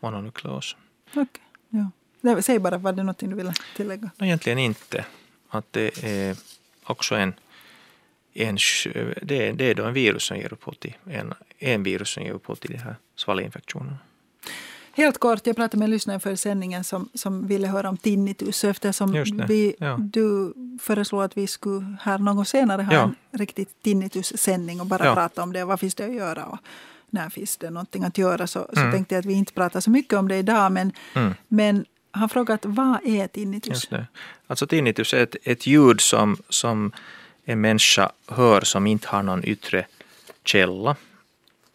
mononukleos. 0.00 0.76
Okej, 1.10 1.26
ja. 1.68 1.90
Det- 2.20 2.42
Säg 2.42 2.58
bara, 2.58 2.78
var 2.78 2.92
det 2.92 3.02
någonting 3.02 3.30
du 3.30 3.36
ville 3.36 3.52
tillägga? 3.76 4.10
No, 4.16 4.24
egentligen 4.26 4.58
inte. 4.58 5.04
Att 5.48 5.72
det 5.72 6.04
är 6.04 6.36
också 6.84 7.14
en, 7.14 7.34
en 8.32 8.58
det, 9.22 9.48
är, 9.48 9.52
det 9.52 9.64
är 9.64 9.74
då 9.74 9.84
en 9.84 9.92
virus 9.94 10.22
som 10.24 10.36
ger 10.36 10.52
upphov 10.52 10.72
till 10.72 10.96
en, 11.10 11.34
en 11.58 11.82
virus 11.82 12.08
som 12.08 12.22
ger 12.22 12.32
upphov 12.32 12.54
till 12.54 12.70
de 12.70 12.78
här 12.78 12.96
svalinfektionerna. 13.16 13.98
Helt 14.96 15.18
kort, 15.18 15.46
jag 15.46 15.56
pratade 15.56 15.78
med 15.78 15.84
en 15.86 15.90
lyssnare 15.90 16.20
för 16.20 16.34
sändningen 16.36 16.84
som, 16.84 17.08
som 17.14 17.46
ville 17.46 17.66
höra 17.68 17.88
om 17.88 17.96
tinnitus. 17.96 18.64
Eftersom 18.64 19.12
vi, 19.48 19.74
ja. 19.78 19.96
du 20.00 20.54
föreslog 20.82 21.22
att 21.22 21.36
vi 21.36 21.46
skulle 21.46 21.96
här 22.02 22.18
någon 22.18 22.46
senare 22.46 22.82
ha 22.82 22.92
Ja. 22.94 23.02
en 23.02 23.38
riktig 23.38 23.68
tinnitus-sändning 23.82 24.80
och 24.80 24.86
bara 24.86 25.04
Ja. 25.06 25.14
prata 25.14 25.42
om 25.42 25.52
det. 25.52 25.64
Vad 25.64 25.80
finns 25.80 25.94
det 25.94 26.04
att 26.04 26.14
göra 26.14 26.44
och 26.46 26.58
när 27.10 27.30
finns 27.30 27.56
det 27.56 27.70
någonting 27.70 28.04
att 28.04 28.18
göra? 28.18 28.46
Så, 28.46 28.66
så 28.72 28.80
Mm. 28.80 28.92
tänkte 28.92 29.14
jag 29.14 29.20
att 29.20 29.26
vi 29.26 29.32
inte 29.32 29.52
pratar 29.52 29.80
så 29.80 29.90
mycket 29.90 30.18
om 30.18 30.28
det 30.28 30.36
idag. 30.36 30.72
Men, 30.72 30.92
Mm. 31.14 31.34
men 31.48 31.84
han 32.10 32.28
frågat 32.28 32.60
vad 32.66 32.96
är 33.06 33.26
tinnitus? 33.26 33.88
Alltså 34.46 34.66
tinnitus 34.66 35.14
är 35.14 35.22
ett, 35.22 35.36
ett 35.42 35.66
ljud 35.66 36.00
som, 36.00 36.36
som 36.48 36.92
en 37.44 37.60
människa 37.60 38.10
hör 38.28 38.60
som 38.60 38.86
inte 38.86 39.08
har 39.08 39.22
någon 39.22 39.44
yttre 39.44 39.86
källa. 40.44 40.96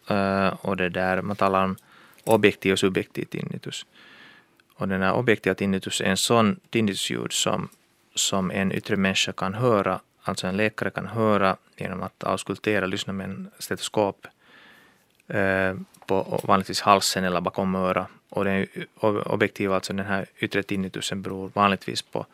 Eh, 0.08 0.48
och 0.48 0.76
det 0.76 0.88
där, 0.88 1.22
man 1.22 1.36
talar 1.36 1.64
om 1.64 1.76
objektiv 2.24 2.72
och 2.72 2.78
subjektiv 2.78 3.24
tinnitus. 3.24 3.86
Och 4.74 4.88
den 4.88 5.02
här 5.02 5.12
objektiva 5.12 5.54
tinnitus 5.54 6.00
är 6.00 6.04
en 6.04 6.16
sån 6.16 6.60
tinnitusljud 6.70 7.32
som, 7.32 7.68
som 8.14 8.50
en 8.50 8.72
yttre 8.72 8.96
människa 8.96 9.32
kan 9.32 9.54
höra, 9.54 10.00
alltså 10.22 10.46
en 10.46 10.56
läkare 10.56 10.90
kan 10.90 11.06
höra 11.06 11.56
genom 11.76 12.02
att 12.02 12.24
auskultera, 12.24 12.86
lyssna 12.86 13.12
med 13.12 13.24
en 13.24 13.50
stetoskop 13.58 14.26
eh, 15.28 15.74
på 16.06 16.40
vanligtvis 16.44 16.80
halsen 16.80 17.24
eller 17.24 17.40
bakom 17.40 17.74
örat. 17.74 18.08
Och 18.28 18.44
den 18.44 18.66
ob- 19.00 19.22
objektiva, 19.26 19.74
alltså 19.74 19.92
den 19.92 20.06
här 20.06 20.26
yttre 20.38 20.62
tinnitusen 20.62 21.22
beror 21.22 21.50
vanligtvis 21.54 22.02
på, 22.02 22.26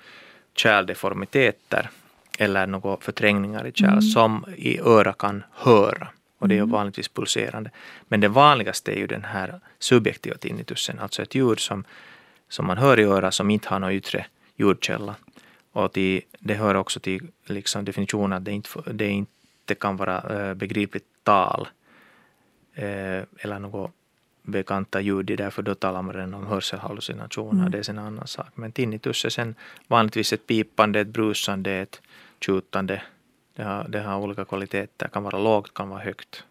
kärldeformiteter 0.55 1.91
eller 2.39 2.67
några 2.67 2.97
förträngningar 3.01 3.67
i 3.67 3.73
kärl 3.73 4.03
som 4.03 4.45
i 4.57 4.81
öra 4.81 5.13
kan 5.13 5.45
höra. 5.53 6.09
Och 6.39 6.49
det 6.49 6.55
är 6.55 6.57
ju 6.57 6.67
vanligtvis 6.67 7.09
pulserande. 7.09 7.71
Men 8.09 8.21
det 8.21 8.29
vanligaste 8.29 8.93
är 8.93 8.99
ju 8.99 9.07
den 9.07 9.25
här 9.25 9.61
subjektiva 9.79 10.37
tinnitusen, 10.37 10.99
alltså 10.99 11.23
ett 11.23 11.35
ljud 11.35 11.61
som, 11.61 11.85
som 12.49 12.67
man 12.67 12.79
hör 12.79 13.01
i 13.01 13.05
örat 13.05 13.35
som 13.35 13.51
inte 13.51 13.69
har 13.69 13.79
någon 13.79 13.93
yttre 13.93 14.27
ljudkälla. 14.57 15.15
Och 15.73 15.93
till, 15.93 16.23
det 16.39 16.55
hör 16.55 16.75
också 16.75 17.01
till 17.01 17.29
liksom 17.45 17.85
definitionen 17.85 18.33
att 18.33 18.45
det 18.45 18.53
inte, 18.53 18.69
det 18.93 19.09
inte 19.09 19.75
kan 19.75 19.97
vara 19.97 20.49
eh, 20.49 20.55
begripligt 20.55 21.07
tal 21.23 21.69
eh, 22.75 23.23
eller 23.39 23.59
något 23.59 23.93
bekanta 24.43 25.01
ljud. 25.01 25.27
Därför 25.27 25.63
då 25.63 25.75
talar 25.75 26.03
man 26.03 26.15
redan 26.15 26.35
om 26.35 26.47
hörselhallucinationer. 26.47 27.69
Det 27.69 27.89
är 27.89 27.91
en 27.91 27.99
annan 27.99 28.27
sak. 28.27 28.49
Men 28.55 28.73
tinnitus 28.73 29.25
är 29.25 29.29
sen 29.29 29.55
vanligtvis 29.89 30.33
ett 30.33 30.47
pipande, 30.47 31.01
ett 31.01 31.09
brusande, 31.09 31.73
ett 31.73 32.01
tjutande. 32.41 33.03
Det 33.57 33.62
har, 33.62 33.89
det 33.89 34.01
har 34.01 34.19
olika 34.19 34.45
kvaliteter. 34.45 35.09
kan 35.09 35.23
vara 35.23 35.39
lågt, 35.39 35.74
kan 35.74 35.89
vara 35.89 36.01
högt. 36.01 36.45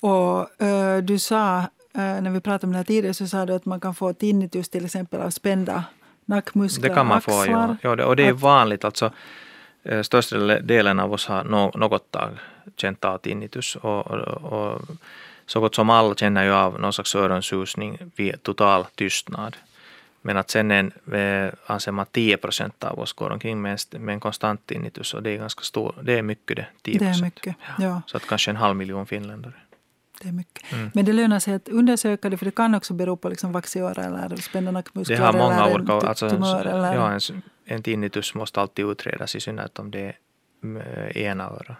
Och 0.00 0.62
eh, 0.62 0.98
du 1.02 1.18
sa, 1.18 1.58
eh, 1.58 1.66
när 1.94 2.30
vi 2.30 2.40
pratade 2.40 2.66
om 2.66 2.72
det 2.72 2.78
här 2.78 2.84
tidigare, 2.84 3.14
så 3.14 3.26
sa 3.26 3.46
du 3.46 3.52
att 3.52 3.64
man 3.66 3.80
kan 3.80 3.94
få 3.94 4.12
tinnitus 4.12 4.68
till 4.68 4.84
exempel 4.84 5.20
av 5.20 5.30
spända 5.30 5.84
nackmuskler 6.24 6.88
Det 6.88 6.94
kan 6.94 7.06
man 7.06 7.16
och 7.16 7.24
få, 7.24 7.40
axlar. 7.40 7.68
ja. 7.68 7.76
ja 7.90 7.96
det, 7.96 8.04
och 8.04 8.16
det 8.16 8.26
är 8.26 8.32
vanligt. 8.32 8.84
Alltså, 8.84 9.12
eh, 9.82 10.02
största 10.02 10.38
delen 10.60 11.00
av 11.00 11.12
oss 11.12 11.26
har 11.26 11.44
nå, 11.44 11.72
något 11.74 12.10
tag 12.10 12.30
känt 12.76 13.04
av 13.04 13.18
tinnitus. 13.18 13.76
Och, 13.76 14.06
och, 14.06 14.52
och 14.52 14.82
så 15.46 15.60
gott 15.60 15.74
som 15.74 15.90
alla 15.90 16.14
känner 16.14 16.44
ju 16.44 16.52
av 16.52 16.80
någon 16.80 16.92
slags 16.92 17.14
öronsusning 17.14 17.98
vid 18.16 18.42
total 18.42 18.84
tystnad. 18.94 19.56
Men 20.22 20.36
att 20.36 20.50
sen 20.50 20.70
en, 20.70 20.92
eh, 21.12 21.52
anser 21.66 21.92
man 21.92 22.02
att 22.02 22.12
10 22.12 22.36
procent 22.36 22.84
av 22.84 22.98
oss 22.98 23.12
går 23.12 23.30
omkring 23.30 23.62
med 23.62 23.78
en, 23.92 24.04
med 24.04 24.12
en 24.12 24.20
konstant 24.20 24.66
tinnitus 24.66 25.14
och 25.14 25.22
det 25.22 25.30
är 25.30 25.36
ganska 25.38 25.62
stor, 25.62 25.94
det 26.02 26.18
är 26.18 26.22
mycket 26.22 26.56
det, 26.56 26.66
10 26.82 26.98
Det 26.98 27.04
är 27.04 27.08
procent. 27.08 27.24
mycket, 27.24 27.56
ja. 27.78 28.02
Så 28.06 28.16
att 28.16 28.26
kanske 28.26 28.50
en 28.50 28.56
halv 28.56 28.76
miljon 28.76 29.06
finländare. 29.06 29.52
Det 30.22 30.28
är 30.28 30.32
mycket. 30.32 30.72
Mm. 30.72 30.90
Men 30.94 31.04
det 31.04 31.12
lönar 31.12 31.38
sig 31.38 31.54
att 31.54 31.68
undersöka 31.68 32.30
det, 32.30 32.36
för 32.36 32.44
det 32.44 32.50
kan 32.54 32.74
också 32.74 32.94
bero 32.94 33.16
på 33.16 33.28
liksom 33.28 33.52
vax 33.52 33.76
i 33.76 33.80
örat 33.80 33.98
eller 33.98 34.36
spända 34.36 34.70
nackmuskler. 34.70 35.16
Det 35.16 35.22
har 35.24 35.32
många 35.32 35.64
eller 35.66 35.74
olika, 35.74 35.92
en 35.92 36.00
tu- 36.00 36.06
alltså, 36.06 36.30
tumör. 36.30 36.64
Eller, 36.64 36.94
ja, 36.94 37.12
en, 37.12 37.42
en 37.64 37.82
tinnitus 37.82 38.34
måste 38.34 38.60
alltid 38.60 38.84
utredas 38.84 39.36
i 39.36 39.40
synnerhet 39.40 39.78
om 39.78 39.90
det 39.90 40.00
är 40.00 40.16
mm, 40.62 40.82
ena 41.14 41.44
örat. 41.44 41.76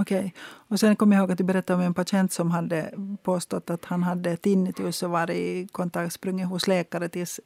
Okej. 0.00 0.34
Och 0.40 0.80
sen 0.80 0.96
kommer 0.96 1.16
jag 1.16 1.22
ihåg 1.22 1.32
att 1.32 1.38
du 1.38 1.44
berättade 1.44 1.76
om 1.78 1.82
en 1.82 1.94
patient 1.94 2.32
som 2.32 2.50
hade 2.50 2.90
påstått 3.22 3.70
att 3.70 3.84
han 3.84 4.02
hade 4.02 4.36
tinnitus 4.36 5.02
och 5.02 5.10
varit 5.10 5.36
i 5.36 5.68
kontakt, 5.72 6.12
sprungit 6.12 6.46
hos 6.46 6.66
läkare 6.66 7.08
tills 7.08 7.40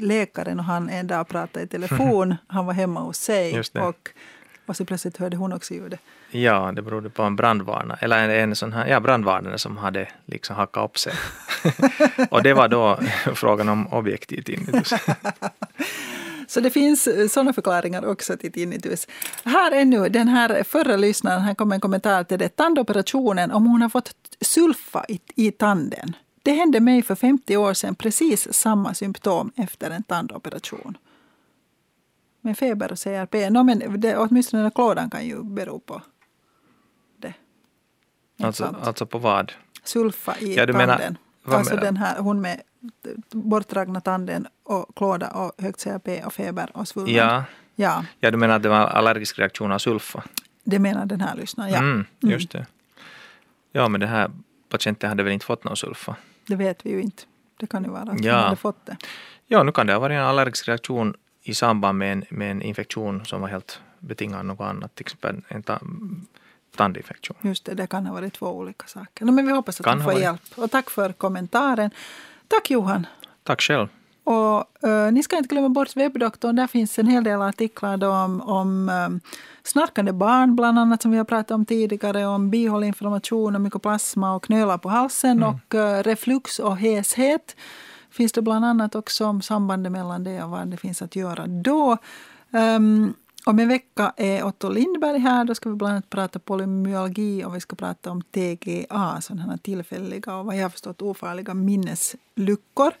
läkaren 0.00 0.58
och 0.58 0.64
han 0.64 0.88
en 0.88 1.06
dag 1.06 1.28
pratade 1.28 1.64
i 1.64 1.68
telefon. 1.68 2.34
Han 2.46 2.66
var 2.66 2.72
hemma 2.72 3.00
hos 3.00 3.16
sig 3.16 3.60
och, 3.60 4.08
och 4.66 4.76
så 4.76 4.84
plötsligt 4.84 5.16
hörde 5.16 5.36
hon 5.36 5.52
också 5.52 5.74
ljudet. 5.74 6.00
Ja, 6.30 6.72
det 6.72 6.82
berodde 6.82 7.10
på 7.10 7.22
en 7.22 7.36
brandvarnare, 7.36 7.98
eller 8.00 8.28
en, 8.28 8.30
en 8.30 8.56
sån 8.56 8.72
här, 8.72 8.86
ja, 8.86 9.00
brandvarnare 9.00 9.58
som 9.58 9.76
hade 9.76 10.08
liksom 10.26 10.56
hackat 10.56 10.84
upp 10.84 10.98
sig. 10.98 11.12
och 12.30 12.42
det 12.42 12.54
var 12.54 12.68
då 12.68 12.98
frågan 13.34 13.68
om 13.68 13.86
objektiv 13.86 14.42
tinnitus. 14.42 14.92
Så 16.50 16.60
det 16.60 16.70
finns 16.70 17.08
sådana 17.32 17.52
förklaringar 17.52 18.04
också 18.04 18.36
till 18.36 18.52
tinnitus. 18.52 19.06
Här 19.44 19.72
är 19.72 19.84
nu 19.84 20.08
den 20.08 20.28
här 20.28 20.62
förra 20.64 20.96
lyssnaren, 20.96 21.40
här 21.40 21.54
kommer 21.54 21.74
en 21.74 21.80
kommentar 21.80 22.24
till 22.24 22.38
det. 22.38 22.48
Tandoperationen, 22.48 23.50
om 23.50 23.66
hon 23.66 23.82
har 23.82 23.88
fått 23.88 24.14
sulfa 24.40 25.04
i, 25.08 25.20
i 25.34 25.50
tanden. 25.50 26.16
Det 26.42 26.52
hände 26.52 26.80
mig 26.80 27.02
för 27.02 27.14
50 27.14 27.56
år 27.56 27.74
sedan 27.74 27.94
precis 27.94 28.52
samma 28.54 28.94
symptom 28.94 29.52
efter 29.56 29.90
en 29.90 30.02
tandoperation. 30.02 30.96
Med 32.40 32.58
feber 32.58 32.92
och 32.92 32.98
CRP. 32.98 33.50
No, 33.50 33.62
men 33.62 34.00
det, 34.00 34.16
åtminstone 34.16 34.70
klådan 34.70 35.10
kan 35.10 35.26
ju 35.26 35.42
bero 35.42 35.78
på 35.80 36.02
det. 37.18 37.34
Alltså, 38.42 38.76
alltså 38.82 39.06
på 39.06 39.18
vad? 39.18 39.52
Sulfa 39.84 40.36
i 40.38 40.54
Ja, 40.54 40.66
du 40.66 40.72
tanden. 40.72 41.18
alltså 41.44 41.74
menar- 41.74 41.84
den 41.86 41.96
här, 41.96 42.18
hon 42.18 42.40
med 42.40 42.60
bortdragna 43.30 44.00
tanden 44.00 44.46
och 44.70 44.96
klåda 44.96 45.28
och 45.30 45.52
högt 45.62 45.84
CRP 45.84 46.08
och 46.26 46.32
feber 46.34 46.70
och 46.74 46.88
svullnad. 46.88 47.14
Ja, 47.14 47.44
Ja, 47.76 48.04
ja, 48.20 48.30
du 48.30 48.36
menar 48.36 48.56
att 48.56 48.62
det 48.62 48.68
var 48.68 48.76
allergisk 48.86 49.38
reaktion 49.38 49.72
av 49.72 49.78
sulfa? 49.78 50.22
det 50.64 50.78
menar 50.78 51.06
den 51.06 51.20
här 51.20 51.36
lyssnaren. 51.36 51.70
Ja, 51.72 51.78
Mm, 51.78 52.04
just 52.20 52.50
det. 52.50 52.66
Ja, 53.72 53.88
men 53.88 54.00
den 54.00 54.08
här 54.10 54.30
patienten 54.68 55.08
hade 55.08 55.22
väl 55.22 55.32
inte 55.32 55.46
fått 55.46 55.64
någon 55.64 55.76
sulfa? 55.76 56.16
Det 56.46 56.56
vet 56.56 56.86
vi 56.86 56.90
ju 56.90 57.00
inte. 57.02 57.22
Det 57.56 57.66
kan 57.66 57.84
ju 57.84 57.90
vara 57.90 58.02
att 58.02 58.24
Ja. 58.24 58.34
hade 58.36 58.56
fått 58.56 58.86
det. 58.86 58.96
Ja, 59.46 59.62
nu 59.62 59.72
kan 59.72 59.86
det 59.86 59.92
ha 59.92 60.00
varit 60.00 60.14
en 60.14 60.22
allergisk 60.24 60.68
reaktion 60.68 61.14
i 61.42 61.54
samband 61.54 61.98
med 61.98 62.12
en, 62.12 62.24
med 62.30 62.50
en 62.50 62.62
infektion 62.62 63.24
som 63.24 63.40
var 63.40 63.48
helt 63.48 63.80
betingad 63.98 64.38
av 64.38 64.44
något 64.44 64.60
annat, 64.60 64.94
till 64.94 65.04
exempel 65.04 65.42
en 65.48 65.62
ta, 65.62 65.78
tandinfektion. 66.76 67.36
Just 67.40 67.64
det, 67.64 67.74
det 67.74 67.86
kan 67.86 68.06
ha 68.06 68.14
varit 68.14 68.34
två 68.34 68.46
olika 68.46 68.86
saker. 68.86 69.24
No, 69.24 69.30
men 69.32 69.46
vi 69.46 69.52
hoppas 69.52 69.80
att 69.80 69.86
Kan 69.86 70.00
ha 70.00 70.10
får 70.12 70.20
hjälp. 70.20 70.40
Och 70.56 70.70
tack 70.70 70.90
för 70.90 71.12
kommentaren. 71.12 71.90
Tack 72.48 72.70
Johan. 72.70 73.06
Tack 73.42 73.60
själv. 73.60 73.88
Och 74.24 74.84
eh, 74.88 75.12
ni 75.12 75.22
ska 75.22 75.36
inte 75.36 75.48
glömma 75.48 75.68
bort 75.68 75.96
webbdoktorn. 75.96 76.56
Där 76.56 76.66
finns 76.66 76.98
en 76.98 77.06
hel 77.06 77.24
del 77.24 77.42
artiklar 77.42 77.96
då 77.96 78.10
om, 78.10 78.40
om 78.40 78.88
eh, 78.88 79.30
snarkande 79.62 80.12
barn, 80.12 80.56
bland 80.56 80.78
annat 80.78 81.02
som 81.02 81.10
vi 81.10 81.18
har 81.18 81.24
pratat 81.24 81.50
om 81.50 81.64
tidigare, 81.64 82.26
om 82.26 82.50
bihåleinflammation 82.50 83.54
och 83.54 83.60
mykoplasma 83.60 84.34
och 84.34 84.44
knölar 84.44 84.78
på 84.78 84.88
halsen 84.88 85.42
och 85.42 85.74
eh, 85.74 86.02
reflux 86.02 86.58
och 86.58 86.76
heshet. 86.76 87.56
Finns 88.10 88.32
det 88.32 88.42
bland 88.42 88.64
annat 88.64 88.94
också 88.94 89.26
om 89.26 89.42
sambandet 89.42 89.92
mellan 89.92 90.24
det 90.24 90.42
och 90.42 90.50
vad 90.50 90.68
det 90.68 90.76
finns 90.76 91.02
att 91.02 91.16
göra 91.16 91.46
då. 91.46 91.96
Um, 92.50 93.14
om 93.44 93.58
en 93.58 93.68
vecka 93.68 94.12
är 94.16 94.44
Otto 94.44 94.68
Lindberg 94.68 95.18
här. 95.18 95.44
Då 95.44 95.54
ska 95.54 95.70
vi 95.70 95.76
bland 95.76 95.92
annat 95.92 96.10
prata 96.10 96.38
polymyalgi 96.38 97.44
och 97.44 97.54
vi 97.54 97.60
ska 97.60 97.76
prata 97.76 98.10
om 98.10 98.22
TGA, 98.22 99.20
sådana 99.20 99.42
här 99.42 99.56
tillfälliga 99.56 100.36
och 100.36 100.46
vad 100.46 100.56
jag 100.56 100.62
har 100.62 100.70
förstått 100.70 101.02
ofarliga 101.02 101.54
minnesluckor. 101.54 102.92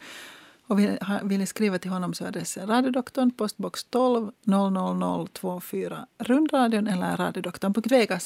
Och 0.70 0.78
vill, 0.78 0.98
vill 1.22 1.38
ni 1.38 1.46
skriva 1.46 1.78
till 1.78 1.90
honom 1.90 2.14
så 2.14 2.24
är 2.24 2.28
adressen 2.28 2.66
radiodoktorn, 2.66 3.30
postbox 3.30 3.84
12 3.84 4.30
00024 4.42 6.06
rundradion 6.18 6.86
eller 6.86 7.16
radiodoktorn.vega 7.16 8.20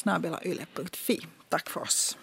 Tack 1.49 1.69
för 1.71 1.81
oss. 1.81 2.19